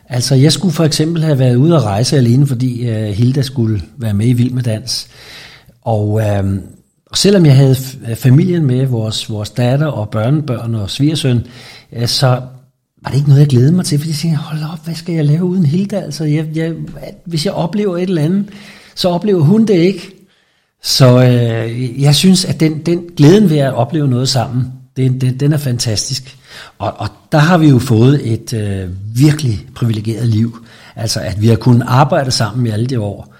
Altså, 0.08 0.34
jeg 0.34 0.52
skulle 0.52 0.74
for 0.74 0.84
eksempel 0.84 1.22
have 1.22 1.38
været 1.38 1.56
ude 1.56 1.76
at 1.76 1.82
rejse 1.82 2.16
alene, 2.16 2.46
fordi 2.46 2.88
øh, 2.88 3.08
Hilda 3.08 3.42
skulle 3.42 3.82
være 3.96 4.14
med 4.14 4.26
i 4.26 4.32
Vild 4.32 4.50
med 4.50 4.62
Dans. 4.62 5.08
Og, 5.82 6.20
øh, 6.20 6.60
og 7.06 7.16
selvom 7.16 7.46
jeg 7.46 7.56
havde 7.56 7.76
øh, 8.08 8.16
familien 8.16 8.66
med, 8.66 8.86
vores, 8.86 9.30
vores 9.30 9.50
datter 9.50 9.86
og 9.86 10.08
børnebørn 10.08 10.74
og 10.74 10.90
svigersøn, 10.90 11.46
øh, 11.92 12.08
så 12.08 12.26
var 13.02 13.10
det 13.10 13.16
ikke 13.16 13.28
noget, 13.28 13.40
jeg 13.40 13.48
glædede 13.48 13.72
mig 13.72 13.84
til, 13.84 13.98
fordi 13.98 14.10
jeg 14.10 14.16
tænkte, 14.16 14.38
hold 14.38 14.62
op, 14.72 14.84
hvad 14.84 14.94
skal 14.94 15.14
jeg 15.14 15.24
lave 15.24 15.44
uden 15.44 15.66
Hilda? 15.66 15.96
Altså, 15.96 16.24
jeg, 16.24 16.46
jeg, 16.54 16.74
hvis 17.24 17.46
jeg 17.46 17.52
oplever 17.52 17.96
et 17.96 18.02
eller 18.02 18.22
andet, 18.22 18.48
så 18.94 19.08
oplever 19.08 19.40
hun 19.40 19.64
det 19.64 19.74
ikke. 19.74 20.10
Så 20.82 21.22
øh, 21.22 22.02
jeg 22.02 22.14
synes, 22.14 22.44
at 22.44 22.60
den, 22.60 22.78
den 22.78 23.02
glæden 23.16 23.50
ved 23.50 23.58
at 23.58 23.74
opleve 23.74 24.08
noget 24.08 24.28
sammen, 24.28 24.72
den, 24.96 25.20
den, 25.20 25.40
den 25.40 25.52
er 25.52 25.56
fantastisk. 25.56 26.36
Og, 26.78 26.94
og 26.96 27.08
der 27.32 27.38
har 27.38 27.58
vi 27.58 27.68
jo 27.68 27.78
fået 27.78 28.32
et 28.32 28.52
øh, 28.52 28.88
virkelig 29.14 29.66
privilegeret 29.74 30.28
liv. 30.28 30.66
Altså, 30.96 31.20
at 31.20 31.42
vi 31.42 31.48
har 31.48 31.56
kunnet 31.56 31.86
arbejde 31.88 32.30
sammen 32.30 32.66
i 32.66 32.70
alle 32.70 32.86
de 32.86 33.00
år 33.00 33.34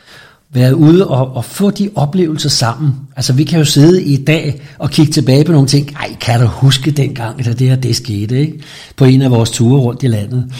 været 0.52 0.72
ude 0.72 1.08
og, 1.08 1.36
og 1.36 1.44
få 1.44 1.70
de 1.70 1.90
oplevelser 1.94 2.48
sammen. 2.48 2.94
Altså 3.16 3.32
vi 3.32 3.44
kan 3.44 3.58
jo 3.58 3.64
sidde 3.64 4.02
i 4.02 4.24
dag 4.24 4.60
og 4.78 4.90
kigge 4.90 5.12
tilbage 5.12 5.44
på 5.44 5.52
nogle 5.52 5.68
ting. 5.68 5.92
Ej, 5.92 6.16
kan 6.20 6.40
du 6.40 6.46
huske 6.46 6.90
dengang, 6.90 7.44
da 7.44 7.52
det 7.52 7.68
her 7.68 7.76
det 7.76 7.96
skete, 7.96 8.40
ikke? 8.40 8.60
På 8.96 9.04
en 9.04 9.22
af 9.22 9.30
vores 9.30 9.50
ture 9.50 9.80
rundt 9.80 10.02
i 10.02 10.06
landet. 10.06 10.52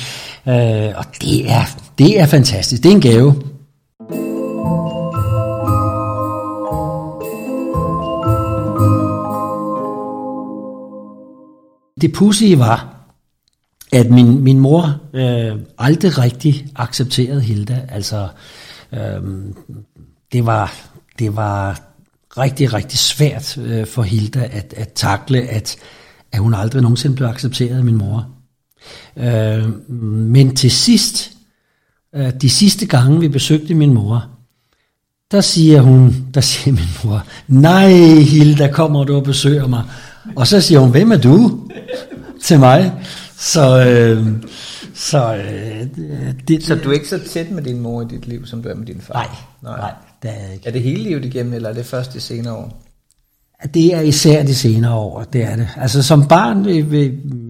Øh, 0.48 0.98
og 0.98 1.04
det 1.20 1.50
er, 1.50 1.62
det 1.98 2.20
er 2.20 2.26
fantastisk. 2.26 2.82
Det 2.82 2.88
er 2.90 2.94
en 2.94 3.00
gave. 3.00 3.34
Det 12.00 12.12
pudsige 12.12 12.58
var, 12.58 12.96
at 13.92 14.10
min, 14.10 14.44
min 14.44 14.58
mor 14.58 14.96
øh, 15.14 15.52
aldrig 15.78 16.18
rigtig 16.18 16.66
accepterede 16.76 17.40
Hilda. 17.40 17.80
Altså, 17.88 18.28
Øhm, 18.92 19.54
det, 20.32 20.46
var, 20.46 20.74
det 21.18 21.36
var 21.36 21.80
rigtig, 22.38 22.72
rigtig 22.74 22.98
svært 22.98 23.58
øh, 23.58 23.86
for 23.86 24.02
Hilda 24.02 24.48
at, 24.52 24.74
at 24.76 24.92
takle, 24.92 25.42
at, 25.42 25.76
at 26.32 26.40
hun 26.40 26.54
aldrig 26.54 26.82
nogensinde 26.82 27.16
blev 27.16 27.28
accepteret 27.28 27.78
af 27.78 27.84
min 27.84 27.96
mor. 27.96 28.28
Øh, 29.16 29.88
men 30.00 30.56
til 30.56 30.70
sidst, 30.70 31.30
øh, 32.14 32.32
de 32.40 32.50
sidste 32.50 32.86
gange 32.86 33.20
vi 33.20 33.28
besøgte 33.28 33.74
min 33.74 33.94
mor, 33.94 34.26
der 35.30 35.40
siger 35.40 35.80
hun, 35.80 36.26
der 36.34 36.40
siger 36.40 36.74
min 36.74 36.88
mor, 37.04 37.26
nej 37.48 37.92
Hilda, 38.20 38.72
kommer 38.72 39.04
du 39.04 39.16
og 39.16 39.24
besøger 39.24 39.66
mig. 39.66 39.84
Og 40.36 40.46
så 40.46 40.60
siger 40.60 40.80
hun, 40.80 40.90
hvem 40.90 41.12
er 41.12 41.16
du? 41.16 41.60
til 42.42 42.58
mig. 42.58 42.92
Så, 43.36 43.86
øh, 43.86 44.26
så, 45.00 45.34
øh, 45.34 45.86
det, 46.48 46.64
så 46.64 46.74
du 46.74 46.88
er 46.88 46.92
ikke 46.92 47.08
så 47.08 47.18
tæt 47.28 47.50
med 47.50 47.62
din 47.62 47.80
mor 47.80 48.02
i 48.02 48.04
dit 48.10 48.26
liv, 48.26 48.46
som 48.46 48.62
du 48.62 48.68
er 48.68 48.74
med 48.74 48.86
din 48.86 49.00
far? 49.00 49.14
Nej, 49.14 49.26
nej, 49.62 49.80
nej 49.80 49.92
det 50.22 50.30
er 50.30 50.44
jeg 50.44 50.54
ikke. 50.54 50.68
Er 50.68 50.72
det 50.72 50.82
hele 50.82 51.02
livet 51.02 51.24
igennem, 51.24 51.52
eller 51.52 51.68
er 51.68 51.74
det 51.74 51.86
først 51.86 52.12
de 52.12 52.20
senere 52.20 52.54
år? 52.54 52.82
Det 53.74 53.94
er 53.94 54.00
især 54.00 54.42
de 54.42 54.54
senere 54.54 54.94
år, 54.94 55.24
det 55.32 55.42
er 55.42 55.56
det. 55.56 55.68
Altså 55.76 56.02
som 56.02 56.28
barn, 56.28 56.62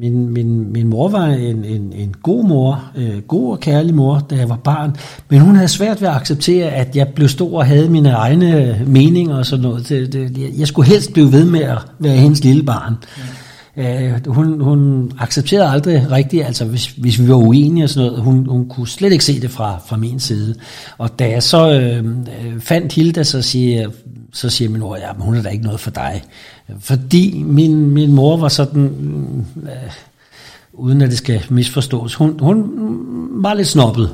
min, 0.00 0.28
min, 0.28 0.72
min 0.72 0.86
mor 0.86 1.08
var 1.08 1.26
en, 1.26 1.64
en, 1.64 1.92
en 1.92 2.14
god 2.22 2.44
mor, 2.44 2.90
øh, 2.96 3.22
god 3.22 3.52
og 3.52 3.60
kærlig 3.60 3.94
mor, 3.94 4.26
da 4.30 4.36
jeg 4.36 4.48
var 4.48 4.56
barn, 4.56 4.96
men 5.28 5.40
hun 5.40 5.54
havde 5.54 5.68
svært 5.68 6.00
ved 6.00 6.08
at 6.08 6.14
acceptere, 6.14 6.70
at 6.70 6.96
jeg 6.96 7.08
blev 7.08 7.28
stor 7.28 7.58
og 7.58 7.66
havde 7.66 7.88
mine 7.88 8.10
egne 8.10 8.82
meninger 8.86 9.36
og 9.38 9.46
sådan 9.46 9.62
noget. 9.62 9.88
Det, 9.88 10.12
det, 10.12 10.58
jeg 10.58 10.66
skulle 10.66 10.88
helst 10.88 11.12
blive 11.12 11.32
ved 11.32 11.44
med 11.44 11.60
at 11.60 11.78
være 11.98 12.16
hendes 12.16 12.44
lille 12.44 12.62
barn. 12.62 12.92
Mm. 12.92 13.22
Øh, 13.76 14.26
hun, 14.26 14.60
hun 14.60 15.12
accepterede 15.18 15.68
aldrig 15.68 16.10
rigtigt, 16.10 16.46
altså 16.46 16.64
hvis, 16.64 16.86
hvis 16.86 17.20
vi 17.20 17.28
var 17.28 17.34
uenige 17.34 17.84
og 17.84 17.90
sådan 17.90 18.08
noget, 18.08 18.22
hun, 18.22 18.46
hun 18.46 18.68
kunne 18.68 18.88
slet 18.88 19.12
ikke 19.12 19.24
se 19.24 19.40
det 19.40 19.50
fra, 19.50 19.78
fra 19.86 19.96
min 19.96 20.20
side. 20.20 20.54
Og 20.98 21.18
da 21.18 21.30
jeg 21.30 21.42
så 21.42 21.70
øh, 21.72 22.04
øh 22.06 22.60
fandt 22.60 22.92
Hilda, 22.92 23.22
så 23.22 23.42
siger, 23.42 23.90
så 24.32 24.50
siger 24.50 24.70
min 24.70 24.80
mor, 24.80 24.96
ja, 24.96 25.12
men 25.12 25.22
hun 25.22 25.34
er 25.34 25.42
da 25.42 25.48
ikke 25.48 25.64
noget 25.64 25.80
for 25.80 25.90
dig. 25.90 26.22
Fordi 26.78 27.42
min, 27.42 27.90
min 27.90 28.12
mor 28.12 28.36
var 28.36 28.48
sådan, 28.48 28.84
øh, 29.62 29.92
uden 30.72 31.00
at 31.00 31.10
det 31.10 31.18
skal 31.18 31.42
misforstås, 31.50 32.14
hun, 32.14 32.40
hun 32.40 32.64
var 33.42 33.54
lidt 33.54 33.68
snobbet 33.68 34.10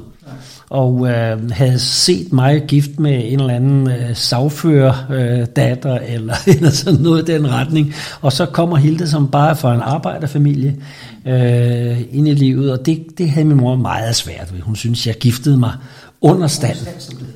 og 0.71 1.09
øh, 1.09 1.51
havde 1.51 1.79
set 1.79 2.33
mig 2.33 2.63
gift 2.69 2.99
med 2.99 3.33
en 3.33 3.41
eller 3.41 3.55
anden 3.55 3.91
øh, 3.91 4.17
sagfører 4.17 5.07
øh, 5.11 5.47
datter 5.57 5.99
eller, 5.99 6.35
eller 6.57 6.71
sådan 6.71 7.01
noget 7.01 7.29
i 7.29 7.33
den 7.33 7.51
retning. 7.51 7.95
Og 8.21 8.33
så 8.33 8.47
kommer 8.47 8.77
Hilde 8.77 9.09
som 9.09 9.29
bare 9.29 9.57
fra 9.57 9.75
en 9.75 9.81
arbejderfamilie 9.81 10.77
øh, 11.27 12.01
ind 12.13 12.29
i 12.29 12.35
livet, 12.35 12.73
og 12.73 12.87
det, 12.87 13.07
det 13.19 13.31
havde 13.31 13.47
min 13.47 13.57
mor 13.57 13.77
meget 13.77 14.17
svært 14.17 14.53
ved. 14.53 14.61
Hun 14.61 14.77
synes, 14.77 15.07
jeg 15.07 15.15
giftede 15.15 15.57
mig 15.57 15.73
under 16.21 16.47
stand. 16.47 16.77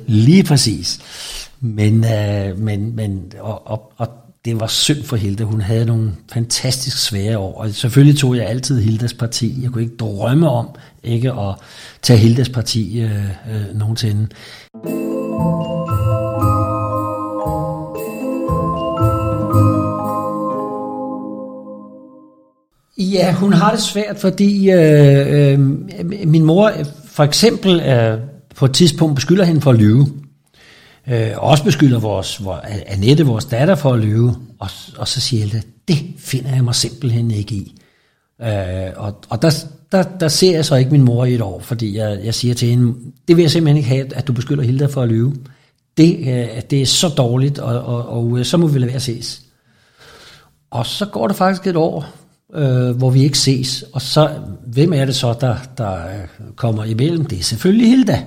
Lige 0.07 0.43
præcis. 0.43 0.99
Men, 1.61 2.05
øh, 2.05 2.59
men, 2.59 2.95
men 2.95 3.21
og, 3.39 3.67
og, 3.67 3.91
og 3.97 4.09
det 4.45 4.59
var 4.59 4.67
synd 4.67 5.03
for 5.03 5.15
Hilda. 5.15 5.43
Hun 5.43 5.61
havde 5.61 5.85
nogle 5.85 6.11
fantastisk 6.33 7.05
svære 7.05 7.37
år, 7.37 7.61
og 7.61 7.71
selvfølgelig 7.71 8.19
tog 8.19 8.35
jeg 8.35 8.45
altid 8.45 8.81
Hildas 8.81 9.13
parti. 9.13 9.59
Jeg 9.61 9.71
kunne 9.71 9.83
ikke 9.83 9.95
drømme 9.95 10.49
om 10.49 10.67
ikke 11.03 11.31
at 11.31 11.55
tage 12.01 12.19
Hildas 12.19 12.49
parti 12.49 13.01
øh, 13.01 13.25
øh, 13.25 13.75
nogensinde. 13.75 14.27
Ja, 22.97 23.33
hun 23.33 23.53
har 23.53 23.71
det 23.71 23.81
svært, 23.81 24.17
fordi 24.17 24.71
øh, 24.71 25.53
øh, 25.53 25.59
min 26.27 26.45
mor 26.45 26.67
øh, 26.67 26.85
for 27.05 27.23
eksempel 27.23 27.79
øh, 27.79 28.19
på 28.55 28.65
et 28.65 28.73
tidspunkt 28.73 29.15
beskylder 29.15 29.43
hende 29.43 29.61
for 29.61 29.71
at 29.71 29.77
lyve. 29.77 30.20
Øh, 31.07 31.31
også 31.37 31.63
beskylder 31.63 31.99
vores, 31.99 32.45
vores, 32.45 32.61
Annette, 32.85 33.25
vores 33.25 33.45
datter, 33.45 33.75
for 33.75 33.93
at 33.93 33.99
lyve. 33.99 34.35
Og, 34.59 34.69
og 34.97 35.07
så 35.07 35.21
siger 35.21 35.43
Hilda, 35.43 35.61
det 35.87 35.97
finder 36.17 36.53
jeg 36.53 36.63
mig 36.63 36.75
simpelthen 36.75 37.31
ikke 37.31 37.55
i. 37.55 37.81
Øh, 38.41 38.91
og 38.95 39.23
og 39.29 39.41
der, 39.41 39.65
der, 39.91 40.03
der 40.03 40.27
ser 40.27 40.55
jeg 40.55 40.65
så 40.65 40.75
ikke 40.75 40.91
min 40.91 41.03
mor 41.03 41.25
i 41.25 41.33
et 41.33 41.41
år, 41.41 41.59
fordi 41.59 41.97
jeg, 41.97 42.19
jeg 42.23 42.33
siger 42.33 42.53
til 42.53 42.69
hende, 42.69 42.93
det 43.27 43.37
vil 43.37 43.43
jeg 43.43 43.51
simpelthen 43.51 43.77
ikke 43.77 43.89
have, 43.89 44.15
at 44.15 44.27
du 44.27 44.33
beskylder 44.33 44.63
Hilda 44.63 44.85
for 44.85 45.01
at 45.01 45.09
lyve. 45.09 45.35
Det, 45.97 46.17
øh, 46.19 46.61
det 46.69 46.81
er 46.81 46.85
så 46.85 47.09
dårligt, 47.09 47.59
og, 47.59 47.81
og, 47.81 48.09
og 48.09 48.39
øh, 48.39 48.45
så 48.45 48.57
må 48.57 48.67
vi 48.67 48.79
lade 48.79 48.87
være 48.87 48.95
at 48.95 49.01
ses. 49.01 49.41
Og 50.71 50.85
så 50.85 51.05
går 51.05 51.27
der 51.27 51.35
faktisk 51.35 51.67
et 51.67 51.75
år, 51.75 52.05
øh, 52.53 52.89
hvor 52.89 53.09
vi 53.09 53.23
ikke 53.23 53.37
ses. 53.37 53.83
Og 53.93 54.01
så, 54.01 54.29
hvem 54.67 54.93
er 54.93 55.05
det 55.05 55.15
så, 55.15 55.35
der, 55.41 55.55
der 55.77 55.93
øh, 55.93 56.27
kommer 56.55 56.83
imellem? 56.83 57.25
Det 57.25 57.39
er 57.39 57.43
selvfølgelig 57.43 57.89
Hilda, 57.89 58.23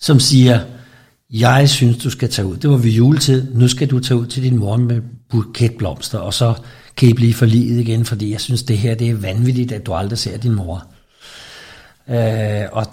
som 0.00 0.20
siger, 0.20 0.60
jeg 1.40 1.68
synes, 1.68 1.96
du 1.96 2.10
skal 2.10 2.30
tage 2.30 2.46
ud. 2.46 2.56
Det 2.56 2.70
var 2.70 2.76
ved 2.76 2.90
juletid. 2.90 3.54
Nu 3.54 3.68
skal 3.68 3.90
du 3.90 4.00
tage 4.00 4.20
ud 4.20 4.26
til 4.26 4.42
din 4.42 4.58
mor 4.58 4.76
med 4.76 5.00
buketblomster, 5.30 6.18
og 6.18 6.34
så 6.34 6.54
kan 6.96 7.08
I 7.08 7.12
blive 7.12 7.34
forliget 7.34 7.80
igen, 7.80 8.04
fordi 8.04 8.32
jeg 8.32 8.40
synes, 8.40 8.62
det 8.62 8.78
her 8.78 8.94
det 8.94 9.10
er 9.10 9.14
vanvittigt, 9.14 9.72
at 9.72 9.86
du 9.86 9.92
aldrig 9.92 10.18
ser 10.18 10.38
din 10.38 10.54
mor. 10.54 10.84
Øh, 12.10 12.64
og 12.72 12.86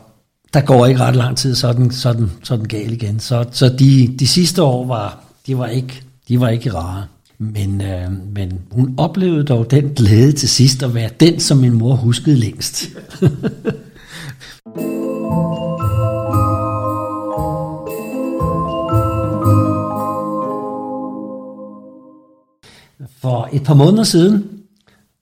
der 0.54 0.62
går 0.62 0.86
ikke 0.86 1.00
ret 1.00 1.16
lang 1.16 1.38
tid, 1.38 1.56
så 1.56 1.68
er 1.68 1.74
den, 1.74 1.92
så 1.92 2.10
er 2.10 2.14
den, 2.14 2.32
så 2.44 2.54
er 2.54 2.58
den 2.58 2.68
gal 2.68 2.94
igen. 2.94 3.20
Så, 3.20 3.46
så 3.52 3.70
de, 3.70 4.16
de 4.20 4.28
sidste 4.28 4.64
år 4.64 4.86
var, 4.86 5.24
de 5.48 5.58
var 5.58 5.68
ikke, 5.68 6.02
de 6.28 6.40
var 6.40 6.50
ikke 6.50 6.74
rare. 6.74 7.06
Men, 7.38 7.82
øh, 7.82 8.12
men 8.36 8.60
hun 8.72 8.94
oplevede 8.98 9.44
dog 9.44 9.72
den 9.72 9.90
glæde 9.96 10.32
til 10.32 10.50
sidst 10.50 10.84
at 10.84 10.94
være 10.94 11.10
den, 11.20 11.40
som 11.40 11.58
min 11.58 11.74
mor 11.74 11.96
huskede 11.96 12.36
længst. 12.36 12.90
For 23.22 23.50
et 23.54 23.64
par 23.64 23.74
måneder 23.74 24.04
siden, 24.04 24.50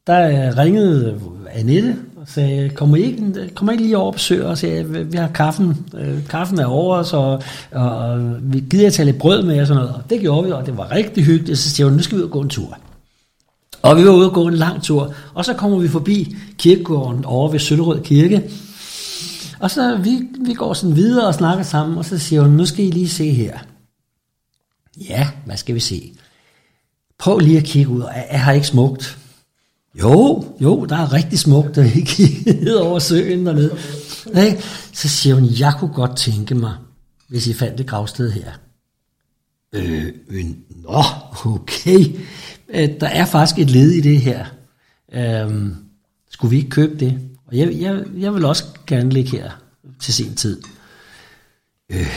der 0.08 0.48
øh, 0.48 0.58
ringede 0.58 1.22
Annette 1.54 1.96
og 2.16 2.28
sagde, 2.28 2.70
kommer 2.70 2.98
I 2.98 3.02
ikke, 3.02 3.50
kommer 3.56 3.72
I 3.72 3.74
ikke 3.74 3.84
lige 3.84 3.98
over 3.98 4.08
og 4.08 4.14
besøge 4.14 4.46
os? 4.46 4.64
Vi 4.88 5.18
har 5.18 5.28
kaffen, 5.28 5.86
øh, 5.98 6.28
kaffen 6.28 6.60
er 6.60 6.66
over, 6.66 7.04
så 7.04 7.42
og, 7.72 8.20
vi 8.42 8.60
gider 8.60 8.88
at 8.88 8.94
tage 8.94 9.06
lidt 9.06 9.18
brød 9.18 9.44
med 9.44 9.62
og 9.62 9.68
sådan 9.68 9.82
noget. 9.82 9.96
Og 9.96 10.10
det 10.10 10.22
gjorde 10.22 10.46
vi, 10.46 10.52
og 10.52 10.66
det 10.66 10.78
var 10.78 10.92
rigtig 10.92 11.24
hyggeligt. 11.24 11.60
Så 11.60 11.70
siger 11.70 11.88
hun, 11.88 11.96
nu 11.96 12.04
skal 12.04 12.18
vi 12.18 12.22
ud 12.22 12.28
og 12.28 12.32
gå 12.32 12.42
en 12.42 12.50
tur. 12.50 12.78
Og 13.82 13.98
vi 13.98 14.06
var 14.06 14.12
ude 14.12 14.28
og 14.30 14.34
gå 14.34 14.48
en 14.48 14.54
lang 14.54 14.84
tur, 14.84 15.14
og 15.34 15.46
så 15.46 15.54
kommer 15.54 15.80
vi 15.80 15.88
forbi 15.88 16.36
kirkegården 16.58 17.26
over 17.26 17.52
ved 17.52 17.60
Søllerød 17.60 18.04
Kirke. 18.04 18.44
Og 19.60 19.72
så 19.72 19.98
vi, 20.04 20.20
vi 20.46 20.54
går 20.54 20.74
sådan 20.74 20.96
videre 20.96 21.28
og 21.28 21.34
snakker 21.34 21.64
sammen, 21.64 21.98
og 21.98 22.06
så 22.06 22.18
siger 22.18 22.42
hun, 22.42 22.52
nu 22.52 22.66
skal 22.66 22.86
I 22.86 22.90
lige 22.90 23.10
se 23.10 23.32
her. 23.32 23.58
Ja, 25.10 25.28
hvad 25.46 25.58
skal 25.58 25.76
vi 25.76 25.80
se? 25.80 26.12
Prøv 27.20 27.40
lige 27.40 27.58
at 27.58 27.64
kigge 27.64 27.92
ud, 27.92 28.02
er, 28.02 28.08
er 28.08 28.38
her 28.38 28.52
ikke 28.52 28.68
smukt? 28.68 29.18
Jo, 30.00 30.46
jo, 30.62 30.86
der 30.86 30.96
er 30.96 31.14
rigtig 31.14 31.40
smukt, 31.40 31.76
der 31.76 31.84
vi 31.84 32.02
kiggede 32.02 32.82
over 32.82 33.00
søen 33.00 33.46
dernede. 33.46 33.78
Nej, 34.34 34.62
så 34.94 35.10
siger 35.10 35.36
hun, 35.36 35.46
jeg 35.60 35.74
kunne 35.80 35.94
godt 35.94 36.18
tænke 36.18 36.56
mig, 36.56 36.74
hvis 37.28 37.48
I 37.48 37.54
fandt 37.54 37.80
et 37.80 37.88
gravsted 37.88 38.32
her. 38.32 38.52
Øh, 39.74 40.06
øh, 40.30 40.46
nå, 40.84 41.04
okay. 41.46 42.06
Øh, 42.70 42.90
der 43.00 43.08
er 43.08 43.26
faktisk 43.26 43.60
et 43.60 43.70
led 43.70 43.92
i 43.92 44.02
det 44.02 44.22
her. 44.22 44.46
Øh, 45.14 45.72
skulle 46.32 46.50
vi 46.50 46.58
ikke 46.58 46.70
købe 46.70 47.00
det? 47.00 47.20
Og 47.48 47.58
jeg, 47.58 47.74
jeg, 47.74 48.04
jeg 48.18 48.34
vil 48.34 48.46
også 48.46 48.64
gerne 48.88 49.10
ligge 49.10 49.32
her 49.32 49.52
til 50.00 50.14
sin 50.14 50.36
tid. 50.36 50.62
Øh, 51.92 52.08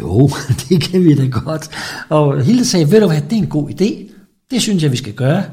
jo, 0.00 0.30
det 0.68 0.82
kan 0.82 1.04
vi 1.04 1.14
da 1.14 1.26
godt. 1.26 1.70
Og 2.08 2.44
Hilde 2.44 2.64
sagde, 2.64 2.90
ved 2.90 3.00
du 3.00 3.06
hvad, 3.06 3.20
det 3.20 3.32
er 3.32 3.42
en 3.42 3.46
god 3.46 3.70
idé. 3.70 4.15
Det 4.50 4.62
synes 4.62 4.82
jeg, 4.82 4.92
vi 4.92 4.96
skal 4.96 5.12
gøre. 5.12 5.44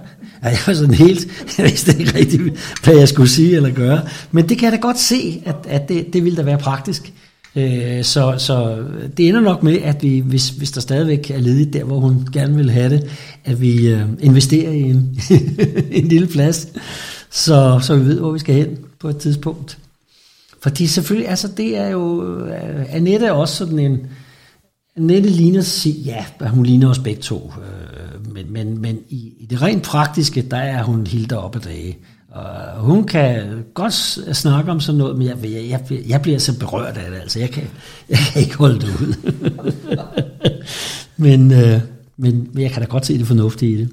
Ja, 0.43 0.47
jeg 0.47 0.57
var 0.67 0.73
sådan 0.73 0.93
helt, 0.93 1.27
jeg 1.57 1.65
vidste 1.65 1.99
ikke 1.99 2.15
rigtigt, 2.17 2.41
hvad 2.83 2.95
jeg 2.95 3.07
skulle 3.07 3.29
sige 3.29 3.55
eller 3.55 3.71
gøre. 3.71 4.01
Men 4.31 4.49
det 4.49 4.57
kan 4.57 4.65
jeg 4.65 4.71
da 4.71 4.77
godt 4.77 4.99
se, 4.99 5.41
at, 5.45 5.55
at 5.67 5.89
det, 5.89 6.13
det 6.13 6.23
ville 6.23 6.37
da 6.37 6.41
være 6.41 6.57
praktisk. 6.57 7.13
Øh, 7.55 8.03
så, 8.03 8.35
så 8.37 8.85
det 9.17 9.27
ender 9.27 9.41
nok 9.41 9.63
med, 9.63 9.77
at 9.81 10.03
vi, 10.03 10.19
hvis, 10.19 10.49
hvis 10.49 10.71
der 10.71 10.81
stadigvæk 10.81 11.31
er 11.31 11.39
ledigt 11.39 11.73
der, 11.73 11.83
hvor 11.83 11.99
hun 11.99 12.27
gerne 12.33 12.55
vil 12.55 12.71
have 12.71 12.89
det, 12.89 13.09
at 13.45 13.61
vi 13.61 13.87
øh, 13.87 14.05
investerer 14.19 14.71
i 14.71 14.81
en, 14.81 15.19
en 15.99 16.07
lille 16.07 16.27
plads, 16.27 16.67
så, 17.29 17.79
så 17.81 17.95
vi 17.95 18.05
ved, 18.05 18.19
hvor 18.19 18.31
vi 18.31 18.39
skal 18.39 18.55
hen 18.55 18.77
på 18.99 19.09
et 19.09 19.17
tidspunkt. 19.17 19.77
Fordi 20.61 20.87
selvfølgelig, 20.87 21.29
altså 21.29 21.47
det 21.57 21.77
er 21.77 21.87
jo, 21.87 22.23
øh, 22.47 22.95
Annette 22.95 23.25
er 23.25 23.31
også 23.31 23.55
sådan 23.55 23.79
en, 23.79 23.99
Annette 24.97 25.29
ligner, 25.29 25.87
ja, 26.05 26.25
hun 26.47 26.65
ligner 26.65 26.89
os 26.89 26.99
begge 26.99 27.21
to, 27.21 27.53
øh, 27.57 28.33
men, 28.33 28.53
men, 28.53 28.81
men 28.81 28.99
i, 29.09 29.33
i 29.39 29.45
det 29.45 29.61
rent 29.61 29.83
praktiske, 29.83 30.41
der 30.41 30.57
er 30.57 30.83
hun 30.83 31.07
helt 31.07 31.29
deroppe 31.29 31.57
af 31.57 31.61
dage. 31.61 31.97
Og 32.29 32.79
hun 32.79 33.03
kan 33.03 33.63
godt 33.73 33.93
snakke 34.37 34.71
om 34.71 34.79
sådan 34.79 34.97
noget, 34.97 35.17
men 35.17 35.27
jeg, 35.27 35.37
jeg, 35.43 35.81
jeg, 35.91 36.09
jeg 36.09 36.21
bliver 36.21 36.39
så 36.39 36.59
berørt 36.59 36.97
af 36.97 37.11
det, 37.11 37.17
altså 37.17 37.39
jeg 37.39 37.49
kan, 37.49 37.63
jeg 38.09 38.17
kan 38.17 38.41
ikke 38.41 38.57
holde 38.57 38.79
det 38.79 38.87
ud. 39.01 39.33
men, 41.25 41.51
øh, 41.51 41.81
men, 42.17 42.49
men 42.53 42.63
jeg 42.63 42.71
kan 42.71 42.81
da 42.81 42.87
godt 42.87 43.05
se 43.05 43.17
det 43.17 43.27
fornuftige 43.27 43.71
i 43.71 43.77
det. 43.77 43.89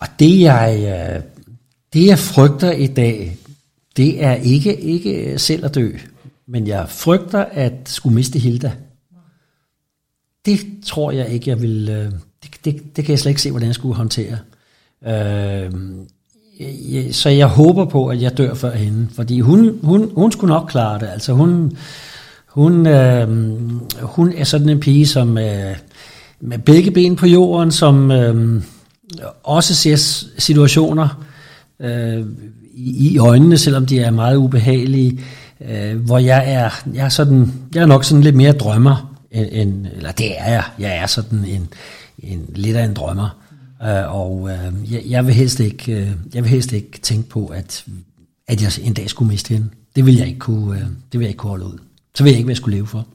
Og 0.00 0.06
det 0.18 0.40
jeg 0.40 0.78
øh, 1.16 1.33
det 1.94 2.06
jeg 2.06 2.18
frygter 2.18 2.72
i 2.72 2.86
dag, 2.86 3.36
det 3.96 4.24
er 4.24 4.34
ikke, 4.34 4.80
ikke 4.80 5.38
selv 5.38 5.64
at 5.64 5.74
dø, 5.74 5.90
men 6.46 6.66
jeg 6.66 6.86
frygter 6.88 7.44
at 7.44 7.72
skulle 7.84 8.14
miste 8.14 8.38
Hilda. 8.38 8.72
Det 10.46 10.60
tror 10.86 11.10
jeg 11.10 11.28
ikke, 11.28 11.50
jeg 11.50 11.62
vil... 11.62 11.88
Øh, 11.88 12.12
det, 12.42 12.64
det, 12.64 12.96
det 12.96 13.04
kan 13.04 13.12
jeg 13.12 13.18
slet 13.18 13.30
ikke 13.30 13.42
se, 13.42 13.50
hvordan 13.50 13.66
jeg 13.66 13.74
skulle 13.74 13.94
håndtere. 13.94 14.38
Øh, 15.06 15.72
så 17.12 17.28
jeg 17.28 17.46
håber 17.46 17.84
på, 17.84 18.08
at 18.08 18.22
jeg 18.22 18.38
dør 18.38 18.54
før 18.54 18.74
hende, 18.74 19.08
fordi 19.14 19.40
hun, 19.40 19.78
hun, 19.82 20.10
hun 20.14 20.32
skulle 20.32 20.54
nok 20.54 20.68
klare 20.68 20.98
det. 21.00 21.06
Altså 21.06 21.32
hun, 21.32 21.76
hun, 22.46 22.86
øh, 22.86 23.28
hun 24.02 24.32
er 24.32 24.44
sådan 24.44 24.68
en 24.68 24.80
pige, 24.80 25.06
som 25.06 25.38
øh, 25.38 25.76
med 26.40 26.58
begge 26.58 26.90
ben 26.90 27.16
på 27.16 27.26
jorden, 27.26 27.72
som 27.72 28.10
øh, 28.10 28.62
også 29.42 29.74
ser 29.74 29.96
situationer, 30.38 31.23
øh, 31.80 32.26
i, 32.74 33.08
i 33.12 33.18
øjnene, 33.18 33.58
selvom 33.58 33.86
de 33.86 33.98
er 33.98 34.10
meget 34.10 34.36
ubehagelige, 34.36 35.20
øh, 35.60 35.96
hvor 35.96 36.18
jeg 36.18 36.52
er, 36.52 36.70
jeg 36.94 37.04
er 37.04 37.08
sådan, 37.08 37.52
jeg 37.74 37.82
er 37.82 37.86
nok 37.86 38.04
sådan 38.04 38.22
lidt 38.22 38.36
mere 38.36 38.52
drømmer, 38.52 39.16
end, 39.30 39.48
end 39.52 39.86
eller 39.96 40.12
det 40.12 40.40
er 40.40 40.50
jeg, 40.50 40.64
jeg 40.78 40.96
er 40.96 41.06
sådan 41.06 41.44
en, 41.44 41.68
en 42.18 42.44
lidt 42.54 42.76
af 42.76 42.84
en 42.84 42.94
drømmer, 42.94 43.38
øh, 43.82 44.14
og 44.14 44.50
øh, 44.50 44.92
jeg, 44.92 45.02
jeg, 45.06 45.26
vil 45.26 45.34
helst 45.34 45.60
ikke, 45.60 45.92
øh, 45.92 46.10
jeg 46.34 46.42
vil 46.42 46.50
helst 46.50 46.72
ikke 46.72 46.98
tænke 47.02 47.28
på, 47.28 47.46
at, 47.46 47.84
at 48.48 48.62
jeg 48.62 48.86
en 48.86 48.94
dag 48.94 49.10
skulle 49.10 49.28
miste 49.28 49.54
hende. 49.54 49.68
Det 49.96 50.06
vil 50.06 50.16
jeg 50.16 50.26
ikke 50.26 50.38
kunne, 50.38 50.78
øh, 50.78 50.82
det 50.82 51.20
vil 51.20 51.20
jeg 51.20 51.28
ikke 51.28 51.38
kunne 51.38 51.50
holde 51.50 51.66
ud. 51.66 51.78
Så 52.14 52.22
vil 52.22 52.30
jeg 52.30 52.38
ikke, 52.38 52.46
hvad 52.46 52.52
jeg 52.52 52.56
skulle 52.56 52.76
leve 52.76 52.86
for. 52.86 53.06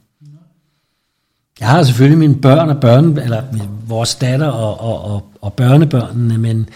Jeg 1.60 1.68
har 1.68 1.84
selvfølgelig 1.84 2.18
mine 2.18 2.36
børn 2.36 2.69
og 2.69 2.81
børn, 2.81 3.18
eller 3.18 3.44
vores 3.88 4.15
datter 4.15 4.48
og, 4.48 4.80
og, 4.80 5.14
og, 5.14 5.31
og 5.41 5.53
børnebørnene, 5.53 6.38
men, 6.38 6.69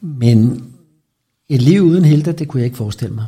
men 0.00 0.64
et 1.48 1.62
liv 1.62 1.82
uden 1.82 2.04
Hilda, 2.04 2.32
det 2.32 2.48
kunne 2.48 2.60
jeg 2.60 2.64
ikke 2.64 2.76
forestille 2.76 3.14
mig. 3.14 3.24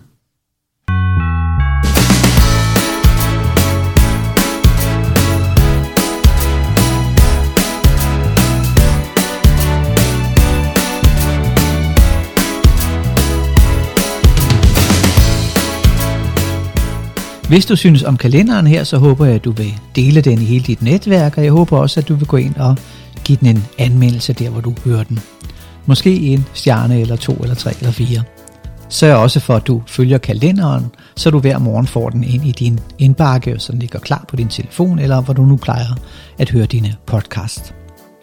Hvis 17.49 17.67
du 17.67 17.77
synes 17.77 18.03
om 18.03 18.17
kalenderen 18.17 18.67
her, 18.67 18.85
så 18.85 18.99
håber 18.99 19.25
jeg, 19.25 19.35
at 19.35 19.45
du 19.45 19.51
vil 19.51 19.75
dele 19.97 20.21
den 20.21 20.43
i 20.43 20.45
hele 20.45 20.65
dit 20.65 20.83
netværk, 20.83 21.39
og 21.39 21.45
jeg 21.45 21.53
håber 21.53 21.79
også, 21.79 22.01
at 22.01 22.09
du 22.09 22.15
vil 22.15 22.27
gå 22.27 22.37
ind 22.37 22.57
og 22.57 22.77
give 23.25 23.39
den 23.41 23.49
en 23.49 23.65
anmeldelse 23.79 24.33
der, 24.33 24.51
hvor 24.51 24.61
du 24.61 24.75
hører 24.85 25.05
den. 25.05 25.21
Måske 25.87 26.17
en 26.21 26.45
stjerne 26.55 27.01
eller 27.01 27.17
to 27.17 27.33
eller 27.33 27.55
tre 27.55 27.73
eller 27.79 27.93
fire. 27.93 28.23
Sørg 28.89 29.17
også 29.17 29.41
for, 29.41 29.55
at 29.55 29.67
du 29.67 29.83
følger 29.87 30.19
kalenderen, 30.19 30.87
så 31.17 31.31
du 31.31 31.39
hver 31.39 31.59
morgen 31.59 31.87
får 31.87 32.11
den 32.11 32.25
ind 32.25 32.47
i 32.47 32.53
din 32.53 32.81
indbakke, 32.99 33.55
så 33.59 33.73
den 33.73 33.81
ligger 33.81 33.99
klar 33.99 34.25
på 34.29 34.37
din 34.37 34.49
telefon, 34.49 34.99
eller 34.99 35.21
hvor 35.21 35.35
du 35.35 35.43
nu 35.43 35.57
plejer 35.57 35.99
at 36.39 36.51
høre 36.51 36.67
dine 36.67 36.95
podcast. 37.07 37.75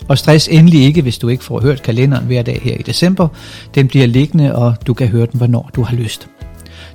Og 0.07 0.17
stress 0.17 0.47
endelig 0.47 0.83
ikke, 0.83 1.01
hvis 1.01 1.17
du 1.17 1.27
ikke 1.27 1.43
får 1.43 1.61
hørt 1.61 1.81
kalenderen 1.81 2.25
hver 2.25 2.41
dag 2.41 2.59
her 2.63 2.75
i 2.79 2.81
december. 2.81 3.27
Den 3.75 3.87
bliver 3.87 4.07
liggende, 4.07 4.55
og 4.55 4.75
du 4.87 4.93
kan 4.93 5.07
høre 5.07 5.25
den, 5.25 5.37
hvornår 5.37 5.69
du 5.75 5.83
har 5.83 5.95
lyst. 5.95 6.27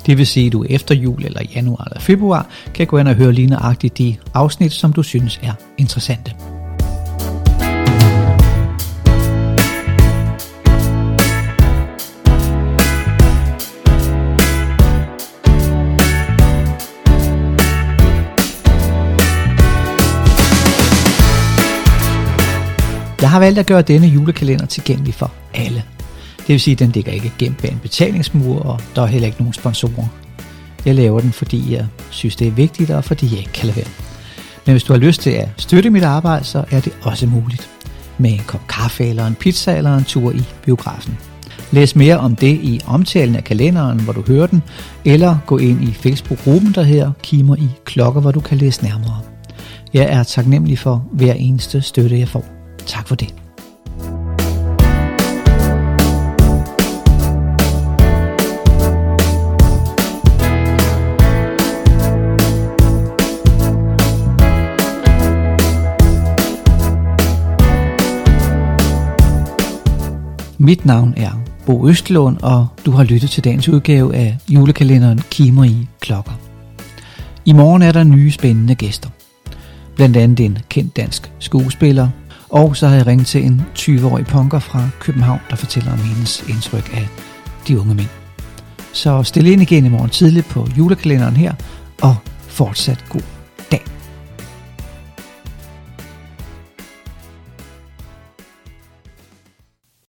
Det 0.07 0.19
vil 0.19 0.27
sige, 0.27 0.47
at 0.47 0.53
du 0.53 0.65
efter 0.69 0.95
jul 0.95 1.25
eller 1.25 1.41
januar 1.55 1.85
eller 1.85 2.01
februar 2.01 2.47
kan 2.75 2.87
gå 2.87 2.99
ind 2.99 3.09
og 3.09 3.15
høre 3.15 3.33
lige 3.33 3.47
nøjagtigt 3.47 3.99
de 3.99 4.17
afsnit, 4.35 4.73
som 4.73 4.93
du 4.93 5.03
synes 5.03 5.41
er 5.43 5.53
interessante. 5.79 6.33
Jeg 23.21 23.31
har 23.31 23.39
valgt 23.39 23.59
at 23.59 23.67
gøre 23.67 23.83
denne 23.83 24.07
julekalender 24.07 24.67
tilgængelig 24.67 25.15
for 25.15 25.31
alle. 25.55 25.83
Det 26.39 26.49
vil 26.49 26.61
sige, 26.61 26.73
at 26.73 26.79
den 26.79 26.91
ligger 26.91 27.13
ikke 27.13 27.33
gemt 27.39 27.63
bag 27.63 27.73
en 27.73 27.79
betalingsmur, 27.79 28.61
og 28.61 28.81
der 28.97 29.03
er 29.03 29.07
heller 29.07 29.27
ikke 29.27 29.39
nogen 29.39 29.53
sponsorer. 29.53 30.09
Jeg 30.85 30.95
laver 30.95 31.21
den, 31.21 31.33
fordi 31.33 31.75
jeg 31.75 31.87
synes, 32.11 32.37
det 32.37 32.47
er 32.47 32.51
vigtigt, 32.53 32.91
og 32.91 33.05
fordi 33.05 33.27
jeg 33.31 33.39
ikke 33.39 33.53
kan 33.53 33.67
lade 33.67 33.77
være. 33.77 33.87
Men 34.67 34.73
hvis 34.73 34.83
du 34.83 34.93
har 34.93 35.01
lyst 35.01 35.21
til 35.21 35.31
at 35.31 35.49
støtte 35.57 35.91
mit 35.91 36.03
arbejde, 36.03 36.45
så 36.45 36.65
er 36.71 36.81
det 36.81 36.93
også 37.03 37.27
muligt. 37.27 37.69
Med 38.19 38.31
en 38.31 38.43
kop 38.47 38.67
kaffe 38.69 39.05
eller 39.05 39.27
en 39.27 39.35
pizza 39.35 39.77
eller 39.77 39.97
en 39.97 40.05
tur 40.05 40.33
i 40.33 40.43
biografen. 40.65 41.19
Læs 41.71 41.97
mere 41.97 42.19
om 42.19 42.37
det 42.37 42.59
i 42.63 42.81
omtalen 42.87 43.37
af 43.37 43.45
kalenderen, 43.45 44.01
hvor 44.01 44.13
du 44.13 44.23
hører 44.27 44.47
den, 44.47 44.63
eller 45.05 45.39
gå 45.47 45.59
ind 45.59 45.85
i 45.85 45.93
Facebook-gruppen, 45.93 46.73
der 46.75 46.83
her 46.83 47.13
Kimer 47.23 47.57
i 47.57 47.69
Klokker, 47.85 48.21
hvor 48.21 48.31
du 48.31 48.41
kan 48.41 48.59
læse 48.59 48.85
nærmere. 48.85 49.19
Jeg 49.95 50.05
er 50.05 50.23
taknemmelig 50.23 50.79
for 50.79 51.05
hver 51.13 51.33
eneste 51.33 51.83
støtte, 51.83 52.19
jeg 52.19 52.29
får. 52.29 52.58
Tak 52.89 53.09
for 53.09 53.15
det. 53.15 53.35
Mit 70.61 70.87
navn 70.87 71.15
er 71.17 71.31
Bo 71.67 71.89
Østlund, 71.89 72.37
og 72.43 72.67
du 72.87 72.91
har 72.91 73.05
lyttet 73.05 73.31
til 73.31 73.45
dagens 73.45 73.69
udgave 73.69 74.15
af 74.15 74.37
julekalenderen 74.49 75.21
Kimer 75.31 75.65
i 75.65 75.87
Klokker. 76.01 76.33
I 77.45 77.53
morgen 77.53 77.83
er 77.83 77.93
der 77.93 78.05
nye 78.05 78.31
spændende 78.31 78.75
gæster. 78.75 79.09
Blandt 79.97 80.17
andet 80.17 80.41
en 80.41 80.59
kendt 80.69 80.97
dansk 80.97 81.33
skuespiller, 81.39 82.09
og 82.51 82.77
så 82.77 82.87
har 82.87 82.97
jeg 82.97 83.07
ringet 83.07 83.27
til 83.27 83.45
en 83.45 83.63
20-årig 83.79 84.27
punker 84.27 84.59
fra 84.59 84.89
København, 85.01 85.41
der 85.51 85.57
fortæller 85.57 85.93
om 85.93 85.99
hendes 85.99 86.45
indtryk 86.49 86.91
af 86.95 87.09
de 87.69 87.81
unge 87.81 87.95
mænd. 87.95 88.09
Så 88.93 89.23
stil 89.23 89.47
ind 89.47 89.63
igen 89.63 89.87
i 89.87 89.89
morgen 89.89 90.11
tidligt 90.11 90.49
på 90.49 90.69
julekalenderen 90.79 91.37
her, 91.37 91.55
og 92.03 92.17
fortsat 92.49 93.05
god 93.09 93.23
dag. 93.73 93.85